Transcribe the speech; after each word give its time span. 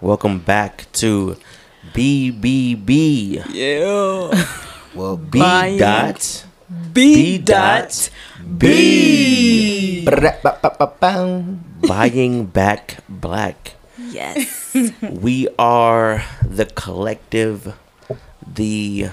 Welcome 0.00 0.38
back 0.38 0.86
to 1.04 1.36
BBB. 1.92 3.44
Yeah. 3.52 4.32
Well, 4.94 5.18
B 5.18 5.38
Buying 5.38 5.76
dot 5.76 6.46
B 6.94 7.36
dot 7.36 8.08
B. 8.56 10.02
Ba-da-ba-ba-ba-bow. 10.06 11.44
buying 11.86 12.46
back 12.46 13.04
black. 13.10 13.74
Yes. 13.98 14.72
We 15.02 15.48
are 15.58 16.24
the 16.48 16.64
collective, 16.64 17.76
the 18.40 19.10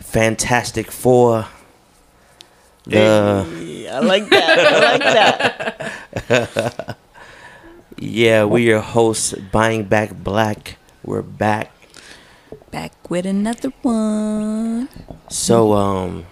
Fantastic 0.00 0.90
Four, 0.90 1.48
the 2.86 3.44
Hey, 3.44 3.88
I 3.88 3.98
like 4.00 4.30
that. 4.30 4.58
I 4.58 4.78
like 4.96 5.04
that. 6.26 6.96
yeah, 7.98 8.44
we 8.44 8.64
your 8.64 8.80
hosts. 8.80 9.32
Buying 9.52 9.84
back 9.84 10.14
black. 10.14 10.76
We're 11.04 11.22
back. 11.22 11.70
Back 12.70 13.10
with 13.10 13.26
another 13.26 13.72
one. 13.82 14.88
So, 15.28 15.72
um, 15.74 16.26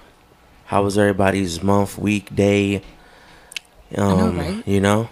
how 0.67 0.83
was 0.83 0.99
everybody's 0.99 1.63
month, 1.63 1.99
week, 1.99 2.35
day? 2.35 2.83
Um, 3.97 4.39
right? 4.39 4.67
you 4.67 4.81
know, 4.81 5.09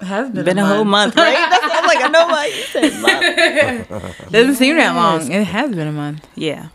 It 0.00 0.04
has 0.06 0.30
been, 0.30 0.44
Been 0.44 0.58
a 0.58 0.66
whole 0.66 0.84
month, 0.84 1.14
right? 1.16 1.34
That's, 1.50 1.64
I'm 1.64 1.86
like, 1.86 2.00
I 2.02 2.08
know 2.08 2.26
why 2.26 2.46
you 2.46 2.62
said 2.62 3.88
month. 3.88 4.30
Doesn't 4.32 4.54
seem 4.56 4.76
that 4.76 4.94
long. 4.96 5.30
It 5.30 5.44
has 5.44 5.70
been 5.74 5.88
a 5.88 5.92
month. 5.92 6.26
Yeah. 6.34 6.68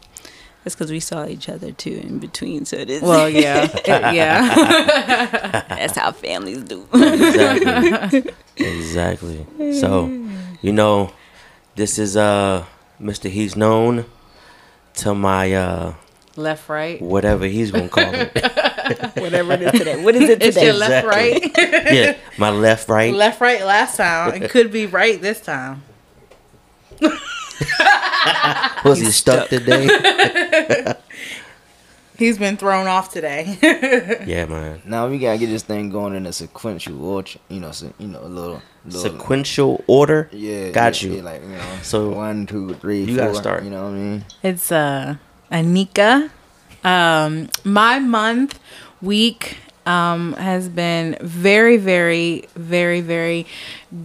That's 0.69 0.75
because 0.75 0.91
we 0.91 0.99
saw 0.99 1.25
each 1.25 1.49
other 1.49 1.71
too 1.71 1.99
in 2.03 2.19
between. 2.19 2.63
So 2.63 2.77
it 2.77 2.91
is. 2.91 3.01
Well, 3.01 3.27
yeah, 3.43 3.63
It- 3.73 3.87
yeah. 3.87 5.63
that's 5.67 5.97
how 5.97 6.11
families 6.11 6.63
do. 6.63 6.85
exactly, 6.93 8.23
exactly. 8.57 9.73
So, 9.73 10.05
you 10.61 10.71
know, 10.71 11.11
this 11.75 11.97
is 11.97 12.15
uh, 12.15 12.65
Mr. 13.01 13.31
He's 13.31 13.55
known 13.55 14.05
to 14.97 15.15
my 15.15 15.55
uh, 15.55 15.93
left, 16.35 16.69
right. 16.69 17.01
whatever 17.01 17.47
he's 17.47 17.71
gonna 17.71 17.89
call 17.89 18.13
it. 18.13 18.31
Whatever 19.17 19.53
it 19.53 19.63
is 19.63 19.71
today. 19.71 20.03
What 20.03 20.13
is 20.15 20.29
it 20.29 20.35
today? 20.39 20.45
It's 20.49 20.55
today? 20.55 20.67
your 20.67 20.75
left, 20.75 21.07
Exactly. 21.07 21.63
right. 21.63 21.93
yeah, 21.95 22.17
my 22.37 22.51
left, 22.51 22.87
right. 22.89 23.11
left, 23.11 23.41
right. 23.41 23.63
Last 23.65 23.97
time 23.97 24.43
it 24.43 24.51
could 24.51 24.71
be 24.71 24.85
right 24.85 25.19
this 25.19 25.41
time. 25.41 25.81
Was 28.85 28.99
he 28.99 29.11
stuck 29.11 29.49
today? 29.49 29.87
He's 32.17 32.37
been 32.37 32.57
thrown 32.57 32.87
off 32.87 33.13
today. 33.13 33.57
yeah, 34.25 34.45
man. 34.45 34.81
Now 34.85 35.07
we 35.07 35.19
gotta 35.19 35.37
get 35.37 35.47
this 35.47 35.63
thing 35.63 35.89
going 35.89 36.13
in 36.15 36.25
a 36.25 36.33
sequential 36.33 37.01
order. 37.05 37.31
You 37.47 37.61
know, 37.61 37.71
so, 37.71 37.93
you 37.97 38.07
know, 38.09 38.19
a 38.21 38.27
little, 38.27 38.61
little 38.83 39.01
Sequential 39.01 39.81
order. 39.87 40.29
Yeah, 40.33 40.71
Got 40.71 41.01
yeah, 41.01 41.09
you. 41.09 41.15
yeah, 41.17 41.21
like 41.23 41.41
you 41.41 41.47
know, 41.47 41.77
So, 41.81 42.09
one, 42.09 42.45
two, 42.45 42.73
three, 42.75 43.03
you 43.03 43.15
gotta 43.15 43.35
start. 43.35 43.63
You 43.63 43.69
know 43.69 43.83
what 43.83 43.91
I 43.91 43.97
mean? 43.97 44.25
it's 44.43 44.69
uh, 44.69 45.15
Anika. 45.49 46.29
Um, 46.83 47.49
my 47.63 47.99
month, 47.99 48.59
week, 49.01 49.57
um, 49.85 50.33
has 50.33 50.67
been 50.67 51.17
very, 51.21 51.77
very, 51.77 52.47
very, 52.55 52.99
very 52.99 53.45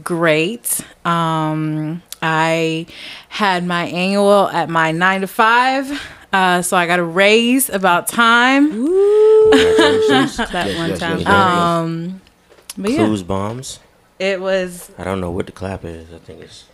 great. 0.05 0.81
Um, 1.05 2.01
I 2.27 2.86
had 3.28 3.67
my 3.67 3.84
annual 3.84 4.48
at 4.48 4.70
my 4.70 4.92
nine 4.92 5.20
to 5.20 5.27
five. 5.27 5.91
Uh, 6.33 6.62
so 6.62 6.77
I 6.77 6.86
got 6.86 6.98
a 6.98 7.05
raise 7.05 7.69
about 7.70 8.08
time. 8.08 8.70
That 9.55 10.08
Yes, 10.08 10.39
one 10.78 10.89
yes, 10.91 10.98
time. 10.98 11.19
yes, 11.19 11.20
yes, 11.20 11.20
yes. 11.20 11.27
Um, 11.28 12.20
but 12.78 12.91
yeah, 12.91 13.05
Clues 13.06 13.22
bombs. 13.22 13.78
it 14.19 14.41
was 14.41 14.91
I 14.98 15.05
don't 15.05 15.20
know 15.20 15.30
what 15.30 15.47
the 15.47 15.52
clap 15.52 15.84
is. 15.84 16.12
I 16.12 16.19
think 16.19 16.41
it's 16.41 16.64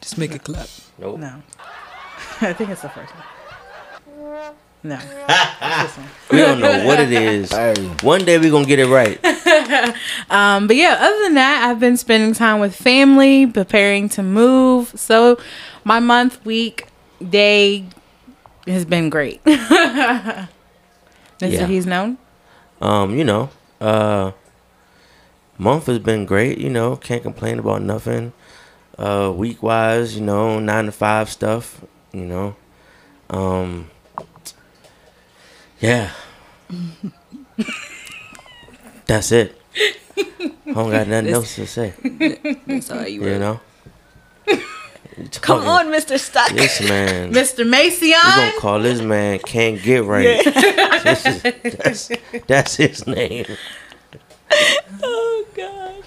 Just 0.00 0.18
make 0.18 0.34
a 0.34 0.38
clap. 0.38 0.68
nope. 0.98 1.18
no. 1.18 1.42
I 2.42 2.52
think 2.52 2.70
it's 2.70 2.82
the 2.82 2.88
first 2.90 3.12
one. 3.14 4.54
No, 4.84 4.96
it's 4.96 5.94
this 5.96 5.96
one. 5.98 6.08
We 6.30 6.38
don't 6.38 6.60
know 6.60 6.84
what 6.86 6.98
it 6.98 7.12
is. 7.12 7.52
Hey, 7.62 7.74
One 8.02 8.24
day 8.24 8.38
we're 8.38 8.50
gonna 8.50 8.66
get 8.66 8.78
it 8.78 8.88
right. 8.88 9.18
Um, 10.30 10.66
but 10.66 10.76
yeah, 10.76 10.96
other 10.98 11.18
than 11.24 11.34
that, 11.34 11.68
I've 11.68 11.78
been 11.80 11.96
spending 11.96 12.32
time 12.32 12.58
with 12.60 12.74
family, 12.74 13.46
preparing 13.46 14.08
to 14.10 14.22
move. 14.22 14.92
So 14.96 15.38
my 15.84 16.00
month, 16.00 16.44
week, 16.44 16.86
day 17.26 17.84
has 18.66 18.84
been 18.84 19.10
great. 19.10 19.42
Mr. 19.44 20.48
Yeah. 21.40 21.66
He's 21.66 21.86
known. 21.86 22.16
Um, 22.80 23.16
you 23.16 23.24
know, 23.24 23.50
uh, 23.80 24.32
month 25.58 25.86
has 25.86 25.98
been 25.98 26.24
great. 26.24 26.58
You 26.58 26.70
know, 26.70 26.96
can't 26.96 27.22
complain 27.22 27.58
about 27.58 27.82
nothing. 27.82 28.32
Uh, 28.98 29.32
week 29.34 29.62
wise, 29.62 30.16
you 30.16 30.22
know, 30.22 30.58
nine 30.60 30.86
to 30.86 30.92
five 30.92 31.28
stuff. 31.30 31.82
You 32.12 32.26
know, 32.26 32.56
um, 33.30 33.90
yeah. 35.82 36.10
That's 39.06 39.32
it. 39.32 39.60
I 40.16 40.72
don't 40.72 40.90
got 40.90 41.08
nothing 41.08 41.28
else 41.30 41.54
to 41.56 41.66
say. 41.66 41.92
That's 42.66 42.90
all 42.90 43.06
you 43.06 43.22
You 43.24 43.38
know. 43.38 43.60
Come 45.42 45.66
on, 45.66 45.86
Mr. 45.88 46.18
Stuck. 46.18 46.50
this 46.52 46.80
man. 46.88 47.32
Mr. 47.32 47.58
We 47.58 47.64
Macion. 47.64 48.12
gonna 48.12 48.52
call 48.58 48.80
this 48.80 49.00
man 49.02 49.38
can't 49.40 49.82
get 49.82 50.04
right. 50.04 50.42
This 51.02 51.26
is- 51.26 51.42
that's, 51.42 52.10
that's 52.46 52.76
his 52.76 53.06
name. 53.06 53.44
Oh 55.02 55.46
gosh. 55.54 56.04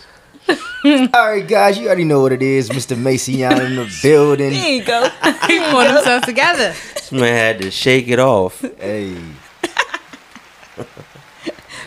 all 1.14 1.30
right, 1.32 1.48
guys, 1.48 1.78
you 1.78 1.88
already 1.88 2.04
know 2.06 2.22
what 2.22 2.32
it 2.32 2.42
is, 2.42 2.70
Mr. 2.70 2.98
Macy 2.98 3.44
in 3.44 3.76
the 3.76 4.00
building. 4.02 4.52
There 4.52 4.70
you 4.70 4.84
go. 4.84 5.10
He 5.48 5.60
put 5.72 5.88
himself 5.88 6.24
together. 6.24 6.74
This 6.94 7.12
man 7.12 7.36
had 7.36 7.62
to 7.62 7.72
shake 7.72 8.08
it 8.08 8.20
off. 8.20 8.62
Hey, 8.80 9.16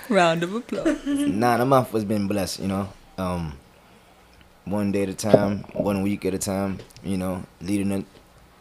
Round 0.19 0.43
of 0.43 0.55
applause. 0.55 0.97
nah, 1.07 1.57
the 1.59 1.65
month 1.67 1.91
has 1.93 2.05
been 2.05 2.27
blessed. 2.29 2.61
You 2.61 2.69
know, 2.69 2.89
um, 3.19 3.59
one 4.65 4.93
day 4.93 5.03
at 5.03 5.09
a 5.11 5.15
time, 5.15 5.65
one 5.75 6.03
week 6.03 6.25
at 6.25 6.35
a 6.35 6.39
time. 6.39 6.79
You 7.05 7.17
know, 7.17 7.45
leading 7.61 7.93
us, 7.93 8.05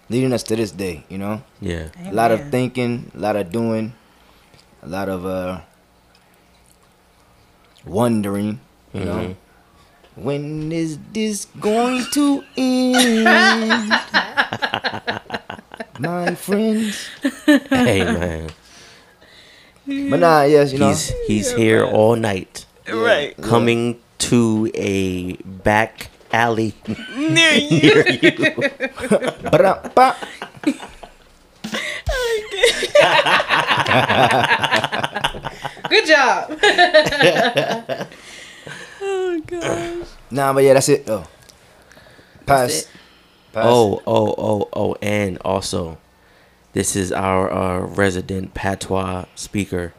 leading 0.09 0.33
us 0.33 0.43
to 0.43 0.55
this 0.55 0.71
day. 0.71 1.03
You 1.09 1.17
know. 1.17 1.41
Yeah. 1.61 1.89
A 2.05 2.11
lot 2.13 2.31
of 2.31 2.49
thinking, 2.51 3.11
a 3.15 3.19
lot 3.19 3.35
of 3.35 3.51
doing, 3.51 3.93
a 4.83 4.87
lot 4.87 5.09
of 5.09 5.25
uh 5.25 5.61
wondering, 7.85 8.59
you 8.93 9.05
know. 9.05 9.19
Mhm. 9.19 9.35
When 10.17 10.71
is 10.71 10.97
this 11.13 11.45
going 11.61 12.03
to 12.13 12.43
end? 12.57 13.93
My 15.99 16.33
friends. 16.35 17.07
Hey 17.45 18.01
man, 18.03 18.49
But 19.87 20.19
nah, 20.19 20.43
yes, 20.43 20.73
you 20.73 20.79
know. 20.79 20.89
he's 20.91 21.13
he's 21.27 21.51
here 21.55 21.85
all 21.85 22.15
night, 22.19 22.65
Right. 22.91 23.31
coming 23.39 23.99
to 24.27 24.67
a 24.75 25.33
back 25.63 26.09
alley 26.31 26.75
Near 27.15 27.53
you. 27.55 27.79
near 27.79 28.03
you. 28.19 28.51
Ba-da-ba. 29.47 30.15
Good 35.89 36.05
job. 36.05 36.51
Oh 39.01 39.41
gosh. 39.47 40.07
Nah, 40.31 40.51
but 40.53 40.63
yeah, 40.63 40.73
that's 40.73 40.89
it 40.89 41.03
oh. 41.07 41.23
though. 41.23 41.25
Pass. 42.45 42.71
it. 42.83 42.87
Pass. 43.53 43.65
Oh 43.65 44.01
oh 44.05 44.35
oh 44.37 44.69
oh, 44.73 44.95
and 45.01 45.37
also, 45.47 45.97
this 46.77 46.95
is 46.95 47.11
our 47.11 47.51
uh, 47.51 47.79
resident 47.87 48.53
patois 48.53 49.25
speaker. 49.33 49.95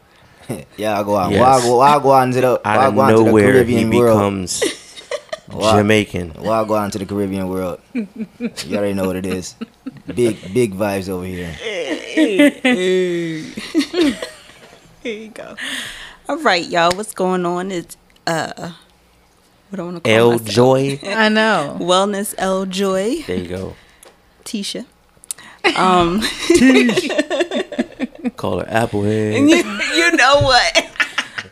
yeah, 0.77 0.97
I 0.97 1.03
go 1.03 1.15
on. 1.15 1.29
Yes. 1.31 1.61
Wagwan, 1.65 2.01
wagwan 2.01 2.33
to 2.33 2.39
the 2.39 2.61
Out 2.65 2.87
of 2.87 2.93
wagwan 2.93 3.09
to 3.09 3.17
the 3.17 3.23
nowhere, 3.25 3.43
he 3.47 3.51
Caribbean 3.51 3.89
world. 3.91 4.15
becomes 4.17 4.63
Wa- 5.51 5.75
Jamaican. 5.75 6.31
Wagwan 6.39 6.89
to 6.93 6.99
the 6.99 7.05
Caribbean 7.05 7.49
world. 7.49 7.81
You 7.93 8.77
already 8.77 8.93
know 8.93 9.07
what 9.07 9.17
it 9.17 9.25
is. 9.25 9.55
Big, 10.07 10.53
big 10.53 10.73
vibes 10.73 11.09
over 11.09 11.25
here. 11.25 11.51
Here 15.03 15.13
you 15.13 15.29
go. 15.29 15.55
All 16.29 16.37
right, 16.39 16.65
y'all. 16.65 16.95
What's 16.95 17.13
going 17.13 17.45
on? 17.45 17.71
It's 17.71 17.97
uh, 18.25 18.71
what 19.69 19.79
I 19.81 19.83
want 19.83 19.97
to 19.97 20.01
call 20.01 20.13
L 20.13 20.31
myself. 20.31 20.47
Joy. 20.47 20.99
I 21.03 21.27
know. 21.27 21.75
Wellness 21.81 22.35
L 22.37 22.65
Joy 22.65 23.23
There 23.27 23.35
you 23.37 23.47
go. 23.49 23.75
Tisha. 24.45 24.85
Um, 25.75 26.21
Call 28.35 28.59
her 28.59 28.65
Applehead. 28.65 29.49
you, 29.49 29.57
you 30.03 30.11
know 30.15 30.39
what? 30.41 30.85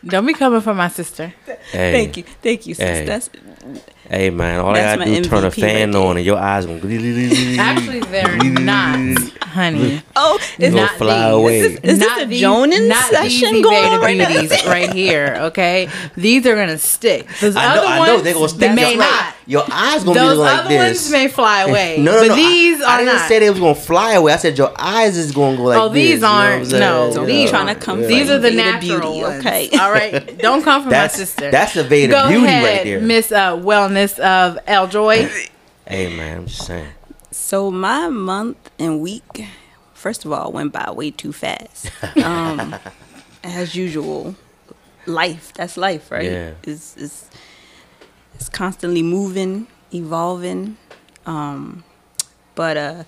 Don't 0.04 0.26
be 0.26 0.34
coming 0.34 0.60
for 0.60 0.74
my 0.74 0.88
sister. 0.88 1.32
Hey, 1.72 1.92
Thank 1.92 2.16
you, 2.16 2.22
thank 2.42 2.66
you, 2.66 2.74
sis. 2.74 2.84
Hey. 2.84 3.04
That's 3.04 3.30
Hey 4.10 4.30
man, 4.30 4.60
all 4.60 4.72
That's 4.72 4.86
I 4.94 4.96
gotta 5.04 5.10
my 5.10 5.16
do 5.20 5.24
turn 5.28 5.44
a 5.44 5.50
fan 5.50 5.92
right 5.92 5.98
on 6.00 6.16
and 6.16 6.24
your 6.24 6.38
eyes 6.38 6.64
gonna. 6.64 6.78
Actually, 7.58 8.00
they're 8.00 8.36
not, 8.38 9.18
honey. 9.42 10.02
Oh, 10.16 10.38
it's 10.58 10.74
not 10.74 10.92
fly 10.92 11.26
these. 11.30 11.34
away. 11.34 11.58
Is 11.60 11.80
this 11.82 11.98
not 11.98 12.22
a 12.22 12.24
these- 12.26 12.40
Jonan 12.40 12.88
not 12.88 13.10
session 13.10 13.52
these 13.54 13.64
going 13.64 13.76
Evada 13.84 13.92
on 13.96 14.00
right 14.00 14.16
now? 14.16 14.28
beauties 14.28 14.64
right 14.66 14.90
here. 14.94 15.36
Okay, 15.40 15.90
these 16.16 16.46
are 16.46 16.54
gonna 16.56 16.78
stick. 16.78 17.28
Those 17.40 17.54
I 17.54 17.74
know, 17.74 17.80
other 17.82 17.86
I 17.86 17.98
ones, 17.98 18.08
know 18.08 18.20
they're 18.22 18.32
gonna 18.34 18.46
they 18.46 18.52
stick. 18.54 18.74
may 18.74 18.90
Your- 18.94 19.00
not. 19.00 19.34
Your 19.48 19.64
eyes 19.72 20.04
gonna 20.04 20.18
Those 20.20 20.34
be 20.34 20.38
like 20.40 20.58
other 20.58 20.68
this. 20.68 20.78
ones 21.04 21.10
may 21.10 21.28
fly 21.28 21.62
away, 21.68 21.96
No, 21.98 22.12
no, 22.20 22.28
but 22.28 22.34
these 22.36 22.82
I, 22.82 22.84
are 22.84 22.88
I 22.88 22.98
didn't 22.98 23.14
not. 23.16 23.28
say 23.28 23.38
they 23.38 23.48
was 23.48 23.58
gonna 23.58 23.74
fly 23.74 24.12
away. 24.12 24.34
I 24.34 24.36
said 24.36 24.58
your 24.58 24.72
eyes 24.78 25.16
is 25.16 25.32
gonna 25.32 25.56
go 25.56 25.62
like 25.64 25.78
Oh, 25.80 25.88
these 25.88 26.10
you 26.10 26.18
know 26.20 26.26
what 26.28 26.34
I'm 26.36 26.52
aren't- 26.52 26.66
saying? 26.66 26.80
no, 26.80 27.20
Yeah. 27.20 27.24
these 27.26 27.48
Trying 27.50 27.66
to 27.68 27.74
come 27.74 28.02
Yeah. 28.02 28.08
These 28.08 28.28
are 28.30 28.38
the 28.38 28.50
Veda 28.50 28.56
natural 28.62 29.00
Beauty, 29.12 29.22
ones. 29.22 29.46
okay. 29.46 29.70
All 29.80 29.90
right, 29.90 30.38
don't 30.42 30.62
come 30.62 30.82
from 30.82 30.90
That's 30.90 31.14
my 31.16 31.24
sister. 31.24 31.50
that's 31.50 31.72
the 31.72 31.82
Veda 31.84 32.26
beauty 32.28 32.44
ahead, 32.44 32.64
right 32.76 32.84
there. 32.84 33.00
Miss 33.00 33.32
uh, 33.32 33.56
Wellness 33.98 34.18
of 34.20 34.58
Eljoy. 34.66 35.28
Hey 35.84 36.16
man, 36.16 36.38
I'm 36.38 36.46
just 36.46 36.66
saying. 36.66 36.86
So 37.32 37.70
my 37.72 38.08
month 38.08 38.70
and 38.78 39.00
week, 39.00 39.44
first 39.92 40.24
of 40.24 40.30
all, 40.32 40.52
went 40.52 40.72
by 40.72 40.90
way 40.92 41.10
too 41.10 41.32
fast. 41.32 41.90
Um, 42.24 42.76
as 43.42 43.74
usual, 43.74 44.36
life. 45.06 45.52
That's 45.54 45.76
life, 45.76 46.12
right? 46.12 46.30
Yeah. 46.30 46.52
It's, 46.62 46.96
it's, 46.96 47.28
it's 48.34 48.48
constantly 48.48 49.02
moving, 49.02 49.66
evolving. 49.92 50.76
Um, 51.26 51.82
but 52.54 52.76
uh, 52.76 53.04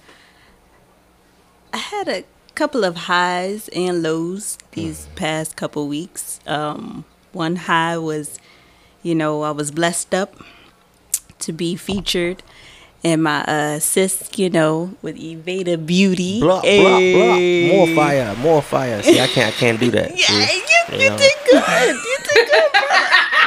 I 1.73 1.77
had 1.77 2.09
a 2.09 2.25
couple 2.57 2.85
of 2.85 2.97
highs 2.97 3.69
and 3.69 4.03
lows 4.03 4.59
these 4.73 5.07
past 5.15 5.55
couple 5.55 5.87
weeks. 5.87 6.41
Um, 6.49 7.05
one 7.33 7.57
high 7.57 7.97
was, 7.97 8.41
you 9.05 9.15
know, 9.15 9.43
I 9.43 9.53
was 9.53 9.71
blessed 9.71 10.15
up 10.15 10.35
to 11.41 11.53
be 11.53 11.77
featured 11.77 12.43
in 13.03 13.23
my 13.23 13.43
uh 13.45 13.79
sis, 13.79 14.29
you 14.37 14.51
know, 14.51 14.93
with 15.03 15.17
Evada 15.17 15.77
Beauty. 15.85 16.41
Blah 16.41 16.61
blah 16.61 16.69
Hey. 16.71 17.13
blah. 17.15 17.77
More 17.77 17.87
fire, 17.95 18.35
more 18.37 18.63
fire. 18.63 19.03
See, 19.03 19.19
I 19.21 19.27
can't, 19.27 19.49
I 19.49 19.57
can't 19.57 19.81
do 19.81 19.91
that. 19.93 20.11
Yeah, 20.19 20.27
See? 20.27 20.57
you, 20.57 20.99
You 20.99 21.05
you 21.05 21.11
know. 21.11 21.17
did 21.19 21.33
good. 21.51 21.97
You 21.97 22.19
did 22.29 22.49
good. 22.49 22.71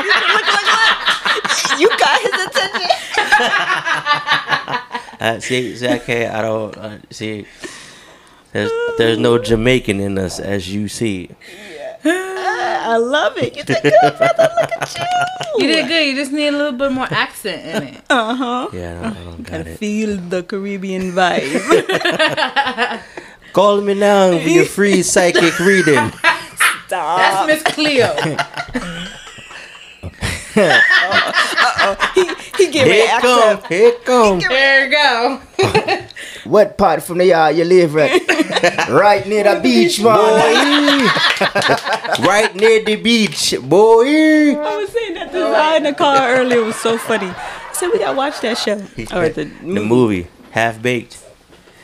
You 0.03 0.09
look, 0.09 0.45
look, 0.53 0.67
look. 0.73 1.79
You 1.79 1.87
got 1.97 2.17
his 2.21 2.37
attention. 2.47 2.89
Uh, 5.23 5.39
see, 5.39 5.73
see, 5.77 5.87
I 5.87 5.99
can't. 5.99 6.35
I 6.35 6.41
don't 6.41 6.75
uh, 6.77 6.97
see. 7.09 7.45
There's 8.51 8.69
there's 8.97 9.17
no 9.17 9.37
Jamaican 9.37 10.01
in 10.01 10.17
us, 10.17 10.37
as 10.37 10.67
you 10.73 10.89
see. 10.89 11.29
I 12.75 12.97
love 12.97 13.37
it. 13.37 13.55
You 13.55 13.63
did 13.63 13.81
good, 13.83 14.17
brother. 14.17 14.49
Look 14.59 14.71
at 14.81 14.95
you. 14.97 15.05
You 15.67 15.67
did 15.73 15.87
good. 15.87 16.07
You 16.07 16.15
just 16.15 16.31
need 16.31 16.47
a 16.47 16.51
little 16.57 16.71
bit 16.77 16.91
more 16.91 17.07
accent 17.11 17.65
in 17.65 17.83
it. 17.95 18.01
Uh 18.09 18.35
huh. 18.35 18.69
Yeah, 18.73 18.99
I 18.99 19.03
don't, 19.03 19.17
I 19.17 19.23
don't 19.23 19.43
got 19.43 19.51
Gotta 19.59 19.69
it. 19.71 19.77
feel 19.79 20.17
the 20.17 20.43
Caribbean 20.43 21.11
vibe. 21.11 23.01
Call 23.53 23.81
me 23.81 23.93
now 23.93 24.31
for 24.31 24.49
your 24.49 24.65
free 24.65 25.03
psychic 25.03 25.59
reading. 25.59 26.11
Stop. 26.87 27.17
That's 27.17 27.47
Miss 27.47 27.63
Cleo. 27.73 28.15
he 30.53 30.61
get 32.71 32.85
Here 32.87 33.03
react 33.05 33.21
come, 33.21 33.57
up. 33.57 33.67
here 33.67 33.91
come. 34.05 34.39
there 34.39 34.85
you 34.85 34.91
go. 34.91 35.41
What 36.43 36.77
part 36.77 37.01
from 37.03 37.19
the 37.19 37.25
yard 37.27 37.55
you 37.55 37.63
live 37.63 37.95
at? 37.95 38.89
right 38.89 39.25
near 39.25 39.43
the 39.45 39.61
beach, 39.61 40.01
man. 40.01 40.13
right 42.27 42.53
near 42.53 42.83
the 42.83 42.97
beach, 43.01 43.55
boy. 43.61 44.03
I 44.59 44.75
was 44.75 44.89
saying 44.91 45.13
that 45.15 45.31
this 45.31 45.41
guy 45.55 45.77
in 45.77 45.83
the 45.83 45.93
car 45.93 46.35
earlier 46.35 46.59
It 46.59 46.65
was 46.65 46.75
so 46.75 46.97
funny. 46.97 47.27
I 47.29 47.69
said 47.71 47.89
we 47.93 47.99
gotta 47.99 48.17
watch 48.17 48.41
that 48.41 48.57
show 48.57 48.73
or 49.15 49.29
the 49.29 49.45
the 49.45 49.49
movie. 49.63 49.85
movie, 49.87 50.27
half 50.51 50.81
baked. 50.81 51.17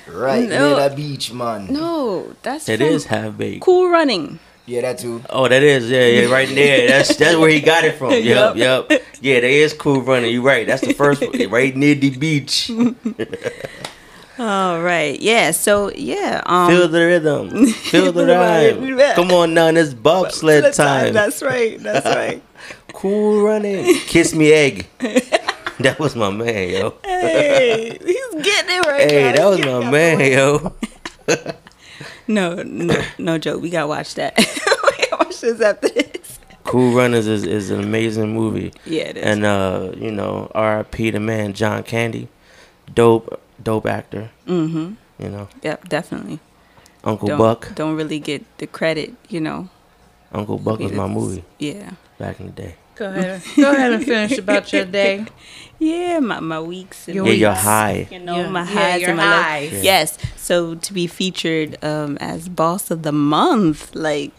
Right 0.07 0.49
No. 0.49 0.75
near 0.75 0.89
the 0.89 0.95
beach, 0.95 1.31
man. 1.31 1.67
No, 1.71 2.33
that's 2.43 2.67
It 2.67 2.79
from 2.79 2.87
is 2.87 3.05
half 3.05 3.37
baked. 3.37 3.61
Cool 3.61 3.89
Running. 3.89 4.39
Yeah, 4.69 4.81
that 4.81 4.99
too. 4.99 5.23
Oh, 5.31 5.47
that 5.47 5.63
is 5.63 5.89
yeah, 5.89 6.05
yeah, 6.05 6.31
right 6.31 6.47
there. 6.53 6.87
That's 6.87 7.15
that's 7.15 7.35
where 7.35 7.49
he 7.49 7.59
got 7.59 7.83
it 7.83 7.97
from. 7.97 8.11
Yep, 8.11 8.55
yep. 8.55 8.91
Yeah, 9.19 9.39
that 9.39 9.49
is 9.49 9.73
cool 9.73 10.01
running. 10.01 10.31
You 10.31 10.45
right. 10.45 10.67
That's 10.67 10.85
the 10.85 10.93
first 10.93 11.21
one, 11.21 11.49
right 11.49 11.75
near 11.75 11.95
the 11.95 12.11
beach. 12.15 12.69
All 14.37 14.79
right, 14.81 15.19
yeah. 15.19 15.49
So 15.51 15.91
yeah, 15.91 16.43
um, 16.45 16.69
Feel 16.69 16.87
the 16.87 17.01
rhythm. 17.01 17.65
Feel 17.89 18.11
the 18.11 18.27
rhyme. 18.27 19.15
Come 19.15 19.31
on 19.31 19.55
now, 19.55 19.69
it's 19.69 19.95
bobsled 19.95 20.71
time. 20.75 21.13
That's 21.13 21.41
right. 21.41 21.81
That's 21.81 22.05
right. 22.05 22.43
Cool 22.93 23.43
running. 23.43 23.85
Kiss 24.05 24.35
me 24.35 24.53
egg. 24.53 24.87
That 25.79 25.97
was 25.97 26.15
my 26.15 26.29
man, 26.29 26.69
yo. 26.69 26.93
hey, 27.03 27.97
he's 28.05 28.43
getting 28.43 28.75
it 28.75 28.85
right. 28.85 29.09
Hey, 29.09 29.31
now. 29.31 29.35
that 29.35 29.45
was 29.49 29.59
my 29.59 29.65
getting 29.65 29.91
man, 29.91 30.19
yo. 30.31 31.55
No, 32.29 32.61
no, 32.63 32.95
no 33.17 33.37
joke. 33.39 33.61
We 33.61 33.69
gotta 33.69 33.87
watch 33.87 34.13
that. 34.15 34.37
we 34.37 35.05
gotta 35.09 35.25
watch 35.25 35.41
this 35.41 35.59
after 35.59 35.89
this. 35.89 36.39
Cool 36.63 36.93
Runners 36.95 37.25
is, 37.25 37.43
is 37.43 37.71
an 37.71 37.79
amazing 37.83 38.33
movie. 38.33 38.71
Yeah, 38.85 39.03
it 39.09 39.17
is. 39.17 39.23
And 39.25 39.43
uh, 39.45 39.91
you 39.97 40.11
know, 40.11 40.51
R.I.P. 40.53 41.09
the 41.09 41.19
man 41.19 41.53
John 41.53 41.81
Candy, 41.83 42.27
dope, 42.93 43.41
dope 43.61 43.87
actor. 43.87 44.29
mm-hmm. 44.47 44.93
You 45.21 45.29
know, 45.29 45.49
Yep, 45.63 45.89
definitely. 45.89 46.39
Uncle 47.03 47.27
Don't, 47.29 47.37
Buck. 47.39 47.75
don't 47.75 47.95
really 47.95 48.19
get 48.19 48.45
the 48.59 48.67
credit, 48.67 49.13
you 49.27 49.41
know. 49.41 49.67
Uncle 50.31 50.57
Buck 50.59 50.79
was 50.79 50.91
my 50.93 51.07
movie 51.07 51.43
Yeah. 51.57 51.91
back 52.19 52.39
in 52.39 52.45
the 52.45 52.51
day. 52.53 52.75
Go 52.95 53.07
ahead. 53.09 53.41
Go 53.55 53.71
ahead 53.71 53.93
and 53.93 54.03
finish 54.05 54.37
about 54.37 54.71
your 54.71 54.85
day. 54.85 55.25
Yeah, 55.79 56.19
my, 56.19 56.39
my 56.41 56.59
weeks 56.59 57.07
and 57.07 57.15
Your 57.15 57.27
Yeah, 57.27 57.33
you're 57.33 57.53
high. 57.53 58.07
You 58.11 58.19
know, 58.19 58.35
Yeah. 58.37 58.49
my 58.49 58.59
Yeah, 58.59 58.65
highs 58.65 59.01
your 59.01 59.09
and 59.11 59.17
my 59.17 59.23
lows. 59.29 59.43
highs. 59.43 59.71
Yeah. 59.73 59.81
Yes. 59.81 60.17
So 60.35 60.75
to 60.75 60.93
be 60.93 61.07
featured 61.07 61.81
um, 61.83 62.17
as 62.19 62.49
boss 62.49 62.91
of 62.91 63.03
the 63.03 63.11
month, 63.13 63.95
like 63.95 64.31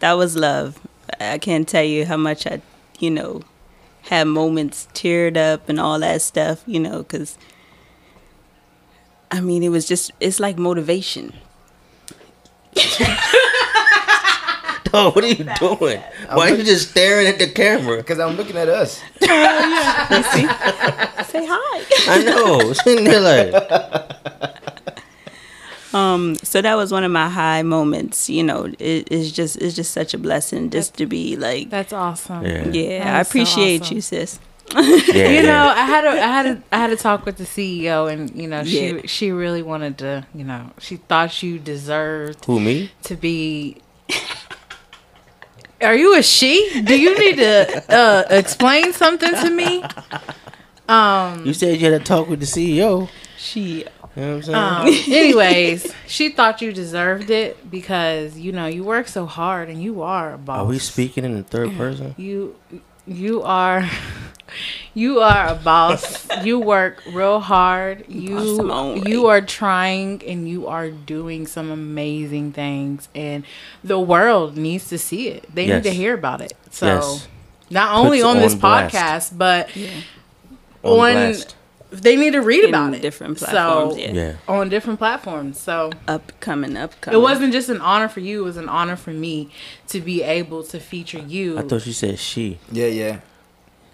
that 0.00 0.12
was 0.12 0.36
love. 0.36 0.78
I 1.20 1.38
can't 1.38 1.66
tell 1.66 1.82
you 1.84 2.04
how 2.04 2.18
much 2.18 2.46
I, 2.46 2.60
you 2.98 3.10
know, 3.10 3.40
had 4.02 4.24
moments 4.28 4.88
teared 4.94 5.36
up 5.38 5.68
and 5.68 5.80
all 5.80 5.98
that 6.00 6.20
stuff, 6.22 6.62
you 6.66 6.80
know, 6.80 6.98
because 6.98 7.38
I 9.30 9.40
mean, 9.40 9.62
it 9.62 9.70
was 9.70 9.86
just, 9.86 10.10
it's 10.20 10.38
like 10.40 10.58
motivation. 10.58 11.32
Oh, 14.94 15.10
what 15.12 15.24
are 15.24 15.28
you 15.28 15.44
doing? 15.58 16.00
Why 16.32 16.50
are 16.50 16.54
you 16.54 16.64
just 16.64 16.90
staring 16.90 17.26
at 17.26 17.38
the 17.38 17.48
camera? 17.48 17.96
Because 18.02 18.18
I'm 18.18 18.36
looking 18.36 18.56
at 18.56 18.68
us. 18.68 19.00
Say 21.28 21.46
hi. 21.46 21.84
I 22.08 22.22
know. 22.24 22.72
Sitting 22.84 23.04
there 23.04 23.20
like, 23.20 24.14
Um, 25.94 26.36
so 26.42 26.60
that 26.60 26.74
was 26.76 26.92
one 26.92 27.02
of 27.04 27.10
my 27.10 27.28
high 27.28 27.62
moments. 27.62 28.28
You 28.28 28.44
know, 28.44 28.64
it, 28.78 29.08
it's 29.10 29.30
just 29.32 29.56
it's 29.56 29.74
just 29.74 29.92
such 29.92 30.12
a 30.14 30.18
blessing 30.18 30.70
just 30.70 30.94
to 30.98 31.06
be 31.06 31.36
like, 31.36 31.70
That's 31.70 31.92
awesome. 31.92 32.44
yeah, 32.44 32.68
yeah, 32.68 33.04
That 33.04 33.14
I 33.16 33.20
is 33.20 33.26
so 33.26 33.30
appreciate 33.30 33.82
awesome. 33.82 33.94
you, 33.96 34.00
sis. 34.02 34.38
yeah, 34.74 34.80
You 34.82 35.12
yeah. 35.14 35.42
know, 35.42 35.68
I 35.74 35.84
had 35.86 36.04
a, 36.04 36.10
I 36.10 36.14
had 36.28 36.46
a, 36.46 36.62
I 36.72 36.76
had 36.78 36.90
a 36.90 36.96
talk 36.96 37.24
with 37.24 37.38
the 37.38 37.44
CEO, 37.44 38.10
and 38.12 38.30
you 38.36 38.46
know, 38.48 38.64
she 38.64 38.90
Yeah. 38.90 39.00
she 39.06 39.32
really 39.32 39.62
wanted 39.62 39.96
to, 39.98 40.26
you 40.34 40.44
know, 40.44 40.70
she 40.78 40.96
thought 40.96 41.42
you 41.42 41.58
deserved 41.58 42.44
Who 42.44 42.60
me? 42.60 42.90
to 43.04 43.16
be. 43.16 43.78
Are 45.80 45.94
you 45.94 46.16
a 46.16 46.22
she? 46.22 46.82
Do 46.84 47.00
you 47.00 47.18
need 47.18 47.36
to 47.36 47.94
uh, 47.94 48.24
explain 48.30 48.92
something 48.92 49.30
to 49.30 49.50
me? 49.50 49.82
Um. 50.88 51.44
You 51.44 51.52
said 51.52 51.78
you 51.80 51.92
had 51.92 52.00
to 52.00 52.04
talk 52.04 52.28
with 52.28 52.40
the 52.40 52.46
CEO. 52.46 53.08
She 53.36 53.60
You 53.60 53.84
know 54.16 54.36
what 54.38 54.48
I'm 54.48 54.86
saying? 54.86 55.08
Um, 55.08 55.14
anyways, 55.14 55.94
she 56.06 56.30
thought 56.30 56.60
you 56.62 56.72
deserved 56.72 57.30
it 57.30 57.70
because 57.70 58.36
you 58.38 58.52
know 58.52 58.66
you 58.66 58.82
work 58.82 59.06
so 59.06 59.26
hard 59.26 59.68
and 59.68 59.82
you 59.82 60.02
are 60.02 60.32
a 60.32 60.38
boss. 60.38 60.60
Are 60.60 60.64
we 60.64 60.78
speaking 60.78 61.24
in 61.24 61.36
the 61.36 61.42
third 61.42 61.76
person? 61.76 62.14
You 62.16 62.56
you 63.08 63.42
are 63.42 63.88
you 64.94 65.20
are 65.20 65.48
a 65.48 65.54
boss. 65.54 66.26
you 66.44 66.58
work 66.58 67.02
real 67.12 67.40
hard. 67.40 68.04
You 68.08 68.94
you 69.06 69.26
are 69.26 69.40
trying 69.40 70.22
and 70.26 70.48
you 70.48 70.66
are 70.66 70.90
doing 70.90 71.46
some 71.46 71.70
amazing 71.70 72.52
things 72.52 73.08
and 73.14 73.44
the 73.84 73.98
world 74.00 74.56
needs 74.56 74.88
to 74.88 74.98
see 74.98 75.28
it. 75.28 75.44
They 75.54 75.66
Yes. 75.66 75.84
need 75.84 75.90
to 75.90 75.96
hear 75.96 76.14
about 76.14 76.40
it. 76.40 76.52
So 76.70 76.86
Yes. 76.86 77.28
not 77.70 77.94
only 77.94 78.22
on 78.22 78.38
this 78.38 78.54
on 78.54 78.58
blast. 78.60 78.94
podcast, 78.94 79.38
but 79.38 79.68
On 80.82 80.92
on 81.00 81.12
blast. 81.14 81.54
They 81.90 82.16
need 82.16 82.32
to 82.34 82.40
read 82.42 82.64
In 82.64 82.70
about 82.70 82.94
it. 82.94 83.02
different 83.02 83.38
platforms, 83.38 83.94
So 83.94 83.98
yeah. 83.98 84.12
Yeah. 84.12 84.32
on 84.46 84.68
different 84.68 84.98
platforms. 84.98 85.58
So 85.60 85.90
upcoming, 86.06 86.76
upcoming. 86.76 87.18
it 87.18 87.22
wasn't 87.22 87.52
just 87.52 87.68
an 87.68 87.80
honor 87.80 88.08
for 88.08 88.20
you; 88.20 88.40
it 88.42 88.44
was 88.44 88.56
an 88.58 88.68
honor 88.68 88.96
for 88.96 89.10
me 89.12 89.50
to 89.88 90.00
be 90.00 90.22
able 90.22 90.62
to 90.64 90.78
feature 90.80 91.18
you. 91.20 91.58
I 91.58 91.62
thought 91.62 91.86
you 91.86 91.92
said 91.92 92.18
she. 92.18 92.58
Yeah, 92.70 92.86
yeah. 92.86 93.20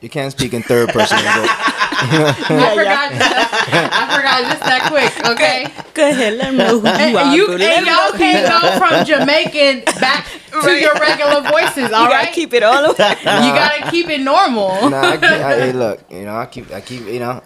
You 0.01 0.11
can't 0.11 0.33
speak 0.33 0.53
in 0.53 0.63
third 0.63 0.91
person. 0.91 1.17
I 1.23 2.75
forgot. 2.75 3.13
I 3.93 4.17
forgot 4.17 4.43
just 4.51 4.61
that 4.65 4.89
quick. 4.91 5.31
Okay. 5.31 5.67
Go 5.95 6.11
ahead, 6.11 6.35
let 6.35 6.53
me 6.53 6.59
know 6.59 6.79
who 6.81 6.87
you 6.87 6.93
And, 6.93 7.17
are. 7.17 7.35
you, 7.35 7.47
bro. 7.47 7.57
Let 7.57 7.87
y'all 7.87 8.19
can't 8.19 8.45
you 8.45 8.69
go 8.69 8.79
from 8.79 9.05
Jamaican 9.07 9.85
back 10.01 10.27
to 10.51 10.59
Right. 10.59 10.83
your 10.83 10.93
regular 10.95 11.41
voices. 11.51 11.91
All 11.93 12.05
You 12.05 12.11
gotta 12.11 12.15
right. 12.27 12.33
keep 12.35 12.53
it 12.53 12.63
all 12.63 12.83
the 12.83 12.89
way. 13.03 13.11
you 13.19 13.25
gotta 13.55 13.91
keep 13.91 14.09
it 14.09 14.21
normal. 14.21 14.91
nah, 14.91 15.01
I, 15.01 15.17
can't, 15.17 15.25
I, 15.43 15.55
hey, 15.61 15.73
look, 15.73 16.01
you 16.11 16.25
know, 16.25 16.37
I 16.37 16.47
keep, 16.47 16.71
I 16.71 16.81
keep, 16.81 17.07
you 17.07 17.19
know, 17.21 17.43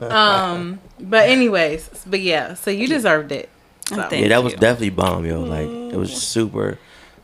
Um. 0.00 0.80
But 1.00 1.28
anyways, 1.28 2.04
but 2.06 2.20
yeah. 2.20 2.54
So 2.54 2.70
you 2.70 2.86
deserved 2.88 3.32
it. 3.32 3.48
So. 3.88 4.08
Yeah, 4.10 4.28
that 4.28 4.42
was 4.42 4.54
you. 4.54 4.58
definitely 4.58 4.90
bomb, 4.90 5.26
yo. 5.26 5.42
Like 5.42 5.68
it 5.68 5.96
was 5.96 6.12
super, 6.14 6.78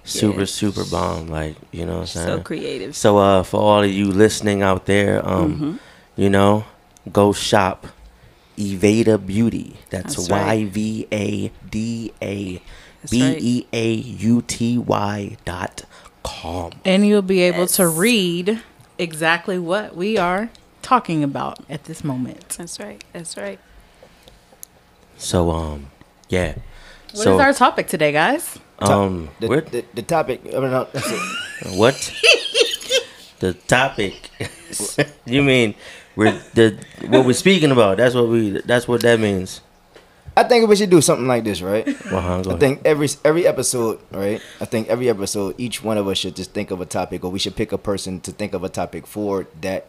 super, 0.04 0.40
Yeah. 0.40 0.44
super 0.46 0.84
bomb. 0.84 1.28
Like 1.28 1.56
you 1.72 1.86
know 1.86 1.94
what 1.94 2.00
I'm 2.00 2.06
saying. 2.06 2.26
So 2.26 2.40
creative. 2.40 2.96
So 2.96 3.18
uh, 3.18 3.42
for 3.42 3.60
all 3.60 3.82
of 3.82 3.90
you 3.90 4.06
listening 4.12 4.62
out 4.62 4.86
there, 4.86 5.26
um, 5.26 5.54
Mm-hmm. 5.54 5.76
you 6.16 6.28
know, 6.30 6.64
go 7.12 7.32
shop 7.32 7.86
Evada 8.58 9.24
Beauty. 9.24 9.76
That's 9.90 10.16
That's 10.16 10.28
Y 10.28 10.42
right. 10.42 10.66
V 10.68 11.08
A 11.12 11.50
D 11.70 12.12
A 12.20 12.60
That's 13.00 13.10
B 13.10 13.22
right. 13.22 13.38
E 13.40 13.66
A 13.72 13.92
U 13.94 14.42
T 14.42 14.76
Y 14.78 15.36
dot 15.46 15.84
com. 16.22 16.72
And 16.84 17.06
you'll 17.06 17.22
be 17.22 17.40
able 17.40 17.66
to 17.68 17.88
read 17.88 18.60
exactly 18.98 19.58
what 19.58 19.96
we 19.96 20.18
are 20.18 20.50
talking 20.82 21.22
about 21.24 21.58
at 21.68 21.84
this 21.84 22.04
moment. 22.04 22.48
That's 22.50 22.78
right. 22.80 23.02
That's 23.12 23.36
right. 23.36 23.58
So 25.16 25.50
um, 25.50 25.90
yeah. 26.28 26.54
What 27.12 27.14
is 27.14 27.22
so 27.22 27.40
our 27.40 27.52
topic 27.52 27.88
today, 27.88 28.12
guys? 28.12 28.58
um, 28.78 29.28
the, 29.40 29.48
we're, 29.48 29.60
the, 29.60 29.84
the 29.94 30.02
topic. 30.02 30.40
I 30.46 30.60
mean, 30.60 30.70
no, 30.70 30.86
that's 30.92 31.10
it. 31.10 31.20
what? 31.76 31.94
the 33.40 33.54
topic? 33.54 34.30
you 35.26 35.42
mean 35.42 35.74
we're 36.16 36.32
the 36.54 36.78
what 37.08 37.26
we're 37.26 37.32
speaking 37.32 37.70
about? 37.70 37.98
That's 37.98 38.14
what 38.14 38.28
we. 38.28 38.60
That's 38.62 38.88
what 38.88 39.02
that 39.02 39.20
means. 39.20 39.60
I 40.36 40.44
think 40.44 40.68
we 40.68 40.76
should 40.76 40.90
do 40.90 41.00
something 41.00 41.26
like 41.26 41.44
this, 41.44 41.60
right? 41.60 41.86
Uh-huh, 41.88 42.42
I 42.48 42.56
think 42.56 42.82
every 42.84 43.08
every 43.24 43.46
episode, 43.46 43.98
right? 44.12 44.40
I 44.60 44.64
think 44.64 44.88
every 44.88 45.10
episode, 45.10 45.56
each 45.58 45.82
one 45.82 45.98
of 45.98 46.06
us 46.06 46.18
should 46.18 46.36
just 46.36 46.52
think 46.52 46.70
of 46.70 46.80
a 46.80 46.86
topic, 46.86 47.24
or 47.24 47.30
we 47.30 47.38
should 47.38 47.56
pick 47.56 47.72
a 47.72 47.78
person 47.78 48.20
to 48.20 48.32
think 48.32 48.54
of 48.54 48.62
a 48.62 48.68
topic 48.68 49.06
for 49.06 49.48
that 49.60 49.86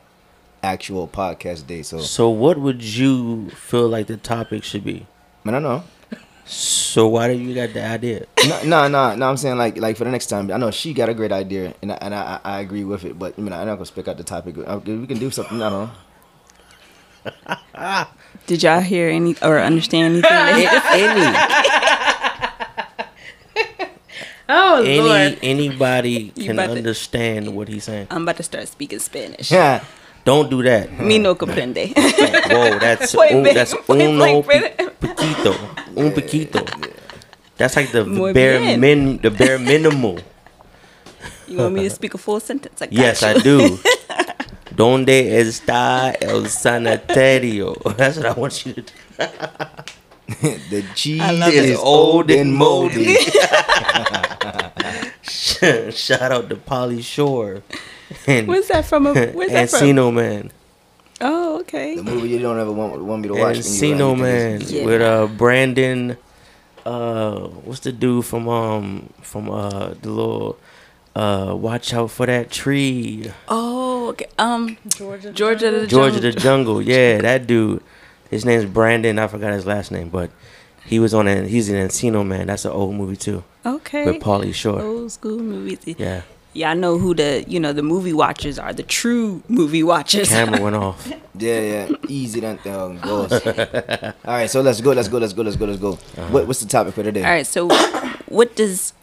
actual 0.63 1.07
podcast 1.07 1.67
day. 1.67 1.81
So, 1.83 1.99
So 1.99 2.29
what 2.29 2.57
would 2.59 2.83
you 2.83 3.49
feel 3.51 3.87
like 3.87 4.07
the 4.07 4.17
topic 4.17 4.63
should 4.63 4.83
be? 4.83 5.05
man, 5.43 5.55
I 5.55 5.59
don't 5.59 5.63
know. 5.63 5.83
So 6.45 7.07
why 7.07 7.27
do 7.27 7.33
you 7.39 7.53
got 7.55 7.73
the 7.73 7.85
idea? 7.85 8.25
no, 8.45 8.61
no, 8.63 8.87
no, 8.87 9.15
no. 9.15 9.29
I'm 9.29 9.37
saying 9.37 9.57
like, 9.57 9.77
like 9.77 9.95
for 9.95 10.03
the 10.03 10.11
next 10.11 10.25
time. 10.27 10.51
I 10.51 10.57
know 10.57 10.69
she 10.71 10.93
got 10.93 11.07
a 11.07 11.13
great 11.13 11.31
idea, 11.31 11.73
and 11.81 11.91
I, 11.93 11.95
and 12.01 12.13
I, 12.13 12.39
I 12.43 12.59
agree 12.59 12.83
with 12.83 13.05
it. 13.05 13.17
But 13.17 13.35
I 13.37 13.41
mean, 13.41 13.53
I'm 13.53 13.65
not 13.65 13.75
gonna 13.75 13.85
speak 13.85 14.07
out 14.07 14.17
the 14.17 14.23
topic. 14.23 14.55
Uh, 14.57 14.79
We 14.83 15.07
can 15.07 15.17
do 15.19 15.31
something. 15.31 15.61
I 15.61 15.69
don't 15.69 15.89
know. 17.85 18.05
Did 18.47 18.63
y'all 18.63 18.81
hear 18.81 19.07
any 19.09 19.35
or 19.41 19.59
understand 19.59 20.13
anything? 20.15 20.29
that- 20.29 20.85
any 23.77 23.87
Oh 24.49 24.83
any 24.83 24.99
Lord! 24.99 25.39
anybody 25.41 26.33
You 26.35 26.43
can 26.47 26.59
about 26.59 26.71
to- 26.73 26.77
understand 26.77 27.55
what 27.55 27.69
he's 27.69 27.85
saying. 27.85 28.07
I'm 28.11 28.23
about 28.23 28.35
to 28.37 28.43
start 28.43 28.67
speaking 28.67 28.99
Spanish. 28.99 29.49
Yeah. 29.51 29.83
Don't 30.23 30.49
do 30.49 30.61
that. 30.63 30.91
Me 30.99 31.17
no 31.17 31.35
comprende. 31.35 31.93
Whoa, 32.51 32.77
that's 32.79 33.15
Point 33.15 33.31
un, 33.33 33.41
blank- 33.43 33.55
that's 33.55 33.73
point 33.73 34.01
uno 34.01 34.17
blank, 34.17 34.45
pi- 34.45 34.59
Brandon. 34.59 34.89
poquito, 35.01 35.55
un 35.97 36.11
poquito. 36.15 36.61
That's 37.57 37.75
like 37.75 37.91
the 37.91 38.05
Muy 38.05 38.33
bare 38.33 38.59
bien. 38.59 38.79
min, 38.79 39.17
the 39.19 39.29
bare 39.31 39.57
minimal. 39.59 40.19
You 41.47 41.57
want 41.57 41.73
me 41.75 41.83
to 41.83 41.89
speak 41.89 42.13
a 42.13 42.17
full 42.17 42.39
sentence? 42.39 42.81
I 42.81 42.85
got 42.85 42.93
Yes, 42.93 43.21
you. 43.21 43.27
I 43.27 43.33
do. 43.39 43.79
Donde 44.75 45.09
está 45.37 46.15
el 46.21 46.45
sanitario? 46.49 47.75
That's 47.97 48.17
what 48.17 48.25
I 48.25 48.31
want 48.33 48.65
you 48.65 48.73
to 48.73 48.81
do. 48.81 48.91
the 50.69 50.83
cheese 50.95 51.21
is 51.53 51.71
it. 51.71 51.77
old 51.77 52.31
and 52.31 52.53
moldy. 52.53 53.15
Shout 55.23 56.31
out 56.31 56.49
to 56.49 56.55
Pauly 56.55 57.03
Shore 57.03 57.61
and 58.27 58.47
Where's 58.47 58.67
that 58.67 58.85
from? 58.85 59.07
A, 59.07 59.13
where's 59.31 59.51
that 59.51 59.69
from? 59.69 59.79
Encino 59.81 60.13
Man. 60.13 60.51
Oh, 61.23 61.59
okay. 61.61 61.95
the 61.95 62.03
movie 62.03 62.29
you 62.29 62.39
don't 62.39 62.59
ever 62.59 62.71
want, 62.71 62.99
want 63.03 63.21
me 63.21 63.27
to 63.27 63.35
watch. 63.35 63.55
when 63.57 63.63
Encino 63.63 64.17
Man 64.19 64.61
Yeah. 64.65 64.85
with 64.85 65.01
uh 65.01 65.27
Brandon. 65.27 66.17
Uh, 66.83 67.41
what's 67.63 67.81
the 67.81 67.91
dude 67.91 68.25
from 68.25 68.49
um 68.49 69.09
from 69.21 69.51
uh 69.51 69.89
the 70.01 70.09
little 70.09 70.57
uh 71.15 71.53
watch 71.55 71.93
out 71.93 72.09
for 72.09 72.25
that 72.25 72.49
tree 72.49 73.31
Oh, 73.47 74.09
okay. 74.09 74.25
Um, 74.39 74.77
Georgia, 74.87 75.31
Georgia 75.31 75.69
the 75.69 75.85
Georgia 75.85 76.19
Jungle. 76.19 76.31
the 76.31 76.39
Jungle. 76.39 76.81
Yeah, 76.81 77.21
that 77.21 77.45
dude. 77.45 77.83
His 78.31 78.45
name's 78.45 78.65
Brandon. 78.65 79.19
I 79.19 79.27
forgot 79.27 79.53
his 79.53 79.65
last 79.67 79.91
name, 79.91 80.09
but 80.09 80.31
he 80.85 80.99
was 80.99 81.13
on 81.13 81.27
it. 81.27 81.47
He's 81.47 81.69
in 81.69 81.75
Encino 81.87 82.25
Man. 82.25 82.47
That's 82.47 82.65
an 82.65 82.71
old 82.71 82.95
movie 82.95 83.15
too 83.17 83.43
Okay. 83.63 84.05
with 84.05 84.19
Pauly 84.23 84.51
Shore. 84.53 84.81
Old 84.81 85.11
school 85.11 85.37
movies. 85.37 85.79
Yeah, 85.85 86.21
Yeah, 86.53 86.71
I 86.71 86.73
know 86.73 86.97
who 86.97 87.13
the 87.13 87.45
you 87.47 87.59
know 87.59 87.71
the 87.71 87.81
movie 87.83 88.11
watchers 88.11 88.59
are. 88.59 88.73
The 88.73 88.83
true 88.83 89.41
movie 89.47 89.83
watchers. 89.83 90.29
camera 90.29 90.61
went 90.65 90.75
off. 90.75 91.07
Yeah, 91.37 91.61
yeah, 91.61 91.95
easy 92.09 92.41
that 92.41 92.59
thing 92.61 92.99
goes. 92.99 93.31
All 94.25 94.33
right, 94.35 94.49
so 94.49 94.61
let's 94.61 94.81
go, 94.81 94.91
let's 94.91 95.07
go, 95.07 95.17
let's 95.17 95.31
go, 95.33 95.43
let's 95.43 95.55
go, 95.55 95.65
let's 95.65 95.79
go. 95.79 95.93
Uh-huh. 95.93 96.27
What, 96.27 96.47
what's 96.47 96.59
the 96.59 96.67
topic 96.67 96.93
for 96.93 97.03
today? 97.03 97.23
All 97.23 97.31
right. 97.31 97.47
So, 97.47 97.69
what 98.27 98.55
does 98.55 98.93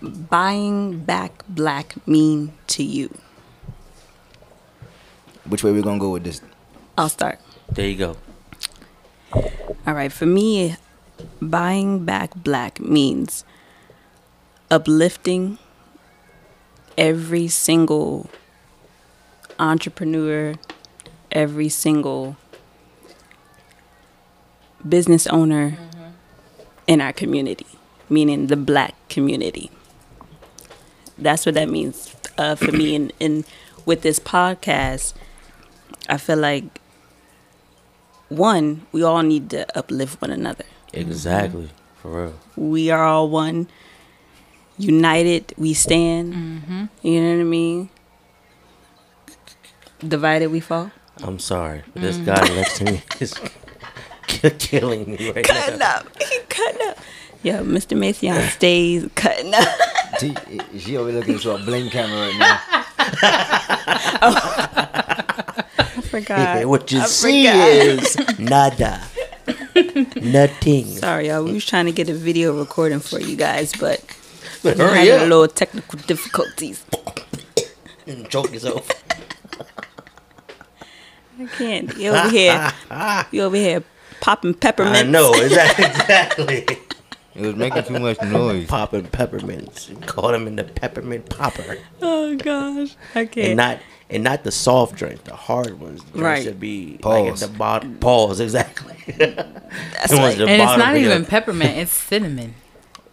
buying 0.00 1.00
back 1.00 1.44
black 1.46 1.94
mean 2.08 2.54
to 2.68 2.82
you? 2.82 3.14
Which 5.46 5.62
way 5.62 5.72
we 5.72 5.82
gonna 5.82 5.98
go 5.98 6.10
with 6.10 6.24
this? 6.24 6.40
I'll 6.96 7.10
start. 7.10 7.38
There 7.70 7.86
you 7.86 7.96
go. 7.96 8.16
All 9.86 9.92
right. 9.92 10.10
For 10.10 10.24
me, 10.24 10.76
buying 11.42 12.06
back 12.06 12.34
black 12.34 12.80
means 12.80 13.44
uplifting 14.70 15.58
every 16.96 17.48
single 17.48 18.30
entrepreneur, 19.58 20.54
every 21.30 21.68
single 21.68 22.36
business 24.86 25.26
owner 25.26 25.78
in 26.86 27.00
our 27.00 27.12
community, 27.12 27.66
meaning 28.08 28.48
the 28.48 28.56
black 28.56 28.94
community. 29.08 29.70
That's 31.16 31.46
what 31.46 31.54
that 31.54 31.68
means 31.68 32.14
uh, 32.38 32.54
for 32.56 32.72
me. 32.72 32.94
And, 32.94 33.12
and 33.20 33.44
with 33.86 34.02
this 34.02 34.18
podcast, 34.18 35.14
I 36.08 36.18
feel 36.18 36.38
like 36.38 36.64
one, 38.28 38.86
we 38.92 39.02
all 39.02 39.22
need 39.22 39.50
to 39.50 39.78
uplift 39.78 40.20
one 40.20 40.30
another. 40.30 40.64
Exactly. 40.92 41.70
For 41.96 42.24
real. 42.24 42.34
We 42.56 42.90
are 42.90 43.04
all 43.04 43.28
one. 43.28 43.68
United, 44.78 45.54
we 45.56 45.74
stand. 45.74 46.34
Mm-hmm. 46.34 46.84
You 47.02 47.20
know 47.20 47.34
what 47.34 47.40
I 47.40 47.44
mean? 47.44 47.88
Divided, 50.06 50.48
we 50.48 50.60
fall. 50.60 50.90
I'm 51.22 51.38
sorry, 51.38 51.82
but 51.92 52.02
this 52.02 52.18
mm. 52.18 52.26
guy 52.26 52.48
next 52.54 52.78
to 52.78 52.84
me 52.84 53.02
is 53.20 53.34
killing 54.58 55.10
me 55.10 55.30
right 55.30 55.44
Cutting 55.44 55.78
now. 55.78 55.98
Cutting 55.98 56.12
up. 56.12 56.22
He 56.28 56.38
cutting 56.48 56.88
up. 56.88 56.98
Yo, 57.42 57.62
Mr. 57.62 57.96
Mason 57.96 58.40
stays 58.48 59.08
cutting 59.14 59.52
up. 59.54 59.68
She, 60.18 60.34
she 60.78 60.96
over 60.96 61.12
looking 61.12 61.34
into 61.34 61.54
a 61.54 61.58
bling 61.58 61.90
camera 61.90 62.28
right 62.28 62.38
now. 62.38 62.60
Oh. 64.22 64.64
I 65.76 66.00
forgot. 66.00 66.66
what 66.66 66.90
you 66.90 67.00
I 67.00 67.04
see 67.04 67.46
forgot. 67.46 67.68
is 67.68 68.38
nada, 68.38 69.02
nothing. 70.22 70.86
Sorry, 70.86 71.28
y'all. 71.28 71.44
We 71.44 71.52
was 71.52 71.66
trying 71.66 71.86
to 71.86 71.92
get 71.92 72.08
a 72.08 72.14
video 72.14 72.58
recording 72.58 73.00
for 73.00 73.20
you 73.20 73.36
guys, 73.36 73.74
but 73.78 74.02
we 74.04 74.23
Hurry 74.76 75.08
had 75.08 75.20
a 75.22 75.26
little 75.26 75.48
technical 75.48 75.98
difficulties. 76.00 76.84
and 78.06 78.28
choke 78.30 78.52
yourself. 78.52 78.88
I 81.38 81.46
can't. 81.46 81.96
You 81.98 82.10
over 82.10 82.30
here. 82.30 82.72
You 83.30 83.42
over 83.42 83.56
here 83.56 83.82
popping 84.20 84.54
peppermints. 84.54 85.00
I 85.00 85.02
know 85.02 85.34
exactly. 85.34 85.84
exactly. 85.84 86.78
It 87.34 87.40
was 87.42 87.56
making 87.56 87.82
too 87.84 87.98
much 87.98 88.22
noise. 88.22 88.66
Popping 88.68 89.06
peppermints. 89.06 89.90
Call 90.06 90.32
him 90.32 90.46
in 90.46 90.56
the 90.56 90.64
peppermint 90.64 91.28
popper, 91.28 91.78
Oh 92.00 92.36
gosh, 92.36 92.94
I 93.14 93.26
can't. 93.26 93.48
and 93.48 93.56
not 93.56 93.80
and 94.08 94.22
not 94.22 94.44
the 94.44 94.52
soft 94.52 94.94
drink, 94.94 95.24
the 95.24 95.34
hard 95.34 95.80
ones. 95.80 96.02
The 96.04 96.12
drinks 96.12 96.22
Right. 96.22 96.42
Should 96.44 96.60
be 96.60 96.98
like 97.02 97.32
at 97.32 97.36
the 97.38 97.48
bottom. 97.48 97.98
Pause. 97.98 98.40
Exactly. 98.40 98.94
That's 99.18 100.10
The 100.10 100.16
right. 100.16 100.38
And 100.40 100.62
it's 100.62 100.78
not 100.78 100.96
even 100.96 101.24
peppermint; 101.26 101.76
it's 101.76 101.92
cinnamon. 101.92 102.54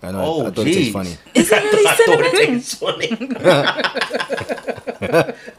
I 0.03 0.11
know. 0.11 0.21
Oh, 0.23 0.47
I 0.47 0.51
thought 0.51 0.65
it 0.67 0.75
jeez. 0.75 0.91
funny. 0.91 1.15
Is 1.35 1.51
it 1.51 1.63
really 1.63 1.87
I 1.87 1.95
thought 1.95 2.05
cinnamon? 2.05 2.25
it 2.25 2.47
tastes 2.47 2.73
funny. 2.75 3.09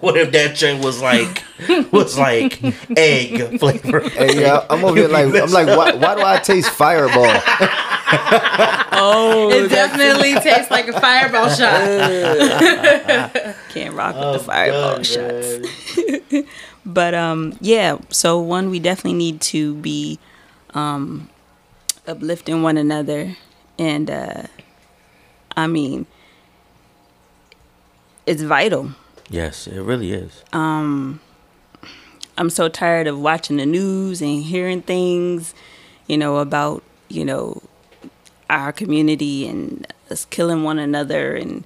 what 0.01 0.17
if 0.17 0.33
that 0.33 0.57
drink 0.57 0.83
was 0.83 1.01
like 1.01 1.45
was 1.93 2.19
like 2.19 2.61
egg 2.97 3.59
flavor? 3.61 4.01
Hey, 4.01 4.41
yeah, 4.41 4.67
I'm 4.69 4.85
over 4.85 4.97
here 4.97 5.07
like 5.09 5.27
I'm 5.27 5.51
like, 5.51 5.69
why, 5.69 5.93
why 5.95 6.15
do 6.17 6.23
I 6.23 6.39
taste 6.39 6.71
Fireball? 6.71 7.25
Oh, 8.95 9.49
it 9.51 9.71
definitely 9.71 10.35
tastes 10.35 10.71
like 10.71 10.87
a 10.87 10.93
fireball 11.01 11.49
shot. 11.49 11.81
can't 13.71 13.95
rock 13.95 14.15
with 14.15 14.35
the 14.35 14.39
fireball 14.45 15.03
shots. 15.03 16.45
But 16.85 17.15
um, 17.15 17.57
yeah. 17.61 17.99
So 18.11 18.39
one, 18.39 18.71
we 18.71 18.79
definitely 18.81 19.15
need 19.15 19.41
to 19.43 19.75
be 19.77 20.19
um, 20.75 21.31
uplifting 22.07 22.63
one 22.63 22.77
another, 22.77 23.37
and 23.83 24.11
uh, 24.11 24.43
I 25.57 25.67
mean, 25.67 26.07
it's 28.27 28.43
vital. 28.43 28.93
Yes, 29.29 29.67
it 29.67 29.81
really 29.81 30.13
is. 30.13 30.45
I'm 30.53 31.21
so 32.49 32.69
tired 32.69 33.07
of 33.09 33.19
watching 33.19 33.57
the 33.57 33.67
news 33.67 34.23
and 34.23 34.43
hearing 34.43 34.83
things, 34.83 35.55
you 36.07 36.17
know, 36.17 36.39
about, 36.39 36.83
you 37.09 37.25
know, 37.25 37.63
our 38.49 38.73
community 38.73 39.47
and 39.47 39.93
us 40.11 40.27
killing 40.27 40.63
one 40.63 40.79
another 40.79 41.35
and, 41.35 41.65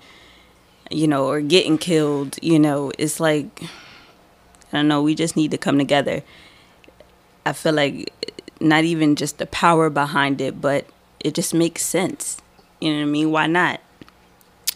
you 0.91 1.07
know, 1.07 1.27
or 1.27 1.41
getting 1.41 1.77
killed. 1.77 2.39
You 2.43 2.59
know, 2.59 2.93
it's 2.99 3.21
like, 3.21 3.63
I 4.73 4.79
don't 4.79 4.89
know, 4.89 5.03
we 5.03 5.15
just 5.15 5.37
need 5.37 5.51
to 5.51 5.59
come 5.59 5.79
together. 5.79 6.23
I 7.45 7.53
feel 7.53 7.75
like 7.75 8.13
not 8.59 8.85
even 8.85 9.17
just 9.17 9.39
the 9.39 9.47
power 9.47 9.91
behind 9.91 10.41
it, 10.41 10.61
but 10.61 10.87
it 11.21 11.35
just 11.35 11.55
makes 11.55 11.83
sense. 11.83 12.41
You 12.81 12.93
know 12.93 12.99
what 12.99 13.09
I 13.09 13.11
mean? 13.11 13.31
Why 13.31 13.47
not? 13.47 13.81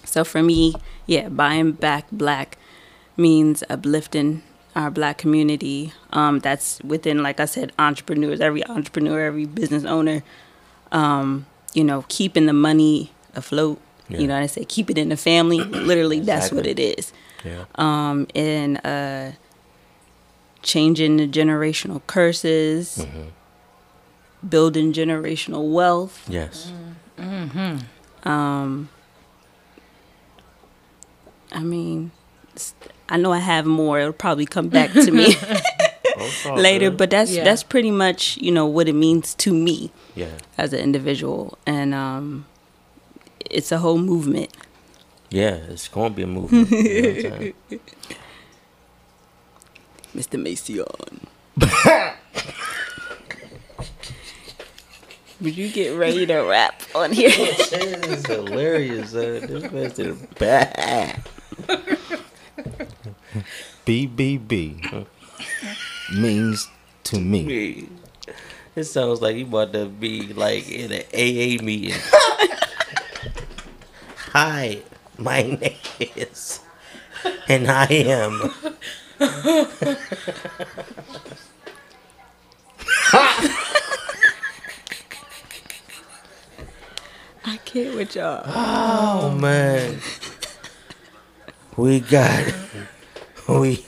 So 0.04 0.25
for 0.25 0.42
me, 0.42 0.75
yeah, 1.06 1.28
buying 1.28 1.73
back 1.73 2.06
black 2.11 2.56
means 3.16 3.62
uplifting 3.68 4.42
our 4.75 4.90
black 4.90 5.18
community. 5.18 5.92
Um, 6.12 6.38
that's 6.40 6.80
within, 6.82 7.23
like 7.23 7.40
I 7.40 7.44
said, 7.44 7.73
entrepreneurs, 7.78 8.40
every 8.40 8.64
entrepreneur, 8.66 9.20
every 9.20 9.47
business 9.47 9.85
owner. 9.85 10.23
Um, 10.92 11.47
you 11.75 11.85
know, 11.85 12.04
keeping 12.09 12.47
the 12.47 12.52
money 12.52 13.12
afloat. 13.35 13.80
Yeah. 14.09 14.18
You 14.18 14.26
know 14.26 14.35
what 14.35 14.42
I 14.42 14.47
say? 14.47 14.64
Keep 14.64 14.90
it 14.90 14.99
in 14.99 15.09
the 15.09 15.16
family. 15.16 15.59
Literally, 15.61 16.20
that's 16.20 16.50
what 16.50 16.66
it 16.66 16.80
is. 16.80 17.12
Yeah. 17.44 17.64
Um, 17.76 18.26
and 18.35 18.85
uh, 18.85 19.32
changing 20.62 21.18
the 21.18 21.28
generational 21.28 22.02
curses, 22.06 23.06
building 24.49 24.92
generational 24.92 25.73
wealth. 25.73 26.26
Yes. 26.28 26.73
Um, 28.25 28.88
I 31.52 31.61
mean, 31.61 32.11
I 33.09 33.16
know 33.16 33.32
I 33.32 33.38
have 33.38 33.66
more. 33.66 33.99
It'll 34.00 34.12
probably 34.12 34.47
come 34.47 34.68
back 34.68 34.92
to 34.92 35.11
me 35.11 35.35
later, 36.54 36.90
but 36.90 37.11
that's 37.11 37.32
Yeah. 37.32 37.44
that's 37.44 37.62
pretty 37.62 37.90
much 37.90 38.37
you 38.38 38.52
know 38.52 38.66
what 38.66 38.88
it 38.88 38.94
means 38.94 39.35
to 39.37 39.52
me 39.52 39.90
Yeah. 40.14 40.37
as 40.59 40.73
an 40.73 40.80
individual, 40.80 41.59
and 41.66 41.94
um, 41.94 42.47
it's 43.50 43.73
a 43.73 43.78
whole 43.78 43.99
movement. 43.99 44.50
Yeah, 45.30 45.59
it's 45.68 45.88
going 45.88 46.12
to 46.12 46.16
be 46.16 46.23
a 46.23 46.26
movement. 46.26 46.70
you 46.70 47.23
know 47.23 47.30
what 47.30 47.54
I'm? 47.70 47.80
Mr. 50.16 50.42
Mason. 50.42 50.85
Would 55.40 55.56
you 55.56 55.70
get 55.70 55.97
ready 55.97 56.26
to 56.26 56.40
rap 56.40 56.82
on 56.94 57.12
here? 57.12 57.30
This 57.30 57.73
is 57.73 58.26
hilarious. 58.26 59.14
Uh, 59.14 59.40
this 59.42 59.73
man's 59.73 59.94
to 59.94 60.12
the 60.12 60.26
back. 60.35 61.26
BBB 63.87 65.06
means 66.14 66.68
to 67.04 67.18
me. 67.18 67.88
It 68.76 68.85
sounds 68.85 69.23
like 69.23 69.37
you 69.37 69.47
about 69.47 69.73
to 69.73 69.87
be 69.87 70.35
like 70.35 70.70
in 70.70 70.92
an 70.92 71.04
AA 71.14 71.62
meeting. 71.64 71.99
Hi, 74.32 74.82
my 75.16 75.42
name 75.42 75.76
is, 76.16 76.61
and 77.49 77.66
I 77.70 77.87
am. 77.87 78.52
I 87.71 87.73
can't 87.73 87.95
with 87.95 88.17
y'all. 88.17 88.43
Oh 88.47 89.31
man, 89.41 90.00
we 91.77 92.00
got, 92.00 92.53
we, 93.49 93.87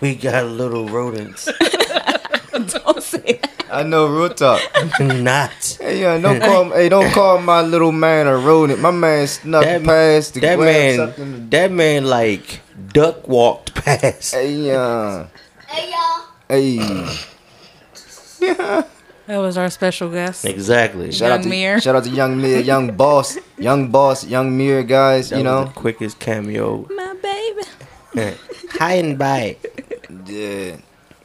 we 0.00 0.14
got 0.14 0.46
little 0.46 0.88
rodents. 0.88 1.44
Don't 2.50 3.02
say 3.02 3.40
that. 3.42 3.66
I 3.70 3.82
know, 3.82 4.06
real 4.06 4.30
talk. 4.30 4.62
Not 5.00 5.76
Hey, 5.78 6.00
yeah, 6.00 6.16
don't 6.16 6.40
call, 6.40 6.70
hey, 6.70 6.88
don't 6.88 7.12
call 7.12 7.42
my 7.42 7.60
little 7.60 7.92
man 7.92 8.26
a 8.26 8.38
rodent. 8.38 8.80
My 8.80 8.90
man 8.90 9.26
snuck 9.26 9.64
that 9.64 9.84
past 9.84 10.32
to 10.34 10.40
that 10.40 10.56
grab 10.56 10.72
man. 10.74 10.96
something. 10.96 11.50
That 11.50 11.72
man 11.72 12.06
like 12.06 12.62
duck 12.88 13.28
walked 13.28 13.74
past. 13.74 14.34
Hey, 14.34 14.54
yeah. 14.54 15.26
Hey, 15.68 15.90
y'all. 15.90 16.24
Hey. 18.48 18.88
That 19.26 19.38
was 19.38 19.56
our 19.56 19.70
special 19.70 20.10
guest. 20.10 20.44
Exactly. 20.44 21.10
Shout 21.10 21.30
out 21.30 21.34
Young 21.36 21.42
to 21.42 21.48
Mir. 21.48 21.80
shout 21.84 21.96
out 21.96 22.04
to 22.04 22.10
young 22.10 22.40
Mir, 22.40 22.60
young 22.60 22.94
boss, 22.94 23.38
young 23.56 23.90
boss, 23.90 24.24
young 24.26 24.56
Mir 24.56 24.82
guys. 24.82 25.30
That 25.30 25.38
you 25.38 25.44
was 25.44 25.52
know, 25.52 25.64
the 25.64 25.72
quickest 25.72 26.18
cameo. 26.18 26.86
My 26.90 27.14
baby. 27.22 28.36
Hi 28.72 28.94
and 28.94 29.18
bye. 29.18 29.56
yeah. 30.26 30.76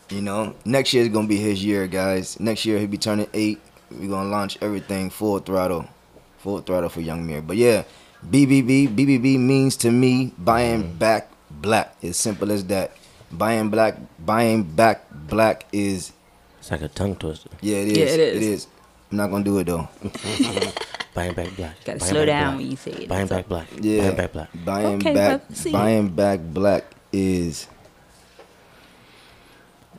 You 0.09 0.21
know, 0.21 0.55
next 0.65 0.93
year 0.93 1.03
is 1.03 1.09
gonna 1.09 1.27
be 1.27 1.37
his 1.37 1.63
year, 1.63 1.87
guys. 1.87 2.39
Next 2.39 2.65
year 2.65 2.79
he'll 2.79 2.87
be 2.87 2.97
turning 2.97 3.27
eight. 3.33 3.59
We're 3.91 4.09
gonna 4.09 4.29
launch 4.29 4.57
everything 4.61 5.09
full 5.09 5.39
throttle, 5.39 5.87
full 6.37 6.61
throttle 6.61 6.89
for 6.89 7.01
young 7.01 7.27
Mir. 7.27 7.41
But 7.41 7.57
yeah, 7.57 7.83
BBB, 8.25 8.95
BBB 8.95 9.37
means 9.37 9.75
to 9.77 9.91
me 9.91 10.33
buying 10.37 10.83
mm. 10.83 10.99
back 10.99 11.29
black. 11.51 11.95
As 12.01 12.17
simple 12.17 12.51
as 12.51 12.65
that. 12.65 12.91
Buying 13.31 13.69
black, 13.69 13.97
buying 14.17 14.63
back 14.63 15.05
black 15.11 15.65
is 15.71 16.13
It's 16.69 16.81
like 16.83 16.91
a 16.91 16.93
tongue 16.93 17.15
twister. 17.15 17.49
yeah, 17.61 17.77
it 17.77 17.87
is. 17.87 17.97
Yeah, 17.97 18.03
it 18.05 18.19
is. 18.19 18.35
It 18.35 18.43
is. 18.43 18.67
I'm 19.09 19.17
not 19.17 19.31
gonna 19.31 19.43
do 19.43 19.57
it 19.57 19.63
though. 19.63 19.87
Buying 21.15 21.33
back 21.33 21.55
black. 21.55 21.83
Gotta 21.83 21.97
Buying 21.97 22.11
slow 22.11 22.25
down 22.25 22.43
black. 22.53 22.57
when 22.61 22.69
you 22.71 22.77
say 22.77 22.91
it. 22.91 23.09
Buying 23.09 23.25
back 23.25 23.47
black. 23.47 23.67
Yeah. 23.81 24.01
Buying 24.03 24.15
back 24.17 24.31
black. 24.33 24.49
Buying 24.63 24.95
Okay, 24.97 25.13
back 25.15 25.41
but 25.47 25.57
see. 25.57 25.71
buying 25.71 26.09
back 26.09 26.39
black 26.41 26.85
is 27.11 27.65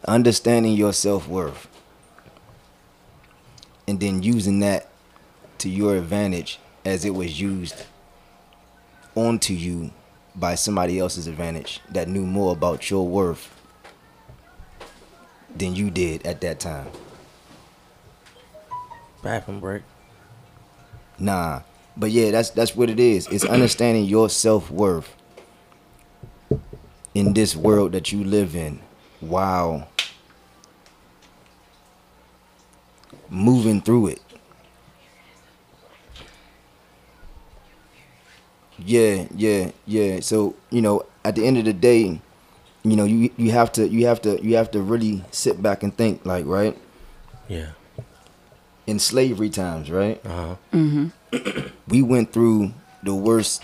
understanding 0.06 0.74
your 0.74 0.92
self 0.92 1.26
worth 1.26 1.66
and 3.88 3.98
then 3.98 4.22
using 4.22 4.60
that 4.60 4.88
to 5.58 5.68
your 5.68 5.96
advantage 5.96 6.60
as 6.84 7.04
it 7.04 7.10
was 7.16 7.40
used 7.40 7.84
onto 9.16 9.52
you 9.54 9.90
by 10.36 10.54
somebody 10.54 11.00
else's 11.00 11.26
advantage 11.26 11.80
that 11.90 12.06
knew 12.06 12.24
more 12.24 12.52
about 12.52 12.88
your 12.90 13.08
worth 13.08 13.59
than 15.56 15.74
you 15.74 15.90
did 15.90 16.26
at 16.26 16.40
that 16.40 16.60
time. 16.60 16.88
Bathroom 19.22 19.60
break. 19.60 19.82
Nah. 21.18 21.62
But 21.96 22.10
yeah, 22.10 22.30
that's 22.30 22.50
that's 22.50 22.74
what 22.74 22.88
it 22.88 22.98
is. 22.98 23.26
It's 23.28 23.44
understanding 23.44 24.04
your 24.04 24.30
self 24.30 24.70
worth 24.70 25.14
in 27.14 27.34
this 27.34 27.54
world 27.56 27.92
that 27.92 28.12
you 28.12 28.24
live 28.24 28.54
in. 28.56 28.80
Wow. 29.20 29.88
Moving 33.28 33.80
through 33.80 34.08
it. 34.08 34.22
Yeah, 38.78 39.26
yeah, 39.34 39.72
yeah. 39.86 40.20
So, 40.20 40.56
you 40.70 40.80
know, 40.80 41.04
at 41.24 41.36
the 41.36 41.46
end 41.46 41.58
of 41.58 41.64
the 41.66 41.72
day, 41.72 42.20
you 42.82 42.96
know, 42.96 43.04
you 43.04 43.30
you 43.36 43.50
have 43.50 43.72
to 43.72 43.88
you 43.88 44.06
have 44.06 44.20
to 44.22 44.42
you 44.42 44.56
have 44.56 44.70
to 44.72 44.80
really 44.80 45.22
sit 45.30 45.62
back 45.62 45.82
and 45.82 45.94
think 45.96 46.24
like, 46.24 46.46
right? 46.46 46.76
Yeah. 47.48 47.70
In 48.86 48.98
slavery 48.98 49.50
times, 49.50 49.90
right? 49.90 50.20
Uh 50.24 50.56
huh. 50.72 51.62
we 51.88 52.02
went 52.02 52.32
through 52.32 52.72
the 53.02 53.14
worst 53.14 53.62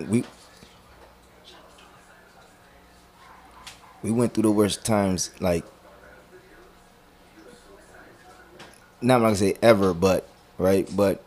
we 0.00 0.24
we 4.02 4.10
went 4.10 4.34
through 4.34 4.42
the 4.42 4.50
worst 4.50 4.84
times 4.84 5.30
like 5.40 5.64
not 9.00 9.20
gonna 9.20 9.36
say 9.36 9.54
ever 9.62 9.94
but 9.94 10.28
right 10.58 10.88
but 10.96 11.22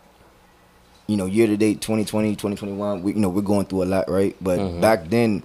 you 1.07 1.15
know 1.17 1.25
year 1.25 1.47
to 1.47 1.57
date 1.57 1.81
2020 1.81 2.31
2021 2.35 3.01
we 3.03 3.13
you 3.13 3.19
know 3.19 3.29
we're 3.29 3.41
going 3.41 3.65
through 3.65 3.83
a 3.83 3.85
lot 3.85 4.09
right 4.09 4.35
but 4.41 4.57
back 4.81 5.09
then 5.09 5.43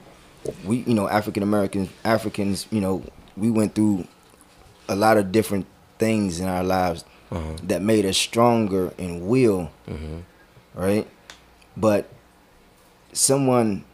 we 0.64 0.78
you 0.78 0.94
know 0.94 1.08
african 1.08 1.42
americans 1.42 1.88
africans 2.04 2.66
you 2.70 2.80
know 2.80 3.02
we 3.36 3.50
went 3.50 3.74
through 3.74 4.06
a 4.88 4.96
lot 4.96 5.16
of 5.16 5.32
different 5.32 5.66
things 5.98 6.40
in 6.40 6.48
our 6.48 6.64
lives 6.64 7.04
Uh-huh. 7.32 7.56
that 7.64 7.80
made 7.80 8.04
us 8.04 8.18
stronger 8.18 8.92
in 8.98 9.26
will, 9.26 9.70
mm-hmm. 9.88 10.20
right? 10.74 11.06
But 11.78 12.04
someone 13.14 13.84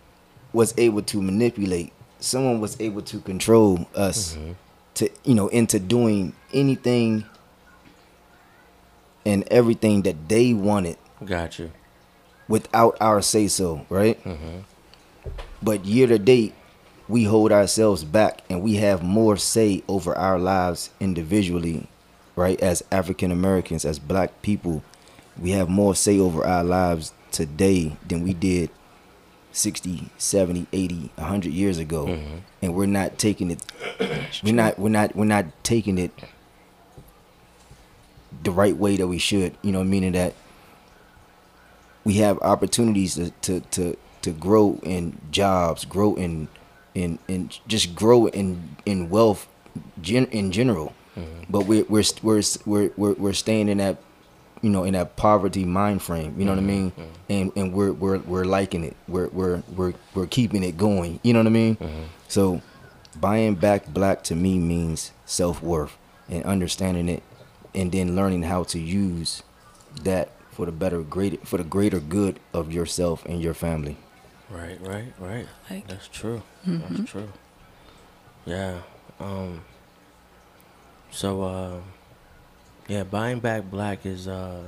was 0.53 0.75
able 0.77 1.03
to 1.03 1.23
manipulate. 1.23 1.93
Someone 2.19 2.59
was 2.61 2.75
able 2.81 3.03
to 3.03 3.21
control 3.21 3.87
us 3.95 4.35
mm-hmm. 4.35 4.53
to 4.95 5.09
you 5.23 5.35
know 5.39 5.47
into 5.55 5.79
doing 5.79 6.33
anything 6.53 7.25
and 9.25 9.45
everything 9.53 10.03
that 10.03 10.29
they 10.29 10.53
wanted 10.55 10.97
Got 11.25 11.59
you. 11.61 11.71
without 12.49 12.97
our 13.01 13.23
say 13.23 13.47
so, 13.49 13.87
right? 13.89 14.19
Mm-hmm. 14.25 14.59
But 15.63 15.85
year 15.85 16.07
to 16.07 16.19
date, 16.19 16.55
we 17.09 17.25
hold 17.25 17.53
ourselves 17.53 18.05
back 18.05 18.43
and 18.51 18.63
we 18.63 18.77
have 18.77 19.03
more 19.03 19.37
say 19.37 19.83
over 19.89 20.15
our 20.15 20.39
lives 20.39 20.91
individually, 21.01 21.89
right? 22.37 22.61
As 22.61 22.83
African 22.93 23.33
Americans, 23.33 23.85
as 23.85 23.99
black 23.99 24.43
people, 24.43 24.83
we 25.39 25.51
have 25.53 25.69
more 25.69 25.95
say 25.95 26.19
over 26.19 26.45
our 26.45 26.65
lives 26.65 27.13
today 27.31 27.97
than 28.07 28.23
we 28.23 28.35
did 28.35 28.71
60, 29.53 30.11
70, 30.19 30.67
80, 30.73 31.11
100 31.15 31.53
years 31.53 31.79
ago. 31.79 32.07
Mm-hmm. 32.07 32.37
And 32.63 32.75
we're 32.75 32.87
not 32.87 33.19
taking 33.19 33.51
it 33.51 33.63
we're 34.43 34.55
not 34.55 34.79
we're 34.79 34.89
not 34.89 35.17
we're 35.17 35.25
not 35.25 35.47
taking 35.65 35.99
it 35.99 36.13
the 38.43 38.51
right 38.51 38.77
way 38.77 38.97
that 38.97 39.09
we 39.09 39.19
should, 39.19 39.57
you 39.63 39.73
know, 39.73 39.83
meaning 39.83 40.13
that 40.13 40.35
we 42.05 42.15
have 42.15 42.39
opportunities 42.41 43.15
to 43.15 43.31
to 43.43 43.61
to, 43.61 43.97
to 44.23 44.33
grow 44.33 44.81
in 44.83 45.19
jobs, 45.31 45.85
grow 45.85 46.15
in 46.15 46.49
in 46.95 47.19
in 47.29 47.51
just 47.67 47.95
grow 47.95 48.27
in 48.27 48.77
in 48.87 49.11
wealth 49.11 49.49
gen, 50.01 50.27
in 50.27 50.53
general. 50.53 50.95
Mm-hmm. 51.17 51.45
But 51.51 51.67
we're 51.67 51.85
we're 51.85 52.05
we're 52.23 52.43
we're 52.65 52.91
we're 52.97 53.15
we're 53.15 53.33
staying 53.33 53.69
in 53.69 53.79
that 53.79 53.99
you 54.63 54.71
know 54.71 54.85
in 54.85 54.95
that 54.95 55.17
poverty 55.17 55.65
mind 55.65 56.03
frame. 56.03 56.35
You 56.39 56.45
know 56.45 56.53
what 56.53 56.59
I 56.59 56.63
mean? 56.63 56.91
Mm-hmm. 56.91 57.01
Mm-hmm. 57.03 57.33
And 57.33 57.53
and 57.57 57.73
we're 57.73 57.93
we're 57.93 58.19
we're 58.19 58.45
liking 58.45 58.85
it. 58.85 58.97
We're 59.07 59.29
we're 59.29 59.63
we're 59.75 59.95
we're 60.15 60.27
keeping 60.27 60.65
it 60.65 60.77
going. 60.77 61.21
You 61.23 61.33
know 61.33 61.41
what 61.41 61.47
I 61.47 61.51
mean? 61.51 61.77
So 62.29 62.63
buying 63.21 63.55
back 63.55 63.87
black 63.87 64.23
to 64.25 64.35
me 64.35 64.59
means 64.59 65.13
self 65.27 65.63
worth 65.63 65.97
and 66.29 66.45
understanding 66.45 67.09
it, 67.09 67.23
and 67.75 67.91
then 67.93 68.15
learning 68.15 68.43
how 68.43 68.65
to 68.65 68.79
use 68.79 69.43
that 70.03 70.31
for 70.51 70.67
the 70.67 70.73
better 70.73 71.03
greater 71.03 71.39
for 71.45 71.57
the 71.57 71.65
greater 71.65 72.01
good 72.01 72.41
of 72.53 72.73
yourself 72.73 73.25
and 73.27 73.41
your 73.41 73.55
family. 73.55 73.97
Right, 74.51 74.79
right, 74.81 75.13
right. 75.19 75.47
Like- 75.71 75.87
That's 75.89 76.09
true. 76.09 76.43
That's 76.65 77.11
true. 77.11 77.33
Yeah. 78.47 78.81
Um. 79.21 79.63
So, 81.11 81.43
uh, 81.43 81.81
yeah, 82.87 83.03
buying 83.05 83.41
back 83.41 83.71
black 83.71 84.07
is 84.07 84.27
uh 84.29 84.65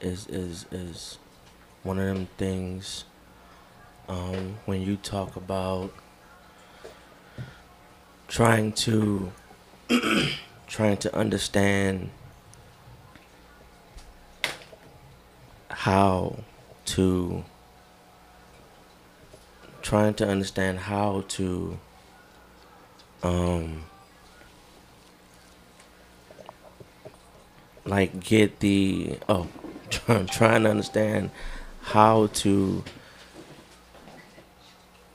is 0.00 0.26
is 0.28 0.66
is 0.72 1.18
one 1.82 1.98
of 1.98 2.06
them 2.06 2.28
things. 2.38 3.04
Um, 4.08 4.56
when 4.66 4.82
you 4.82 4.96
talk 4.96 5.34
about 5.36 5.92
trying 8.28 8.72
to 8.72 9.32
trying 10.68 10.96
to 10.98 11.16
understand 11.16 12.10
how 15.70 16.38
to 16.86 17.44
trying 19.86 20.12
to 20.12 20.26
understand 20.26 20.80
how 20.80 21.22
to 21.28 21.78
um 23.22 23.84
like 27.84 28.18
get 28.18 28.58
the 28.58 29.16
oh 29.28 29.46
trying 30.26 30.64
to 30.64 30.70
understand 30.70 31.30
how 31.82 32.26
to 32.26 32.82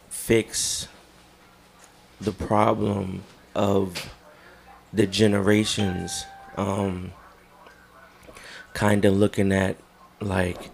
fix 0.10 0.88
the 2.22 2.32
problem 2.32 3.24
of 3.54 4.10
the 4.94 5.06
generations 5.06 6.24
um 6.56 7.12
kind 8.74 9.04
of 9.04 9.14
looking 9.18 9.52
at 9.52 9.76
like 10.22 10.71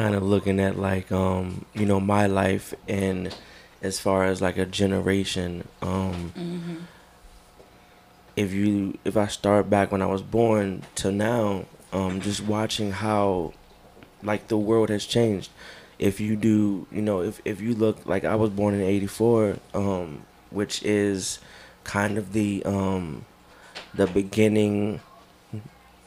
kind 0.00 0.14
of 0.14 0.22
looking 0.22 0.58
at 0.58 0.78
like 0.78 1.12
um 1.12 1.66
you 1.74 1.84
know 1.84 2.00
my 2.00 2.26
life 2.26 2.72
and 2.88 3.36
as 3.82 4.00
far 4.00 4.24
as 4.24 4.40
like 4.40 4.56
a 4.56 4.64
generation 4.64 5.68
um 5.82 6.32
if 8.34 8.50
you 8.50 8.98
if 9.04 9.14
I 9.18 9.26
start 9.26 9.68
back 9.68 9.92
when 9.92 10.00
I 10.00 10.06
was 10.06 10.22
born 10.22 10.84
to 10.96 11.12
now 11.12 11.66
um 11.92 12.22
just 12.22 12.40
watching 12.40 12.92
how 12.92 13.52
like 14.22 14.48
the 14.48 14.56
world 14.56 14.88
has 14.88 15.04
changed. 15.04 15.50
If 15.98 16.18
you 16.18 16.34
do 16.34 16.86
you 16.90 17.02
know 17.02 17.20
if 17.20 17.42
if 17.44 17.60
you 17.60 17.74
look 17.74 18.06
like 18.06 18.24
I 18.24 18.36
was 18.36 18.48
born 18.48 18.72
in 18.72 18.80
84 18.80 19.58
um 19.74 20.22
which 20.50 20.82
is 20.82 21.40
kind 21.84 22.16
of 22.16 22.32
the 22.32 22.62
um 22.64 23.26
the 23.92 24.06
beginning 24.06 25.00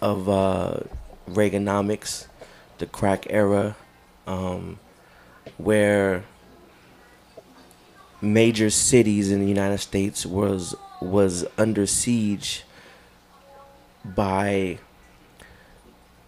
of 0.02 0.28
uh 0.28 0.80
Reaganomics 1.30 2.26
the 2.80 2.88
crack 2.88 3.28
era 3.30 3.76
um 4.28 4.80
where 5.58 6.24
major 8.22 8.70
cities 8.70 9.32
in 9.32 9.40
the 9.42 9.48
United 9.48 9.80
States 9.80 10.26
was 10.26 10.76
was 11.02 11.46
under 11.58 11.86
siege 11.86 12.64
by 14.06 14.80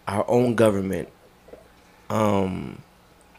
our 0.06 0.24
own 0.28 0.54
government. 0.54 1.08
Um, 2.10 2.82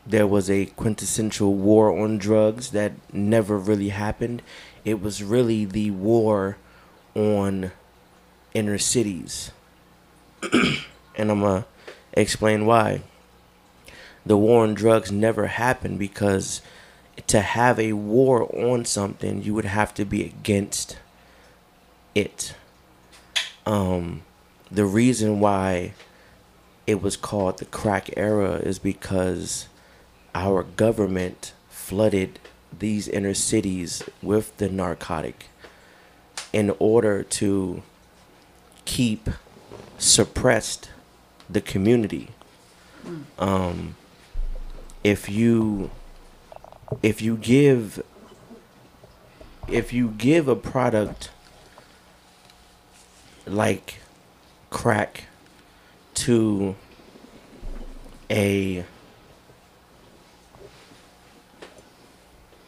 there 0.06 0.28
was 0.28 0.50
a 0.50 0.66
quintessential 0.66 1.54
war 1.54 1.98
on 1.98 2.18
drugs 2.18 2.72
that 2.72 2.94
never 3.14 3.58
really 3.58 3.90
happened. 3.90 4.42
It 4.84 5.02
was 5.02 5.22
really 5.24 5.66
the 5.66 5.92
war 5.92 6.58
on 7.14 7.72
inner 8.54 8.78
cities. 8.78 9.52
and 10.54 11.32
I'm 11.32 11.42
going 11.42 11.64
to 11.64 11.68
explain 12.14 12.66
why. 12.66 13.02
The 14.28 14.38
war 14.38 14.64
on 14.64 14.74
drugs 14.74 15.12
never 15.12 15.48
happened 15.48 16.00
because 16.00 16.62
to 17.28 17.42
have 17.42 17.80
a 17.80 17.94
war 17.94 18.54
on 18.54 18.84
something, 18.86 19.42
you 19.42 19.54
would 19.54 19.66
have 19.66 19.94
to 19.96 20.06
be 20.06 20.24
against 20.24 20.98
it. 22.14 22.54
Um, 23.66 24.24
the 24.70 24.86
reason 24.86 25.40
why 25.40 25.94
it 26.86 27.02
was 27.02 27.18
called 27.18 27.60
the 27.60 27.66
crack 27.66 28.10
era 28.18 28.56
is 28.56 28.80
because 28.80 29.68
our 30.36 30.64
government 30.64 31.54
flooded 31.70 32.40
these 32.78 33.08
inner 33.08 33.34
cities 33.34 34.04
with 34.22 34.56
the 34.58 34.70
narcotic 34.70 35.46
in 36.52 36.74
order 36.80 37.24
to 37.24 37.82
keep 38.86 39.30
suppressed 39.98 40.90
the 41.50 41.62
community. 41.62 42.30
Um, 43.40 43.96
if 45.04 45.30
you 45.30 45.90
if 47.02 47.22
you 47.22 47.38
give 47.38 48.04
if 49.68 49.92
you 49.92 50.10
give 50.18 50.48
a 50.48 50.56
product 50.56 51.30
like 53.46 54.00
crack 54.70 55.26
to 56.14 56.76
a 58.30 58.84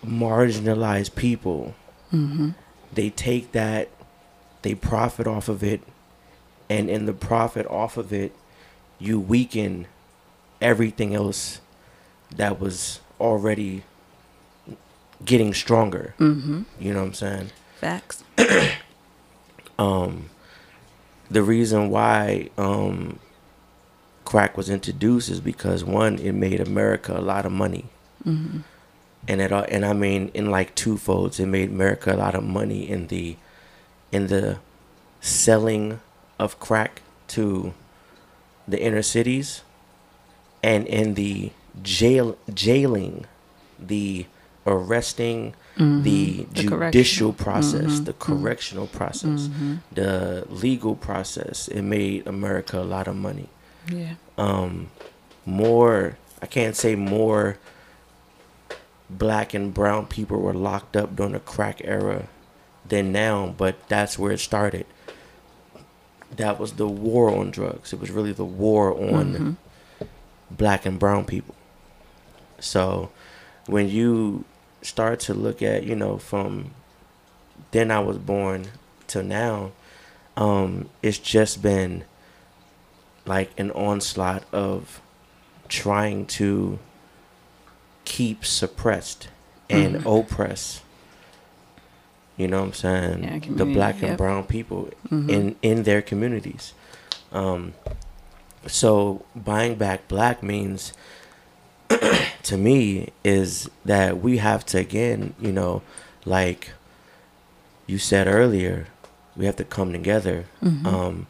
marginalized 0.05 1.15
people 1.15 1.75
mm-hmm. 2.11 2.49
they 2.93 3.09
take 3.09 3.51
that 3.51 3.89
they 4.61 4.73
profit 4.73 5.27
off 5.27 5.49
of 5.49 5.63
it 5.63 5.81
and 6.69 6.89
in 6.89 7.05
the 7.05 7.13
profit 7.13 7.65
off 7.67 7.97
of 7.97 8.13
it 8.13 8.31
you 8.97 9.19
weaken 9.19 9.87
everything 10.61 11.13
else 11.13 11.59
that 12.35 12.59
was 12.59 12.99
already 13.19 13.83
getting 15.25 15.53
stronger 15.53 16.13
Mm-hmm. 16.19 16.61
you 16.79 16.93
know 16.93 16.99
what 16.99 17.07
i'm 17.07 17.13
saying 17.13 17.49
Facts. 17.79 18.23
um 19.79 20.29
the 21.29 21.43
reason 21.43 21.89
why 21.89 22.49
um 22.57 23.19
crack 24.25 24.55
was 24.57 24.69
introduced 24.69 25.29
is 25.29 25.39
because 25.41 25.83
one 25.83 26.19
it 26.19 26.33
made 26.33 26.59
america 26.59 27.17
a 27.17 27.21
lot 27.21 27.45
of 27.45 27.51
money 27.51 27.85
Mm-hmm. 28.25 28.59
and 29.29 29.41
it 29.41 29.51
all 29.53 29.65
and 29.69 29.85
i 29.85 29.93
mean 29.93 30.29
in 30.33 30.51
like 30.51 30.75
two 30.75 30.97
folds 30.97 31.39
it 31.39 31.45
made 31.45 31.69
america 31.69 32.13
a 32.13 32.17
lot 32.17 32.35
of 32.35 32.43
money 32.43 32.87
in 32.89 33.07
the 33.07 33.37
in 34.11 34.27
the 34.27 34.59
selling 35.21 36.01
of 36.37 36.59
crack 36.59 37.01
to 37.29 37.73
the 38.67 38.81
inner 38.81 39.01
cities 39.01 39.61
and 40.61 40.85
in 40.87 41.13
the 41.13 41.51
jail 41.83 42.37
jailing 42.53 43.25
the 43.79 44.25
arresting 44.65 45.53
the 45.77 45.79
Mm-hmm. 45.79 46.01
The 46.03 46.43
judicial 46.53 47.31
correction. 47.31 47.33
process 47.33 47.91
Mhm. 47.99 48.05
the 48.05 48.13
correctional 48.13 48.87
process 48.87 49.47
Mm-hmm. 49.47 49.75
the 49.93 50.45
legal 50.49 50.95
process 50.95 51.67
it 51.69 51.81
made 51.83 52.27
america 52.27 52.79
a 52.79 52.83
lot 52.83 53.07
of 53.07 53.15
money 53.15 53.47
Yeah. 53.89 54.15
um 54.37 54.89
more 55.45 56.17
i 56.41 56.45
can't 56.45 56.75
say 56.75 56.95
more 56.95 57.57
black 59.09 59.53
and 59.53 59.73
brown 59.73 60.05
people 60.05 60.39
were 60.41 60.53
locked 60.53 60.95
up 60.97 61.15
during 61.15 61.31
the 61.33 61.39
crack 61.39 61.81
era 61.85 62.27
than 62.87 63.11
now 63.13 63.53
but 63.57 63.75
that's 63.87 64.19
where 64.19 64.33
it 64.33 64.39
started 64.39 64.85
that 66.35 66.59
was 66.59 66.73
the 66.73 66.87
war 66.87 67.35
on 67.35 67.49
drugs. 67.49 67.91
It 67.91 67.99
was 67.99 68.11
really 68.11 68.31
the 68.33 68.45
war 68.45 68.93
on 68.93 69.57
black 70.51 70.85
and 70.85 70.99
brown 70.99 71.25
people. 71.25 71.55
So 72.63 73.11
when 73.65 73.89
you 73.89 74.45
start 74.81 75.19
to 75.21 75.33
look 75.33 75.61
at, 75.61 75.83
you 75.83 75.95
know, 75.95 76.17
from 76.17 76.71
then 77.71 77.91
I 77.91 77.99
was 77.99 78.17
born 78.17 78.67
till 79.07 79.23
now, 79.23 79.71
um, 80.37 80.89
it's 81.03 81.17
just 81.17 81.61
been 81.61 82.03
like 83.25 83.51
an 83.59 83.71
onslaught 83.71 84.43
of 84.53 85.01
trying 85.67 86.25
to 86.25 86.79
keep 88.05 88.43
suppressed 88.43 89.27
and 89.69 90.03
oppress. 90.05 90.81
You 92.37 92.47
know 92.47 92.61
what 92.61 92.67
I'm 92.67 92.73
saying? 92.73 93.23
Yeah, 93.23 93.39
the 93.57 93.65
black 93.65 93.95
and 93.95 94.09
yep. 94.09 94.17
brown 94.17 94.45
people 94.45 94.89
in 95.11 95.57
in 95.61 95.83
their 95.83 96.01
communities. 96.01 96.73
Um, 97.31 97.73
so 98.65 99.25
buying 99.35 99.75
back 99.75 100.07
black 100.07 100.41
means 100.41 100.93
to 102.49 102.57
me 102.57 103.09
is 103.23 103.69
that 103.85 104.21
we 104.21 104.37
have 104.37 104.65
to 104.65 104.79
again, 104.79 105.35
you 105.39 105.51
know, 105.51 105.83
like 106.25 106.71
you 107.85 107.99
said 107.99 108.27
earlier, 108.27 108.87
we 109.35 109.45
have 109.45 109.55
to 109.57 109.63
come 109.63 109.91
together. 109.91 110.45
Um, 110.87 111.27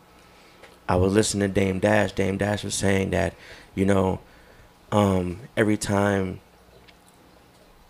I 0.87 0.95
was 0.95 1.13
listening 1.13 1.49
to 1.49 1.53
Dame 1.53 1.79
Dash. 1.79 2.13
Dame 2.13 2.37
Dash 2.37 2.63
was 2.63 2.73
saying 2.73 3.09
that, 3.09 3.33
you 3.75 3.85
know, 3.85 4.21
um, 4.93 5.41
every 5.57 5.75
time 5.75 6.39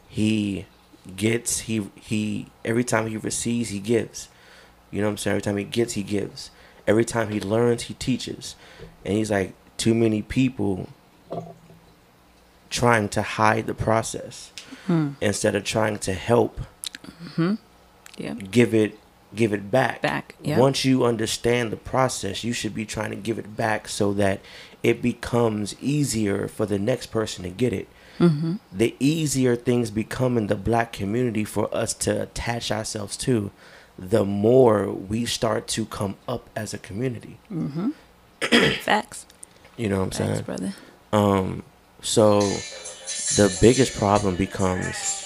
he 0.07 0.65
gets, 1.15 1.59
he 1.61 1.87
he 1.95 2.47
every 2.65 2.83
time 2.83 3.05
he 3.05 3.17
receives, 3.17 3.69
he 3.69 3.79
gives. 3.79 4.27
You 4.89 5.01
know 5.01 5.07
what 5.07 5.11
I'm 5.11 5.17
saying? 5.17 5.33
Every 5.35 5.41
time 5.43 5.57
he 5.57 5.65
gets, 5.65 5.93
he 5.93 6.01
gives. 6.01 6.49
Every 6.87 7.05
time 7.05 7.29
he 7.29 7.39
learns, 7.39 7.83
he 7.83 7.93
teaches. 7.93 8.55
And 9.05 9.13
he's 9.15 9.29
like, 9.29 9.53
too 9.77 9.93
many 9.93 10.23
people 10.23 10.89
trying 12.69 13.09
to 13.09 13.21
hide 13.21 13.67
the 13.67 13.73
process 13.73 14.51
instead 15.21 15.55
of 15.55 15.63
trying 15.63 15.97
to 15.99 16.13
help 16.13 16.59
Yeah. 18.17 18.33
give 18.33 18.73
it 18.73 18.97
give 19.35 19.53
it 19.53 19.69
back. 19.69 20.01
Back, 20.01 20.33
yeah. 20.41 20.57
Once 20.57 20.83
you 20.83 21.05
understand 21.05 21.71
the 21.71 21.77
process, 21.77 22.43
you 22.43 22.51
should 22.51 22.73
be 22.73 22.83
trying 22.85 23.11
to 23.11 23.15
give 23.15 23.37
it 23.37 23.55
back 23.55 23.87
so 23.87 24.11
that 24.13 24.39
it 24.81 25.03
becomes 25.03 25.75
easier 25.79 26.47
for 26.47 26.65
the 26.65 26.79
next 26.79 27.07
person 27.07 27.43
to 27.43 27.49
get 27.51 27.71
it. 27.71 27.87
Mm-hmm. 28.17 28.55
The 28.73 28.95
easier 28.99 29.55
things 29.55 29.91
become 29.91 30.35
in 30.35 30.47
the 30.47 30.55
black 30.55 30.91
community 30.91 31.43
for 31.45 31.69
us 31.75 31.93
to 32.05 32.23
attach 32.23 32.71
ourselves 32.71 33.15
to, 33.17 33.51
the 33.99 34.25
more 34.25 34.91
we 34.91 35.25
start 35.27 35.67
to 35.67 35.85
come 35.85 36.15
up 36.27 36.49
as 36.55 36.73
a 36.73 36.79
community. 36.79 37.37
Facts. 38.81 39.25
You 39.77 39.89
know 39.89 39.99
what 39.99 40.03
I'm 40.05 40.11
Facts, 40.11 40.17
saying? 40.31 40.43
brother. 40.43 40.73
Um, 41.13 41.63
so 42.01 42.41
the 43.35 43.55
biggest 43.61 43.93
problem 43.97 44.35
becomes 44.35 45.25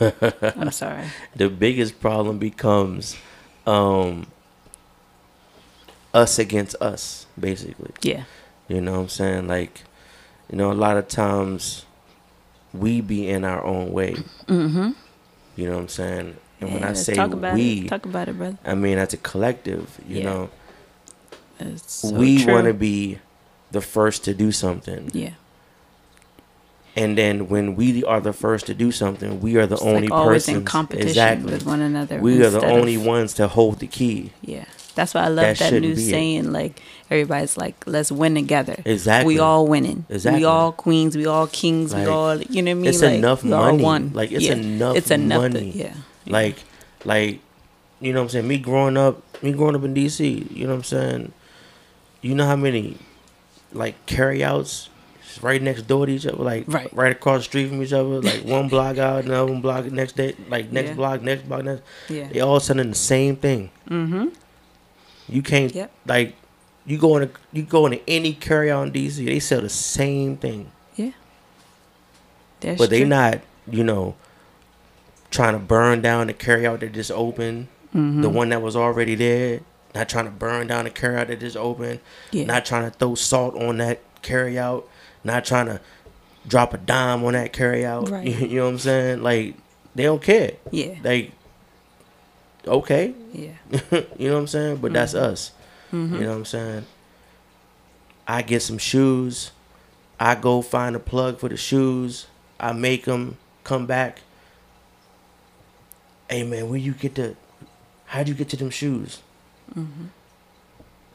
I'm 0.00 0.70
sorry. 0.72 1.04
the 1.36 1.48
biggest 1.48 2.00
problem 2.00 2.38
becomes 2.38 3.16
um 3.66 4.26
us 6.12 6.38
against 6.38 6.74
us 6.80 7.26
basically 7.38 7.92
Yeah. 8.02 8.24
you 8.68 8.80
know 8.80 8.92
what 8.92 8.98
i'm 9.00 9.08
saying 9.08 9.46
like 9.46 9.82
you 10.50 10.56
know 10.58 10.72
a 10.72 10.74
lot 10.74 10.96
of 10.96 11.06
times 11.08 11.84
we 12.72 13.00
be 13.00 13.28
in 13.28 13.44
our 13.44 13.62
own 13.64 13.92
way 13.92 14.16
Mm-hmm. 14.48 14.90
you 15.56 15.66
know 15.66 15.74
what 15.74 15.80
i'm 15.82 15.88
saying 15.88 16.36
and 16.60 16.72
when 16.72 16.82
Yeah, 16.82 16.90
i 16.90 16.92
say 16.94 17.14
talk 17.14 17.32
about 17.32 17.54
we 17.54 17.82
it. 17.86 17.88
Talk 17.88 18.06
about 18.06 18.28
it, 18.28 18.36
brother. 18.36 18.58
i 18.64 18.74
mean 18.74 18.98
as 18.98 19.12
a 19.12 19.18
collective 19.18 20.00
you 20.08 20.18
Yeah. 20.20 20.24
know 20.24 20.50
It's 21.60 21.92
so 22.08 22.10
we 22.10 22.44
want 22.46 22.66
to 22.66 22.74
be 22.74 23.18
the 23.72 23.80
first 23.80 24.24
to 24.24 24.34
do 24.34 24.50
something 24.52 25.10
Yeah. 25.12 25.30
and 26.96 27.16
then 27.16 27.48
when 27.48 27.76
we 27.76 28.02
are 28.04 28.20
the 28.20 28.32
first 28.32 28.66
to 28.66 28.74
do 28.74 28.90
something 28.90 29.40
we 29.40 29.56
are 29.56 29.66
the 29.66 29.74
It's 29.76 29.82
only 29.82 30.08
like 30.08 30.12
always 30.12 30.44
person 30.46 30.56
in 30.56 30.64
competition 30.64 31.08
exactly 31.08 31.52
with 31.52 31.64
one 31.66 31.80
another. 31.80 32.18
we 32.20 32.34
are 32.42 32.50
the 32.50 32.56
instead 32.58 32.64
of- 32.64 32.78
only 32.78 32.96
ones 32.96 33.34
to 33.34 33.48
hold 33.48 33.78
the 33.78 33.86
key 33.86 34.32
Yeah. 34.42 34.64
That's 34.96 35.14
why 35.14 35.22
I 35.22 35.28
love 35.28 35.56
That 35.56 35.58
that, 35.58 35.72
new 35.80 35.94
be 35.94 36.02
it. 36.02 36.10
saying. 36.10 36.52
Like 36.52 36.82
everybody's 37.10 37.56
like, 37.56 37.76
"Let's 37.86 38.10
win 38.10 38.34
together." 38.34 38.76
Exactly. 38.84 39.34
We 39.34 39.38
all 39.38 39.66
winning. 39.68 40.04
Exactly. 40.10 40.40
We 40.40 40.44
all 40.44 40.72
queens. 40.72 41.16
We 41.16 41.26
all 41.26 41.46
kings. 41.46 41.92
Like, 41.94 42.06
we 42.06 42.12
all. 42.12 42.36
You 42.42 42.60
know 42.60 42.72
what 42.72 42.78
I 42.78 42.82
mean? 42.82 42.86
it's 42.86 43.00
like, 43.00 43.14
enough 43.14 43.44
money. 43.44 43.82
One. 43.82 44.10
Like, 44.14 44.32
it's 44.32 44.44
Yeah. 44.44 44.54
enough 44.54 44.96
It's 44.96 45.10
enough. 45.12 45.42
money. 45.42 45.70
To, 45.72 45.78
yeah. 45.78 45.94
Like, 46.26 46.56
like, 47.04 47.38
you 48.00 48.12
know 48.12 48.18
what 48.18 48.24
I'm 48.24 48.28
saying? 48.30 48.48
Me 48.48 48.58
growing 48.58 48.96
up, 48.96 49.22
me 49.44 49.52
growing 49.52 49.76
up 49.76 49.84
in 49.84 49.94
DC, 49.94 50.48
you 50.52 50.64
know 50.64 50.70
what 50.70 50.78
I'm 50.78 50.84
saying? 50.84 51.32
You 52.20 52.34
know 52.34 52.44
how 52.46 52.56
many, 52.56 52.96
like, 53.72 53.94
carryouts 54.06 54.88
right 55.42 55.62
next 55.62 55.82
door 55.82 56.06
to 56.06 56.12
each 56.12 56.26
other, 56.26 56.42
like, 56.42 56.64
Right. 56.66 56.92
right 56.94 57.12
across 57.12 57.40
the 57.40 57.44
street 57.44 57.68
from 57.68 57.82
each 57.82 57.92
other, 57.92 58.20
like 58.20 58.44
one 58.44 58.68
block 58.74 58.98
out, 58.98 59.24
another 59.24 59.52
one 59.52 59.60
block 59.60 59.84
next 59.86 60.16
day, 60.16 60.34
like 60.48 60.72
next 60.72 60.88
Yeah. 60.90 60.94
block, 60.96 61.22
next 61.22 61.48
block, 61.48 61.64
next. 61.64 61.82
Yeah. 62.08 62.28
They 62.32 62.40
all 62.40 62.58
selling 62.60 62.90
the 62.90 62.96
same 62.96 63.36
thing. 63.36 63.70
Mm-hmm. 63.88 64.28
You 65.28 65.42
can't 65.42 65.72
Yep. 65.74 65.90
like, 66.06 66.34
you 66.86 66.98
go 66.98 67.16
into 67.18 67.32
you 67.52 67.62
go 67.62 67.86
into 67.86 68.00
any 68.08 68.34
carryout 68.34 68.86
in 68.86 68.92
DC, 68.92 69.24
they 69.24 69.38
sell 69.38 69.60
the 69.60 69.68
same 69.68 70.36
thing. 70.36 70.72
Yeah. 70.96 71.10
That's 72.60 72.78
but 72.78 72.90
they 72.90 73.00
true. 73.00 73.08
not 73.08 73.40
you 73.70 73.84
know 73.84 74.16
trying 75.30 75.52
to 75.52 75.58
burn 75.60 76.00
down 76.02 76.26
the 76.26 76.34
carryout 76.34 76.80
that 76.80 76.92
just 76.92 77.10
opened 77.12 77.68
Mm-hmm. 77.94 78.22
the 78.22 78.28
one 78.28 78.48
that 78.50 78.62
was 78.62 78.76
already 78.76 79.14
there 79.16 79.60
not 79.94 80.08
trying 80.08 80.24
to 80.26 80.30
burn 80.30 80.66
down 80.68 80.84
the 80.84 80.90
carryout 80.90 81.28
that 81.28 81.40
just 81.40 81.56
opened 81.56 82.00
Yeah. 82.30 82.44
not 82.44 82.64
trying 82.64 82.90
to 82.90 82.96
throw 82.96 83.14
salt 83.14 83.54
on 83.56 83.78
that 83.78 84.00
carryout. 84.22 84.84
Not 85.24 85.44
trying 85.44 85.66
to 85.66 85.80
drop 86.46 86.72
a 86.72 86.78
dime 86.78 87.24
on 87.24 87.32
that 87.34 87.52
carryout. 87.52 88.10
Right. 88.10 88.26
you, 88.40 88.56
know 88.58 88.64
what 88.64 88.70
i'm 88.72 88.78
saying? 88.78 89.22
Like 89.22 89.56
they 89.94 90.04
don't 90.04 90.22
care. 90.22 90.52
Yeah. 90.70 90.94
like 91.02 91.32
okay. 92.66 93.14
Yeah. 93.32 93.50
you 94.18 94.28
know 94.28 94.34
what 94.34 94.40
i'm 94.40 94.46
saying? 94.46 94.76
But 94.76 94.92
that's 94.92 95.14
Mm-hmm. 95.14 95.24
us. 95.32 95.52
You 95.92 95.98
know 96.06 96.28
what 96.30 96.36
i'm 96.36 96.44
saying? 96.44 96.86
I 98.28 98.42
get 98.42 98.62
some 98.62 98.78
shoes. 98.78 99.50
I 100.20 100.34
go 100.36 100.62
find 100.62 100.94
a 100.94 101.00
plug 101.00 101.38
for 101.40 101.48
the 101.48 101.56
shoes. 101.56 102.26
I 102.60 102.72
make 102.72 103.06
them 103.06 103.38
come 103.64 103.86
back. 103.86 104.20
Hey 106.28 106.44
man 106.44 106.68
where 106.68 106.78
you 106.78 106.92
get 106.92 107.16
the 107.16 107.34
how'd 108.06 108.28
you 108.28 108.34
get 108.34 108.48
to 108.50 108.56
them 108.56 108.70
shoes 108.70 109.20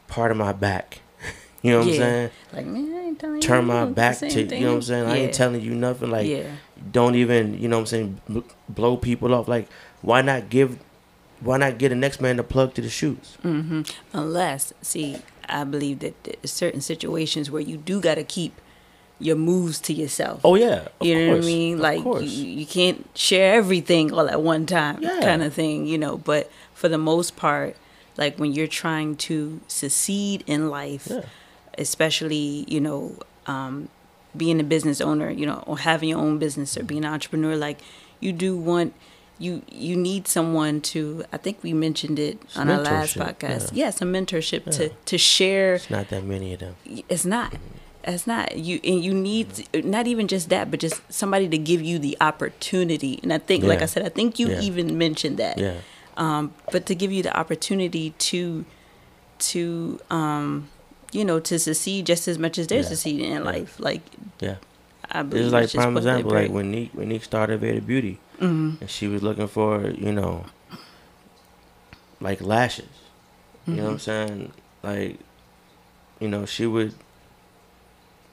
part 0.08 0.32
of 0.32 0.38
my 0.38 0.54
back 0.54 1.00
you 1.62 1.72
know 1.72 1.80
what 1.80 1.88
i'm 1.88 1.94
Mm-hmm. 1.94 2.02
Saying 2.02 2.30
Like 2.54 2.66
man, 2.66 2.94
I 2.94 3.00
ain't 3.08 3.20
telling 3.20 3.36
you. 3.38 3.42
turn 3.42 3.62
you 3.62 3.68
my 3.68 3.86
back 3.86 4.18
to 4.20 4.28
you 4.30 4.46
know 4.62 4.68
what 4.70 4.76
i'm 4.76 4.82
saying 4.82 5.06
i 5.06 5.18
ain't 5.18 5.34
telling 5.34 5.62
you 5.62 5.74
nothing 5.74 6.10
like 6.12 6.28
yeah. 6.28 6.44
don't 6.92 7.16
even 7.16 7.60
you 7.60 7.68
know 7.68 7.78
what 7.78 7.82
i'm 7.82 7.86
saying 7.88 8.22
bl- 8.30 8.40
blow 8.70 8.98
people 8.98 9.34
off 9.34 9.48
like 9.48 9.68
why 10.02 10.22
not 10.22 10.50
give 10.50 10.78
why 11.42 11.58
not 11.58 11.78
get 11.78 11.90
the 11.90 11.96
next 11.96 12.22
man 12.22 12.38
to 12.38 12.44
plug 12.44 12.74
to 12.76 12.82
the 12.82 12.90
shoes 12.90 13.38
Mm-hmm. 13.44 13.82
Unless, 14.14 14.74
see, 14.82 15.18
I 15.50 15.64
believe 15.66 16.00
that 16.00 16.24
there's 16.24 16.52
certain 16.52 16.80
situations 16.82 17.52
where 17.52 17.62
you 17.62 17.76
do 17.78 18.00
got 18.00 18.16
to 18.16 18.24
keep 18.24 18.54
your 19.20 19.36
moves 19.36 19.80
to 19.82 19.94
yourself. 19.94 20.40
oh 20.46 20.56
yeah 20.56 20.88
you 21.02 21.14
know 21.16 21.32
course, 21.34 21.38
what 21.40 21.44
I 21.44 21.54
mean? 21.54 21.80
Like 21.80 22.04
you, 22.06 22.20
you 22.22 22.66
can't 22.66 23.06
share 23.18 23.56
everything 23.56 24.14
all 24.14 24.30
at 24.30 24.42
one 24.42 24.66
time, 24.66 25.00
Yeah. 25.02 25.20
kind 25.22 25.44
of 25.44 25.54
thing, 25.54 25.86
you 25.88 25.98
know. 25.98 26.18
But 26.18 26.50
for 26.74 26.88
the 26.90 26.98
most 26.98 27.36
part, 27.36 27.76
like 28.18 28.38
when 28.40 28.54
you're 28.54 28.68
trying 28.84 29.16
to 29.18 29.60
succeed 29.68 30.44
in 30.48 30.70
life, 30.70 31.08
Yeah. 31.10 31.22
especially 31.78 32.66
you 32.68 32.80
know, 32.82 33.18
um, 33.48 33.90
being 34.36 34.60
a 34.60 34.64
business 34.64 35.00
owner, 35.02 35.30
you 35.30 35.46
know, 35.46 35.64
or 35.68 35.78
having 35.80 36.10
your 36.10 36.20
own 36.20 36.38
business 36.40 36.78
or 36.78 36.84
being 36.84 37.06
an 37.06 37.14
entrepreneur, 37.14 37.56
like 37.56 37.80
you 38.20 38.32
do 38.34 38.56
want. 38.58 38.94
You 39.38 39.64
you 39.70 39.98
need 39.98 40.30
someone 40.30 40.80
to. 40.94 41.26
I 41.34 41.36
think 41.36 41.62
we 41.62 41.74
mentioned 41.74 42.20
it 42.20 42.42
on 42.56 42.70
our 42.70 42.80
last 42.82 43.18
podcast. 43.18 43.72
yeah. 43.74 43.86
Yes, 43.88 44.02
a 44.02 44.06
mentorship 44.06 44.64
Yeah. 44.66 44.72
to 44.78 44.90
to 45.12 45.18
share 45.18 45.76
It's 45.76 45.90
not 45.90 46.08
that 46.08 46.24
many 46.24 46.54
of 46.54 46.62
them. 46.62 46.76
it's 47.10 47.26
not 47.26 47.52
it's 48.06 48.26
not 48.26 48.56
you 48.58 48.80
and 48.82 49.04
you 49.04 49.14
need 49.14 49.48
not 49.84 50.08
even 50.08 50.30
just 50.30 50.48
that 50.50 50.72
but 50.72 50.80
just 50.80 51.02
somebody 51.10 51.50
to 51.50 51.58
give 51.58 51.82
you 51.82 52.00
the 52.00 52.16
opportunity 52.22 53.20
and 53.24 53.34
i 53.34 53.40
think 53.40 53.64
like 53.66 53.82
i 53.82 53.88
said 53.88 54.06
i 54.06 54.10
think 54.10 54.38
you 54.40 54.48
Yeah. 54.48 54.62
even 54.62 54.96
mentioned 54.98 55.36
that 55.38 55.58
Yeah. 55.58 55.74
Um 56.18 56.54
but 56.72 56.86
to 56.86 56.96
give 56.96 57.12
you 57.12 57.22
the 57.24 57.36
opportunity 57.38 58.12
to 58.18 58.66
to 59.40 60.00
um 60.10 60.70
you 61.12 61.24
know 61.26 61.40
to 61.40 61.60
succeed 61.60 62.06
just 62.06 62.28
as 62.28 62.38
much 62.40 62.58
as 62.58 62.68
they're 62.68 62.80
Yeah. 62.80 62.88
succeeding 62.94 63.32
in 63.32 63.44
Yeah. 63.44 63.52
life 63.52 63.80
like 63.80 64.02
Yeah. 64.40 64.56
i 65.12 65.22
believe 65.24 65.46
It's 65.46 65.54
like 65.54 65.72
prime 65.74 65.98
example, 65.98 66.32
like 66.32 66.52
when 66.52 66.72
Neek 66.72 66.92
when 66.94 67.10
Neek 67.10 67.24
started 67.24 67.60
Veda 67.60 67.82
Beauty 67.82 68.20
Mhm. 68.40 68.82
and 68.82 68.90
she 68.90 69.08
was 69.08 69.22
looking 69.24 69.48
for, 69.48 69.90
you 69.90 70.12
know, 70.12 70.46
like 72.20 72.42
lashes. 72.42 72.88
You 73.68 73.76
know 73.76 73.84
what 73.84 73.90
I'm 73.90 73.98
Mm-hmm. 73.98 74.28
saying? 74.30 74.52
Like, 74.84 75.20
you 76.20 76.28
know, 76.28 76.46
she 76.46 76.66
would 76.66 76.94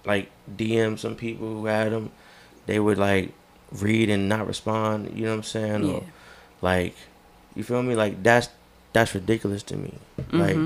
like 0.04 0.30
DM 0.56 0.98
some 0.98 1.14
people 1.16 1.46
who 1.48 1.66
had 1.66 1.92
them. 1.92 2.10
They 2.66 2.78
would 2.78 2.98
like 2.98 3.32
read 3.70 4.10
and 4.10 4.28
not 4.28 4.46
respond. 4.46 5.12
You 5.16 5.24
know 5.24 5.30
what 5.30 5.36
I'm 5.36 5.42
saying? 5.42 5.84
yeah 5.84 5.92
Or 5.94 6.04
like, 6.60 6.94
you 7.54 7.64
feel 7.64 7.82
me? 7.82 7.94
Like 7.94 8.22
that's 8.22 8.48
that's 8.92 9.14
ridiculous 9.14 9.62
to 9.64 9.76
me. 9.76 9.94
Like 10.32 10.56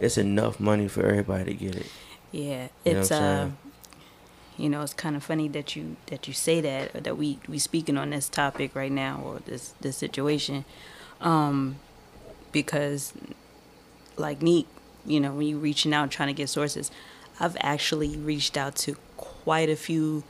it's 0.00 0.18
enough 0.18 0.58
money 0.60 0.88
for 0.88 1.06
everybody 1.06 1.44
to 1.44 1.54
get 1.54 1.76
it. 1.76 1.86
Yeah, 2.32 2.68
You 2.84 2.94
know 2.94 3.00
it's 3.00 3.10
uh, 3.10 3.50
you 4.56 4.68
know, 4.68 4.82
it's 4.82 4.94
kind 4.94 5.16
of 5.16 5.24
funny 5.24 5.48
that 5.48 5.74
you 5.76 5.96
that 6.06 6.28
you 6.28 6.34
say 6.34 6.60
that 6.60 6.94
or 6.94 7.00
that 7.00 7.16
we 7.16 7.38
we 7.48 7.58
speaking 7.58 7.96
on 7.96 8.10
this 8.10 8.28
topic 8.28 8.74
right 8.74 8.92
now 8.92 9.20
or 9.24 9.40
this 9.40 9.74
this 9.80 9.96
situation, 9.96 10.64
um, 11.20 11.76
because 12.52 13.12
like 14.16 14.42
Neat, 14.42 14.66
you 15.06 15.20
know, 15.20 15.32
when 15.32 15.46
you 15.46 15.58
reaching 15.58 15.94
out 15.94 16.10
trying 16.10 16.28
to 16.28 16.34
get 16.34 16.48
sources, 16.48 16.90
I've 17.40 17.56
actually 17.60 18.16
reached 18.16 18.56
out 18.56 18.76
to 18.76 18.96
quite 19.16 19.68
a 19.70 19.76
few, 19.76 20.22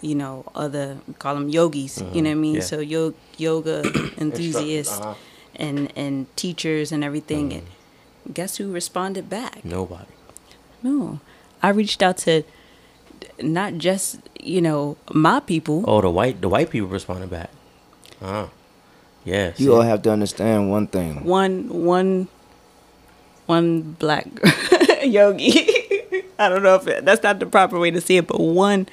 you 0.00 0.14
know, 0.14 0.44
other 0.54 0.98
call 1.18 1.34
them 1.34 1.48
yogis. 1.48 1.98
You 2.12 2.22
know 2.22 2.30
what 2.30 2.30
I 2.30 2.34
mean? 2.34 2.54
yeah. 2.56 2.60
So 2.60 2.80
yo- 2.80 3.14
yoga 3.38 3.82
enthusiasts 4.18 5.00
uh-huh. 5.00 5.14
And 5.56 5.92
and 5.96 6.26
teachers 6.36 6.92
and 6.92 7.02
everything. 7.04 7.52
And 7.52 7.66
guess 8.32 8.56
who 8.56 8.72
responded 8.72 9.28
back? 9.28 9.64
Nobody. 9.64 10.06
No, 10.82 11.20
I 11.62 11.70
reached 11.70 12.02
out 12.02 12.18
to 12.18 12.42
not 13.42 13.78
just 13.78 14.18
you 14.40 14.60
know 14.60 14.96
my 15.12 15.40
people. 15.40 15.84
Oh, 15.86 16.00
the 16.00 16.10
white 16.10 16.40
the 16.40 16.48
white 16.48 16.70
people 16.70 16.88
responded 16.88 17.30
back. 17.30 17.50
Ah, 18.22 18.48
yes. 19.24 19.60
You 19.60 19.74
all 19.74 19.82
have 19.82 20.02
to 20.02 20.10
understand 20.12 20.70
one 20.70 20.86
thing. 20.86 21.24
One 21.24 21.68
one 21.68 22.28
one 23.46 23.92
black 23.98 24.26
yogi. 25.02 25.68
I 26.38 26.48
don't 26.50 26.62
know 26.62 26.74
if 26.74 26.86
it, 26.86 27.04
that's 27.04 27.22
not 27.22 27.38
the 27.38 27.46
proper 27.46 27.78
way 27.78 27.90
to 27.90 28.00
say 28.00 28.16
it, 28.18 28.26
but 28.26 28.40
one 28.40 28.88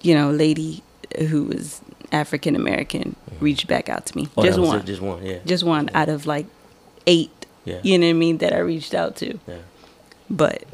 you 0.00 0.14
know 0.14 0.30
lady 0.30 0.82
who 1.28 1.44
was 1.44 1.80
African 2.16 2.56
American 2.56 3.16
reached 3.40 3.66
back 3.66 3.88
out 3.88 4.06
to 4.06 4.16
me. 4.16 4.28
oh, 4.36 4.42
just 4.44 4.58
one, 4.58 4.78
it, 4.80 4.86
just 4.86 5.02
one. 5.02 5.24
Yeah. 5.24 5.38
just 5.46 5.64
one 5.64 5.90
out 5.94 6.08
of 6.08 6.26
like 6.26 6.46
eight. 7.06 7.46
Yeah. 7.64 7.80
You 7.82 7.98
know 7.98 8.06
what 8.06 8.10
I 8.10 8.24
mean? 8.24 8.38
That 8.38 8.52
I 8.52 8.58
reached 8.58 8.94
out 8.94 9.16
to. 9.16 9.38
Yeah. 9.46 9.54
But 10.30 10.64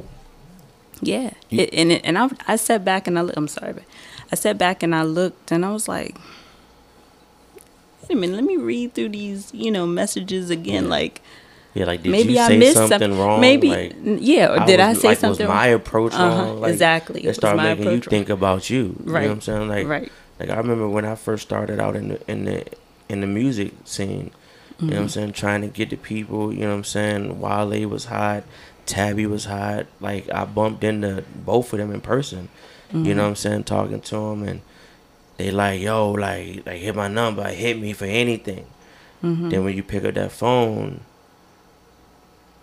yeah, 1.01 1.31
You- 1.51 1.61
it, 1.63 1.71
and 1.75 1.93
it, 1.93 2.03
and 2.05 2.17
I 2.19 2.29
I 2.47 2.57
sat 2.57 2.85
back 2.85 3.07
and 3.09 3.19
I 3.19 3.23
look, 3.23 3.37
I'm 3.37 3.49
sorry, 3.49 3.73
but 3.73 3.85
I 4.31 4.35
sat 4.37 4.57
back 4.59 4.83
and 4.83 4.95
I 4.95 5.03
looked 5.03 5.51
and 5.53 5.65
I 5.65 5.71
was 5.73 5.89
like, 5.89 6.17
wait 8.03 8.13
a 8.13 8.17
minute, 8.17 8.37
let 8.37 8.45
me 8.45 8.57
read 8.57 8.95
through 8.95 9.11
these 9.11 9.53
you 9.53 9.71
know 9.71 9.87
messages 9.87 10.51
again. 10.51 10.85
Yeah. 10.85 10.91
Like 10.91 11.21
Yeah. 11.75 11.87
Like, 11.87 12.03
did 12.03 12.13
maybe 12.13 12.35
you 12.35 12.39
I 12.41 12.57
missed 12.57 12.75
something 12.77 12.99
something 13.01 13.19
wrong? 13.19 13.41
Maybe 13.41 13.69
Like, 13.69 13.97
yeah, 14.05 14.53
or 14.63 14.67
did 14.67 14.79
I, 14.81 14.91
was- 14.91 15.01
say 15.01 15.09
like, 15.09 15.19
something? 15.19 15.47
Was 15.47 15.55
my 15.55 15.69
wrong? 15.73 15.81
approach 15.81 16.13
Uh-huh. 16.15 16.55
Like, 16.55 16.73
exactly. 16.73 17.25
It 17.25 17.35
started 17.35 17.63
making 17.63 17.85
you 17.85 17.91
wrong? 17.93 18.01
think 18.03 18.29
about 18.29 18.69
you. 18.71 18.77
You 18.77 18.97
know 19.07 19.13
Right. 19.13 19.29
what 19.29 19.33
I'm 19.33 19.41
saying? 19.41 19.69
Like, 19.69 19.87
right. 19.87 20.13
Like 20.39 20.51
I 20.51 20.57
remember 20.57 20.89
when 20.89 21.05
I 21.05 21.15
first 21.15 21.43
started 21.45 21.79
out 21.81 21.97
in 21.97 22.09
the 22.09 22.31
in 22.31 22.45
the 22.45 22.65
in 23.09 23.21
the 23.21 23.27
music 23.27 23.73
scene. 23.85 24.31
You 24.81 24.89
know 24.89 24.95
what 24.95 24.97
I'm 24.97 25.07
Mm-hmm. 25.07 25.09
saying? 25.09 25.33
Trying 25.35 25.61
to 25.61 25.69
get 25.69 25.91
the 25.91 25.97
people. 25.97 26.53
You 26.53 26.61
know 26.61 26.71
what 26.71 26.75
I'm 26.77 26.85
saying? 26.85 27.41
Wale 27.41 27.87
was 27.89 28.07
hot. 28.07 28.43
Tabby 28.87 29.27
was 29.27 29.45
hot. 29.45 29.87
Like 30.01 30.29
I 30.33 30.45
bumped 30.45 30.83
into 30.83 31.23
both 31.37 31.73
of 31.73 31.79
them 31.79 31.93
in 31.93 32.01
person. 32.01 32.49
You 32.91 32.99
Mm-hmm. 32.99 33.17
know 33.17 33.23
what 33.23 33.29
I'm 33.29 33.37
saying? 33.37 33.65
Talking 33.65 34.01
to 34.01 34.15
them 34.17 34.43
and 34.43 34.61
they 35.39 35.51
like, 35.51 35.81
yo, 35.81 36.11
like, 36.13 36.67
like 36.67 36.79
hit 36.81 36.95
my 36.97 37.09
number, 37.09 37.45
hit 37.49 37.79
me 37.79 37.93
for 37.93 38.05
anything. 38.07 38.67
Mm-hmm. 39.23 39.49
Then 39.51 39.65
when 39.65 39.77
you 39.77 39.83
pick 39.83 40.05
up 40.05 40.15
that 40.15 40.33
phone, 40.33 41.01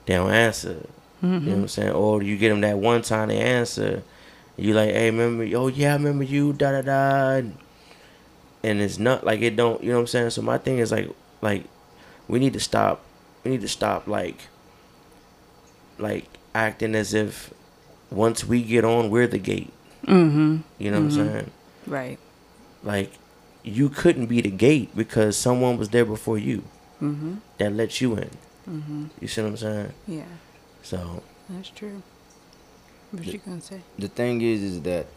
they 0.06 0.16
don't 0.16 0.32
answer. 0.32 0.86
You 1.22 1.28
know 1.28 1.40
what 1.40 1.54
I'm 1.62 1.68
saying? 1.68 1.92
Or 1.92 2.22
you 2.24 2.38
get 2.38 2.50
them 2.50 2.62
that 2.62 2.78
one 2.78 3.02
time 3.02 3.28
they 3.30 3.40
answer. 3.40 4.04
You 4.60 4.74
like, 4.74 4.90
hey, 4.92 5.10
remember? 5.10 5.44
Oh 5.58 5.68
yeah, 5.68 5.94
I 5.94 5.96
remember 5.96 6.24
you. 6.24 6.54
Da 6.54 6.72
da 6.72 6.82
da. 6.82 7.48
And 8.62 8.82
it's 8.82 9.00
not 9.00 9.26
like 9.26 9.42
it 9.42 9.56
don't. 9.56 9.82
You 9.82 9.90
know 9.90 9.96
what 9.96 10.02
I'm 10.02 10.08
saying? 10.08 10.30
So 10.32 10.42
my 10.42 10.58
thing 10.58 10.80
is 10.80 10.92
like, 10.92 11.10
like, 11.42 11.64
we 12.28 12.40
need 12.40 12.54
to 12.54 12.60
stop. 12.60 13.02
We 13.44 13.52
need 13.52 13.62
to 13.62 13.68
stop 13.70 14.06
like, 14.08 14.48
like 15.98 16.26
acting 16.54 16.96
as 16.96 17.14
if 17.14 17.54
once 18.12 18.44
we 18.44 18.62
get 18.62 18.84
on, 18.84 19.10
we're 19.10 19.28
the 19.28 19.38
gate. 19.38 19.72
Mm-hmm. 20.06 20.58
You 20.78 20.92
know 20.92 20.98
what 21.00 21.06
I'm 21.06 21.12
saying? 21.12 21.52
Right. 21.88 22.20
Like, 22.84 23.12
you 23.64 23.90
couldn't 23.90 24.28
be 24.28 24.42
the 24.42 24.50
gate 24.52 24.96
because 24.96 25.38
someone 25.38 25.78
was 25.78 25.90
there 25.90 26.06
before 26.06 26.38
you 26.38 26.64
Mm-hmm. 27.02 27.36
that 27.60 27.72
let 27.72 28.02
you 28.02 28.16
in. 28.16 28.30
Mm-hmm. 28.70 29.06
You 29.22 29.28
see 29.30 29.42
what 29.42 29.48
I'm 29.52 29.58
saying? 29.58 29.94
Yeah, 30.06 30.24
So 30.84 31.24
that's 31.50 31.70
true. 31.70 32.04
What 33.12 33.26
you 33.26 33.40
gonna 33.40 33.62
say? 33.62 33.82
The 33.98 34.08
thing 34.08 34.42
is, 34.42 34.62
is 34.62 34.82
that 34.84 35.08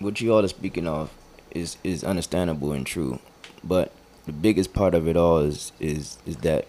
what 0.00 0.20
you 0.20 0.34
all 0.34 0.44
are 0.44 0.48
speaking 0.48 0.86
of 0.86 1.10
is 1.50 1.78
is 1.82 2.04
understandable 2.04 2.72
and 2.72 2.86
true, 2.86 3.18
but 3.64 3.92
the 4.26 4.32
biggest 4.32 4.74
part 4.74 4.94
of 4.94 5.08
it 5.08 5.16
all 5.16 5.38
is 5.38 5.72
is 5.80 6.18
is 6.26 6.36
that 6.38 6.66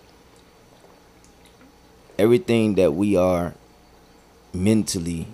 everything 2.17 2.75
that 2.75 2.93
we 2.93 3.15
are 3.15 3.55
mentally 4.53 5.27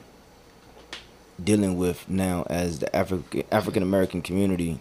dealing 1.42 1.78
with 1.78 2.10
now 2.10 2.44
as 2.50 2.80
the 2.80 2.96
African 2.96 3.44
African 3.52 3.84
American 3.84 4.22
community 4.22 4.80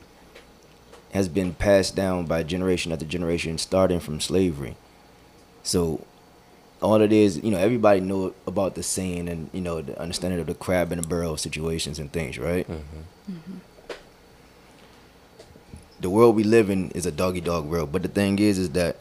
has 1.12 1.28
been 1.28 1.52
passed 1.52 1.94
down 1.94 2.24
by 2.24 2.42
generation 2.42 2.90
after 2.90 3.04
generation, 3.04 3.58
starting 3.58 4.00
from 4.00 4.18
slavery. 4.18 4.76
So 5.62 6.06
all 6.82 7.00
it 7.00 7.12
is, 7.12 7.38
you 7.42 7.50
know, 7.50 7.58
everybody 7.58 8.00
know 8.00 8.34
about 8.46 8.74
the 8.74 8.82
saying 8.82 9.28
and 9.28 9.48
you 9.52 9.60
know 9.60 9.80
the 9.80 9.98
understanding 10.00 10.40
of 10.40 10.46
the 10.46 10.54
crab 10.54 10.92
in 10.92 11.00
the 11.00 11.06
barrel 11.06 11.36
situations 11.36 11.98
and 11.98 12.12
things, 12.12 12.38
right? 12.38 12.66
Mm-hmm. 12.68 13.32
Mm-hmm. 13.32 13.58
The 16.00 16.10
world 16.10 16.34
we 16.34 16.42
live 16.42 16.68
in 16.68 16.90
is 16.90 17.06
a 17.06 17.12
doggy 17.12 17.40
dog 17.40 17.66
world, 17.66 17.92
but 17.92 18.02
the 18.02 18.08
thing 18.08 18.38
is, 18.38 18.58
is 18.58 18.70
that 18.70 18.96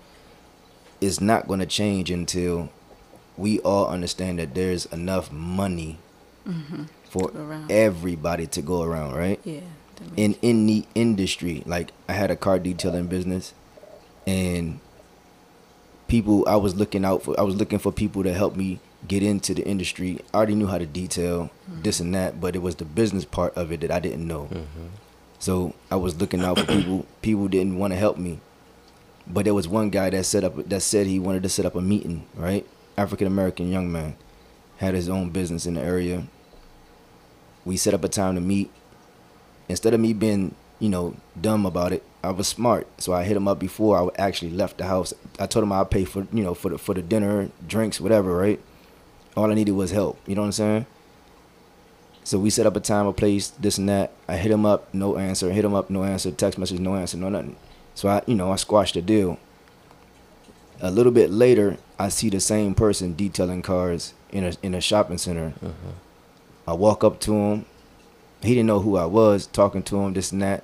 it's 1.00 1.20
not 1.20 1.48
going 1.48 1.60
to 1.60 1.66
change 1.66 2.12
until 2.12 2.70
we 3.38 3.60
all 3.62 3.88
understand 3.88 4.38
that 4.38 4.54
there's 4.54 4.86
enough 4.88 5.32
money 5.32 5.98
mm-hmm. 6.48 6.84
for 7.10 7.30
Go 7.32 7.40
around. 7.40 7.72
everybody 7.72 8.46
to 8.48 8.62
go 8.62 8.84
around, 8.84 9.16
right? 9.16 9.40
Yeah. 9.44 9.62
that 9.96 10.04
in 10.16 10.32
makes- 10.32 10.40
in 10.44 10.66
the 10.68 10.86
industry 10.96 11.64
like 11.66 11.92
i 12.10 12.14
had 12.14 12.30
a 12.32 12.36
car 12.36 12.58
detailing 12.60 13.08
business 13.08 13.54
and 14.28 14.80
people 16.12 16.44
i 16.48 16.56
was 16.58 16.76
looking 16.76 17.06
out 17.06 17.24
for 17.24 17.40
i 17.40 17.44
was 17.44 17.56
looking 17.56 17.80
for 17.80 17.92
people 17.92 18.22
to 18.22 18.34
help 18.34 18.56
me 18.56 18.80
get 19.08 19.24
into 19.24 19.54
the 19.54 19.66
industry. 19.66 20.20
I 20.34 20.38
already 20.38 20.56
knew 20.56 20.68
how 20.68 20.78
to 20.78 20.86
detail 20.86 21.50
this 21.68 22.00
and 22.00 22.14
that 22.14 22.40
but 22.40 22.56
it 22.56 22.62
was 22.62 22.76
the 22.76 22.86
business 22.86 23.26
part 23.26 23.56
of 23.56 23.72
it 23.72 23.82
that 23.82 23.92
i 23.92 24.00
didn't 24.00 24.28
know. 24.28 24.50
Mm-hmm. 24.52 24.88
So 25.40 25.74
i 25.90 25.96
was 25.96 26.20
looking 26.20 26.42
out 26.42 26.60
for 26.60 26.66
people 26.66 27.06
people 27.22 27.48
didn't 27.48 27.78
want 27.78 27.94
to 27.94 27.98
help 27.98 28.18
me. 28.18 28.40
But 29.28 29.46
there 29.46 29.54
was 29.54 29.68
one 29.68 29.90
guy 29.90 30.10
that 30.10 30.26
set 30.26 30.44
up 30.44 30.68
that 30.68 30.82
said 30.82 31.08
he 31.08 31.20
wanted 31.20 31.44
to 31.44 31.50
set 31.50 31.66
up 31.66 31.76
a 31.76 31.82
meeting 31.82 32.28
right? 32.36 32.66
African 32.98 33.28
american 33.28 33.72
young 33.72 33.92
man 33.92 34.16
had 34.78 34.94
his 34.94 35.10
own 35.10 35.30
business 35.30 35.66
in 35.66 35.76
the 35.76 35.82
area. 35.82 36.28
We 37.64 37.78
set 37.78 37.94
up 37.94 38.04
a 38.04 38.10
time 38.10 38.36
to 38.36 38.42
meet. 38.42 38.72
Instead 39.70 39.94
of 39.94 40.00
me 40.00 40.12
being, 40.12 40.56
you 40.82 40.90
know, 40.90 41.16
dumb 41.40 41.66
about 41.66 41.94
it, 41.94 42.04
I 42.24 42.32
was 42.32 42.48
smart. 42.48 42.88
So 43.00 43.14
I 43.14 43.24
hit 43.24 43.38
him 43.38 43.48
up 43.48 43.60
before 43.60 43.98
I 43.98 44.22
actually 44.22 44.52
left 44.52 44.80
the 44.80 44.86
house. 44.86 45.14
I 45.40 45.46
told 45.46 45.64
him 45.64 45.72
I'd 45.72 45.92
pay 45.92 46.04
for, 46.04 46.28
you 46.34 46.44
know, 46.44 46.54
for 46.54 46.70
the 46.70 46.78
for 46.78 46.94
the 46.94 47.02
dinner, 47.02 47.50
drinks, 47.66 48.02
whatever, 48.02 48.36
right? 48.36 48.60
All 49.38 49.50
I 49.50 49.54
needed 49.54 49.72
was 49.74 49.92
help. 49.92 50.20
You 50.28 50.36
know 50.36 50.42
what 50.42 50.48
I'm 50.48 50.52
saying? 50.54 50.86
So 52.24 52.38
we 52.38 52.50
set 52.50 52.66
up 52.66 52.76
a 52.76 52.80
time, 52.80 53.08
a 53.08 53.14
place, 53.14 53.50
this 53.50 53.78
and 53.78 53.88
that. 53.90 54.12
I 54.28 54.38
hit 54.38 54.52
him 54.52 54.66
up, 54.66 54.94
no 54.94 55.18
answer. 55.18 55.52
Hit 55.52 55.66
him 55.66 55.74
up, 55.74 55.90
no 55.90 56.04
answer. 56.04 56.32
Text 56.32 56.60
message, 56.60 56.80
no 56.80 56.96
answer, 56.96 57.18
no 57.18 57.30
nothing. 57.30 57.56
So 57.96 58.10
I, 58.10 58.22
you 58.26 58.36
know, 58.36 58.52
I 58.52 58.56
squashed 58.56 58.96
the 58.96 59.02
deal. 59.02 59.40
A 60.80 60.92
little 60.92 61.12
bit 61.12 61.30
later, 61.30 61.78
I 62.00 62.10
see 62.10 62.30
the 62.30 62.40
same 62.40 62.74
person 62.74 63.14
detailing 63.14 63.62
cars 63.62 64.14
in 64.32 64.44
a 64.44 64.54
in 64.64 64.74
a 64.74 64.82
shopping 64.82 65.20
center. 65.20 65.54
Uh-huh. 65.64 65.94
I 66.68 66.74
walk 66.74 67.04
up 67.04 67.20
to 67.22 67.34
him. 67.34 67.66
He 68.42 68.56
didn't 68.56 68.68
know 68.68 68.80
who 68.80 68.98
I 68.98 69.06
was, 69.06 69.46
talking 69.46 69.84
to 69.84 70.00
him, 70.00 70.14
this 70.14 70.32
and 70.32 70.42
that. 70.42 70.64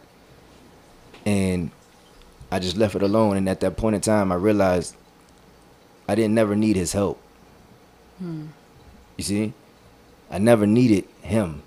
And 1.28 1.72
I 2.50 2.60
just 2.60 2.78
left 2.78 2.96
it 2.96 3.04
alone. 3.04 3.36
And 3.36 3.50
at 3.50 3.60
that 3.60 3.76
point 3.76 3.96
in 3.96 4.02
time, 4.02 4.32
I 4.32 4.36
realized 4.36 4.96
I 6.08 6.16
didn't 6.16 6.34
never 6.34 6.56
need 6.56 6.78
his 6.78 6.94
help. 6.94 7.22
Hmm. 8.20 8.48
You 9.18 9.24
see? 9.26 9.54
I 10.32 10.38
never 10.38 10.66
needed 10.66 11.04
him 11.22 11.64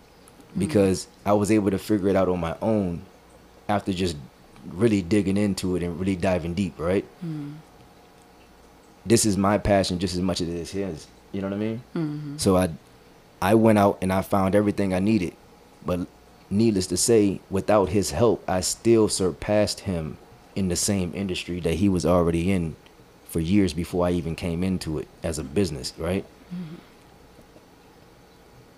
hmm. 0.55 0.59
because 0.59 1.09
I 1.27 1.35
was 1.35 1.51
able 1.51 1.71
to 1.73 1.79
figure 1.79 2.09
it 2.09 2.17
out 2.17 2.31
on 2.31 2.41
my 2.41 2.57
own 2.63 3.03
after 3.69 3.93
just 3.93 4.17
really 4.67 5.03
digging 5.03 5.37
into 5.37 5.77
it 5.77 5.83
and 5.83 6.01
really 6.01 6.17
diving 6.17 6.55
deep, 6.55 6.79
right? 6.79 7.05
Hmm. 7.21 7.53
This 9.05 9.27
is 9.27 9.37
my 9.37 9.59
passion 9.59 9.99
just 9.99 10.15
as 10.15 10.21
much 10.21 10.41
as 10.41 10.49
it 10.49 10.55
is 10.55 10.71
his. 10.71 11.07
You 11.33 11.43
know 11.43 11.49
what 11.49 11.55
I 11.55 11.59
mean? 11.59 11.83
Mm-hmm. 11.95 12.37
So 12.39 12.57
I 12.57 12.71
I 13.43 13.55
went 13.55 13.79
out 13.79 13.99
and 14.03 14.13
I 14.13 14.23
found 14.23 14.55
everything 14.55 14.93
I 14.93 14.99
needed. 14.99 15.35
But 15.85 16.07
needless 16.51 16.87
to 16.89 16.97
say, 16.97 17.41
without 17.49 17.91
his 17.91 18.11
help, 18.11 18.43
I 18.49 18.61
still 18.61 19.09
surpassed 19.09 19.81
him 19.81 20.19
in 20.57 20.69
the 20.69 20.77
same 20.77 21.13
industry 21.15 21.61
that 21.61 21.75
he 21.75 21.89
was 21.89 22.05
already 22.05 22.51
in 22.51 22.77
for 23.25 23.41
years 23.41 23.73
before 23.73 24.07
I 24.07 24.11
even 24.11 24.35
came 24.35 24.65
into 24.65 24.99
it 24.99 25.07
as 25.23 25.39
a 25.39 25.45
business, 25.45 25.93
right? 25.97 26.25
Mm-hmm. 26.53 26.75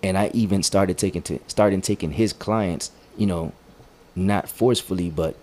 And 0.02 0.18
I 0.18 0.30
even 0.34 0.62
started 0.62 0.98
taking 0.98 1.22
to 1.22 1.38
started 1.46 1.82
taking 1.82 2.12
his 2.12 2.32
clients, 2.32 2.90
you 3.16 3.26
know, 3.26 3.52
not 4.14 4.48
forcefully, 4.48 5.08
but 5.08 5.36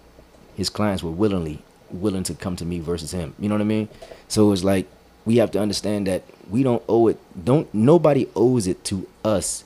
his 0.55 0.69
clients 0.69 1.01
were 1.01 1.11
willingly 1.11 1.63
willing 1.89 2.23
to 2.23 2.35
come 2.35 2.55
to 2.57 2.65
me 2.65 2.79
versus 2.79 3.11
him. 3.11 3.33
You 3.39 3.49
know 3.49 3.55
what 3.55 3.61
I 3.61 3.65
mean? 3.65 3.87
So 4.27 4.51
it's 4.51 4.63
like 4.63 4.85
we 5.25 5.37
have 5.37 5.51
to 5.51 5.59
understand 5.59 6.07
that 6.07 6.23
we 6.49 6.61
don't 6.61 6.83
owe 6.87 7.07
it. 7.07 7.17
Don't 7.43 7.73
nobody 7.73 8.27
owes 8.35 8.67
it 8.67 8.83
to 8.85 9.07
us 9.23 9.63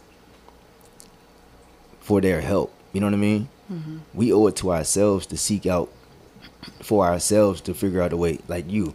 for 2.03 2.21
their 2.21 2.41
help. 2.41 2.71
You 2.93 2.99
know 3.01 3.07
what 3.07 3.13
I 3.15 3.17
mean? 3.17 3.49
Mm-hmm. 3.71 3.97
We 4.13 4.31
owe 4.31 4.45
it 4.47 4.55
to 4.57 4.71
ourselves 4.71 5.25
to 5.27 5.37
seek 5.37 5.65
out 5.65 5.89
for 6.81 7.05
ourselves 7.05 7.61
to 7.61 7.73
figure 7.73 8.01
out 8.01 8.13
a 8.13 8.17
way. 8.17 8.39
Like 8.47 8.69
you, 8.69 8.93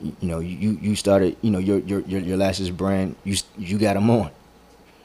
you 0.00 0.14
know, 0.28 0.40
you 0.40 0.76
you 0.82 0.94
started. 0.96 1.36
You 1.40 1.50
know, 1.50 1.58
your 1.58 1.78
your 1.78 2.00
your, 2.00 2.20
your 2.20 2.36
lashes 2.36 2.70
brand. 2.70 3.16
You 3.24 3.36
you 3.56 3.78
got 3.78 3.94
them 3.94 4.10
on. 4.10 4.30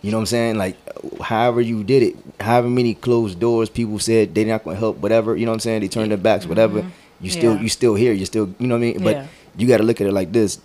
You 0.02 0.12
know 0.12 0.18
what 0.18 0.22
I'm 0.22 0.26
saying? 0.28 0.56
Like, 0.58 0.78
however 1.22 1.60
you 1.62 1.84
did 1.84 2.04
it, 2.04 2.16
however 2.40 2.70
many 2.70 2.94
closed 2.94 3.40
doors 3.40 3.70
people 3.70 3.98
said 4.00 4.34
they're 4.36 4.46
not 4.46 4.64
going 4.64 4.76
to 4.76 4.80
help, 4.80 4.98
whatever. 4.98 5.36
You 5.36 5.46
know 5.46 5.52
what 5.52 5.56
I'm 5.56 5.60
saying? 5.62 5.82
They 5.82 5.88
turned 5.88 6.12
their 6.12 6.18
backs, 6.20 6.46
whatever. 6.46 6.82
Mm-hmm. 6.82 7.24
You 7.26 7.30
still 7.32 7.56
Yeah. 7.56 7.62
you 7.62 7.70
still 7.70 7.96
here. 7.96 8.14
You 8.14 8.26
still 8.26 8.54
you 8.60 8.68
know 8.68 8.76
what 8.76 8.86
I 8.86 8.94
mean? 8.94 9.04
But 9.04 9.16
Yeah. 9.16 9.28
you 9.58 9.68
got 9.68 9.78
to 9.78 9.84
look 9.84 10.00
at 10.02 10.08
it 10.08 10.14
like 10.14 10.32
this. 10.32 10.60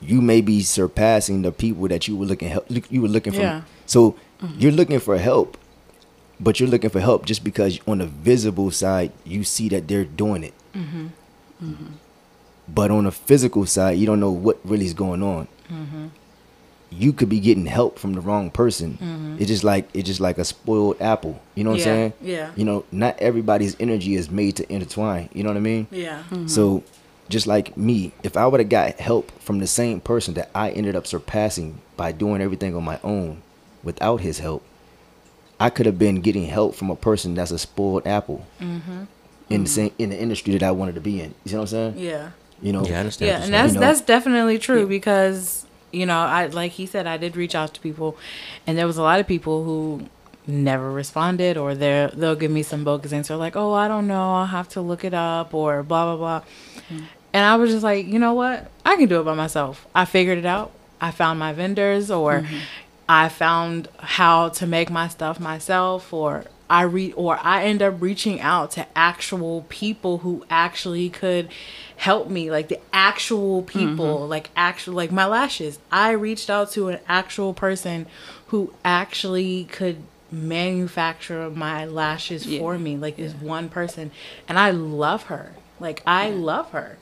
You 0.00 0.20
may 0.20 0.40
be 0.40 0.62
surpassing 0.62 1.42
the 1.42 1.52
people 1.52 1.88
that 1.88 2.06
you 2.06 2.16
were 2.16 2.26
looking 2.26 2.48
help. 2.48 2.66
You 2.90 3.02
were 3.02 3.08
looking 3.08 3.32
for. 3.32 3.40
Yeah. 3.40 3.62
So 3.86 4.16
you're 4.58 4.72
looking 4.72 5.00
for 5.00 5.16
help, 5.18 5.56
but 6.38 6.60
you're 6.60 6.68
looking 6.68 6.90
for 6.90 7.00
help 7.00 7.24
just 7.26 7.42
because 7.44 7.80
on 7.86 7.98
the 7.98 8.06
visible 8.06 8.70
side 8.70 9.12
you 9.24 9.44
see 9.44 9.68
that 9.70 9.88
they're 9.88 10.04
doing 10.04 10.44
it. 10.44 10.54
Mm-hmm. 10.74 11.06
Mm-hmm. 11.62 11.86
But 12.68 12.90
on 12.90 13.04
the 13.04 13.12
physical 13.12 13.64
side, 13.66 13.98
you 13.98 14.06
don't 14.06 14.20
know 14.20 14.30
what 14.32 14.58
really 14.64 14.84
is 14.86 14.94
going 14.94 15.22
on. 15.22 15.46
Mm-hmm. 15.72 16.06
You 16.90 17.12
could 17.12 17.28
be 17.28 17.40
getting 17.40 17.66
help 17.66 17.98
from 17.98 18.12
the 18.12 18.20
wrong 18.20 18.50
person. 18.50 19.36
It's 19.40 19.48
just 19.48 19.64
like 19.64 19.88
it's 19.92 20.06
just 20.06 20.20
like 20.20 20.38
a 20.38 20.44
spoiled 20.44 21.00
apple. 21.00 21.40
You 21.54 21.64
know 21.64 21.70
what 21.70 21.80
Yeah, 21.80 21.84
I'm 21.86 21.96
saying? 21.96 22.12
yeah. 22.22 22.50
You 22.56 22.64
know, 22.64 22.84
not 22.92 23.18
everybody's 23.18 23.76
energy 23.80 24.14
is 24.14 24.30
made 24.30 24.56
to 24.56 24.72
intertwine. 24.72 25.28
You 25.32 25.42
know 25.42 25.50
what 25.50 25.56
I 25.56 25.60
mean? 25.60 25.88
Yeah. 25.90 26.22
So, 26.46 26.84
just 27.28 27.46
like 27.48 27.76
me, 27.76 28.12
if 28.22 28.36
I 28.36 28.46
would 28.46 28.60
have 28.60 28.68
got 28.68 28.94
help 29.00 29.32
from 29.40 29.58
the 29.58 29.66
same 29.66 30.00
person 30.00 30.34
that 30.34 30.48
I 30.54 30.70
ended 30.70 30.94
up 30.94 31.06
surpassing 31.08 31.80
by 31.96 32.12
doing 32.12 32.40
everything 32.40 32.76
on 32.76 32.84
my 32.84 33.00
own 33.02 33.42
without 33.86 34.20
his 34.20 34.40
help, 34.40 34.62
I 35.58 35.70
could 35.70 35.86
have 35.86 35.98
been 35.98 36.20
getting 36.20 36.44
help 36.44 36.74
from 36.74 36.90
a 36.90 36.96
person 36.96 37.34
that's 37.34 37.50
a 37.50 37.58
spoiled 37.58 38.06
apple 38.06 38.44
mm-hmm. 38.60 39.04
in 39.48 39.48
the 39.48 39.56
mm-hmm. 39.56 39.64
same 39.64 39.92
in 39.98 40.10
the 40.10 40.20
industry 40.20 40.52
that 40.52 40.62
I 40.62 40.72
wanted 40.72 40.96
to 40.96 41.00
be 41.00 41.22
in. 41.22 41.34
You 41.44 41.50
see 41.50 41.56
what 41.56 41.62
I'm 41.62 41.66
saying? 41.68 41.94
Yeah. 41.98 42.30
You 42.60 42.72
know? 42.72 42.84
Yeah, 42.84 42.96
I 42.96 43.00
understand. 43.00 43.28
Yeah, 43.28 43.44
and 43.44 43.54
that's 43.54 43.72
You 43.72 43.80
know? 43.80 43.86
that's 43.86 44.00
definitely 44.02 44.58
true 44.58 44.86
because 44.86 45.64
you 45.92 46.04
know, 46.04 46.18
I 46.18 46.46
like 46.46 46.72
he 46.72 46.84
said, 46.84 47.06
I 47.06 47.16
did 47.16 47.36
reach 47.36 47.54
out 47.54 47.72
to 47.74 47.80
people, 47.80 48.18
and 48.66 48.76
there 48.76 48.86
was 48.86 48.98
a 48.98 49.02
lot 49.02 49.20
of 49.20 49.26
people 49.26 49.64
who 49.64 50.06
never 50.46 50.90
responded, 50.90 51.56
or 51.56 51.74
they 51.74 52.10
they'll 52.12 52.36
give 52.36 52.50
me 52.50 52.62
some 52.62 52.84
bogus 52.84 53.12
answer 53.12 53.36
like, 53.36 53.56
"Oh, 53.56 53.72
I 53.72 53.88
don't 53.88 54.06
know, 54.06 54.34
I'll 54.34 54.46
have 54.46 54.68
to 54.70 54.80
look 54.80 55.04
it 55.04 55.14
up," 55.14 55.54
or 55.54 55.82
blah 55.82 56.04
blah 56.04 56.16
blah. 56.16 56.40
Mm-hmm. 56.40 57.04
And 57.32 57.44
I 57.44 57.56
was 57.56 57.70
just 57.70 57.82
like, 57.82 58.06
you 58.06 58.18
know 58.18 58.34
what? 58.34 58.70
I 58.84 58.96
can 58.96 59.08
do 59.08 59.20
it 59.20 59.24
by 59.24 59.34
myself. 59.34 59.86
I 59.94 60.06
figured 60.06 60.38
it 60.38 60.46
out. 60.46 60.72
I 61.00 61.10
found 61.10 61.38
my 61.38 61.52
vendors, 61.52 62.10
or 62.10 62.46
I 63.08 63.28
found 63.28 63.88
how 63.98 64.48
to 64.50 64.66
make 64.66 64.90
my 64.90 65.08
stuff 65.08 65.38
myself, 65.38 66.12
or 66.12 66.44
I 66.68 66.82
read, 66.82 67.14
or 67.16 67.38
I 67.40 67.64
end 67.64 67.80
up 67.82 68.00
reaching 68.00 68.40
out 68.40 68.72
to 68.72 68.86
actual 68.96 69.64
people 69.68 70.18
who 70.18 70.44
actually 70.50 71.08
could 71.10 71.48
help 71.96 72.28
me, 72.28 72.50
like 72.50 72.68
the 72.68 72.80
actual 72.92 73.62
people, 73.62 74.26
like 74.26 74.50
actual, 74.56 74.94
like 74.94 75.12
my 75.12 75.26
lashes. 75.26 75.78
I 75.92 76.10
reached 76.12 76.50
out 76.50 76.72
to 76.72 76.88
an 76.88 76.98
actual 77.08 77.54
person 77.54 78.06
who 78.48 78.72
actually 78.84 79.64
could 79.64 79.98
manufacture 80.32 81.48
my 81.50 81.84
lashes 81.84 82.46
Yeah. 82.46 82.58
for 82.58 82.78
me, 82.78 82.96
like 82.96 83.16
this 83.16 83.32
one 83.34 83.68
person, 83.68 84.10
and 84.48 84.58
I 84.58 84.70
love 84.70 85.24
her. 85.24 85.52
Like 85.78 86.02
I 86.06 86.30
love 86.30 86.70
her 86.70 86.96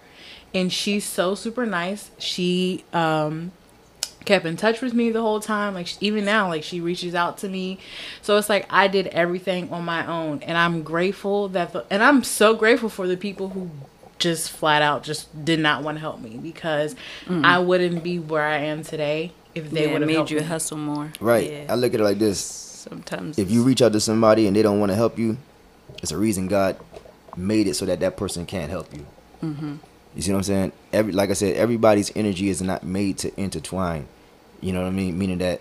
and 0.52 0.72
she's 0.72 1.04
so 1.04 1.34
super 1.34 1.64
nice. 1.66 2.10
She 2.18 2.84
um 2.92 3.52
kept 4.24 4.44
in 4.46 4.56
touch 4.56 4.80
with 4.80 4.92
me 4.94 5.10
the 5.10 5.20
whole 5.20 5.40
time 5.40 5.74
like 5.74 5.86
sh- 5.86 5.96
even 6.00 6.24
now 6.24 6.48
like 6.48 6.62
she 6.64 6.80
reaches 6.80 7.14
out 7.14 7.38
to 7.38 7.48
me 7.48 7.78
so 8.22 8.36
it's 8.36 8.48
like 8.48 8.66
i 8.70 8.88
did 8.88 9.06
everything 9.08 9.70
on 9.72 9.84
my 9.84 10.06
own 10.06 10.42
and 10.42 10.56
i'm 10.58 10.82
grateful 10.82 11.48
that 11.48 11.72
the, 11.72 11.84
and 11.90 12.02
i'm 12.02 12.24
so 12.24 12.54
grateful 12.54 12.88
for 12.88 13.06
the 13.06 13.16
people 13.16 13.50
who 13.50 13.70
just 14.18 14.50
flat 14.50 14.80
out 14.82 15.02
just 15.02 15.44
did 15.44 15.58
not 15.60 15.82
want 15.82 15.96
to 15.96 16.00
help 16.00 16.20
me 16.20 16.38
because 16.42 16.94
i 17.28 17.58
wouldn't 17.58 18.02
be 18.02 18.18
where 18.18 18.42
i 18.46 18.56
am 18.58 18.82
today 18.82 19.32
if 19.54 19.70
they 19.70 19.82
Mm. 19.82 19.86
yeah, 19.86 19.92
would 19.92 20.02
it 20.02 20.08
have 20.08 20.18
made 20.18 20.30
you 20.30 20.38
me. 20.38 20.42
hustle 20.44 20.78
more. 20.78 21.12
Right. 21.20 21.48
Yeah. 21.50 21.66
I 21.68 21.76
look 21.76 21.94
at 21.94 22.00
it 22.00 22.02
like 22.02 22.18
this. 22.18 22.40
Sometimes 22.40 23.38
If 23.38 23.52
you 23.52 23.62
reach 23.62 23.80
out 23.82 23.92
to 23.92 24.00
somebody 24.00 24.48
and 24.48 24.56
they 24.56 24.62
don't 24.62 24.80
want 24.80 24.90
to 24.90 24.96
help 24.96 25.16
you, 25.16 25.36
it's 26.02 26.10
a 26.10 26.18
reason 26.18 26.48
God 26.48 26.76
made 27.36 27.68
it 27.68 27.74
so 27.74 27.86
that 27.86 28.00
that 28.00 28.16
person 28.16 28.46
can't 28.46 28.68
help 28.70 28.92
you. 28.92 29.06
You 29.42 30.22
see 30.22 30.32
what 30.32 30.38
I'm 30.38 30.42
saying? 30.42 30.72
Every 30.92 31.12
like 31.12 31.30
I 31.30 31.34
said, 31.34 31.54
everybody's 31.56 32.10
energy 32.16 32.48
is 32.48 32.60
not 32.62 32.82
made 32.82 33.16
to 33.18 33.40
intertwine. 33.40 34.06
You 34.60 34.72
know 34.72 34.82
what 34.82 34.88
I 34.88 34.92
mean? 34.92 35.18
Meaning 35.18 35.38
that 35.38 35.60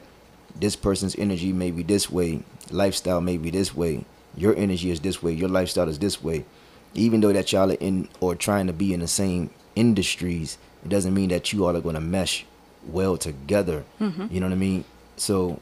this 0.55 0.75
person's 0.75 1.15
energy 1.15 1.51
may 1.51 1.71
be 1.71 1.83
this 1.83 2.09
way, 2.09 2.43
lifestyle 2.71 3.21
may 3.21 3.37
be 3.37 3.49
this 3.49 3.75
way, 3.75 4.05
your 4.35 4.55
energy 4.55 4.91
is 4.91 4.99
this 4.99 5.21
way, 5.21 5.31
your 5.31 5.49
lifestyle 5.49 5.89
is 5.89 5.99
this 5.99 6.23
way. 6.23 6.45
Even 6.93 7.21
though 7.21 7.33
that 7.33 7.51
y'all 7.51 7.71
are 7.71 7.75
in 7.75 8.07
or 8.19 8.35
trying 8.35 8.67
to 8.67 8.73
be 8.73 8.93
in 8.93 8.99
the 8.99 9.07
same 9.07 9.49
industries, 9.75 10.57
it 10.85 10.89
doesn't 10.89 11.13
mean 11.13 11.29
that 11.29 11.51
you 11.51 11.65
all 11.65 11.75
are 11.75 11.81
going 11.81 11.95
to 11.95 12.01
mesh 12.01 12.45
well 12.85 13.17
together. 13.17 13.83
Mm-hmm. 13.99 14.27
You 14.29 14.39
know 14.39 14.47
what 14.47 14.53
I 14.53 14.57
mean? 14.57 14.85
So 15.17 15.59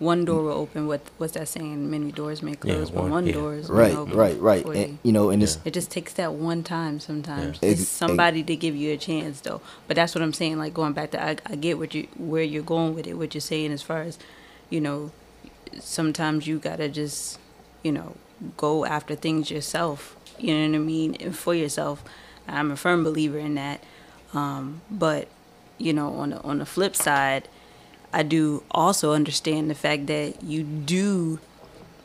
one 0.00 0.24
door 0.24 0.42
will 0.42 0.52
open. 0.64 0.86
What 0.88 1.02
what's 1.18 1.34
that 1.34 1.46
saying? 1.46 1.88
Many 1.90 2.10
doors 2.10 2.42
may 2.42 2.50
Yeah, 2.52 2.56
close, 2.56 2.90
but 2.90 3.02
one- 3.02 3.10
one 3.12 3.26
yeah. 3.28 3.34
door 3.34 3.54
is 3.54 3.68
right, 3.68 3.94
open 3.94 4.16
right, 4.16 4.38
right. 4.40 4.64
And, 4.66 4.76
you. 4.76 4.98
you 5.04 5.12
know, 5.12 5.30
and 5.30 5.42
it's 5.42 5.58
It 5.64 5.72
just 5.72 5.90
takes 5.92 6.12
that 6.14 6.32
one 6.34 6.62
time 6.64 6.98
sometimes. 7.00 7.58
Yeah. 7.62 7.68
It's 7.70 7.82
Ex- 7.82 7.90
somebody 7.90 8.42
to 8.42 8.56
give 8.56 8.74
you 8.74 8.92
a 8.92 8.96
chance 8.96 9.40
though. 9.40 9.60
But 9.86 9.94
that's 9.96 10.14
what 10.14 10.22
I'm 10.22 10.32
saying. 10.32 10.58
Like 10.58 10.74
going 10.74 10.94
back 10.94 11.12
to 11.12 11.22
I, 11.22 11.36
I 11.46 11.54
get 11.54 11.78
what 11.78 11.94
you 11.94 12.08
where 12.16 12.42
you're 12.42 12.62
going 12.64 12.94
with 12.96 13.06
it, 13.06 13.14
what 13.14 13.34
you're 13.34 13.40
saying 13.40 13.70
as 13.72 13.82
far 13.82 14.02
as, 14.02 14.18
you 14.70 14.80
know, 14.80 15.12
sometimes 15.78 16.46
you 16.46 16.58
gotta 16.58 16.88
just, 16.88 17.38
you 17.82 17.92
know, 17.92 18.16
go 18.56 18.84
after 18.84 19.14
things 19.14 19.50
yourself. 19.50 20.16
You 20.38 20.54
know 20.54 20.68
what 20.70 20.74
I 20.76 20.78
mean? 20.78 21.14
And 21.20 21.36
for 21.36 21.54
yourself. 21.54 22.02
I'm 22.48 22.70
a 22.72 22.76
firm 22.76 23.04
believer 23.04 23.38
in 23.38 23.54
that. 23.54 23.80
Um, 24.34 24.80
but, 24.90 25.28
you 25.78 25.92
know, 25.92 26.14
on 26.14 26.30
the 26.30 26.40
on 26.42 26.58
the 26.58 26.66
flip 26.66 26.96
side, 26.96 27.46
I 28.12 28.22
do 28.22 28.62
also 28.70 29.12
understand 29.12 29.70
the 29.70 29.74
fact 29.74 30.06
that 30.08 30.42
you 30.42 30.62
do 30.64 31.38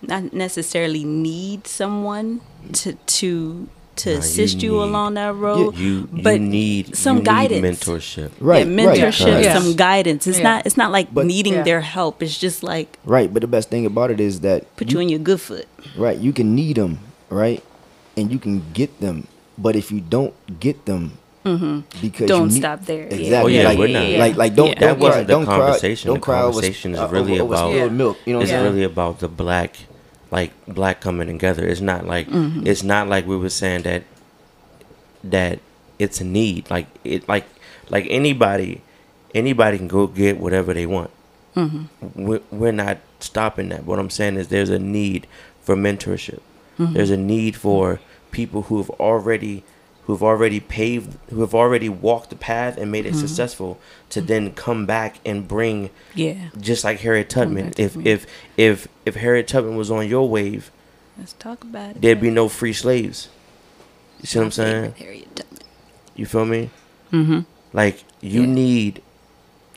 not 0.01 0.33
necessarily 0.33 1.03
need 1.03 1.65
someone 1.67 2.41
to 2.73 2.93
to 3.19 3.67
to 3.95 4.09
Nah, 4.09 4.13
you 4.15 4.19
assist 4.19 4.61
you, 4.61 4.71
need- 4.71 4.77
along 4.91 5.13
that 5.15 5.33
road. 5.33 5.77
You 5.77 6.05
you 6.11 6.21
but 6.21 6.41
need 6.41 6.95
some 6.95 7.17
you 7.17 7.21
need 7.23 7.25
guidance. 7.25 7.63
mentorship. 7.79 8.31
right, 8.39 8.67
yeah, 8.67 8.73
mentorship, 8.73 9.33
right. 9.33 9.43
Yeah. 9.45 9.57
some 9.57 9.73
guidance. 9.75 10.27
It's 10.27 10.37
Yeah. 10.37 10.43
not 10.43 10.65
it's 10.67 10.77
not 10.77 10.91
like 10.91 11.13
But- 11.13 11.25
needing 11.25 11.53
Yeah. 11.53 11.63
their 11.63 11.81
help. 11.81 12.21
It's 12.21 12.37
just 12.37 12.61
like 12.61 12.99
Right, 13.05 13.33
but 13.33 13.39
the 13.41 13.47
best 13.47 13.69
thing 13.71 13.85
about 13.85 14.11
it 14.11 14.19
is 14.19 14.41
that 14.41 14.67
put 14.75 14.91
you, 14.91 14.99
in 14.99 15.09
your 15.09 15.19
good 15.23 15.39
foot. 15.41 15.65
right, 15.97 16.19
you 16.19 16.33
can 16.33 16.53
need 16.53 16.75
them, 16.75 16.99
right, 17.29 17.63
and 18.17 18.31
you 18.31 18.37
can 18.37 18.61
get 18.73 18.99
them. 18.99 19.27
But 19.57 19.75
if 19.79 19.89
you 19.91 20.01
don't 20.03 20.33
get 20.59 20.83
them, 20.85 21.13
because 21.45 21.61
Mm-hmm. 21.61 22.25
Don't 22.25 22.47
need- 22.49 22.57
stop 22.59 22.81
there. 22.85 23.03
Exactly. 23.03 23.35
Oh, 23.35 23.47
yeah, 23.47 23.63
like, 23.69 23.77
we're 23.77 23.87
not- 23.89 24.19
like, 24.19 24.35
like, 24.35 24.55
don't, 24.55 24.67
Yeah. 24.69 24.73
don't 24.73 24.89
That 24.89 24.97
cry, 24.97 25.07
wasn't 25.07 25.27
the 25.27 25.33
don't 25.33 25.45
cry, 25.45 25.57
conversation. 25.57 26.07
don't 26.07 26.15
The 26.15 26.21
cry 26.21 26.41
over- 26.41 26.51
conversation 26.53 26.93
is 26.95 26.99
uh, 26.99 27.07
really 27.07 27.39
over, 27.39 27.43
over 27.43 27.53
about- 27.53 27.73
Yeah. 27.75 27.87
milk. 27.89 28.17
You 28.25 28.33
know 28.33 28.41
it's 28.41 28.51
I'm 28.51 28.63
really 28.63 28.83
about 28.83 29.19
the 29.19 29.27
black 29.27 29.77
like 30.31 30.51
black 30.67 31.01
coming 31.01 31.27
together 31.27 31.63
it's 31.67 31.81
not 31.81 32.07
like 32.07 32.27
Mm-hmm. 32.27 32.65
it's 32.65 32.81
not 32.83 33.07
like 33.07 33.27
we 33.27 33.37
were 33.37 33.49
saying 33.61 33.83
that 33.83 34.01
that 35.23 35.59
it's 35.99 36.19
a 36.19 36.23
need 36.25 36.69
like 36.69 36.87
it 37.03 37.27
like 37.29 37.45
like 37.89 38.05
anybody 38.09 38.81
anybody 39.35 39.77
can 39.77 39.87
go 39.87 40.07
get 40.07 40.39
whatever 40.39 40.73
they 40.73 40.85
want 40.87 41.11
Mm-hmm. 41.55 42.25
we're, 42.25 42.41
we're 42.51 42.71
not 42.73 42.97
stopping 43.19 43.69
that 43.69 43.85
what 43.85 43.97
i'm 43.99 44.09
saying 44.09 44.35
is 44.35 44.49
there's 44.49 44.69
a 44.69 44.79
need 44.79 45.27
for 45.61 45.75
mentorship 45.75 46.39
Mm-hmm. 46.79 46.93
there's 46.93 47.11
a 47.11 47.17
need 47.17 47.55
for 47.55 48.01
people 48.31 48.63
who 48.63 48.77
have 48.79 48.89
already 48.99 49.63
who've 50.05 50.21
already 50.23 50.59
paved 50.59 51.17
who 51.29 51.41
have 51.41 51.53
already 51.55 51.89
walked 51.89 52.29
the 52.29 52.35
path 52.35 52.77
and 52.77 52.91
made 52.91 53.05
it 53.05 53.09
Mm-hmm. 53.13 53.19
successful 53.27 53.79
to 54.09 54.21
then 54.21 54.51
come 54.53 54.85
back 54.85 55.17
and 55.25 55.47
bring 55.47 55.89
Yeah. 56.13 56.49
just 56.59 56.83
like 56.83 56.99
Harriet 56.99 57.29
Tubman. 57.29 57.73
If 57.77 57.95
me. 57.95 58.05
if 58.05 58.25
if 58.57 58.87
if 59.05 59.15
Harriet 59.15 59.47
Tubman 59.47 59.75
was 59.75 59.89
on 59.91 60.07
your 60.07 60.27
wave, 60.29 60.71
Let's 61.17 61.33
talk 61.33 61.63
about 61.63 61.91
it. 61.91 62.01
there'd 62.01 62.21
be 62.21 62.29
no 62.29 62.47
free 62.49 62.73
slaves. 62.73 63.29
You 64.21 64.27
see 64.27 64.39
what 64.39 64.45
I'm 64.45 64.51
saying? 64.51 64.93
Harriet 64.97 65.35
Tubman. 65.35 65.59
You 66.15 66.25
feel 66.25 66.45
me? 66.45 66.69
Mm-hmm. 67.11 67.39
Like 67.73 68.03
you 68.21 68.41
Yeah. 68.41 68.47
need, 68.47 69.01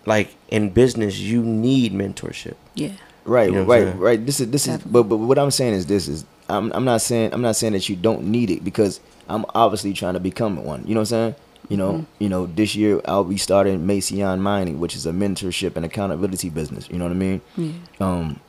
like 0.07 0.35
in 0.51 0.71
business, 0.71 1.19
you 1.19 1.43
need 1.43 1.93
mentorship. 1.93 2.55
Yeah. 2.75 2.93
Right, 3.25 3.49
You 3.51 3.57
know 3.57 3.65
right, 3.65 3.95
right. 3.99 4.25
This 4.25 4.41
is 4.41 4.51
this 4.51 4.67
is, 4.67 4.79
but 4.79 5.03
but 5.05 5.17
what 5.19 5.39
I'm 5.39 5.51
saying 5.51 5.75
is 5.75 5.87
this 5.87 6.09
is 6.09 6.25
I'm 6.49 6.73
I'm 6.73 6.85
not 6.85 7.03
saying 7.03 7.35
I'm 7.35 7.43
not 7.43 7.57
saying 7.57 7.75
that 7.75 7.89
you 7.89 7.97
don't 7.97 8.25
need 8.25 8.51
it 8.51 8.65
because 8.65 9.01
I'm 9.29 9.45
obviously 9.55 9.93
trying 9.93 10.15
to 10.15 10.21
become 10.21 10.65
one. 10.65 10.87
You 10.87 10.95
know 10.95 11.01
what 11.01 11.13
I'm 11.13 11.33
saying? 11.33 11.35
You 11.69 11.77
know, 11.77 11.93
Mm-hmm. 11.93 12.05
you 12.23 12.29
know, 12.29 12.47
this 12.47 12.75
year 12.75 13.01
I'll 13.05 13.25
be 13.25 13.37
starting 13.37 13.87
Mason 13.87 14.41
Mining, 14.41 14.81
which 14.81 14.95
is 14.97 15.05
a 15.07 15.11
mentorship 15.13 15.77
and 15.77 15.85
accountability 15.85 16.49
business. 16.51 16.89
You 16.91 16.99
know 16.99 17.05
what 17.05 17.11
I 17.13 17.17
mean? 17.17 17.41
Yeah. 17.57 17.73
Um, 18.01 18.41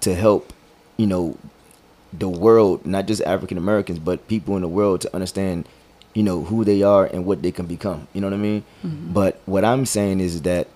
to 0.00 0.14
help, 0.14 0.52
you 0.96 1.06
know, 1.06 1.36
the 2.12 2.28
world, 2.28 2.84
not 2.86 3.06
just 3.06 3.22
African 3.22 3.58
Americans, 3.58 3.98
but 3.98 4.26
people 4.28 4.56
in 4.56 4.62
the 4.62 4.68
world 4.68 5.02
to 5.02 5.14
understand, 5.14 5.68
you 6.14 6.22
know, 6.22 6.42
who 6.44 6.64
they 6.64 6.82
are 6.82 7.04
and 7.06 7.24
what 7.26 7.42
they 7.42 7.52
can 7.52 7.66
become. 7.66 8.08
You 8.12 8.20
know 8.22 8.28
what 8.28 8.34
I 8.34 8.38
mean? 8.38 8.64
But 8.82 9.40
what 9.46 9.64
I'm 9.64 9.84
saying 9.86 10.20
is 10.20 10.42
that 10.42 10.68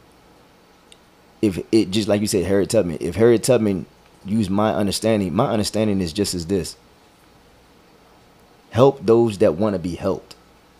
if 1.42 1.58
it 1.72 1.90
just 1.90 2.06
like 2.08 2.20
you 2.20 2.26
said, 2.26 2.44
Harriet 2.44 2.70
Tubman, 2.70 2.98
if 3.00 3.14
Harriet 3.16 3.42
Tubman 3.42 3.86
used 4.24 4.50
my 4.50 4.74
understanding, 4.74 5.34
my 5.34 5.50
understanding 5.50 6.00
is 6.00 6.12
just 6.12 6.34
as 6.34 6.46
this. 6.46 6.76
Help 8.70 9.04
those 9.04 9.38
that 9.38 9.54
want 9.54 9.74
to 9.74 9.78
be 9.78 9.96
helped. 9.96 10.36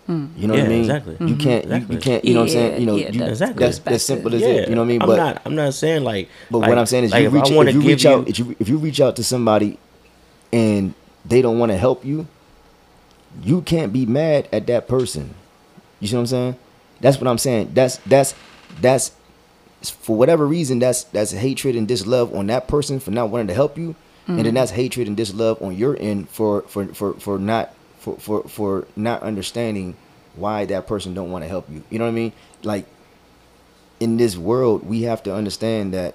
Hmm. 0.06 0.26
You 0.36 0.48
know 0.48 0.54
what 0.54 0.64
I 0.64 0.68
mean? 0.68 0.80
exactly. 0.80 1.16
You 1.20 1.34
hmm. 1.34 1.38
can't. 1.38 1.64
You, 1.64 1.70
Exactly. 1.70 1.94
you 1.94 2.02
can't. 2.02 2.24
You 2.24 2.34
know 2.34 2.40
what 2.40 2.44
I'm 2.46 2.52
saying? 2.52 2.80
You 2.80 2.86
know. 2.86 2.96
Yeah, 2.96 3.10
you, 3.10 3.20
yeah, 3.20 3.26
that's, 3.26 3.30
Exactly. 3.30 3.64
that's 3.64 3.78
that's 3.78 4.04
simple 4.04 4.34
as 4.34 4.40
Yeah, 4.40 4.48
it. 4.48 4.68
You 4.68 4.74
know 4.74 4.80
what 4.80 4.86
I 4.86 4.88
mean? 4.88 5.02
I'm 5.02 5.08
But 5.08 5.16
not. 5.16 5.42
I'm 5.44 5.54
not 5.54 5.74
saying 5.74 6.02
like. 6.02 6.28
but 6.50 6.58
like- 6.58 6.68
what 6.68 6.78
I'm 6.78 6.86
saying 6.86 7.04
is, 7.04 7.12
like 7.12 7.22
you 7.22 7.28
if 7.28 7.34
I 7.34 7.36
reach, 7.36 7.50
if 7.50 7.74
you 7.74 7.80
give 7.80 7.84
reach 7.84 8.06
out, 8.06 8.28
if 8.28 8.38
you 8.38 8.56
if 8.58 8.68
you 8.68 8.78
reach 8.78 9.00
out 9.00 9.16
to 9.16 9.24
somebody, 9.24 9.78
and 10.52 10.94
they 11.24 11.42
don't 11.42 11.58
want 11.60 11.70
to 11.70 11.78
help 11.78 12.04
you, 12.04 12.26
you 13.42 13.62
can't 13.62 13.92
be 13.92 14.04
mad 14.04 14.48
at 14.52 14.66
that 14.66 14.88
person. 14.88 15.34
You 16.00 16.08
see 16.08 16.16
what 16.16 16.22
I'm 16.22 16.26
saying? 16.26 16.56
That's 17.00 17.18
what 17.20 17.28
I'm 17.28 17.38
saying. 17.38 17.70
That's 17.74 17.98
that's 17.98 18.34
that's 18.80 19.12
for 19.82 20.16
whatever 20.16 20.46
reason. 20.46 20.80
That's 20.80 21.04
that's 21.04 21.30
hatred 21.30 21.76
and 21.76 21.86
dislove 21.86 22.34
on 22.34 22.48
that 22.48 22.66
person 22.68 23.00
for 23.00 23.10
not 23.10 23.30
wanting 23.30 23.46
to 23.46 23.54
help 23.54 23.78
you, 23.78 23.94
and 24.26 24.38
then 24.38 24.46
hmm. 24.46 24.54
that's 24.54 24.72
hatred 24.72 25.06
and 25.06 25.16
dislove 25.16 25.62
on 25.62 25.76
your 25.76 25.96
end 26.00 26.28
for 26.30 26.62
for 26.62 26.86
for 26.86 27.14
for 27.14 27.38
not 27.38 27.74
for 28.00 28.16
for 28.16 28.42
for 28.44 28.86
not 28.96 29.22
understanding 29.22 29.96
why 30.34 30.64
that 30.64 30.86
person 30.86 31.14
don't 31.14 31.30
want 31.30 31.44
to 31.44 31.48
help 31.48 31.70
you. 31.70 31.84
You 31.90 31.98
know 31.98 32.06
what 32.06 32.12
I 32.12 32.14
mean? 32.14 32.32
Like 32.62 32.86
in 34.00 34.16
this 34.16 34.36
world, 34.36 34.86
we 34.86 35.02
have 35.02 35.22
to 35.24 35.34
understand 35.34 35.92
that 35.94 36.14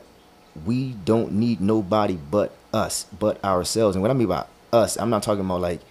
we 0.65 0.93
don't 1.05 1.33
need 1.33 1.61
nobody 1.61 2.15
but 2.15 2.55
us, 2.73 3.05
but 3.19 3.43
ourselves. 3.43 3.95
And 3.95 4.01
what 4.01 4.09
I 4.09 4.15
mean 4.15 4.27
by 4.27 4.45
us, 4.73 4.97
I'm 4.97 5.11
not 5.11 5.21
talking 5.21 5.45
about 5.45 5.61
like 5.61 5.81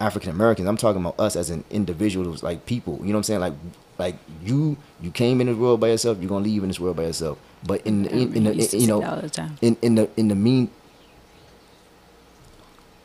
African 0.00 0.30
Americans. 0.30 0.68
I'm 0.68 0.76
talking 0.76 1.00
about 1.00 1.18
us 1.18 1.34
as 1.34 1.50
an 1.50 1.64
individuals, 1.70 2.42
like 2.42 2.64
people. 2.64 2.98
You 3.00 3.06
know 3.08 3.12
what 3.14 3.16
I'm 3.18 3.22
saying? 3.24 3.40
Like, 3.40 3.54
like 3.98 4.14
you, 4.44 4.76
you 5.00 5.10
came 5.10 5.40
in 5.40 5.48
this 5.48 5.56
world 5.56 5.80
by 5.80 5.88
yourself. 5.88 6.18
You're 6.20 6.28
gonna 6.28 6.44
leave 6.44 6.62
in 6.62 6.68
this 6.68 6.78
world 6.78 6.96
by 6.96 7.04
yourself. 7.04 7.38
But 7.66 7.84
in 7.84 8.04
in, 8.06 8.36
in, 8.36 8.44
the 8.44 8.52
in, 8.52 8.80
you 8.80 8.86
know 8.86 9.00
the 9.00 9.50
in 9.60 9.76
in 9.82 9.94
the 9.96 10.08
in 10.16 10.28
the 10.28 10.36
mean 10.36 10.70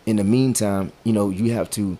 in 0.06 0.18
the 0.18 0.24
meantime, 0.24 0.92
you 1.04 1.14
know, 1.14 1.30
you 1.30 1.54
have 1.54 1.70
to 1.72 1.98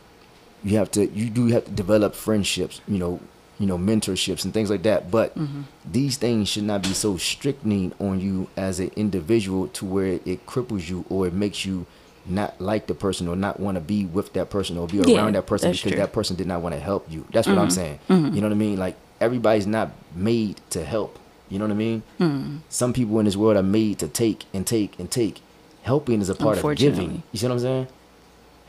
you 0.64 0.78
have 0.78 0.92
to 0.92 1.08
you 1.08 1.30
do 1.30 1.48
have 1.48 1.66
to 1.66 1.72
develop 1.72 2.16
friendships, 2.16 2.82
you 2.88 2.98
know, 2.98 3.20
you 3.60 3.68
know, 3.68 3.78
mentorships 3.78 4.44
and 4.44 4.54
things 4.54 4.70
like 4.70 4.84
that. 4.84 5.12
But 5.12 5.38
mm-hmm. 5.38 5.62
these 5.90 6.18
things 6.18 6.50
should 6.50 6.64
not 6.64 6.84
be 6.84 6.94
so 6.94 7.18
strictening 7.18 7.94
on 8.00 8.20
you 8.20 8.48
as 8.58 8.80
an 8.80 8.92
individual 8.96 9.68
to 9.70 9.86
where 9.86 10.20
it 10.26 10.46
cripples 10.46 10.90
you 10.90 11.06
or 11.10 11.28
it 11.28 11.34
makes 11.34 11.66
you 11.66 11.86
not 12.26 12.60
like 12.62 12.88
the 12.88 12.94
person 12.94 13.28
or 13.28 13.36
not 13.36 13.60
want 13.60 13.76
to 13.76 13.82
be 13.82 14.06
with 14.06 14.34
that 14.34 14.50
person 14.50 14.78
or 14.78 14.88
be 14.88 14.98
Yeah, 14.98 15.18
around 15.18 15.36
that 15.36 15.48
person 15.48 15.72
because 15.72 15.92
true. 15.92 16.00
that 16.00 16.14
person 16.14 16.36
did 16.36 16.48
not 16.48 16.62
want 16.62 16.74
to 16.76 16.80
help 16.80 17.12
you. 17.12 17.26
That's 17.32 17.48
what 17.48 17.58
I'm 17.58 17.68
mm-hmm. 17.68 17.76
saying. 17.76 18.00
Mm-hmm. 18.10 18.36
You 18.36 18.42
know 18.42 18.48
what 18.48 18.54
I 18.54 18.58
mean? 18.58 18.78
Like 18.78 18.96
everybody's 19.20 19.68
not 19.68 19.92
made 20.16 20.62
to 20.72 20.84
help. 20.84 21.18
You 21.50 21.60
know 21.60 21.66
what 21.66 21.72
I 21.72 21.76
mean? 21.76 22.64
Some 22.70 22.94
people 22.94 23.20
in 23.20 23.26
this 23.26 23.36
world 23.36 23.58
are 23.58 23.64
made 23.64 24.00
to 24.00 24.08
take 24.08 24.46
and 24.54 24.66
take 24.66 24.98
and 25.00 25.12
take. 25.12 25.42
Helping 25.84 26.22
is 26.22 26.30
a 26.30 26.36
part 26.36 26.64
of 26.64 26.76
giving. 26.78 27.24
You 27.32 27.40
see 27.40 27.48
what 27.48 27.54
I'm 27.54 27.60
saying? 27.60 27.88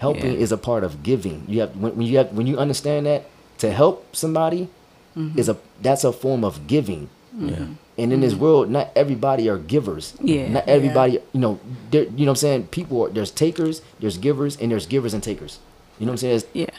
Helping 0.02 0.32
Yeah. 0.32 0.44
is 0.44 0.50
a 0.50 0.56
part 0.58 0.82
of 0.82 1.04
giving. 1.04 1.44
You 1.46 1.60
have 1.60 1.76
when, 1.76 1.94
when 1.96 2.06
you 2.08 2.16
have 2.18 2.32
when 2.32 2.46
you 2.50 2.58
understand 2.58 3.06
that 3.06 3.22
to 3.58 3.70
help 3.70 4.16
somebody 4.16 4.68
mm-hmm. 5.16 5.38
is 5.38 5.48
a 5.48 5.56
that's 5.80 6.02
a 6.02 6.12
form 6.12 6.42
of 6.44 6.66
giving. 6.66 7.08
Mm-hmm. 7.36 7.48
Yeah. 7.48 7.66
And 8.02 8.12
in 8.12 8.20
this 8.20 8.32
mm-hmm. 8.32 8.42
world, 8.42 8.70
not 8.70 8.90
everybody 8.96 9.48
are 9.48 9.58
givers. 9.58 10.14
Yeah. 10.20 10.48
Not 10.48 10.66
everybody, 10.66 11.20
you 11.32 11.40
know, 11.44 11.60
there- 11.92 12.10
you 12.18 12.24
know 12.26 12.32
what 12.32 12.42
I'm 12.42 12.46
saying? 12.46 12.66
People 12.78 13.04
are, 13.04 13.10
there's 13.10 13.30
takers, 13.30 13.80
there's 14.00 14.18
givers, 14.18 14.56
and 14.56 14.72
there's 14.72 14.86
givers 14.86 15.14
and 15.14 15.22
takers. 15.22 15.60
You 15.98 16.06
know 16.06 16.12
what 16.12 16.14
I'm 16.14 16.18
saying? 16.24 16.36
It's, 16.36 16.46
Yeah. 16.52 16.70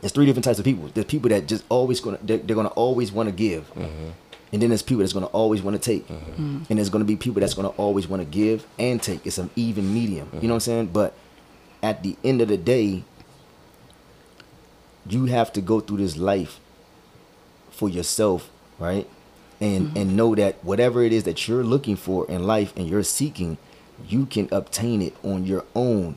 there's 0.00 0.12
three 0.12 0.26
different 0.26 0.44
types 0.44 0.58
of 0.58 0.64
people. 0.64 0.90
There's 0.92 1.06
people 1.06 1.28
that 1.30 1.46
just 1.46 1.62
always 1.68 2.00
gonna 2.00 2.18
they're, 2.28 2.38
they're 2.38 2.56
gonna 2.56 2.76
always 2.84 3.12
want 3.12 3.28
to 3.28 3.34
give, 3.46 3.70
and 4.52 4.60
then 4.60 4.70
there's 4.70 4.82
people 4.82 5.02
that's 5.04 5.12
gonna 5.12 5.26
always 5.42 5.62
want 5.62 5.74
to 5.80 5.82
take, 5.92 6.04
and 6.10 6.66
there's 6.78 6.90
gonna 6.90 7.04
be 7.04 7.14
people 7.14 7.40
that's 7.42 7.54
gonna 7.54 7.76
always 7.84 8.08
want 8.08 8.20
to 8.22 8.28
give 8.42 8.66
and 8.76 9.00
take. 9.00 9.24
It's 9.24 9.38
an 9.38 9.50
even 9.54 9.94
medium. 9.94 10.26
You 10.34 10.48
know 10.48 10.54
what 10.54 10.66
I'm 10.66 10.70
saying? 10.72 10.86
But 10.92 11.14
at 11.82 12.02
the 12.02 12.16
end 12.22 12.40
of 12.40 12.48
the 12.48 12.56
day, 12.56 13.04
you 15.06 15.26
have 15.26 15.52
to 15.54 15.60
go 15.60 15.80
through 15.80 15.98
this 15.98 16.16
life 16.16 16.60
for 17.70 17.88
yourself, 17.88 18.50
right? 18.78 19.08
And 19.60 19.88
mm-hmm. 19.88 19.96
and 19.96 20.16
know 20.16 20.34
that 20.34 20.62
whatever 20.64 21.02
it 21.02 21.12
is 21.12 21.24
that 21.24 21.48
you're 21.48 21.64
looking 21.64 21.96
for 21.96 22.26
in 22.30 22.46
life 22.46 22.72
and 22.76 22.88
you're 22.88 23.02
seeking, 23.02 23.58
you 24.08 24.26
can 24.26 24.48
obtain 24.52 25.02
it 25.02 25.14
on 25.22 25.44
your 25.44 25.64
own 25.74 26.16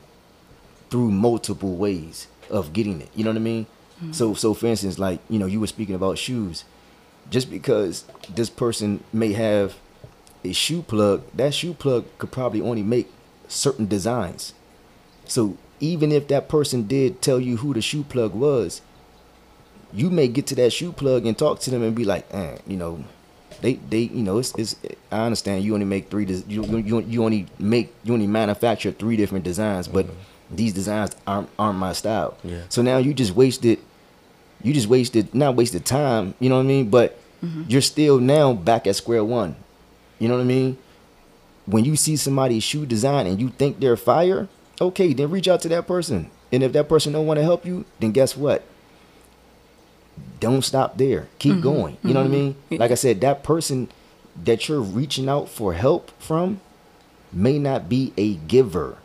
through 0.90 1.10
multiple 1.10 1.76
ways 1.76 2.28
of 2.50 2.72
getting 2.72 3.00
it. 3.00 3.08
You 3.14 3.24
know 3.24 3.30
what 3.30 3.36
I 3.36 3.40
mean? 3.40 3.66
Mm-hmm. 3.96 4.12
So 4.12 4.34
so 4.34 4.54
for 4.54 4.66
instance, 4.66 4.98
like, 4.98 5.20
you 5.28 5.38
know, 5.38 5.46
you 5.46 5.60
were 5.60 5.66
speaking 5.66 5.94
about 5.94 6.18
shoes. 6.18 6.64
Just 7.30 7.50
because 7.50 8.04
this 8.34 8.50
person 8.50 9.02
may 9.10 9.32
have 9.32 9.76
a 10.44 10.52
shoe 10.52 10.82
plug, 10.82 11.22
that 11.34 11.54
shoe 11.54 11.72
plug 11.72 12.04
could 12.18 12.30
probably 12.30 12.60
only 12.60 12.82
make 12.82 13.10
certain 13.48 13.86
designs. 13.86 14.52
So 15.26 15.56
even 15.80 16.12
if 16.12 16.28
that 16.28 16.48
person 16.48 16.86
did 16.86 17.20
tell 17.22 17.40
you 17.40 17.58
who 17.58 17.74
the 17.74 17.82
shoe 17.82 18.04
plug 18.04 18.34
was, 18.34 18.80
you 19.92 20.10
may 20.10 20.28
get 20.28 20.46
to 20.48 20.54
that 20.56 20.72
shoe 20.72 20.92
plug 20.92 21.26
and 21.26 21.36
talk 21.36 21.60
to 21.60 21.70
them 21.70 21.82
and 21.82 21.94
be 21.94 22.04
like, 22.04 22.26
eh, 22.32 22.58
you 22.66 22.76
know, 22.76 23.04
they 23.60 23.74
they 23.74 24.00
you 24.00 24.22
know 24.22 24.38
it's, 24.38 24.52
it's 24.56 24.76
I 25.10 25.24
understand 25.24 25.64
you 25.64 25.74
only 25.74 25.86
make 25.86 26.10
three 26.10 26.24
des- 26.24 26.42
you, 26.48 26.64
you 26.78 27.00
you 27.00 27.24
only 27.24 27.46
make 27.58 27.94
you 28.02 28.12
only 28.12 28.26
manufacture 28.26 28.90
three 28.92 29.16
different 29.16 29.44
designs, 29.44 29.88
but 29.88 30.06
these 30.50 30.72
designs 30.72 31.12
aren't 31.26 31.48
aren't 31.58 31.78
my 31.78 31.92
style. 31.92 32.36
Yeah. 32.42 32.62
So 32.68 32.82
now 32.82 32.98
you 32.98 33.14
just 33.14 33.34
wasted 33.34 33.78
you 34.62 34.72
just 34.72 34.88
wasted 34.88 35.34
not 35.34 35.54
wasted 35.54 35.84
time, 35.84 36.34
you 36.40 36.48
know 36.48 36.56
what 36.56 36.62
I 36.62 36.66
mean? 36.66 36.90
But 36.90 37.18
you're 37.68 37.82
still 37.82 38.18
now 38.18 38.54
back 38.54 38.86
at 38.86 38.96
square 38.96 39.22
one. 39.22 39.54
You 40.18 40.28
know 40.28 40.34
what 40.36 40.40
I 40.40 40.46
mean? 40.46 40.78
When 41.66 41.84
you 41.84 41.94
see 41.94 42.16
somebody's 42.16 42.62
shoe 42.62 42.86
design 42.86 43.26
and 43.26 43.38
you 43.40 43.50
think 43.50 43.80
they're 43.80 43.96
fire, 43.98 44.48
okay, 44.80 45.12
then 45.12 45.30
reach 45.30 45.48
out 45.48 45.60
to 45.62 45.68
that 45.68 45.86
person. 45.86 46.30
And 46.52 46.62
if 46.62 46.72
that 46.72 46.88
person 46.88 47.12
don't 47.12 47.26
want 47.26 47.38
to 47.38 47.44
help 47.44 47.66
you, 47.66 47.84
then 48.00 48.12
guess 48.12 48.36
what? 48.36 48.64
Don't 50.40 50.62
stop 50.62 50.98
there. 50.98 51.28
Keep 51.38 51.54
mm-hmm. 51.54 51.62
going. 51.62 51.96
You 52.02 52.14
know 52.14 52.20
what 52.20 52.30
I 52.30 52.34
mm-hmm. 52.34 52.70
mean? 52.70 52.78
Like 52.78 52.90
I 52.90 52.94
said, 52.94 53.20
that 53.22 53.42
person 53.42 53.88
that 54.42 54.68
you're 54.68 54.80
reaching 54.80 55.28
out 55.28 55.48
for 55.48 55.74
help 55.74 56.10
from 56.20 56.60
may 57.32 57.58
not 57.58 57.88
be 57.88 58.12
a 58.16 58.34
giver. 58.34 58.98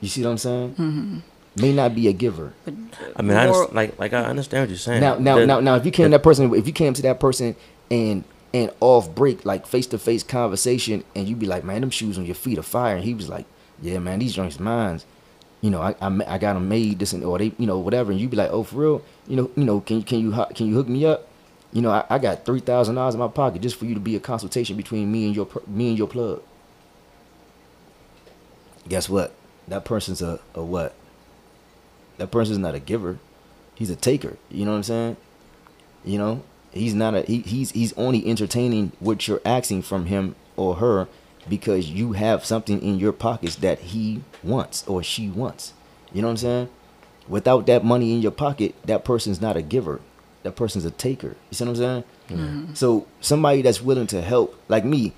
You 0.00 0.08
see 0.08 0.22
what 0.22 0.30
I'm 0.30 0.38
saying? 0.38 0.70
Mm-hmm. 0.74 1.18
May 1.60 1.72
not 1.72 1.94
be 1.94 2.08
a 2.08 2.12
giver. 2.12 2.52
I 3.16 3.22
mean, 3.22 3.36
I 3.36 3.46
just, 3.46 3.72
like 3.72 3.98
like 3.98 4.12
I 4.12 4.24
understand 4.24 4.64
what 4.64 4.68
you're 4.68 4.78
saying. 4.78 5.00
Now, 5.00 5.16
now, 5.18 5.36
The- 5.36 5.46
now, 5.46 5.60
now, 5.60 5.74
if 5.76 5.86
you 5.86 5.90
came 5.90 6.06
to 6.06 6.10
that 6.10 6.22
person, 6.22 6.52
if 6.54 6.66
you 6.66 6.72
came 6.72 6.92
to 6.92 7.02
that 7.02 7.18
person 7.18 7.56
and 7.90 8.24
and 8.52 8.70
off 8.80 9.14
break, 9.14 9.46
like 9.46 9.66
face 9.66 9.86
to 9.88 9.98
face 9.98 10.22
conversation, 10.22 11.02
and 11.14 11.26
you'd 11.26 11.38
be 11.38 11.46
like, 11.46 11.64
"Man, 11.64 11.80
them 11.80 11.90
shoes 11.90 12.18
on 12.18 12.26
your 12.26 12.34
feet 12.34 12.58
are 12.58 12.62
fire," 12.62 12.96
and 12.96 13.04
he 13.04 13.14
was 13.14 13.30
like, 13.30 13.46
"Yeah, 13.82 13.98
man, 13.98 14.18
these 14.18 14.34
joints 14.34 14.60
mines. 14.60 15.06
You 15.60 15.70
know, 15.70 15.80
I 15.80 15.94
I, 16.00 16.34
I 16.34 16.38
got 16.38 16.54
them 16.54 16.68
made 16.68 16.98
this 16.98 17.12
and 17.12 17.24
or 17.24 17.38
they, 17.38 17.52
you 17.58 17.66
know, 17.66 17.78
whatever." 17.78 18.12
And 18.12 18.20
you 18.20 18.28
be 18.28 18.36
like, 18.36 18.50
"Oh, 18.50 18.62
for 18.62 18.76
real? 18.76 19.02
You 19.26 19.36
know, 19.36 19.50
you 19.56 19.64
know, 19.64 19.80
can 19.80 20.02
can 20.02 20.20
you 20.20 20.32
can 20.54 20.66
you 20.66 20.74
hook 20.74 20.88
me 20.88 21.04
up? 21.06 21.28
You 21.72 21.82
know, 21.82 21.90
I, 21.90 22.04
I 22.08 22.18
got 22.18 22.44
three 22.44 22.60
thousand 22.60 22.94
dollars 22.94 23.14
in 23.14 23.20
my 23.20 23.28
pocket 23.28 23.62
just 23.62 23.76
for 23.76 23.84
you 23.84 23.94
to 23.94 24.00
be 24.00 24.16
a 24.16 24.20
consultation 24.20 24.76
between 24.76 25.10
me 25.10 25.26
and 25.26 25.36
your 25.36 25.48
me 25.66 25.88
and 25.88 25.98
your 25.98 26.08
plug." 26.08 26.42
Guess 28.88 29.08
what? 29.08 29.32
That 29.68 29.84
person's 29.84 30.22
a, 30.22 30.38
a 30.54 30.62
what? 30.62 30.94
That 32.18 32.30
person's 32.30 32.58
not 32.58 32.74
a 32.74 32.78
giver. 32.80 33.18
He's 33.74 33.90
a 33.90 33.96
taker. 33.96 34.36
You 34.50 34.64
know 34.64 34.70
what 34.70 34.78
I'm 34.78 34.82
saying? 34.84 35.16
You 36.04 36.18
know, 36.18 36.42
he's 36.72 36.94
not 36.94 37.14
a 37.14 37.22
he, 37.22 37.40
he's 37.40 37.72
he's 37.72 37.92
only 37.94 38.26
entertaining 38.26 38.92
what 39.00 39.26
you're 39.26 39.40
asking 39.44 39.82
from 39.82 40.06
him 40.06 40.36
or 40.56 40.76
her 40.76 41.08
because 41.48 41.88
you 41.90 42.12
have 42.12 42.44
something 42.44 42.80
in 42.82 42.98
your 42.98 43.12
pockets 43.12 43.56
that 43.56 43.78
he 43.78 44.22
wants 44.42 44.86
or 44.86 45.02
she 45.02 45.28
wants. 45.28 45.72
You 46.12 46.22
know 46.22 46.28
what 46.28 46.32
I'm 46.32 46.36
saying? 46.38 46.68
Without 47.28 47.66
that 47.66 47.84
money 47.84 48.12
in 48.14 48.22
your 48.22 48.30
pocket, 48.32 48.74
that 48.86 49.04
person's 49.04 49.40
not 49.40 49.56
a 49.56 49.62
giver. 49.62 50.00
That 50.42 50.52
person's 50.56 50.84
a 50.84 50.90
taker. 50.90 51.36
You 51.50 51.54
see 51.56 51.64
what 51.64 51.70
I'm 51.70 51.76
saying? 51.76 52.04
Mm-hmm. 52.28 52.74
So 52.74 53.06
somebody 53.20 53.62
that's 53.62 53.80
willing 53.82 54.06
to 54.08 54.22
help, 54.22 54.60
like 54.68 54.84
me, 54.84 55.12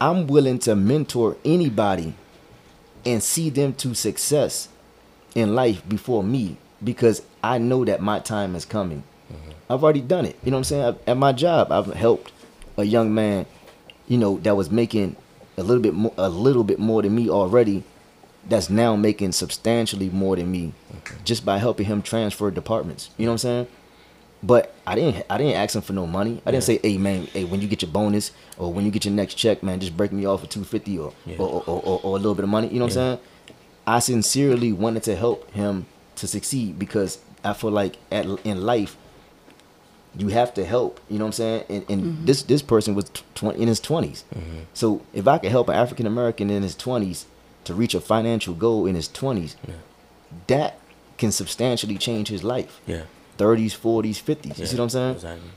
I'm 0.00 0.26
willing 0.26 0.58
to 0.60 0.74
mentor 0.74 1.36
anybody 1.44 2.14
and 3.04 3.22
see 3.22 3.50
them 3.50 3.72
to 3.74 3.94
success 3.94 4.68
in 5.34 5.54
life 5.54 5.88
before 5.88 6.22
me 6.24 6.56
because 6.82 7.22
I 7.42 7.58
know 7.58 7.84
that 7.84 8.00
my 8.02 8.18
time 8.18 8.54
is 8.56 8.64
coming. 8.64 9.04
Mm-hmm. 9.32 9.50
I've 9.72 9.84
already 9.84 10.00
done 10.00 10.26
it. 10.26 10.36
You 10.42 10.50
know 10.50 10.56
what 10.56 10.60
I'm 10.60 10.64
saying? 10.64 10.84
I've- 10.84 10.98
At 11.06 11.16
my 11.16 11.32
job, 11.32 11.70
I've 11.70 11.92
helped 11.94 12.32
a 12.76 12.84
young 12.84 13.14
man, 13.14 13.46
you 14.08 14.18
know, 14.18 14.38
that 14.38 14.56
was 14.56 14.70
making 14.70 15.14
a 15.56 15.62
little 15.62 15.82
bit 15.82 15.94
more, 15.94 16.12
a 16.16 16.28
little 16.28 16.64
bit 16.64 16.78
more 16.78 17.02
than 17.02 17.14
me 17.14 17.28
already. 17.30 17.82
That's 18.48 18.70
now 18.70 18.96
making 18.96 19.32
substantially 19.32 20.08
more 20.08 20.34
than 20.36 20.50
me, 20.50 20.72
just 21.24 21.44
by 21.44 21.58
helping 21.58 21.84
him 21.86 22.00
transfer 22.00 22.50
departments. 22.50 23.10
You 23.18 23.26
know 23.26 23.32
what 23.32 23.34
I'm 23.34 23.38
saying? 23.38 23.66
But 24.42 24.74
I 24.86 24.94
didn't, 24.94 25.26
I 25.28 25.36
didn't 25.36 25.56
ask 25.56 25.76
him 25.76 25.82
for 25.82 25.92
no 25.92 26.06
money. 26.06 26.40
I 26.46 26.50
didn't 26.50 26.64
say, 26.64 26.78
"Hey 26.82 26.96
man, 26.96 27.26
hey, 27.26 27.44
when 27.44 27.60
you 27.60 27.68
get 27.68 27.82
your 27.82 27.90
bonus 27.90 28.32
or 28.56 28.72
when 28.72 28.86
you 28.86 28.90
get 28.90 29.04
your 29.04 29.12
next 29.12 29.34
check, 29.34 29.62
man, 29.62 29.78
just 29.80 29.94
break 29.94 30.12
me 30.12 30.24
off 30.24 30.40
for 30.40 30.46
two 30.46 30.64
fifty 30.64 30.98
or, 30.98 31.12
Yeah. 31.26 31.36
or, 31.38 31.62
or, 31.66 31.82
or 31.84 32.00
or 32.02 32.16
a 32.16 32.20
little 32.20 32.34
bit 32.34 32.44
of 32.44 32.48
money." 32.48 32.68
You 32.68 32.78
know 32.78 32.86
what 32.86 32.94
Yeah. 32.94 33.02
I'm 33.02 33.18
saying? 33.18 33.54
I 33.86 33.98
sincerely 33.98 34.72
wanted 34.72 35.02
to 35.04 35.16
help 35.16 35.50
him 35.52 35.84
to 36.16 36.26
succeed 36.26 36.78
because 36.78 37.18
I 37.44 37.52
feel 37.52 37.70
like 37.70 37.96
at 38.10 38.24
in 38.44 38.62
life 38.62 38.96
you 40.16 40.28
have 40.28 40.52
to 40.54 40.64
help. 40.64 41.00
You 41.08 41.18
know 41.18 41.24
what 41.24 41.28
I'm 41.28 41.32
saying? 41.32 41.64
And, 41.68 41.84
and 41.88 42.02
mm-hmm. 42.02 42.24
this 42.24 42.42
this 42.42 42.62
person 42.62 42.94
was 42.94 43.10
tw- 43.34 43.54
in 43.54 43.68
his 43.68 43.80
20s. 43.80 44.24
Mm-hmm. 44.34 44.58
So 44.74 45.02
if 45.12 45.28
I 45.28 45.38
could 45.38 45.50
help 45.50 45.68
an 45.68 45.76
African 45.76 46.06
American 46.06 46.50
in 46.50 46.62
his 46.62 46.74
20s 46.74 47.24
to 47.64 47.74
reach 47.74 47.94
a 47.94 48.00
financial 48.00 48.54
goal 48.54 48.86
in 48.86 48.94
his 48.94 49.08
20s, 49.08 49.54
that 50.46 50.78
can 51.18 51.30
substantially 51.30 51.98
change 51.98 52.28
his 52.28 52.42
life. 52.42 52.80
Yeah. 52.86 53.02
30s, 53.38 53.76
40s, 53.76 54.22
50s. 54.22 54.44
You 54.44 54.52
yeah, 54.56 54.64
see 54.66 54.76
what 54.76 54.82
I'm 54.84 54.90
saying? 54.90 55.14
Exactly. 55.14 55.50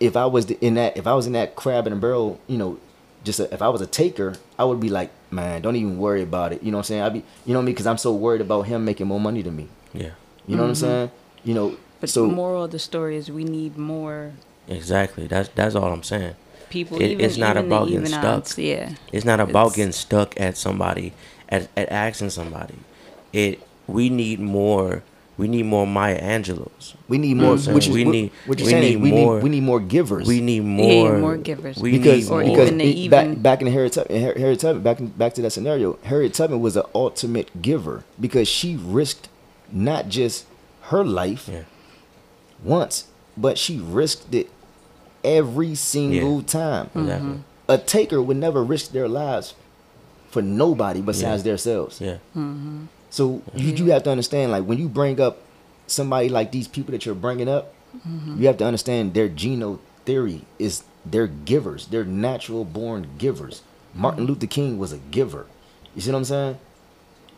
if 0.00 0.16
I 0.16 0.26
was 0.26 0.46
the, 0.46 0.58
in 0.64 0.74
that, 0.74 0.96
if 0.96 1.06
I 1.06 1.14
was 1.14 1.26
in 1.26 1.32
that 1.34 1.54
crab 1.54 1.86
in 1.86 1.92
a 1.92 1.96
barrel, 1.96 2.40
you 2.46 2.58
know, 2.58 2.78
just 3.24 3.40
a, 3.40 3.52
if 3.52 3.62
I 3.62 3.68
was 3.68 3.80
a 3.80 3.86
taker, 3.86 4.34
I 4.58 4.64
would 4.64 4.80
be 4.80 4.88
like, 4.88 5.10
man, 5.30 5.62
don't 5.62 5.76
even 5.76 5.98
worry 5.98 6.22
about 6.22 6.52
it. 6.52 6.62
You 6.62 6.70
know 6.70 6.78
what 6.78 6.86
I'm 6.86 6.88
saying? 6.88 7.02
I'd 7.02 7.12
be, 7.12 7.18
you 7.46 7.52
know 7.52 7.58
what 7.58 7.62
I 7.62 7.66
mean? 7.66 7.74
Because 7.74 7.86
I'm 7.86 7.98
so 7.98 8.12
worried 8.12 8.40
about 8.40 8.62
him 8.62 8.84
making 8.84 9.06
more 9.06 9.20
money 9.20 9.42
than 9.42 9.56
me. 9.56 9.68
Yeah. 9.92 10.10
You 10.46 10.56
know 10.56 10.62
what 10.62 10.68
I'm 10.68 10.74
mm-hmm. 10.74 10.80
saying? 10.80 11.10
You 11.44 11.54
know, 11.54 11.76
But 12.00 12.10
so 12.10 12.26
the 12.26 12.32
moral 12.34 12.64
of 12.64 12.70
the 12.70 12.78
story 12.78 13.16
is 13.16 13.30
we 13.30 13.44
need 13.44 13.76
more 13.76 14.32
Exactly. 14.68 15.26
That's 15.26 15.48
that's 15.54 15.74
all 15.74 15.92
I'm 15.92 16.02
saying. 16.02 16.34
people. 16.70 17.00
It- 17.00 17.12
even, 17.12 17.24
it's 17.24 17.36
not 17.38 17.56
even 17.56 17.66
about 17.66 17.88
getting 17.88 18.06
stuck. 18.06 18.24
odds, 18.24 18.58
Yeah. 18.58 18.92
It's 19.12 19.24
not 19.24 19.40
about 19.40 19.68
It's- 19.68 19.76
getting 19.76 19.92
stuck 19.92 20.38
at 20.40 20.56
somebody, 20.58 21.12
at, 21.48 21.68
at 21.76 21.88
asking 21.90 22.30
somebody. 22.30 22.74
It 23.32 23.60
we 23.86 24.10
need 24.10 24.38
more. 24.40 25.02
We 25.38 25.46
need 25.48 25.66
more 25.66 25.86
Maya 25.86 26.16
Angelos. 26.16 26.94
we 27.06 27.16
need 27.16 27.36
more. 27.36 27.54
Mm-hmm. 27.54 27.62
saying? 27.62 27.74
Which 27.76 27.86
is 27.88 27.94
We 27.94 28.04
need- 28.04 28.30
what 28.46 28.58
you're 28.58 28.66
we 28.66 28.70
saying 28.72 28.82
is 28.96 29.00
need 29.00 29.14
more- 29.14 29.38
we 29.40 29.48
need 29.48 29.62
more 29.62 29.80
givers. 29.80 30.26
We 30.28 30.40
need 30.40 30.56
Yeah, 30.64 30.84
more. 30.84 31.18
more 31.18 31.36
givers. 31.36 31.78
We 31.78 31.92
because 31.92 32.24
need 32.24 32.30
more. 32.30 32.42
Because 32.44 32.70
even 32.72 32.80
it- 32.80 33.10
back 33.10 33.42
back 33.42 33.60
in 33.62 33.68
Harriet 33.68 33.92
Tubman, 33.94 34.20
Har- 34.22 34.34
Harriet 34.36 34.60
Tubman 34.60 34.82
back 34.82 34.98
in, 35.00 35.06
back 35.08 35.32
to 35.34 35.42
that 35.42 35.52
scenario, 35.52 35.96
Harriet 36.02 36.34
Tubman 36.34 36.60
was 36.60 36.76
an 36.76 36.82
ultimate 36.94 37.62
giver 37.62 38.04
because 38.20 38.46
she 38.48 38.76
risked 38.76 39.28
not 39.72 40.08
just 40.08 40.44
her 40.90 41.04
life 41.04 41.48
yeah. 41.50 41.60
Once, 42.62 43.06
but 43.36 43.58
she 43.58 43.78
risked 43.78 44.34
it 44.34 44.50
every 45.24 45.74
single 45.74 46.40
Yeah. 46.40 46.46
time. 46.46 46.86
Mm-hmm. 46.86 47.00
Exactly. 47.00 47.38
A 47.68 47.78
taker 47.78 48.22
would 48.22 48.36
never 48.36 48.64
risk 48.64 48.92
their 48.92 49.08
lives 49.08 49.54
for 50.30 50.42
nobody 50.42 51.00
besides 51.00 51.42
Yeah. 51.44 51.50
themselves. 51.52 52.00
Yeah. 52.00 52.16
Mm-hmm. 52.36 52.84
So 53.10 53.42
you 53.54 53.72
do 53.72 53.86
have 53.86 54.02
to 54.04 54.10
understand, 54.10 54.52
like 54.52 54.64
when 54.64 54.78
you 54.78 54.88
bring 54.88 55.20
up 55.20 55.38
somebody 55.86 56.28
like 56.28 56.52
these 56.52 56.68
people 56.68 56.92
that 56.92 57.06
you're 57.06 57.14
bringing 57.14 57.48
up, 57.48 57.72
mm-hmm. 57.96 58.40
you 58.40 58.46
have 58.46 58.58
to 58.58 58.64
understand 58.64 59.14
their 59.14 59.28
geno 59.28 59.80
theory 60.04 60.42
is 60.58 60.82
they're 61.06 61.26
givers. 61.26 61.86
They're 61.86 62.04
natural 62.04 62.64
born 62.64 63.06
givers. 63.18 63.62
Martin 63.94 64.26
Luther 64.26 64.46
King 64.46 64.78
was 64.78 64.92
a 64.92 64.98
giver. 64.98 65.46
You 65.94 66.02
see 66.02 66.10
what 66.12 66.18
I'm 66.18 66.24
saying? 66.24 66.58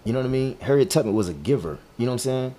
You 0.05 0.13
know 0.13 0.19
what 0.19 0.27
I 0.27 0.31
mean? 0.31 0.57
Harriet 0.61 0.91
Tubman 0.91 1.15
was 1.15 1.29
a 1.29 1.33
giver. 1.35 1.79
You 1.97 2.07
know 2.07 2.13
what 2.13 2.15
I'm 2.15 2.19
saying? 2.19 2.55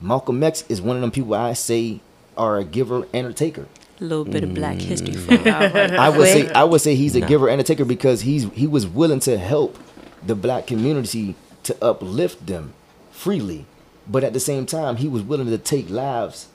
Malcolm 0.00 0.42
X 0.42 0.64
is 0.68 0.80
one 0.80 0.96
of 0.96 1.02
them 1.02 1.10
people 1.10 1.34
I 1.34 1.52
say 1.54 2.00
are 2.36 2.56
a 2.58 2.64
giver 2.64 3.06
and 3.12 3.26
a 3.26 3.32
taker. 3.32 3.66
A 4.00 4.04
little 4.04 4.24
bit 4.24 4.44
of 4.44 4.54
Black 4.54 4.76
history 4.76 5.14
Mm. 5.14 5.26
for 5.26 5.34
y'all. 5.48 5.70
right 5.72 5.92
I 5.92 6.08
would 6.08 6.28
say. 6.28 6.48
I 6.52 6.62
would 6.64 6.80
say 6.80 6.94
he's 6.94 7.16
a 7.16 7.20
Nah. 7.20 7.26
giver 7.26 7.48
and 7.48 7.60
a 7.60 7.64
taker 7.64 7.84
because 7.84 8.20
he's 8.20 8.44
he 8.54 8.66
was 8.66 8.86
willing 8.86 9.18
to 9.20 9.36
help 9.38 9.76
the 10.24 10.34
black 10.36 10.66
community 10.68 11.34
to 11.64 11.76
uplift 11.84 12.46
them 12.46 12.72
freely, 13.10 13.66
but 14.08 14.22
at 14.22 14.32
the 14.32 14.40
same 14.40 14.66
time 14.66 14.96
he 14.96 15.08
was 15.08 15.22
willing 15.22 15.48
to 15.48 15.58
take 15.58 15.90
lives 15.90 16.46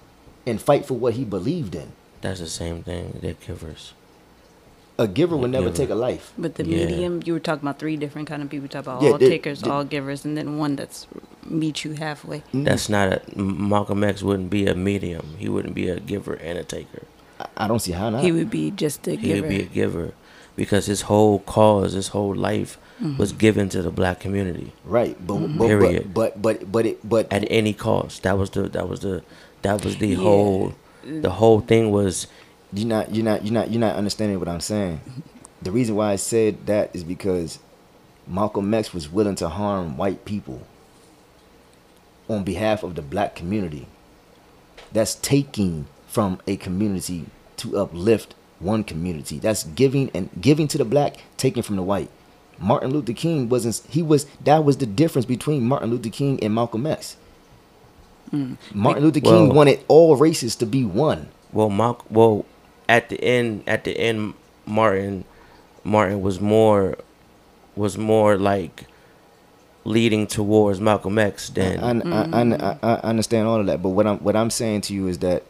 and 0.46 0.62
fight 0.62 0.86
for 0.86 0.94
what 0.96 1.14
he 1.16 1.24
believed 1.26 1.76
in. 1.76 1.92
That's 2.22 2.40
the 2.40 2.48
same 2.48 2.84
thing. 2.84 3.18
They're 3.22 3.36
givers. 3.46 3.94
A 5.00 5.08
giver 5.08 5.36
would 5.36 5.50
never 5.52 5.66
Giver. 5.66 5.78
take 5.78 5.90
a 5.90 5.96
life. 5.96 6.34
But 6.38 6.56
the 6.56 6.66
Yeah. 6.66 6.86
medium, 6.86 7.22
you 7.26 7.34
were 7.34 7.40
talking 7.40 7.64
about 7.64 7.80
three 7.80 7.98
different 7.98 8.28
kind 8.28 8.44
of 8.44 8.50
people. 8.50 8.66
You 8.66 8.70
talk 8.70 8.84
about 8.84 9.02
Yeah, 9.02 9.12
all 9.12 9.18
they- 9.18 9.28
takers, 9.30 9.62
they- 9.62 9.70
all 9.70 9.84
givers, 9.84 10.24
and 10.24 10.38
then 10.38 10.58
one 10.60 10.76
that's 10.76 11.08
meet 11.46 11.84
you 11.84 11.94
halfway. 11.94 12.40
Mm-hmm. 12.40 12.64
That's 12.66 12.90
not 12.90 13.12
a 13.12 13.22
Malcolm 13.40 14.04
X 14.04 14.22
wouldn't 14.22 14.50
be 14.52 14.68
a 14.68 14.76
medium. 14.76 15.36
He 15.40 15.50
wouldn't 15.50 15.74
be 15.74 15.90
a 15.90 16.00
giver 16.00 16.34
and 16.36 16.60
a 16.60 16.64
taker. 16.64 17.04
I- 17.40 17.66
I 17.66 17.68
don't 17.68 17.80
see 17.82 17.94
how 17.94 18.10
not. 18.12 18.24
He 18.24 18.32
would 18.32 18.52
be 18.52 18.70
just 18.72 19.08
a 19.08 19.12
He 19.12 19.18
giver. 19.18 19.34
He 19.36 19.42
would 19.42 19.50
be 19.50 19.60
a 19.62 19.66
giver 19.66 20.14
because 20.56 20.86
his 20.86 21.02
whole 21.02 21.40
cause, 21.40 21.94
his 21.94 22.10
whole 22.10 22.36
life 22.36 22.78
mm-hmm. 23.02 23.18
was 23.18 23.32
given 23.34 23.70
to 23.70 23.82
the 23.82 23.90
black 23.90 24.20
community 24.20 24.74
right, 24.86 25.18
but 25.26 25.34
mm-hmm. 25.38 25.58
but, 25.58 25.68
Period. 25.68 26.14
but 26.14 26.40
but 26.40 26.60
but 26.62 26.72
but 26.72 26.86
it 26.86 27.10
but 27.10 27.28
at 27.34 27.46
any 27.50 27.74
cost. 27.74 28.22
That 28.22 28.38
was 28.38 28.52
the 28.52 28.64
that 28.70 28.88
was 28.88 29.00
the 29.00 29.24
that 29.64 29.84
was 29.84 29.98
the 29.98 30.10
Yeah. 30.10 30.18
whole 30.18 30.74
the 31.04 31.32
whole 31.32 31.60
thing 31.62 31.92
was 31.92 32.28
you're 32.74 32.88
not 32.88 33.14
you're 33.14 33.26
not 33.26 33.44
you're 33.46 33.54
not 33.54 33.72
you're 33.72 33.80
not 33.80 33.96
understanding 33.96 34.40
what 34.40 34.48
I'm 34.50 34.60
saying. 34.62 35.02
The 35.62 35.72
reason 35.72 35.96
why 35.96 36.12
I 36.12 36.16
said 36.18 36.66
that 36.66 36.94
is 36.96 37.04
because 37.04 37.60
Malcolm 38.28 38.74
X 38.74 38.94
was 38.94 39.10
willing 39.10 39.36
to 39.36 39.50
harm 39.50 39.98
white 39.98 40.26
people 40.26 40.62
on 42.30 42.44
behalf 42.44 42.84
of 42.84 42.96
the 42.96 43.02
black 43.02 43.36
community. 43.36 43.88
That's 44.92 45.16
taking 45.16 45.88
from 46.08 46.40
a 46.48 46.56
community 46.58 47.26
to 47.58 47.78
uplift 47.78 48.36
one 48.60 48.84
community. 48.84 49.40
That's 49.40 49.64
giving 49.64 50.10
and 50.14 50.30
giving 50.40 50.68
to 50.70 50.78
the 50.78 50.86
black, 50.86 51.18
taking 51.38 51.64
from 51.64 51.76
the 51.76 51.82
white. 51.84 52.10
Martin 52.60 52.92
Luther 52.92 53.14
King 53.14 53.50
wasn't 53.50 53.82
he 53.90 54.02
was 54.02 54.26
that 54.44 54.64
was 54.64 54.78
the 54.78 54.86
difference 54.86 55.26
between 55.26 55.64
Martin 55.64 55.90
Luther 55.90 56.10
King 56.10 56.42
and 56.44 56.54
Malcolm 56.54 56.86
X. 56.86 57.18
Hmm. 58.30 58.54
Martin 58.74 59.04
Luther 59.04 59.20
King 59.20 59.48
Well- 59.50 59.58
wanted 59.58 59.84
all 59.88 60.16
races 60.16 60.56
to 60.58 60.66
be 60.66 60.84
one. 60.86 61.30
well 61.52 61.70
Mal- 61.70 62.04
well 62.10 62.46
at 62.90 63.10
the 63.10 63.22
end 63.24 63.64
at 63.68 63.84
the 63.84 63.98
end 63.98 64.34
Martin 64.66 65.24
Martin 65.84 66.22
was 66.22 66.40
more 66.40 66.96
was 67.76 67.98
more 67.98 68.38
like 68.38 68.86
leading 69.86 70.28
towards 70.28 70.80
Malcolm 70.80 71.18
X 71.18 71.50
than 71.50 71.80
I, 71.80 71.88
I, 71.88 71.92
I, 71.92 71.92
I, 71.92 72.44
mm-hmm. 72.44 72.86
I 72.86 72.94
understand 73.00 73.48
all 73.48 73.60
of 73.60 73.66
that, 73.68 73.82
but 73.82 73.90
what 73.90 74.08
I'm 74.08 74.18
what 74.20 74.36
I'm 74.36 74.50
saying 74.50 74.82
to 74.82 74.94
you 74.94 75.08
is 75.08 75.20
that 75.20 75.44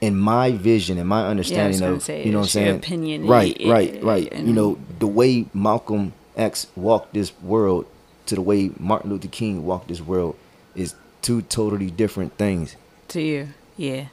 in 0.00 0.16
my 0.18 0.52
vision, 0.52 0.96
and 0.98 1.08
my 1.08 1.26
understanding 1.26 1.78
gonna 1.78 1.92
of 1.92 2.02
say, 2.02 2.24
you 2.24 2.32
know 2.32 2.38
what 2.38 2.44
I'm 2.44 2.48
saying, 2.48 2.76
opinion, 2.76 3.26
right, 3.26 3.56
right, 3.66 4.02
right. 4.02 4.28
and- 4.32 4.46
You 4.48 4.54
know 4.54 4.78
the 4.98 5.06
way 5.06 5.46
Malcolm 5.52 6.14
X 6.36 6.66
walked 6.74 7.12
this 7.14 7.32
world 7.42 7.86
to 8.26 8.34
the 8.34 8.40
way 8.40 8.70
Martin 8.78 9.10
Luther 9.10 9.28
King 9.28 9.64
walked 9.66 9.88
this 9.88 10.00
world 10.00 10.36
is 10.74 10.94
two 11.22 11.42
totally 11.42 11.90
different 11.90 12.36
things. 12.38 12.76
to 13.08 13.20
you. 13.20 13.48
Yeah. 13.76 14.06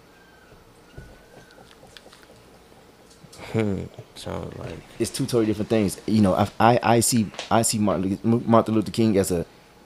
Sounds 4.16 4.58
like 4.58 4.80
It's 5.00 5.12
two 5.12 5.26
totally 5.26 5.46
different 5.46 5.70
things. 5.70 6.00
You 6.06 6.22
know, 6.22 6.34
I 6.34 6.50
I, 6.60 6.80
I 6.84 7.00
see 7.00 7.32
I 7.50 7.62
see 7.62 7.78
Martin 7.78 8.20
Luther- 8.24 8.50
Martin 8.50 8.76
Luther 8.76 8.92
King 8.92 9.18
as 9.18 9.32
a 9.32 9.46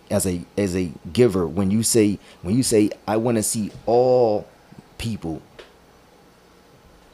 as 0.09 0.26
a 0.28 0.41
as 0.57 0.76
a 0.76 0.91
giver. 1.12 1.47
When 1.47 1.72
you 1.72 1.84
say 1.84 2.20
when 2.41 2.55
you 2.55 2.64
say 2.64 2.89
I 3.07 3.18
want 3.18 3.38
to 3.38 3.43
see 3.43 3.72
all 3.86 4.47
people, 4.97 5.41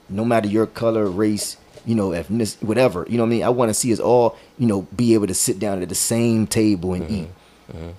no 0.10 0.26
matter 0.26 0.48
your 0.48 0.66
color, 0.66 1.06
race, 1.06 1.58
you 1.86 1.96
know, 1.96 2.10
ethnicity, 2.10 2.64
whatever. 2.64 3.06
You 3.10 3.18
know 3.18 3.24
what 3.24 3.28
I 3.28 3.32
mean? 3.32 3.44
I 3.44 3.50
want 3.50 3.70
to 3.70 3.74
see 3.74 3.94
us 3.94 4.00
all, 4.00 4.38
you 4.58 4.68
know, 4.68 4.82
be 4.96 5.14
able 5.14 5.28
to 5.28 5.34
sit 5.34 5.60
down 5.60 5.82
at 5.82 5.90
the 5.90 5.96
same 5.96 6.46
table 6.48 6.94
and 6.94 7.04
mm-hmm. 7.04 7.14
eat. 7.14 7.30
Mm-hmm. 7.72 7.90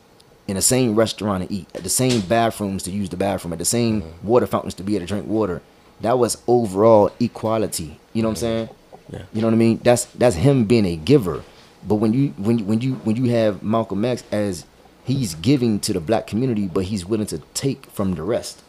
In 0.46 0.56
the 0.56 0.62
same 0.62 0.94
restaurant 0.94 1.42
and 1.42 1.52
eat, 1.52 1.68
at 1.74 1.82
the 1.82 1.90
same 1.90 2.22
bathrooms 2.22 2.82
to 2.84 2.90
use 2.90 3.10
the 3.10 3.18
bathroom, 3.18 3.52
at 3.52 3.58
the 3.58 3.66
same 3.66 4.00
mm-hmm. 4.00 4.26
water 4.26 4.46
fountains 4.46 4.74
to 4.74 4.82
be 4.82 4.96
able 4.96 5.06
to 5.06 5.08
drink 5.08 5.26
water. 5.26 5.60
That 6.00 6.18
was 6.18 6.40
overall 6.46 7.10
equality. 7.20 7.98
You 8.18 8.22
know 8.22 8.30
what 8.30 8.38
I'm 8.38 8.40
saying? 8.40 8.68
Yeah. 9.12 9.22
You 9.32 9.40
know 9.42 9.46
what 9.46 9.54
I 9.54 9.58
mean? 9.58 9.78
That's 9.84 10.04
that's 10.06 10.36
him 10.36 10.64
being 10.64 10.84
a 10.84 10.96
giver. 10.96 11.42
But 11.86 11.94
when 11.96 12.12
you 12.12 12.30
when 12.36 12.58
you 12.58 12.64
when 12.64 12.80
you 12.80 12.94
when 13.04 13.14
you 13.16 13.30
have 13.30 13.62
Malcolm 13.62 14.04
X 14.04 14.24
as 14.32 14.64
he's 15.04 15.34
giving 15.36 15.78
to 15.80 15.92
the 15.92 16.00
black 16.00 16.26
community, 16.26 16.66
but 16.66 16.84
he's 16.86 17.06
willing 17.06 17.26
to 17.28 17.38
take 17.54 17.86
from 17.86 18.14
the 18.16 18.22
rest. 18.24 18.62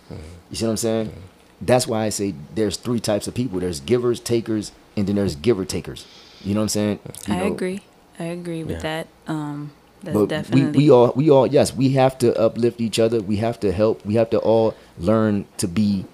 You 0.49 0.55
see 0.55 0.65
what 0.65 0.71
I'm 0.71 0.77
saying? 0.77 1.13
That's 1.61 1.87
why 1.87 2.05
I 2.05 2.09
say 2.09 2.35
there's 2.55 2.77
three 2.77 2.99
types 2.99 3.27
of 3.27 3.33
people. 3.33 3.59
There's 3.59 3.79
givers, 3.79 4.19
takers, 4.19 4.71
and 4.95 5.07
then 5.07 5.15
there's 5.15 5.35
giver 5.35 5.65
takers. 5.65 6.05
You 6.45 6.53
know 6.53 6.61
what 6.61 6.65
I'm 6.65 6.69
saying? 6.69 6.99
You 7.27 7.33
I 7.33 7.37
know, 7.39 7.53
agree. 7.53 7.81
I 8.19 8.25
agree 8.25 8.63
with 8.63 8.77
Yeah. 8.77 8.81
that. 8.81 9.07
Um, 9.27 9.71
that's 10.03 10.13
But 10.13 10.21
we, 10.21 10.27
definitely. 10.27 10.77
we 10.77 10.89
all 10.91 11.11
we 11.15 11.29
all 11.29 11.47
yes 11.47 11.75
we 11.75 11.89
have 11.93 12.17
to 12.19 12.27
uplift 12.39 12.79
each 12.79 12.99
other. 12.99 13.19
We 13.19 13.37
have 13.37 13.59
to 13.61 13.71
help. 13.73 14.05
We 14.05 14.13
have 14.15 14.29
to 14.29 14.37
all 14.39 14.73
learn 14.97 15.45
to 15.57 15.67
be 15.67 16.05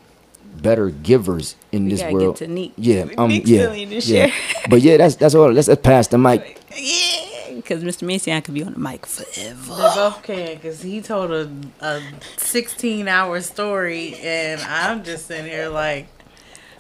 better 0.62 0.90
givers 0.90 1.56
in 1.72 1.86
We 1.86 1.92
this 1.92 2.02
gotta 2.02 2.14
world. 2.14 2.36
get 2.40 2.48
to 2.48 2.52
Neek. 2.54 2.74
Yeah, 2.78 3.06
um, 3.18 3.30
Neek's 3.30 3.50
yeah, 3.50 3.62
still 3.64 3.74
need 3.74 3.90
to 3.90 3.96
yeah. 3.96 4.28
share. 4.28 4.34
But 4.70 4.82
yeah, 4.82 4.98
that's 4.98 5.16
that's 5.16 5.36
all. 5.36 5.52
Let's, 5.52 5.68
let's 5.68 5.82
pass 5.82 6.08
the 6.08 6.18
mic. 6.18 6.60
yeah, 6.78 7.56
because 7.56 7.84
Mr. 7.84 8.04
Mason 8.08 8.34
I 8.34 8.42
could 8.42 8.54
be 8.54 8.64
on 8.64 8.74
the 8.74 8.80
mic 8.80 9.06
forever. 9.06 9.76
They 9.76 9.96
both 9.96 10.24
can 10.24 10.56
because 10.56 10.82
he 10.82 11.02
told 11.02 11.32
a, 11.32 11.50
a 11.82 12.02
16 12.38 13.08
hour 13.08 13.42
story, 13.42 14.16
and 14.18 14.62
I'm 14.62 15.04
just 15.04 15.28
sitting 15.28 15.46
here 15.46 15.70
like, 15.70 16.08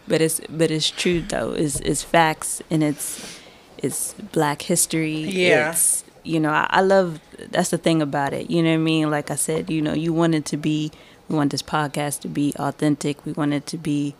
But 0.07 0.21
it's 0.21 0.39
but 0.49 0.71
it's 0.71 0.89
true 0.89 1.21
though. 1.21 1.51
It's 1.53 1.79
it's 1.81 2.03
facts 2.03 2.61
and 2.69 2.83
it's 2.83 3.39
it's 3.77 4.13
Black 4.31 4.61
history. 4.63 5.17
Yeah. 5.21 5.71
It's 5.71 6.03
you 6.23 6.39
know 6.39 6.49
I, 6.51 6.67
I 6.69 6.81
love 6.81 7.19
that's 7.51 7.69
the 7.69 7.77
thing 7.77 8.01
about 8.01 8.33
it. 8.33 8.49
You 8.49 8.63
know 8.63 8.69
what 8.69 8.75
I 8.75 8.77
mean? 8.77 9.09
Like 9.11 9.29
I 9.31 9.35
said, 9.35 9.69
you 9.69 9.81
know 9.81 9.93
you 9.93 10.13
wanted 10.13 10.45
to 10.47 10.57
be 10.57 10.91
we 11.27 11.35
want 11.35 11.51
this 11.51 11.61
podcast 11.63 12.21
to 12.21 12.27
be 12.27 12.53
authentic. 12.57 13.25
We 13.25 13.31
want 13.33 13.53
it 13.53 13.65
to 13.67 13.77
be 13.77 14.15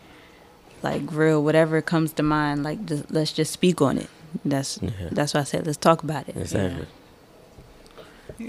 like 0.82 1.01
real. 1.12 1.43
Whatever 1.43 1.82
comes 1.82 2.14
to 2.14 2.24
mind, 2.24 2.64
like 2.64 2.86
just, 2.86 3.12
let's 3.12 3.32
just 3.34 3.51
speak 3.53 3.82
on 3.82 3.97
it. 3.97 4.10
That's 4.43 4.80
Yeah. 4.82 4.89
that's 5.12 5.34
why 5.34 5.41
I 5.41 5.43
said 5.43 5.66
let's 5.66 5.78
talk 5.78 6.03
about 6.03 6.28
it. 6.28 6.36
you 6.36 6.39
know? 6.39 6.41
exactly. 6.41 6.88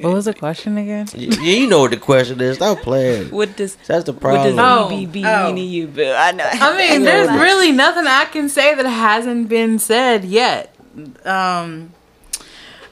What 0.01 0.15
was 0.15 0.25
the 0.25 0.35
question 0.35 0.79
again? 0.79 1.07
Y- 1.15 1.29
you 1.41 1.69
know 1.69 1.81
what 1.81 1.93
the 1.93 1.97
question 1.97 2.41
is. 2.41 2.57
Stop 2.57 2.79
playing. 2.81 3.31
What 3.31 3.57
does 3.57 3.77
That's 3.87 4.05
the 4.05 4.13
what 4.13 4.21
problem. 4.21 4.57
does 4.57 4.59
Oh, 4.59 4.89
BBB 4.91 5.23
oh. 5.25 5.47
mean 5.47 5.57
to 5.57 5.63
you? 5.63 5.87
But 5.87 6.17
I 6.17 6.33
know. 6.33 6.45
I 6.51 6.77
mean, 6.77 7.03
there's 7.09 7.29
really 7.31 7.71
nothing 7.71 8.07
I 8.07 8.25
can 8.25 8.49
say 8.49 8.75
that 8.75 8.85
hasn't 8.87 9.49
been 9.49 9.79
said 9.79 10.25
yet. 10.25 10.75
Um, 11.25 11.93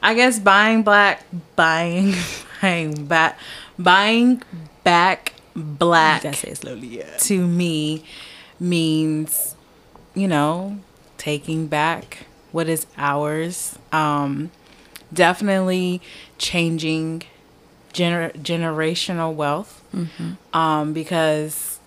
I 0.01 0.13
guess 0.13 0.39
buying 0.39 0.83
black, 0.83 1.25
buying, 1.57 2.13
buying 2.61 3.05
back, 3.07 3.39
buying 3.77 4.41
back 4.85 5.33
black 5.55 6.23
gotta 6.23 6.35
say 6.35 6.53
slowly. 6.53 6.87
Yeah. 6.99 7.17
to 7.17 7.45
me 7.47 8.03
means, 8.59 9.55
you 10.13 10.27
know, 10.27 10.79
taking 11.17 11.67
back 11.67 12.25
what 12.51 12.67
is 12.67 12.85
ours. 12.97 13.77
Um, 13.91 14.51
definitely 15.13 16.01
changing 16.37 17.23
gener- 17.93 18.33
generational 18.33 19.33
wealth. 19.33 19.81
Um, 20.53 20.91
because, 20.91 21.79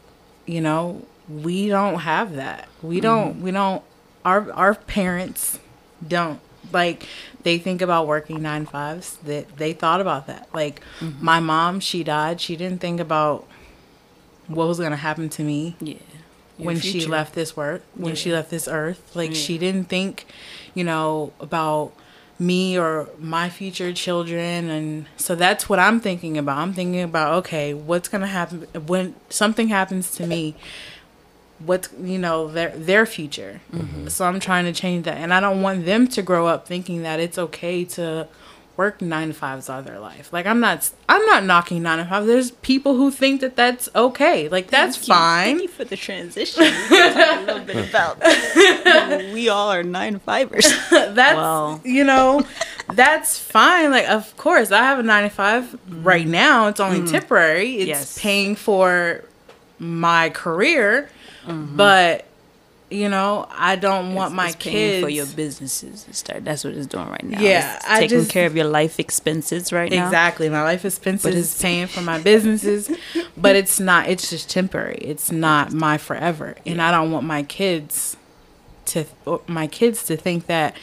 you 0.46 0.62
know, 0.62 1.04
we 1.28 1.68
don't 1.68 2.00
have 2.00 2.36
that. 2.36 2.68
We 2.80 3.00
don't, 3.00 3.42
we 3.42 3.50
don't, 3.50 3.82
our, 4.24 4.50
our 4.52 4.74
parents 4.74 5.58
don't 6.06 6.40
like 6.72 7.06
they 7.42 7.58
think 7.58 7.82
about 7.82 8.06
working 8.06 8.40
nine 8.42 8.64
fives 8.66 9.16
that 9.24 9.56
they 9.56 9.72
thought 9.72 10.00
about 10.02 10.26
that 10.26 10.46
like 10.52 10.82
my 11.20 11.40
mom 11.40 11.80
she 11.80 12.04
died 12.04 12.40
she 12.40 12.56
didn't 12.56 12.78
think 12.80 13.00
about 13.00 13.46
what 14.48 14.66
was 14.66 14.78
going 14.78 14.90
to 14.90 14.96
happen 14.96 15.28
to 15.30 15.42
me 15.42 15.76
Yeah. 15.80 15.94
Your 16.58 16.66
when 16.66 16.80
she 16.80 17.06
left 17.06 17.34
this 17.34 17.56
work 17.56 17.82
when 17.94 18.16
she 18.16 18.32
left 18.32 18.50
this 18.50 18.66
earth. 18.66 19.14
Like 19.14 19.30
Yeah. 19.30 19.36
she 19.36 19.58
didn't 19.58 19.84
think 19.88 20.26
you 20.74 20.82
know 20.84 21.32
about 21.38 21.92
me 22.40 22.76
or 22.78 23.08
my 23.18 23.48
future 23.48 23.92
children. 23.92 24.68
And 24.70 25.06
so 25.16 25.34
that's 25.34 25.68
what 25.68 25.78
i'm 25.78 26.00
thinking 26.00 26.36
about. 26.38 26.58
I'm 26.58 26.72
thinking 26.72 27.02
about 27.02 27.34
okay 27.40 27.74
what's 27.74 28.08
gonna 28.08 28.26
happen 28.26 28.66
when 28.86 29.14
something 29.30 29.68
happens 29.68 30.10
to 30.16 30.26
me 30.26 30.54
what's 31.58 31.88
you 32.00 32.18
know 32.18 32.48
their 32.48 32.70
their 32.70 33.06
future. 33.06 33.60
Mm-hmm. 33.72 34.08
So 34.08 34.24
i'm 34.24 34.40
trying 34.40 34.64
to 34.64 34.72
change 34.72 35.04
that. 35.04 35.16
And 35.18 35.32
i 35.34 35.40
don't 35.40 35.62
want 35.62 35.84
them 35.84 36.06
to 36.08 36.22
grow 36.22 36.46
up 36.46 36.66
thinking 36.66 37.02
that 37.02 37.20
it's 37.20 37.38
okay 37.38 37.84
to 37.84 38.28
work 38.78 39.02
nine 39.02 39.26
to 39.28 39.34
fives 39.34 39.68
all 39.68 39.82
their 39.82 39.98
life 39.98 40.32
like 40.32 40.46
i'm 40.46 40.60
not 40.60 40.88
i'm 41.08 41.26
not 41.26 41.42
knocking 41.44 41.82
nine 41.82 41.98
to 41.98 42.04
five 42.04 42.24
there's 42.26 42.52
people 42.52 42.94
who 42.96 43.10
think 43.10 43.40
that 43.40 43.56
that's 43.56 43.88
okay 43.96 44.48
like 44.48 44.68
that's 44.68 44.96
Thank 44.96 45.08
you. 45.08 45.14
fine 45.14 45.44
Thank 45.58 45.62
you 45.62 45.68
for 45.68 45.84
the 45.84 45.96
transition. 45.96 46.62
We 46.62 46.96
talk 46.98 47.38
a 47.38 47.42
little 47.44 47.64
bit 47.64 47.88
about 47.90 48.22
we 49.34 49.48
all 49.48 49.72
are 49.72 49.82
nine 49.82 50.20
fivers. 50.20 50.64
that's 50.90 51.36
Wow. 51.36 51.80
you 51.84 52.04
know 52.04 52.42
that's 52.94 53.36
fine 53.36 53.90
like 53.90 54.08
of 54.08 54.34
course 54.36 54.70
i 54.70 54.78
have 54.78 55.00
a 55.00 55.02
95 55.02 55.76
right 56.04 56.26
now 56.26 56.68
it's 56.68 56.78
only 56.80 57.04
temporary 57.10 57.78
it's 57.78 57.82
Mm-hmm. 57.82 57.88
Yes. 57.88 58.18
paying 58.20 58.54
for 58.54 59.24
my 59.80 60.30
career 60.30 61.10
Mm-hmm. 61.46 61.76
but 61.76 62.26
you 62.90 63.08
know 63.08 63.46
i 63.50 63.76
don't 63.76 64.14
want 64.14 64.34
my 64.34 64.46
it's 64.48 64.56
kids 64.56 65.02
for 65.04 65.10
your 65.10 65.26
businesses 65.26 66.04
to 66.04 66.14
start. 66.14 66.44
That's 66.44 66.64
what 66.64 66.72
it's 66.74 66.86
doing 66.86 67.08
right 67.08 67.22
now. 67.24 67.40
Yeah, 67.40 67.76
It's 67.76 67.84
I 67.86 68.00
taking 68.00 68.18
just- 68.20 68.30
care 68.30 68.46
of 68.46 68.56
your 68.56 68.64
life 68.66 68.98
expenses 68.98 69.72
right 69.72 69.90
now. 69.92 70.06
Exactly. 70.06 70.48
My 70.48 70.62
life 70.62 70.84
expenses 70.84 71.22
But 71.22 71.34
is 71.34 71.48
it's- 71.54 71.62
paying 71.62 71.86
for 71.86 72.00
my 72.00 72.18
businesses, 72.18 72.90
but 73.36 73.56
it's 73.56 73.78
not. 73.78 74.08
It's 74.08 74.30
just 74.30 74.48
temporary. 74.50 74.98
It's 75.02 75.30
not 75.30 75.72
my 75.72 75.98
forever, 75.98 76.56
and 76.64 76.80
I 76.80 76.90
don't 76.90 77.12
want 77.12 77.26
my 77.26 77.42
kids 77.42 78.16
to 78.86 79.04
my 79.46 79.66
kids 79.66 80.04
to 80.04 80.16
think 80.16 80.46
that 80.46 80.74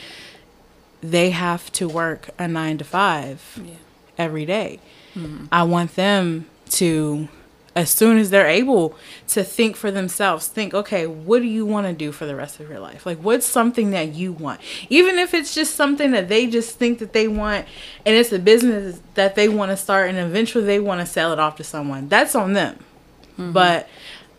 they 1.02 1.32
have 1.32 1.72
to 1.74 1.88
work 1.88 2.30
a 2.38 2.48
nine 2.48 2.78
to 2.78 2.84
five 2.84 3.60
Yeah. 3.64 3.74
every 4.18 4.46
day. 4.46 4.80
Mm-hmm. 5.16 5.46
I 5.52 5.64
want 5.64 5.96
them 5.96 6.46
to, 6.72 7.28
as 7.76 7.90
soon 7.90 8.18
as 8.18 8.30
they're 8.30 8.48
able, 8.48 8.96
to 9.28 9.44
think 9.44 9.76
for 9.76 9.92
themselves. 9.92 10.48
Think, 10.48 10.74
okay, 10.74 11.06
what 11.08 11.42
do 11.42 11.48
you 11.48 11.66
want 11.66 11.88
to 11.88 11.94
do 11.94 12.12
for 12.12 12.26
the 12.26 12.36
rest 12.36 12.60
of 12.60 12.70
your 12.70 12.80
life? 12.80 13.06
Like, 13.06 13.18
what's 13.20 13.46
something 13.46 13.92
that 13.92 14.14
you 14.14 14.32
want? 14.32 14.62
Even 14.90 15.20
if 15.20 15.34
it's 15.34 15.54
just 15.54 15.76
something 15.76 16.12
that 16.12 16.30
they 16.30 16.48
just 16.48 16.80
think 16.80 17.00
that 17.00 17.12
they 17.12 17.28
want, 17.28 17.66
and 18.06 18.16
it's 18.16 18.32
a 18.32 18.40
business 18.40 19.02
that 19.16 19.36
they 19.36 19.50
want 19.50 19.72
to 19.72 19.78
start, 19.78 20.10
and 20.10 20.18
eventually 20.18 20.64
they 20.64 20.80
want 20.80 21.02
to 21.02 21.06
sell 21.06 21.34
it 21.34 21.40
off 21.40 21.58
to 21.58 21.64
someone. 21.64 22.08
That's 22.08 22.34
on 22.34 22.54
them. 22.54 22.80
Mm-hmm. 23.34 23.52
But 23.52 23.90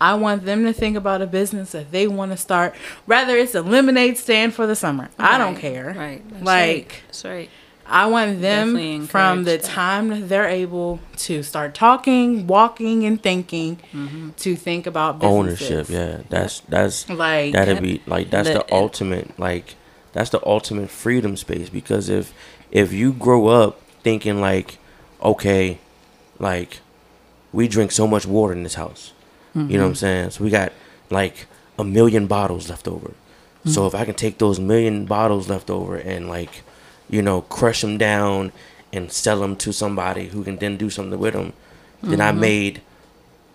I 0.01 0.15
want 0.15 0.45
them 0.45 0.65
to 0.65 0.73
think 0.73 0.97
about 0.97 1.21
a 1.21 1.27
business 1.27 1.73
that 1.73 1.91
they 1.91 2.07
want 2.07 2.33
to 2.33 2.39
start. 2.39 2.75
Rather, 3.07 3.37
it's 3.37 3.55
a 3.55 3.63
lemonade 3.63 4.17
stand 4.17 4.55
for 4.55 4.67
the 4.67 4.77
summer. 4.77 5.11
I 5.19 5.37
don't 5.37 5.57
care. 5.57 5.95
Right. 5.97 6.29
That's 6.31 6.45
like. 6.45 6.67
right. 6.67 7.03
That's 7.07 7.25
right. 7.25 7.51
I 7.89 8.07
want 8.07 8.41
them 8.41 9.07
from 9.07 9.45
the 9.45 9.53
that. 9.53 9.63
time 9.63 10.09
that 10.09 10.29
they're 10.29 10.49
able 10.49 10.99
to 11.19 11.43
start 11.43 11.75
talking, 11.75 12.47
walking, 12.47 13.05
and 13.05 13.23
thinking 13.23 13.79
Mm-hmm. 13.93 14.31
to 14.39 14.57
think 14.57 14.87
about 14.87 15.21
businesses. 15.21 15.71
ownership. 15.71 15.89
Yeah, 15.89 16.19
that's 16.29 16.61
that's 16.69 17.09
Like 17.09 17.53
that'd 17.53 17.83
be 17.83 18.03
like 18.07 18.31
that's 18.31 18.49
Let- 18.49 18.67
the 18.69 18.75
ultimate 18.75 19.39
like 19.39 19.75
that's 20.13 20.31
the 20.31 20.45
ultimate 20.47 20.91
freedom 20.91 21.37
space 21.37 21.69
because 21.69 22.09
if 22.09 22.33
if 22.73 22.93
you 22.93 23.13
grow 23.13 23.47
up 23.49 23.81
thinking 24.03 24.41
like 24.41 24.79
okay 25.23 25.79
like 26.39 26.81
we 27.53 27.69
drink 27.69 27.91
so 27.93 28.07
much 28.07 28.27
water 28.27 28.53
in 28.53 28.63
this 28.63 28.75
house 28.75 29.13
you 29.55 29.79
know 29.79 29.85
what 29.85 29.89
i'm 29.89 29.95
saying 29.95 30.29
so 30.31 30.45
we 30.45 30.51
got 30.51 30.71
like 31.11 31.47
a 31.79 31.85
million 31.85 32.27
bottles 32.27 32.69
left 32.69 32.87
over 32.87 33.13
so 33.65 33.87
if 33.87 33.95
i 33.95 34.05
can 34.05 34.15
take 34.15 34.37
those 34.39 34.61
million 34.61 35.07
bottles 35.07 35.49
left 35.49 35.71
over 35.71 35.97
and 35.97 36.29
like 36.29 36.63
you 37.09 37.23
know 37.23 37.43
crush 37.43 37.81
them 37.81 37.99
down 37.99 38.53
and 38.93 39.13
sell 39.13 39.41
them 39.41 39.57
to 39.57 39.73
somebody 39.73 40.29
who 40.29 40.45
can 40.45 40.57
then 40.57 40.77
do 40.77 40.91
something 40.91 41.19
with 41.19 41.35
them 41.35 41.53
then 42.03 42.21
i 42.21 42.31
mm-hmm. 42.31 42.41
made 42.41 42.83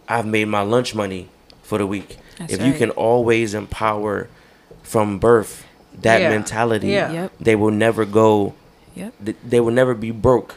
i've 0.08 0.26
made 0.26 0.46
my 0.46 0.62
lunch 0.62 0.94
money 0.96 1.30
for 1.64 1.78
the 1.78 1.88
week 1.88 2.18
That's 2.38 2.54
if 2.54 2.62
you 2.62 2.74
can 2.74 2.90
always 2.92 3.54
empower 3.54 4.30
from 4.84 5.20
birth 5.20 5.66
that 6.02 6.22
Yeah. 6.22 6.30
mentality 6.30 6.90
Yeah. 6.90 7.12
Yep. 7.12 7.32
they 7.40 7.56
will 7.56 7.72
never 7.72 8.06
go 8.06 8.54
Yep. 8.96 9.14
th- 9.24 9.38
they 9.48 9.60
will 9.60 9.74
never 9.74 9.94
be 9.94 10.12
broke 10.12 10.56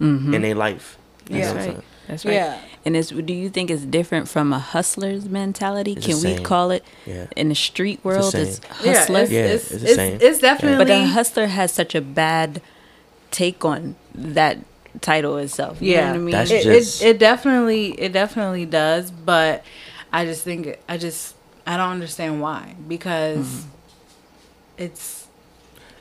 mm-hmm. 0.00 0.34
in 0.34 0.42
their 0.42 0.54
life 0.54 0.96
You 1.28 1.38
Yeah. 1.38 1.52
know 1.52 1.54
what 1.54 1.62
I'm 1.62 1.66
That's 1.66 1.74
right. 1.74 1.84
That's 2.08 2.24
right. 2.24 2.34
Yeah. 2.34 2.58
And 2.86 2.96
it's 2.96 3.08
do 3.10 3.32
you 3.32 3.48
think 3.48 3.70
it's 3.70 3.82
different 3.82 4.28
from 4.28 4.52
a 4.52 4.58
hustler's 4.58 5.26
mentality? 5.28 5.92
It's 5.94 6.06
Can 6.06 6.20
we 6.22 6.42
call 6.42 6.70
it 6.70 6.84
Yeah. 7.06 7.26
in 7.34 7.48
the 7.48 7.54
street 7.54 8.00
world 8.04 8.32
same. 8.32 8.42
it's 8.46 8.60
Yeah, 8.82 8.94
hustler? 8.98 9.20
it's, 9.20 9.30
Yeah, 9.32 9.40
it's, 9.46 9.70
it's 9.70 9.82
the 9.82 9.88
same. 9.94 10.18
it's 10.20 10.38
definitely. 10.40 10.84
but 10.84 10.90
a 10.90 11.06
hustler 11.06 11.46
has 11.46 11.72
such 11.72 11.94
a 11.94 12.00
bad 12.02 12.60
take 13.30 13.64
on 13.64 13.96
that 14.14 14.58
title 15.00 15.38
itself. 15.38 15.80
You 15.80 15.92
yeah, 15.92 16.00
know 16.00 16.06
what 16.10 16.14
I 16.14 16.18
mean? 16.18 16.32
That's 16.32 16.50
it, 16.50 16.62
just- 16.64 17.02
it, 17.02 17.06
it 17.06 17.18
definitely 17.18 17.92
it 17.92 18.12
definitely 18.12 18.66
does, 18.66 19.10
but 19.10 19.64
I 20.12 20.24
just 20.26 20.44
think 20.44 20.78
I 20.88 20.98
just 20.98 21.34
I 21.66 21.76
don't 21.78 21.90
understand 21.90 22.40
why 22.42 22.74
because 22.86 23.46
Mm-hmm. 23.46 23.68
it's 24.78 25.26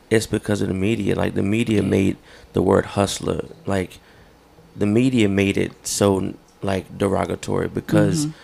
it's 0.10 0.28
because 0.28 0.62
of 0.62 0.68
the 0.68 0.74
media. 0.74 1.16
Like 1.16 1.34
the 1.34 1.44
media 1.44 1.82
made 1.82 2.18
the 2.54 2.62
word 2.62 2.86
hustler 2.88 3.46
like 3.66 4.00
the 4.76 4.86
media 4.86 5.30
made 5.30 5.58
it 5.58 5.72
so 5.88 6.34
like 6.64 6.98
derogatory 6.98 7.68
because 7.68 8.28
mm-hmm. 8.28 8.38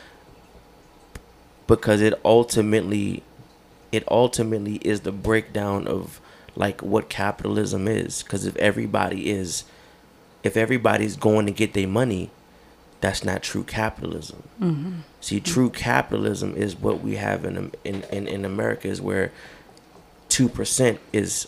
because 1.68 2.02
it 2.02 2.20
ultimately 2.24 3.24
it 3.92 4.04
ultimately 4.10 4.76
is 4.78 5.02
the 5.02 5.12
breakdown 5.12 5.88
of 5.88 6.20
like 6.56 6.82
what 6.82 7.10
capitalism 7.10 7.88
is. 7.88 8.24
Because 8.24 8.46
if 8.46 8.56
everybody 8.58 9.30
is 9.30 9.64
if 10.44 10.56
everybody's 10.56 11.16
going 11.16 11.46
to 11.46 11.52
get 11.52 11.74
their 11.74 11.88
money 11.88 12.32
that's 13.02 13.24
not 13.24 13.42
true 13.42 13.64
capitalism. 13.64 14.44
Mm-hmm. 14.60 14.92
See 15.22 15.40
true 15.40 15.70
capitalism 15.70 16.54
is 16.56 16.76
what 16.76 17.02
we 17.02 17.16
have 17.16 17.46
in 17.46 17.72
in 17.84 18.04
in, 18.12 18.28
in 18.28 18.46
america 18.46 18.88
is 18.88 19.02
where 19.02 19.32
2% 20.30 21.00
is 21.12 21.48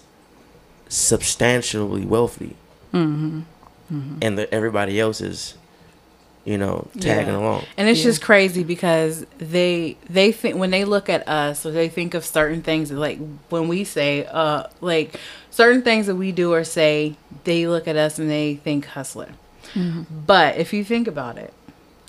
substantially 0.90 2.06
wealthy. 2.06 2.56
Mm-hmm. 2.94 4.18
And 4.22 4.38
the, 4.38 4.54
everybody 4.54 5.00
else 5.00 5.22
is 5.22 5.56
you 6.44 6.58
know 6.58 6.88
tagging 7.00 7.34
Yeah. 7.34 7.40
along 7.40 7.66
And 7.78 7.88
it's 7.88 8.00
Yeah. 8.00 8.06
just 8.06 8.22
crazy 8.22 8.64
because 8.64 9.26
they 9.38 9.98
they 10.10 10.32
think 10.32 10.56
when 10.58 10.72
they 10.72 10.86
look 10.86 11.08
at 11.10 11.28
us 11.28 11.66
or 11.66 11.72
they 11.72 11.88
think 11.90 12.14
of 12.14 12.26
certain 12.26 12.62
things 12.64 12.92
like 12.92 13.20
when 13.50 13.68
we 13.68 13.84
say 13.84 14.26
uh 14.26 14.64
like 14.82 15.20
certain 15.52 15.82
things 15.84 16.08
that 16.08 16.16
we 16.16 16.32
do 16.32 16.52
or 16.54 16.64
say 16.64 17.16
they 17.44 17.68
look 17.68 17.88
at 17.88 17.96
us 17.96 18.18
and 18.20 18.30
they 18.30 18.56
think 18.56 18.86
hustler. 18.86 19.30
But 19.76 20.58
if 20.58 20.74
you 20.74 20.84
think 20.84 21.08
about 21.08 21.38
it, 21.38 21.54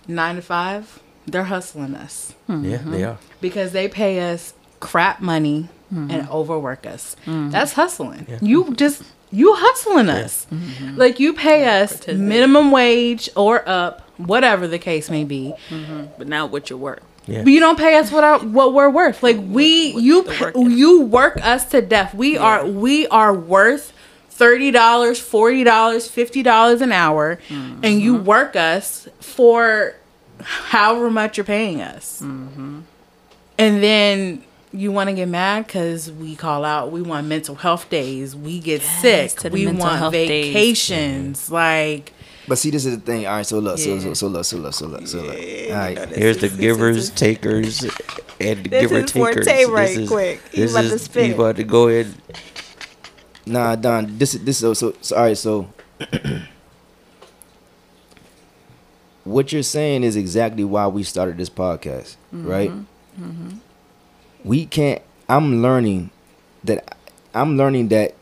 9 0.09 0.37
to 0.37 0.43
5, 0.43 1.01
they're 1.26 1.45
hustling 1.45 1.95
us 1.95 2.35
yeah 2.49 2.78
they 2.85 3.05
are 3.05 3.18
because 3.41 3.70
they 3.72 3.87
pay 3.89 4.18
us 4.33 4.53
crap 4.80 5.20
money 5.20 5.68
and 5.91 6.26
overwork 6.30 6.87
us. 6.87 7.16
That's 7.26 7.74
hustling. 7.74 8.26
You 8.41 8.74
just 8.74 9.03
you 9.30 9.55
hustling 9.57 10.09
us. 10.09 10.47
Like 10.97 11.20
you 11.20 11.35
pay 11.35 11.83
us 11.83 12.07
minimum 12.09 12.70
wage 12.70 13.28
or 13.37 13.66
up, 13.68 14.03
whatever 14.26 14.66
the 14.68 14.78
case 14.78 15.10
may 15.10 15.24
be. 15.24 15.54
Mm-hmm. 15.68 16.04
but 16.18 16.28
now 16.28 16.46
what 16.46 16.70
your 16.70 16.78
work? 16.78 17.02
yeah 17.26 17.42
But 17.42 17.50
you 17.50 17.60
don't 17.60 17.78
pay 17.78 17.96
us 17.98 18.10
what 18.10 18.24
our, 18.24 18.38
what 18.40 18.74
we're 18.74 18.90
worth. 18.90 19.22
Like 19.22 19.38
we 19.38 19.92
what 19.92 20.02
you 20.02 20.22
the 20.24 20.36
work 20.40 20.54
you 20.56 21.00
work 21.02 21.38
us 21.42 21.64
to 21.66 21.82
death. 21.82 22.14
We 22.14 22.36
are 22.36 22.66
we 22.66 23.06
are 23.08 23.34
worth 23.34 23.92
$30, 24.42 24.72
$40, 24.72 25.64
$50 25.64 26.80
an 26.80 26.90
hour 26.90 27.38
mm-hmm. 27.48 27.84
and 27.84 28.00
you 28.00 28.16
work 28.16 28.56
us 28.56 29.06
for 29.20 29.94
however 30.42 31.10
much 31.10 31.36
you're 31.36 31.44
paying 31.44 31.80
us. 31.80 32.20
Mm-hmm. 32.22 32.80
And 33.58 33.82
then 33.82 34.42
you 34.72 34.90
want 34.90 35.10
to 35.10 35.14
get 35.14 35.28
mad 35.28 35.66
because 35.66 36.10
we 36.10 36.34
call 36.34 36.64
out, 36.64 36.90
we 36.90 37.02
want 37.02 37.26
mental 37.26 37.54
health 37.54 37.88
days, 37.90 38.34
we 38.34 38.58
get 38.58 38.80
Yes, 38.80 39.00
sick, 39.34 39.52
we 39.52 39.66
want 39.66 39.98
health 39.98 40.12
days. 40.12 40.52
vacations. 40.52 41.50
Like, 41.50 42.12
But 42.49 42.59
see, 42.59 42.70
this 42.70 42.84
is 42.84 42.97
the 42.99 43.01
thing. 43.01 43.26
All 43.26 43.36
right, 43.36 43.47
so 43.47 43.59
look, 43.61 43.78
so, 43.78 43.95
Yeah. 43.95 44.01
so, 44.01 44.14
so 44.14 44.26
look, 44.26 44.45
so 44.45 44.57
look, 44.57 44.74
so 44.74 44.86
look, 44.86 45.07
so 45.07 45.18
look. 45.18 45.36
All 45.36 45.76
right. 45.76 46.09
Here's 46.09 46.38
the 46.38 46.49
givers, 46.49 47.11
takers, 47.11 47.82
and 48.40 48.64
the 48.64 48.68
This 48.68 48.80
giver 48.82 48.99
is 48.99 49.12
forte 49.12 49.45
takers. 49.45 49.68
right 49.70 49.88
this 49.88 49.99
is, 49.99 50.09
quick. 50.09 50.40
He 50.51 50.61
This 50.62 50.72
about 50.72 50.82
to 50.82 50.95
is 50.95 51.03
spit. 51.03 51.26
you 51.28 51.34
about 51.34 51.57
to 51.57 51.64
go 51.64 51.88
ahead. 51.88 52.12
Nah, 53.47 53.76
Don. 53.76 54.18
This 54.18 54.34
is 54.34 54.45
this. 54.45 54.59
So, 54.59 54.74
so, 54.74 54.95
so 55.01 55.16
all 55.16 55.22
right. 55.22 55.38
So, 55.38 55.68
what 59.24 59.53
you're 59.53 59.62
saying 59.62 60.03
is 60.03 60.16
exactly 60.16 60.64
why 60.64 60.88
we 60.88 61.05
started 61.05 61.36
this 61.38 61.51
podcast, 61.51 62.16
mm-hmm. 62.34 62.47
right? 62.49 62.70
Mm-hmm. 62.70 63.59
We 64.43 64.66
can't. 64.66 65.01
I'm 65.28 65.62
learning 65.62 66.11
that. 66.64 66.97
I'm 67.34 67.57
learning 67.57 67.88
that 67.88 68.14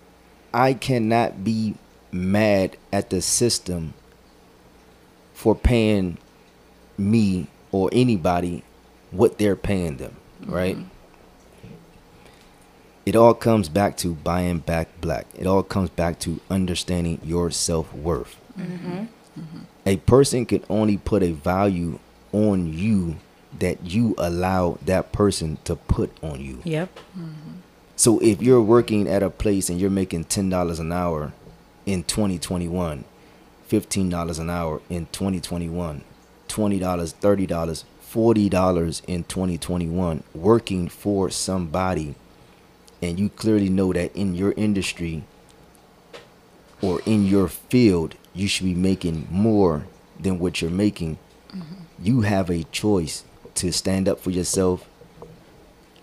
I 0.53 0.75
cannot 0.75 1.43
be 1.43 1.75
mad 2.13 2.77
at 2.93 3.09
the 3.11 3.23
system 3.23 3.95
for 5.41 5.55
paying 5.55 6.19
me 6.99 7.47
or 7.73 7.89
anybody 7.93 8.63
what 9.11 9.39
they're 9.39 9.57
paying 9.57 9.97
them, 9.97 10.17
mm-hmm. 10.43 10.53
right? 10.53 10.79
it 13.07 13.17
all 13.17 13.35
comes 13.35 13.69
back 13.69 13.97
to 13.97 14.15
buying 14.15 14.59
back 14.59 14.89
black. 15.01 15.27
It 15.35 15.47
all 15.47 15.63
comes 15.63 15.91
back 15.91 16.21
to 16.21 16.41
understanding 16.49 17.21
your 17.25 17.51
self 17.51 17.93
worth. 17.93 18.37
Mm-hmm. 18.59 18.99
Mm-hmm. 18.99 19.59
A 19.87 19.97
person 19.97 20.47
can 20.47 20.63
only 20.69 20.97
put 20.97 21.23
a 21.23 21.33
value 21.33 21.99
on 22.33 22.73
you 22.73 23.17
that 23.59 23.85
you 23.85 24.15
allow 24.19 24.79
that 24.85 25.11
person 25.11 25.59
to 25.65 25.75
put 25.75 26.13
on 26.23 26.41
you. 26.41 26.61
yep. 26.65 27.01
So 27.97 28.21
if 28.21 28.41
you're 28.41 28.63
working 28.63 29.09
at 29.09 29.23
a 29.23 29.31
place 29.31 29.69
and 29.69 29.81
you're 29.81 29.91
making 29.91 30.25
ten 30.25 30.49
dollars 30.49 30.79
an 30.79 30.93
hour 30.93 31.33
in 31.87 32.05
2021, 32.05 33.05
fifteen 33.71 34.11
dollars 34.11 34.41
an 34.41 34.51
hour 34.51 34.83
in 34.91 35.07
2021, 35.13 36.03
twenty 36.49 36.81
dollars, 36.81 37.13
thirty 37.13 37.47
dollars, 37.47 37.85
forty 38.01 38.49
dollars 38.49 39.01
in 39.07 39.23
2021, 39.23 40.25
working 40.35 40.89
for 40.89 41.31
somebody, 41.31 42.17
and 43.01 43.21
you 43.21 43.29
clearly 43.29 43.69
know 43.69 43.93
that 43.93 44.15
in 44.17 44.35
your 44.35 44.51
industry 44.57 45.23
or 46.83 47.01
in 47.07 47.25
your 47.25 47.47
field, 47.47 48.17
you 48.35 48.49
should 48.49 48.65
be 48.65 48.75
making 48.75 49.29
more 49.31 49.87
than 50.19 50.41
what 50.41 50.61
you're 50.61 50.69
making. 50.69 51.17
Mm-hmm. 51.51 51.75
You 52.03 52.23
have 52.23 52.51
a 52.51 52.65
choice 52.65 53.23
to 53.55 53.73
stand 53.73 54.09
up 54.09 54.19
for 54.19 54.31
yourself 54.31 54.89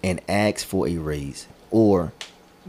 and 0.02 0.22
ask 0.30 0.66
for 0.66 0.88
a 0.88 0.96
raise 0.96 1.48
or 1.70 2.14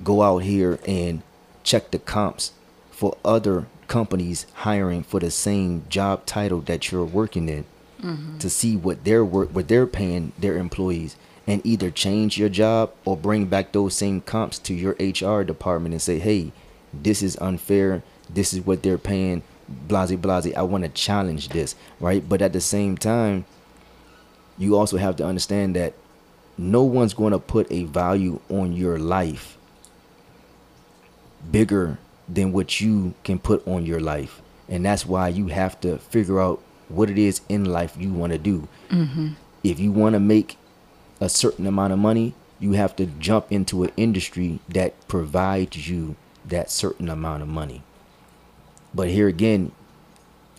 go 0.02 0.22
out 0.22 0.38
here 0.38 0.80
and 0.88 1.22
check 1.62 1.92
the 1.92 2.00
comps 2.00 2.50
for 2.90 3.16
other 3.24 3.66
companies 3.88 4.46
hiring 4.54 5.02
for 5.02 5.18
the 5.18 5.30
same 5.30 5.84
job 5.88 6.24
title 6.26 6.60
that 6.60 6.92
you're 6.92 7.04
working 7.04 7.48
in 7.48 7.64
mm-hmm. 8.00 8.38
to 8.38 8.48
see 8.48 8.76
what 8.76 9.04
they're 9.04 9.24
work 9.24 9.48
what 9.50 9.68
they're 9.68 9.86
paying 9.86 10.32
their 10.38 10.56
employees 10.56 11.16
and 11.46 11.64
either 11.64 11.90
change 11.90 12.36
your 12.38 12.50
job 12.50 12.92
or 13.04 13.16
bring 13.16 13.46
back 13.46 13.72
those 13.72 13.94
same 13.96 14.20
comps 14.20 14.58
to 14.58 14.74
your 14.74 14.92
HR 15.00 15.42
department 15.42 15.94
and 15.94 16.02
say, 16.02 16.18
"Hey, 16.18 16.52
this 16.92 17.22
is 17.22 17.38
unfair. 17.40 18.02
This 18.28 18.52
is 18.52 18.60
what 18.60 18.82
they're 18.82 18.98
paying. 18.98 19.42
Blase 19.66 20.14
blase. 20.16 20.54
I 20.54 20.62
want 20.62 20.84
to 20.84 20.90
challenge 20.90 21.48
this." 21.48 21.74
Right? 22.00 22.26
But 22.28 22.42
at 22.42 22.52
the 22.52 22.60
same 22.60 22.98
time, 22.98 23.46
you 24.58 24.76
also 24.76 24.98
have 24.98 25.16
to 25.16 25.26
understand 25.26 25.74
that 25.76 25.94
no 26.58 26.82
one's 26.82 27.14
going 27.14 27.32
to 27.32 27.38
put 27.38 27.70
a 27.72 27.84
value 27.84 28.40
on 28.50 28.72
your 28.72 28.98
life 28.98 29.56
bigger 31.50 31.98
than 32.28 32.52
what 32.52 32.80
you 32.80 33.14
can 33.24 33.38
put 33.38 33.66
on 33.66 33.86
your 33.86 34.00
life. 34.00 34.42
And 34.68 34.84
that's 34.84 35.06
why 35.06 35.28
you 35.28 35.48
have 35.48 35.80
to 35.80 35.98
figure 35.98 36.40
out 36.40 36.62
what 36.88 37.10
it 37.10 37.18
is 37.18 37.40
in 37.48 37.64
life 37.64 37.96
you 37.98 38.12
want 38.12 38.32
to 38.32 38.38
do. 38.38 38.68
If 39.64 39.80
you 39.80 39.92
want 39.92 40.14
to 40.14 40.20
make 40.20 40.56
a 41.20 41.28
certain 41.28 41.66
amount 41.66 41.92
of 41.92 41.98
money, 41.98 42.34
you 42.60 42.72
have 42.72 42.94
to 42.96 43.06
jump 43.06 43.50
into 43.50 43.82
an 43.84 43.90
industry 43.96 44.60
that 44.68 45.08
provides 45.08 45.88
you 45.88 46.16
that 46.46 46.70
certain 46.70 47.08
amount 47.08 47.42
of 47.42 47.48
money. 47.48 47.82
But 48.94 49.08
here 49.08 49.28
again, 49.28 49.72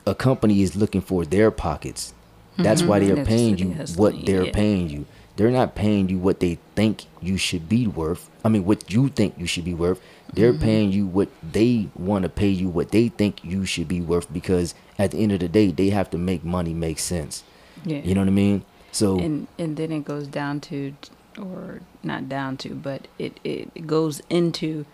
a 0.06 0.16
company 0.16 0.62
is 0.62 0.76
looking 0.76 1.02
for 1.02 1.26
their 1.26 1.52
pockets. 1.52 2.14
That's 2.58 2.84
why 2.84 3.00
they're 3.00 3.26
paying 3.26 3.58
you 3.58 3.70
what 3.96 4.26
they're 4.26 4.46
yeah. 4.46 4.52
paying 4.52 4.90
you. 4.90 5.06
They're 5.38 5.52
not 5.52 5.76
paying 5.76 6.10
you 6.10 6.20
what 6.20 6.42
they 6.42 6.60
think 6.76 7.06
you 7.22 7.38
should 7.38 7.70
be 7.70 7.88
worth. 7.88 8.30
I 8.44 8.50
mean, 8.50 8.66
what 8.66 8.92
you 8.92 9.08
think 9.08 9.36
you 9.38 9.46
should 9.46 9.64
be 9.64 9.74
worth. 9.74 10.02
They're 10.34 10.54
Mm-hmm. 10.54 10.64
paying 10.64 10.92
you 10.92 11.08
what 11.08 11.30
they 11.44 11.90
want 11.96 12.24
to 12.24 12.30
pay 12.30 12.50
you, 12.50 12.70
what 12.70 12.92
they 12.92 13.08
think 13.10 13.44
you 13.44 13.66
should 13.66 13.88
be 13.88 14.00
worth, 14.02 14.32
because 14.32 14.76
at 14.98 15.12
the 15.12 15.18
end 15.24 15.32
of 15.32 15.40
the 15.40 15.48
day, 15.50 15.72
they 15.72 15.90
have 15.90 16.10
to 16.12 16.18
make 16.18 16.44
money 16.44 16.74
make 16.74 17.00
sense. 17.00 17.44
Yeah. 17.86 18.00
You 18.00 18.14
know 18.16 18.22
what 18.22 18.28
I 18.28 18.32
mean? 18.32 18.64
So 18.92 19.20
and 19.20 19.48
and 19.58 19.78
then 19.78 19.92
it 19.92 20.06
goes 20.06 20.28
down 20.28 20.60
to 20.62 20.94
or 21.40 21.80
not 22.04 22.28
down 22.28 22.58
to 22.58 22.70
but 22.76 23.08
it 23.18 23.40
it 23.44 23.86
goes 23.88 24.20
into 24.30 24.86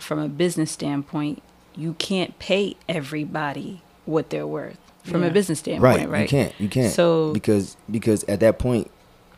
from 0.00 0.18
a 0.18 0.28
business 0.28 0.70
standpoint 0.72 1.42
you 1.76 1.94
can't 1.94 2.38
pay 2.38 2.76
everybody 2.88 3.80
what 4.04 4.28
they're 4.30 4.46
worth 4.46 4.76
from 5.04 5.22
Yeah. 5.22 5.28
a 5.28 5.32
business 5.32 5.60
standpoint 5.60 6.00
right, 6.00 6.08
right, 6.08 6.22
you 6.22 6.28
can't, 6.28 6.52
you 6.60 6.68
can't. 6.68 6.92
So- 6.92 7.32
because 7.32 7.76
because 7.90 8.24
at 8.24 8.40
that 8.40 8.58
point, 8.58 8.90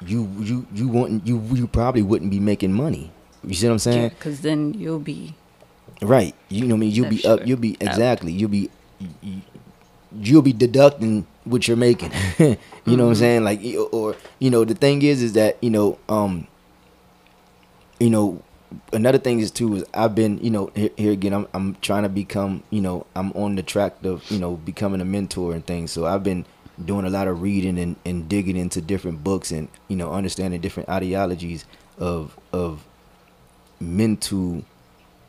you 0.04 0.28
you 0.40 0.66
you 0.74 0.88
wouldn't 0.88 1.26
you 1.26 1.40
you 1.52 1.66
probably 1.68 2.02
wouldn't 2.02 2.30
be 2.30 2.40
making 2.40 2.72
money. 2.72 3.12
You 3.46 3.54
see 3.54 3.66
what 3.66 3.72
I'm 3.74 3.78
saying? 3.78 4.08
because 4.10 4.40
then 4.40 4.74
you'll 4.74 4.98
be 4.98 5.34
Right. 6.02 6.34
You 6.48 6.62
know 6.66 6.74
what 6.74 6.78
I 6.78 6.80
mean? 6.80 6.90
You'll 6.90 7.08
be 7.08 7.24
up. 7.24 7.46
You'll 7.46 7.58
be 7.58 7.74
Up. 7.76 7.82
exactly. 7.82 8.32
You'll 8.32 8.50
be 8.50 8.70
you- 9.22 9.42
you'll 10.20 10.42
be 10.42 10.52
deducting 10.52 11.26
what 11.44 11.66
you're 11.66 11.76
making. 11.76 12.10
you 12.38 12.56
know 12.86 13.04
what 13.04 13.10
I'm 13.10 13.14
saying? 13.16 13.44
Like 13.44 13.60
or 13.92 14.16
you 14.38 14.50
know 14.50 14.64
the 14.64 14.74
thing 14.74 15.02
is 15.02 15.22
is 15.22 15.32
that 15.34 15.56
you 15.62 15.70
know 15.70 15.98
um 16.08 16.46
you 18.00 18.10
know 18.10 18.42
another 18.92 19.18
thing 19.18 19.40
is 19.40 19.50
too 19.50 19.76
is 19.76 19.84
I've 19.94 20.14
been 20.14 20.38
you 20.38 20.50
know 20.50 20.70
here, 20.74 20.90
here 20.96 21.12
again 21.12 21.32
I'm 21.32 21.46
I'm 21.54 21.76
trying 21.76 22.02
to 22.02 22.08
become 22.08 22.62
you 22.70 22.80
know 22.80 23.06
I'm 23.14 23.32
on 23.32 23.56
the 23.56 23.62
track 23.62 23.94
of 24.04 24.28
you 24.30 24.38
know 24.38 24.56
becoming 24.56 25.00
a 25.00 25.04
mentor 25.04 25.52
and 25.54 25.64
things. 25.64 25.92
So 25.92 26.06
I've 26.06 26.22
been 26.22 26.44
doing 26.84 27.04
a 27.06 27.10
lot 27.10 27.28
of 27.28 27.40
reading 27.40 27.78
and, 27.78 27.94
and 28.04 28.28
digging 28.28 28.56
into 28.56 28.80
different 28.80 29.22
books 29.22 29.52
and 29.52 29.68
you 29.88 29.96
know 29.96 30.12
understanding 30.12 30.60
different 30.60 30.88
ideologies 30.88 31.64
of 31.98 32.36
of 32.52 32.84
mental 33.80 34.62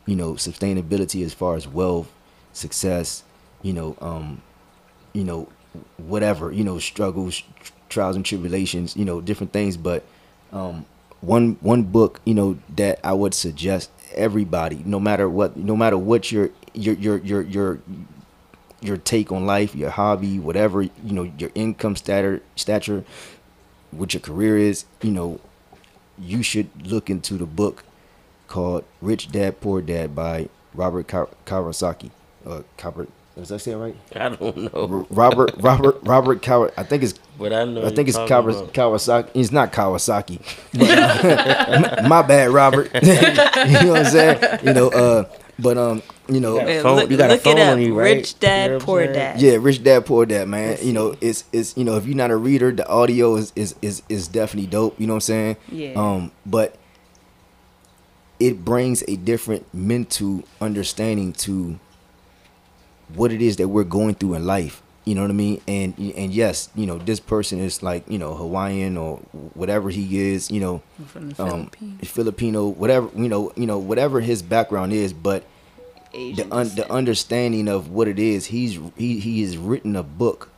you 0.06 0.16
know 0.16 0.32
sustainability 0.34 1.24
as 1.24 1.34
far 1.34 1.56
as 1.56 1.66
wealth 1.66 2.12
success 2.52 3.22
you 3.62 3.72
know 3.72 3.96
um 4.00 4.40
you 5.12 5.24
know 5.24 5.48
whatever 5.98 6.52
you 6.52 6.64
know 6.64 6.78
struggles 6.78 7.42
trials 7.88 8.16
and 8.16 8.24
tribulations 8.24 8.96
you 8.96 9.04
know 9.04 9.20
different 9.20 9.52
things. 9.52 9.76
But 9.76 10.04
um 10.52 10.86
one 11.20 11.56
one 11.60 11.82
book 11.82 12.20
you 12.24 12.34
know 12.34 12.58
that 12.76 13.00
i 13.02 13.12
would 13.12 13.32
suggest 13.32 13.90
everybody 14.14 14.82
no 14.84 15.00
matter 15.00 15.28
what 15.28 15.56
no 15.56 15.74
matter 15.74 15.96
what 15.96 16.30
your 16.30 16.50
your 16.74 16.94
your 16.94 17.16
your 17.18 17.42
your 17.42 17.78
your 18.82 18.96
take 18.98 19.32
on 19.32 19.46
life 19.46 19.74
your 19.74 19.90
hobby 19.90 20.38
whatever 20.38 20.82
you 20.82 20.90
know 21.04 21.30
your 21.38 21.50
income 21.54 21.96
stature 21.96 22.42
stature 22.54 23.02
what 23.90 24.12
your 24.12 24.20
career 24.20 24.58
is 24.58 24.84
you 25.00 25.10
know 25.10 25.40
you 26.18 26.42
should 26.42 26.68
look 26.86 27.08
into 27.08 27.34
the 27.34 27.46
book 27.46 27.82
called 28.48 28.84
Rich 29.00 29.30
Dad 29.32 29.60
Poor 29.60 29.80
Dad 29.82 30.14
by 30.14 30.48
Robert 30.74 31.08
Ka- 31.08 31.26
Kawasaki. 31.46 32.10
Uh, 32.46 32.62
Robert, 32.84 33.08
was 33.34 33.50
I 33.52 33.56
saying 33.56 33.78
right? 33.78 33.96
I 34.14 34.28
don't 34.30 34.56
know, 34.56 34.88
R- 34.88 35.06
Robert, 35.10 35.50
Robert, 35.58 35.98
Robert 36.02 36.42
Kawa. 36.42 36.70
I 36.76 36.84
think 36.84 37.02
it's, 37.02 37.14
but 37.38 37.52
I 37.52 37.64
know. 37.64 37.84
I 37.84 37.90
think 37.90 38.08
it's 38.08 38.16
talking 38.16 38.52
Kawas- 38.52 38.72
Kawasaki. 38.72 39.30
It's 39.34 39.50
not 39.52 39.72
Kawasaki. 39.72 40.40
But, 40.72 42.04
my 42.08 42.22
bad, 42.22 42.50
Robert. 42.50 42.90
you 43.02 43.02
know 43.02 43.92
what 43.92 43.98
I'm 43.98 44.04
saying? 44.06 44.58
You 44.64 44.72
know, 44.74 44.88
uh, 44.88 45.24
but 45.58 45.76
um, 45.76 46.02
you 46.28 46.40
know, 46.40 46.56
Yeah. 46.56 46.68
Yeah, 46.68 46.82
phone- 46.82 46.96
look, 46.96 47.10
you 47.10 47.16
got 47.16 47.30
a 47.30 47.38
phone 47.38 47.58
on 47.58 47.80
you, 47.80 47.94
right? 47.98 48.16
rich 48.16 48.38
dad 48.38 48.70
You 48.70 48.78
know 48.78 48.84
poor 48.84 49.06
dad 49.06 49.40
yeah, 49.40 49.56
Rich 49.60 49.82
Dad 49.82 50.06
Poor 50.06 50.24
Dad, 50.26 50.48
man. 50.48 50.78
You 50.82 50.92
know, 50.92 51.16
it's 51.20 51.44
it's 51.52 51.76
you 51.76 51.84
know, 51.84 51.96
if 51.96 52.06
you're 52.06 52.16
not 52.16 52.30
a 52.30 52.36
reader, 52.36 52.70
the 52.72 52.86
audio 52.88 53.36
is 53.36 53.52
is 53.56 53.74
is 53.82 54.02
is 54.08 54.28
definitely 54.28 54.68
dope. 54.70 55.00
You 55.00 55.06
know 55.08 55.14
what 55.14 55.16
I'm 55.16 55.20
saying? 55.22 55.56
Yeah. 55.72 55.92
Um, 55.96 56.30
but 56.44 56.76
it 58.38 58.64
brings 58.64 59.02
a 59.08 59.16
different 59.16 59.72
mental 59.72 60.42
understanding 60.60 61.32
to 61.32 61.78
what 63.14 63.32
it 63.32 63.40
is 63.40 63.56
that 63.56 63.68
we're 63.68 63.84
going 63.84 64.14
through 64.14 64.34
in 64.34 64.44
life. 64.46 64.82
You 65.04 65.14
know 65.14 65.22
what 65.22 65.30
I 65.30 65.34
mean? 65.34 65.62
And 65.68 65.94
and 65.98 66.32
yes, 66.32 66.68
you 66.74 66.84
know, 66.84 66.98
this 66.98 67.20
person 67.20 67.60
is 67.60 67.80
like 67.80 68.08
you 68.08 68.18
know 68.18 68.34
Hawaiian 68.34 68.96
or 68.96 69.18
whatever 69.54 69.88
he 69.88 70.32
is. 70.32 70.50
You 70.50 70.60
know, 70.60 70.82
from 71.06 71.30
the 71.30 71.44
um, 71.44 71.70
Filipino, 72.02 72.66
whatever 72.66 73.08
you 73.14 73.28
know, 73.28 73.52
you 73.54 73.66
know, 73.66 73.78
whatever 73.78 74.20
his 74.20 74.42
background 74.42 74.92
is, 74.92 75.12
but 75.12 75.44
Asian 76.12 76.48
the 76.48 76.54
un, 76.54 76.68
the 76.74 76.90
understanding 76.92 77.68
of 77.68 77.88
what 77.88 78.08
it 78.08 78.18
is. 78.18 78.46
He's 78.46 78.80
he 78.96 79.20
he 79.20 79.42
has 79.42 79.56
written 79.56 79.94
a 79.94 80.02
book 80.02 80.50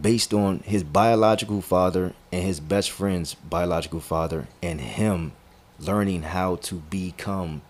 based 0.00 0.32
on 0.32 0.60
his 0.60 0.84
biological 0.84 1.60
father 1.60 2.14
and 2.30 2.44
his 2.44 2.60
best 2.60 2.92
friend's 2.92 3.34
biological 3.34 4.00
father 4.00 4.46
and 4.62 4.80
him 4.80 5.32
learning 5.86 6.22
how 6.22 6.56
to 6.56 6.76
become 6.76 7.62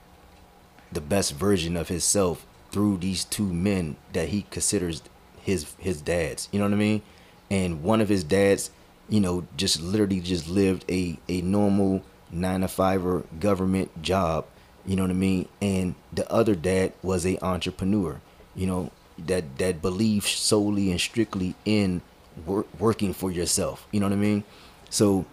the 0.92 1.00
best 1.00 1.34
version 1.34 1.76
of 1.76 1.88
himself 1.88 2.46
through 2.70 2.98
these 2.98 3.24
two 3.24 3.52
men 3.52 3.96
that 4.12 4.28
he 4.28 4.46
considers 4.50 5.02
his 5.40 5.74
his 5.78 6.00
dads. 6.00 6.48
You 6.52 6.58
know 6.58 6.66
what 6.66 6.74
I 6.74 6.78
mean? 6.78 7.02
And 7.50 7.82
one 7.82 8.00
of 8.00 8.08
his 8.08 8.24
dads, 8.24 8.70
you 9.08 9.20
know, 9.20 9.46
just 9.56 9.80
literally 9.80 10.20
just 10.20 10.48
lived 10.48 10.84
a 10.90 11.18
a 11.28 11.40
normal 11.42 12.02
nine 12.30 12.60
to 12.60 12.68
five 12.68 13.04
or 13.06 13.24
government 13.38 14.02
job. 14.02 14.46
You 14.86 14.96
know 14.96 15.02
what 15.02 15.10
I 15.10 15.14
mean? 15.14 15.48
And 15.60 15.94
the 16.12 16.30
other 16.30 16.54
dad 16.54 16.92
was 17.02 17.24
a 17.26 17.42
entrepreneur. 17.44 18.20
You 18.54 18.66
know 18.66 18.90
that 19.18 19.58
that 19.58 19.82
believed 19.82 20.26
solely 20.26 20.90
and 20.90 21.00
strictly 21.00 21.54
in 21.64 22.02
wor- 22.46 22.66
working 22.78 23.12
for 23.12 23.30
yourself. 23.30 23.86
You 23.92 24.00
know 24.00 24.06
what 24.06 24.12
I 24.14 24.16
mean? 24.16 24.44
So 24.90 25.26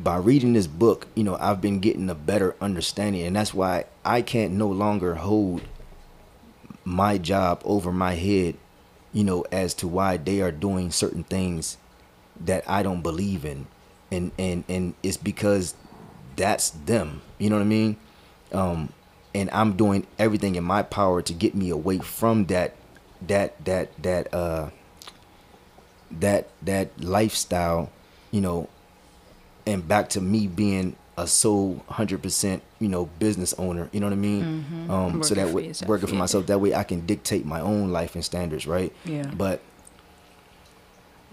by 0.00 0.16
reading 0.16 0.52
this 0.52 0.66
book, 0.66 1.06
you 1.14 1.24
know, 1.24 1.36
I've 1.40 1.60
been 1.60 1.80
getting 1.80 2.10
a 2.10 2.14
better 2.14 2.56
understanding, 2.60 3.22
and 3.22 3.36
that's 3.36 3.54
why 3.54 3.84
I 4.04 4.22
can't 4.22 4.54
no 4.54 4.68
longer 4.68 5.14
hold 5.14 5.62
my 6.84 7.18
job 7.18 7.62
over 7.64 7.92
my 7.92 8.14
head, 8.14 8.56
you 9.12 9.24
know, 9.24 9.42
as 9.52 9.74
to 9.74 9.88
why 9.88 10.16
they 10.16 10.40
are 10.40 10.52
doing 10.52 10.90
certain 10.90 11.24
things 11.24 11.78
that 12.38 12.68
I 12.68 12.82
don't 12.82 13.02
believe 13.02 13.44
in, 13.44 13.66
and 14.10 14.32
and 14.38 14.64
and 14.68 14.94
it's 15.02 15.16
because 15.16 15.74
that's 16.36 16.70
them. 16.70 17.22
You 17.38 17.50
know 17.50 17.56
what 17.56 17.62
I 17.62 17.66
mean? 17.66 17.96
Um, 18.52 18.92
and 19.34 19.50
I'm 19.50 19.76
doing 19.76 20.06
everything 20.18 20.54
in 20.54 20.64
my 20.64 20.82
power 20.82 21.22
to 21.22 21.32
get 21.32 21.54
me 21.54 21.70
away 21.70 21.98
from 21.98 22.46
that, 22.46 22.74
that 23.26 23.64
that 23.64 24.02
that 24.02 24.34
uh, 24.34 24.70
that 26.10 26.48
that 26.62 27.00
lifestyle, 27.00 27.90
you 28.30 28.40
know, 28.40 28.68
and 29.66 29.86
back 29.86 30.08
to 30.10 30.20
me 30.20 30.46
being 30.46 30.96
a 31.16 31.26
sole 31.26 31.84
hundred 31.88 32.22
percent, 32.22 32.62
you 32.78 32.88
know, 32.88 33.06
business 33.18 33.54
owner. 33.54 33.88
You 33.92 34.00
know 34.00 34.06
what 34.06 34.12
I 34.12 34.16
mean? 34.16 34.88
Um, 34.88 35.22
so 35.22 35.34
that 35.34 35.50
way, 35.50 35.68
yourself, 35.68 35.88
working 35.88 36.08
for 36.08 36.14
yeah. 36.14 36.18
myself. 36.20 36.46
That 36.46 36.60
way, 36.60 36.74
I 36.74 36.84
can 36.84 37.06
dictate 37.06 37.46
my 37.46 37.60
own 37.60 37.90
life 37.90 38.14
and 38.14 38.24
standards, 38.24 38.66
right? 38.66 38.92
Yeah. 39.04 39.30
But 39.34 39.60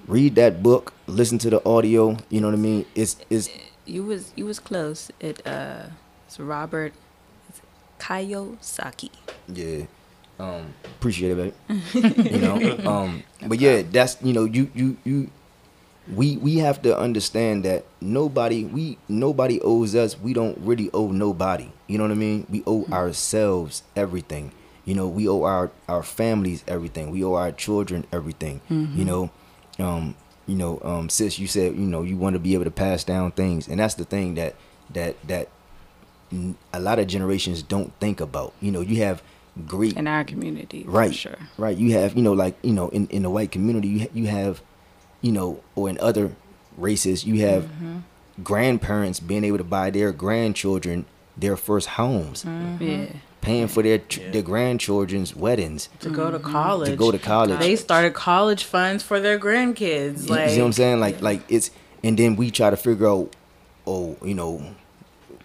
read 0.08 0.36
that 0.36 0.62
book, 0.62 0.94
listen 1.08 1.38
to 1.40 1.50
the 1.50 1.66
audio. 1.68 2.18
You 2.30 2.42
know 2.42 2.48
what 2.48 2.56
I 2.56 2.60
mean? 2.60 2.86
It's 2.96 3.18
it's 3.30 3.50
you 3.86 4.04
was 4.04 4.34
you 4.36 4.46
was 4.46 4.60
close. 4.60 5.12
It 5.20 5.46
uh, 5.46 5.88
it's 6.28 6.40
Robert 6.40 6.94
it's 7.50 7.62
Kiyosaki. 8.00 9.12
Yeah. 9.48 9.86
Um, 10.40 10.74
appreciate 10.98 11.38
it, 11.38 11.54
baby. 11.94 12.30
you 12.30 12.40
know. 12.40 12.90
Um, 12.90 13.24
but 13.46 13.60
yeah, 13.60 13.84
that's 13.84 14.18
you 14.24 14.34
know, 14.34 14.46
you 14.46 14.72
you 14.74 14.98
you 15.04 15.30
we 16.12 16.38
we 16.38 16.58
have 16.58 16.82
to 16.82 16.98
understand 16.98 17.64
that 17.66 17.86
nobody 18.02 18.64
we 18.66 18.98
nobody 19.08 19.60
owes 19.62 19.96
us. 19.96 20.20
We 20.20 20.34
don't 20.34 20.58
really 20.60 20.90
owe 20.94 21.12
nobody. 21.12 21.70
You 21.88 21.98
know 21.98 22.06
what 22.06 22.12
I 22.12 22.16
mean? 22.16 22.48
We 22.50 22.64
owe 22.66 22.86
ourselves 22.92 23.84
everything. 23.96 24.52
You 24.86 24.96
know, 24.96 25.08
we 25.08 25.28
owe 25.28 25.44
our 25.44 25.70
our 25.88 26.02
families 26.04 26.64
everything. 26.68 27.12
We 27.12 27.24
owe 27.24 27.36
our 27.36 27.52
children 27.52 28.06
everything. 28.12 28.62
You 28.70 29.06
know, 29.06 29.30
um, 29.80 30.16
you 30.48 30.56
know, 30.56 30.82
um, 30.84 31.08
sis, 31.10 31.38
you 31.38 31.48
said 31.48 31.76
you 31.76 31.86
know 31.86 32.02
you 32.02 32.18
want 32.18 32.34
to 32.34 32.40
be 32.40 32.56
able 32.56 32.66
to 32.66 32.72
pass 32.72 33.04
down 33.04 33.32
things, 33.32 33.68
and 33.68 33.80
that's 33.80 33.94
the 33.94 34.06
thing 34.06 34.36
that 34.36 34.56
that 34.94 35.16
that 35.28 35.50
a 36.74 36.80
lot 36.80 36.98
of 37.00 37.08
generations 37.08 37.62
don't 37.62 37.94
think 38.00 38.20
about. 38.22 38.54
You 38.60 38.72
know, 38.72 38.82
you 38.82 39.04
have 39.04 39.22
great 39.68 39.96
in 39.98 40.08
our 40.08 40.24
community, 40.24 40.84
right 40.88 41.12
For 41.12 41.18
sure. 41.18 41.38
right 41.58 41.78
you 41.78 41.92
have 41.94 42.16
you 42.16 42.24
know 42.24 42.34
like 42.34 42.56
you 42.64 42.72
know 42.74 42.88
in 42.90 43.06
in 43.08 43.22
the 43.24 43.30
white 43.30 43.52
community 43.52 43.88
you 43.90 44.08
you 44.14 44.28
have 44.28 44.62
you 45.22 45.32
know 45.32 45.60
or 45.76 45.90
in 45.90 45.98
other 46.00 46.32
races 46.78 47.26
you 47.26 47.42
have 47.46 47.64
Mm-hmm. 47.64 47.98
grandparents 48.44 49.20
being 49.20 49.44
able 49.44 49.58
to 49.58 49.64
buy 49.64 49.90
their 49.90 50.12
grandchildren 50.12 51.06
their 51.38 51.56
first 51.58 51.88
homes 51.90 52.44
Mm-hmm. 52.44 52.84
Yeah. 52.84 53.06
paying 53.42 53.68
for 53.68 53.82
their 53.84 54.00
ch- 54.00 54.22
their 54.32 54.42
grandchildren's 54.42 55.36
weddings 55.36 55.90
to 56.00 56.10
go 56.10 56.26
Mm-hmm. 56.26 56.38
to 56.38 56.40
college. 56.52 56.90
to 56.90 56.96
go 56.96 57.12
to 57.12 57.20
college 57.20 57.60
They 57.60 57.76
started 57.76 58.14
college 58.14 58.64
funds 58.64 59.04
for 59.04 59.20
their 59.20 59.40
grandkids. 59.40 60.24
you, 60.28 60.36
Like, 60.36 60.50
see 60.50 60.60
what 60.60 60.66
I'm 60.68 60.74
saying 60.74 61.00
like 61.00 61.22
like 61.22 61.42
it's 61.50 61.72
and 62.04 62.18
then 62.18 62.36
we 62.36 62.50
try 62.52 62.70
to 62.70 62.78
figure 62.78 63.08
out 63.08 63.36
oh 63.86 64.18
you 64.24 64.34
know 64.34 64.64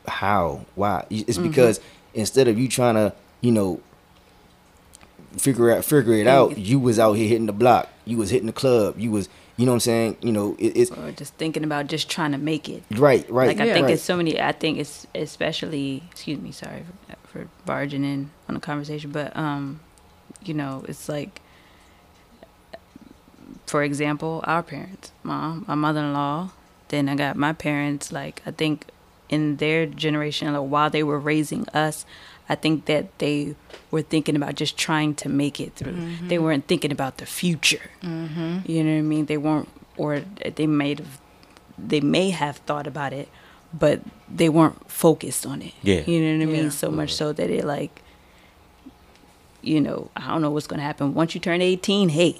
how 0.08 0.64
why 0.74 1.04
it's 1.10 1.38
Mm-hmm. 1.38 1.48
because 1.48 1.80
instead 2.14 2.48
of 2.48 2.58
you 2.58 2.68
trying 2.68 2.94
to 2.94 3.12
you 3.40 3.52
know 3.52 3.80
figure 5.36 5.70
out 5.70 5.84
figure 5.84 6.14
it 6.14 6.26
out 6.26 6.56
you 6.56 6.78
was 6.78 6.98
out 6.98 7.12
here 7.14 7.28
hitting 7.28 7.46
the 7.46 7.52
block 7.52 7.88
you 8.04 8.16
was 8.16 8.30
hitting 8.30 8.46
the 8.46 8.52
club 8.52 8.98
you 8.98 9.10
was 9.10 9.28
you 9.56 9.64
know 9.64 9.72
what 9.72 9.76
i'm 9.76 9.80
saying 9.80 10.16
you 10.20 10.32
know 10.32 10.54
it, 10.58 10.76
it's 10.76 10.90
Or 10.90 11.10
just 11.12 11.34
thinking 11.34 11.64
about 11.64 11.86
just 11.86 12.10
trying 12.10 12.32
to 12.32 12.38
make 12.38 12.68
it. 12.68 12.82
right 12.90 13.28
right 13.30 13.48
Like 13.48 13.60
I 13.60 13.72
think 13.72 13.84
right. 13.86 13.94
it's 13.94 14.02
so 14.02 14.16
many. 14.16 14.40
I 14.40 14.52
think 14.52 14.78
it's 14.78 15.06
especially. 15.14 16.02
Excuse 16.10 16.40
me. 16.40 16.52
Sorry 16.52 16.84
for, 17.32 17.38
for 17.40 17.48
barging 17.64 18.04
in 18.04 18.30
on 18.48 18.54
the 18.54 18.60
conversation, 18.60 19.10
but 19.12 19.34
um, 19.36 19.80
you 20.44 20.54
know, 20.54 20.84
it's 20.88 21.08
like, 21.08 21.40
for 23.66 23.82
example, 23.82 24.42
our 24.46 24.62
parents, 24.62 25.12
mom, 25.22 25.64
my 25.66 25.74
mother-in-law. 25.74 26.50
Then 26.88 27.08
I 27.08 27.16
got 27.16 27.36
my 27.36 27.52
parents. 27.52 28.12
Like 28.12 28.42
I 28.46 28.50
think 28.52 28.86
in 29.28 29.56
their 29.56 29.86
generation, 29.86 30.52
like, 30.52 30.68
while 30.70 30.90
they 30.90 31.02
were 31.02 31.18
raising 31.18 31.68
us, 31.70 32.04
I 32.48 32.54
think 32.54 32.84
that 32.86 33.18
they 33.18 33.56
were 33.90 34.02
thinking 34.02 34.36
about 34.36 34.54
just 34.54 34.76
trying 34.78 35.14
to 35.16 35.28
make 35.28 35.60
it 35.60 35.74
through. 35.74 35.96
They 36.28 36.38
weren't 36.38 36.66
thinking 36.68 36.92
about 36.92 37.18
the 37.18 37.26
future. 37.26 37.90
Mm-hmm. 38.02 38.58
You 38.70 38.84
know 38.84 38.92
what 38.92 38.98
I 38.98 39.02
mean? 39.02 39.26
They 39.26 39.36
weren't, 39.36 39.68
or 39.96 40.20
they 40.54 40.66
may 40.66 40.90
have 40.94 41.20
they 41.78 42.00
may 42.00 42.30
have 42.30 42.56
thought 42.58 42.86
about 42.86 43.12
it, 43.12 43.28
but 43.74 44.00
they 44.28 44.48
weren't 44.48 44.90
focused 44.90 45.44
on 45.44 45.60
it. 45.60 45.74
Yeah. 45.82 46.02
You 46.06 46.20
know 46.20 46.38
what 46.38 46.48
I 46.48 46.56
Yeah. 46.56 46.62
mean? 46.62 46.70
So 46.70 46.90
much 46.90 47.12
so 47.14 47.32
that 47.32 47.50
it 47.50 47.64
like, 47.64 48.00
you 49.62 49.80
know, 49.80 50.10
I 50.16 50.28
don't 50.28 50.42
know 50.42 50.50
what's 50.50 50.66
gonna 50.66 50.82
happen 50.82 51.14
once 51.14 51.34
you 51.34 51.40
turn 51.40 51.60
eighteen. 51.60 52.08
Hey, 52.10 52.36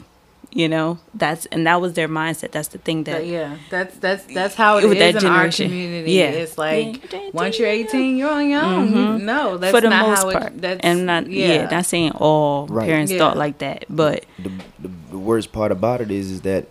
you 0.52 0.68
know, 0.68 0.98
that's 1.14 1.46
and 1.46 1.66
that 1.66 1.80
was 1.80 1.94
their 1.94 2.08
mindset. 2.08 2.52
That's 2.52 2.68
the 2.68 2.78
thing 2.78 3.04
that 3.04 3.18
But 3.18 3.26
yeah, 3.26 3.56
that's 3.70 3.96
that's 3.98 4.24
that's 4.24 4.54
how 4.54 4.78
it 4.78 4.88
With 4.88 4.98
is 4.98 5.14
that 5.14 5.22
in 5.22 5.28
our 5.30 5.48
community. 5.50 6.12
Yeah. 6.12 6.30
It's 6.30 6.56
like 6.56 7.12
Yeah. 7.12 7.30
once 7.32 7.58
you're 7.58 7.68
18, 7.68 8.16
you're 8.16 8.30
on 8.30 8.48
your 8.48 8.62
own. 8.62 8.88
Mm-hmm. 8.88 8.96
You- 8.96 9.18
No, 9.26 9.58
that's 9.58 9.72
for 9.74 9.80
the 9.80 9.90
not 9.90 10.08
most 10.08 10.18
how 10.22 10.30
part. 10.32 10.52
it. 10.52 10.60
That's 10.62 10.80
and 10.82 11.06
not 11.06 11.28
yeah. 11.30 11.68
not 11.68 11.84
saying 11.86 12.12
all 12.12 12.66
Right. 12.68 12.86
parents 12.86 13.12
Yeah. 13.12 13.18
thought 13.18 13.36
like 13.36 13.58
that, 13.58 13.84
but 13.88 14.24
the, 14.38 14.50
the, 14.78 14.90
the 15.10 15.18
worst 15.18 15.52
part 15.52 15.72
about 15.72 16.00
it 16.00 16.10
is 16.10 16.30
is 16.30 16.40
that 16.42 16.66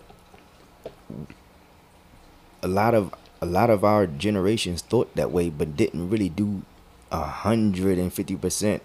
a 2.63 2.67
lot 2.67 2.93
of 2.95 3.13
a 3.41 3.45
lot 3.45 3.69
of 3.69 3.83
our 3.83 4.07
generations 4.07 4.81
thought 4.81 5.13
that 5.15 5.31
way 5.31 5.49
but 5.49 5.75
didn't 5.75 6.09
really 6.09 6.29
do 6.29 6.63
a 7.11 7.21
hundred 7.21 7.97
and 7.99 8.11
fifty 8.11 8.35
percent 8.35 8.81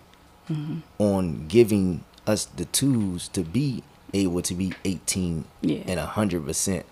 mm-hmm. 0.51 0.81
on 0.99 1.47
giving 1.49 2.05
us 2.27 2.45
the 2.45 2.67
tools 2.67 3.29
to 3.29 3.43
be 3.43 3.83
able 4.15 4.43
to 4.43 4.55
be 4.55 4.73
18 4.85 5.45
Yeah. 5.63 5.79
and 5.87 6.01
a 6.01 6.07
hundred 6.07 6.47
percent 6.47 6.87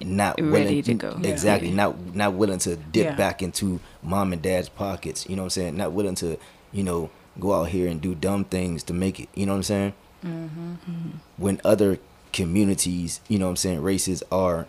not 0.00 0.40
Ready 0.40 0.50
willing 0.50 0.82
to 0.82 0.94
go. 0.94 1.20
exactly 1.22 1.68
Yeah. 1.68 1.74
not 1.76 2.14
not 2.14 2.34
willing 2.34 2.58
to 2.60 2.76
dip 2.76 3.04
Yeah. 3.04 3.14
back 3.14 3.42
into 3.42 3.78
mom 4.02 4.32
and 4.32 4.42
dad's 4.42 4.68
pockets 4.68 5.28
you 5.28 5.36
know 5.36 5.42
what 5.42 5.46
i'm 5.46 5.50
saying 5.50 5.76
not 5.76 5.92
willing 5.92 6.16
to 6.16 6.38
you 6.72 6.82
know 6.82 7.10
go 7.38 7.54
out 7.54 7.68
here 7.68 7.88
and 7.88 8.00
do 8.00 8.14
dumb 8.14 8.44
things 8.44 8.82
to 8.84 8.92
make 8.92 9.20
it 9.20 9.28
you 9.34 9.46
know 9.46 9.52
what 9.52 9.58
i'm 9.58 9.62
saying 9.62 9.92
mm-hmm. 10.24 11.10
when 11.36 11.60
other 11.64 11.98
communities, 12.32 13.20
you 13.28 13.38
know 13.38 13.46
what 13.46 13.50
I'm 13.50 13.56
saying, 13.56 13.82
races 13.82 14.22
are 14.32 14.66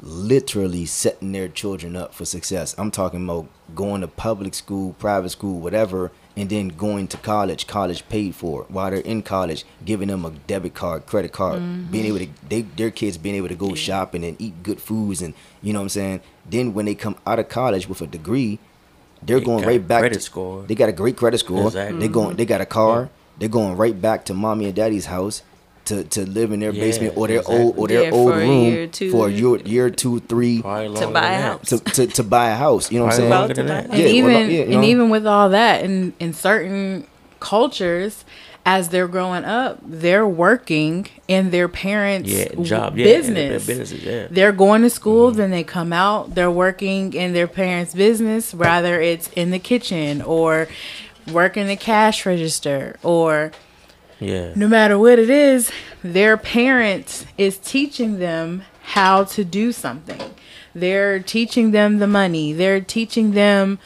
literally 0.00 0.84
setting 0.86 1.32
their 1.32 1.48
children 1.48 1.96
up 1.96 2.14
for 2.14 2.24
success. 2.24 2.74
I'm 2.78 2.90
talking 2.90 3.24
about 3.24 3.48
going 3.74 4.00
to 4.02 4.08
public 4.08 4.54
school, 4.54 4.94
private 4.94 5.30
school, 5.30 5.60
whatever, 5.60 6.12
and 6.38 6.48
then 6.48 6.68
going 6.68 7.08
to 7.08 7.16
college, 7.16 7.66
college 7.66 8.08
paid 8.08 8.32
for. 8.32 8.64
While 8.68 8.92
they're 8.92 9.00
in 9.00 9.22
college, 9.22 9.64
giving 9.84 10.06
them 10.06 10.24
a 10.24 10.30
debit 10.30 10.72
card, 10.72 11.04
credit 11.04 11.32
card, 11.32 11.60
mm-hmm. 11.60 11.90
being 11.90 12.06
able 12.06 12.20
to 12.20 12.28
they 12.48 12.62
their 12.62 12.92
kids 12.92 13.18
being 13.18 13.34
able 13.34 13.48
to 13.48 13.56
go 13.56 13.74
shopping 13.74 14.24
and 14.24 14.40
eat 14.40 14.62
good 14.62 14.80
foods 14.80 15.20
and 15.20 15.34
you 15.62 15.72
know 15.72 15.80
what 15.80 15.84
I'm 15.84 15.88
saying? 15.88 16.20
Then 16.48 16.74
when 16.74 16.84
they 16.84 16.94
come 16.94 17.16
out 17.26 17.40
of 17.40 17.48
college 17.48 17.88
with 17.88 18.00
a 18.02 18.06
degree, 18.06 18.60
they're 19.20 19.40
They 19.40 19.44
going 19.46 19.64
right 19.64 19.86
back 19.86 20.00
credit 20.02 20.14
to 20.14 20.20
score. 20.20 20.62
They 20.62 20.76
got 20.76 20.88
a 20.88 20.92
great 20.92 21.16
credit 21.16 21.38
score. 21.38 21.66
Exactly. 21.66 21.98
They 21.98 22.08
going 22.08 22.36
they 22.36 22.46
got 22.46 22.60
a 22.60 22.66
car. 22.66 23.10
They're 23.38 23.48
going 23.48 23.76
right 23.76 24.00
back 24.00 24.24
to 24.26 24.34
mommy 24.34 24.66
and 24.66 24.74
daddy's 24.74 25.06
house 25.06 25.42
to, 25.88 26.04
to 26.04 26.20
live 26.28 26.52
in 26.52 26.60
their 26.60 26.72
Yeah, 26.72 26.80
basement 26.84 27.16
or 27.16 27.28
their 27.28 27.38
exactly. 27.38 27.62
old 27.64 27.78
or 27.78 27.88
their 27.88 28.02
Yeah, 28.04 28.10
old 28.10 28.32
for 28.32 28.38
room 28.38 28.62
year, 28.64 28.86
two. 28.86 29.10
for 29.10 29.28
a 29.28 29.30
year, 29.30 29.56
year 29.58 29.90
two 29.90 30.20
three 30.20 30.62
to 30.62 31.10
buy 31.12 31.32
a 31.32 31.40
house. 31.42 31.68
to, 31.70 31.78
to, 31.80 32.06
to 32.06 32.22
buy 32.22 32.50
a 32.50 32.56
house. 32.56 32.90
You 32.92 32.98
know 33.00 33.04
what 33.06 33.14
I'm 33.14 33.18
saying? 33.18 33.30
longer 33.30 33.54
than 33.54 33.66
About 33.66 33.82
to 33.82 33.88
that. 33.88 33.90
buy- 33.90 33.94
and 33.96 34.02
Yeah, 34.04 34.08
even 34.18 34.32
well, 34.34 34.50
yeah, 34.50 34.64
you 34.64 34.74
and 34.76 34.84
even 34.84 35.10
with 35.10 35.26
all 35.26 35.48
that 35.50 35.84
in 35.84 36.12
in 36.20 36.32
certain 36.32 37.06
cultures 37.40 38.24
as 38.66 38.90
they're 38.90 39.08
growing 39.08 39.44
up 39.44 39.78
they're 39.82 40.26
working 40.26 41.06
in 41.28 41.50
their 41.50 41.68
parents 41.68 42.28
Yeah, 42.30 42.48
w- 42.48 42.64
job, 42.68 42.98
yeah, 42.98 43.04
business 43.04 43.64
their 43.66 43.76
businesses, 43.76 44.04
yeah. 44.04 44.26
they're 44.30 44.52
going 44.52 44.82
to 44.82 44.90
school 44.90 45.28
mm-hmm. 45.30 45.38
then 45.38 45.50
they 45.50 45.64
come 45.64 45.92
out 45.92 46.34
they're 46.34 46.50
working 46.50 47.12
in 47.14 47.32
their 47.32 47.46
parents 47.46 47.94
business 47.94 48.52
rather 48.52 49.00
it's 49.00 49.28
in 49.28 49.50
the 49.52 49.58
kitchen 49.60 50.20
or 50.20 50.66
working 51.32 51.66
the 51.68 51.76
cash 51.76 52.26
register 52.26 52.96
or 53.02 53.52
Yeah. 54.20 54.52
no 54.56 54.66
matter 54.68 54.98
what 54.98 55.18
it 55.18 55.30
is, 55.30 55.70
their 56.02 56.36
parent 56.36 57.26
is 57.36 57.58
teaching 57.58 58.18
them 58.18 58.62
how 58.82 59.24
to 59.24 59.44
do 59.44 59.70
something. 59.72 60.20
They're 60.74 61.18
teaching 61.20 61.70
them 61.72 61.98
the 61.98 62.06
money. 62.06 62.52
They're 62.52 62.80
teaching 62.80 63.32
them 63.32 63.78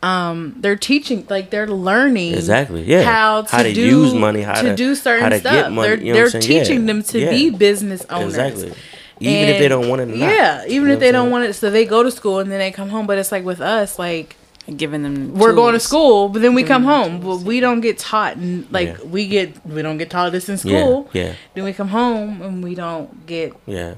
um 0.00 0.54
they're 0.60 0.76
teaching 0.76 1.26
like 1.28 1.50
they're 1.50 1.66
learning 1.66 2.32
Exactly, 2.34 2.84
yeah. 2.84 3.02
how 3.02 3.42
to, 3.42 3.50
How 3.56 3.62
to 3.64 3.72
do, 3.74 3.80
use 3.84 4.14
money, 4.14 4.42
how 4.42 4.62
to, 4.62 4.68
to- 4.70 4.76
do 4.76 4.94
certain 4.94 5.28
to 5.30 5.40
stuff. 5.40 5.72
money, 5.72 5.88
they're 5.88 5.98
you 6.00 6.14
know 6.14 6.28
they're 6.28 6.40
teaching 6.40 6.80
Yeah, 6.82 6.86
them 6.86 7.02
to 7.02 7.18
yeah. 7.18 7.30
be 7.30 7.50
business 7.50 8.06
owners. 8.08 8.36
Exactly. 8.36 8.72
Even 9.20 9.48
if 9.48 9.58
they 9.58 9.66
don't 9.66 9.88
want 9.88 10.00
it. 10.02 10.16
Yeah, 10.16 10.64
even 10.68 10.90
if 10.90 11.00
they 11.00 11.10
don't 11.10 11.32
want 11.32 11.46
it, 11.46 11.54
so 11.54 11.68
they 11.70 11.84
go 11.84 12.04
to 12.04 12.10
school 12.12 12.38
and 12.38 12.48
then 12.48 12.60
they 12.60 12.70
come 12.70 12.88
home. 12.90 13.08
But 13.08 13.18
it's 13.18 13.32
like 13.32 13.44
with 13.44 13.60
us, 13.60 13.98
like 13.98 14.36
Giving 14.76 15.02
them. 15.02 15.34
we're 15.34 15.54
going 15.54 15.72
to 15.72 15.80
school, 15.80 16.28
but 16.28 16.42
then 16.42 16.52
we 16.54 16.62
come 16.62 16.82
Giving 16.82 17.00
them 17.02 17.20
home. 17.20 17.26
Well, 17.26 17.38
we 17.38 17.58
don't 17.60 17.80
get 17.80 17.98
taught, 17.98 18.36
and 18.36 18.70
like 18.70 18.88
Yeah. 18.88 19.04
we 19.04 19.26
get, 19.26 19.64
we 19.66 19.80
don't 19.80 19.96
get 19.96 20.10
taught 20.10 20.30
this 20.32 20.48
in 20.48 20.58
school. 20.58 21.08
yeah. 21.14 21.34
Then 21.54 21.64
we 21.64 21.72
come 21.72 21.88
home 21.88 22.42
and 22.42 22.62
we 22.62 22.74
don't 22.74 23.26
get 23.26 23.54
Yeah. 23.66 23.94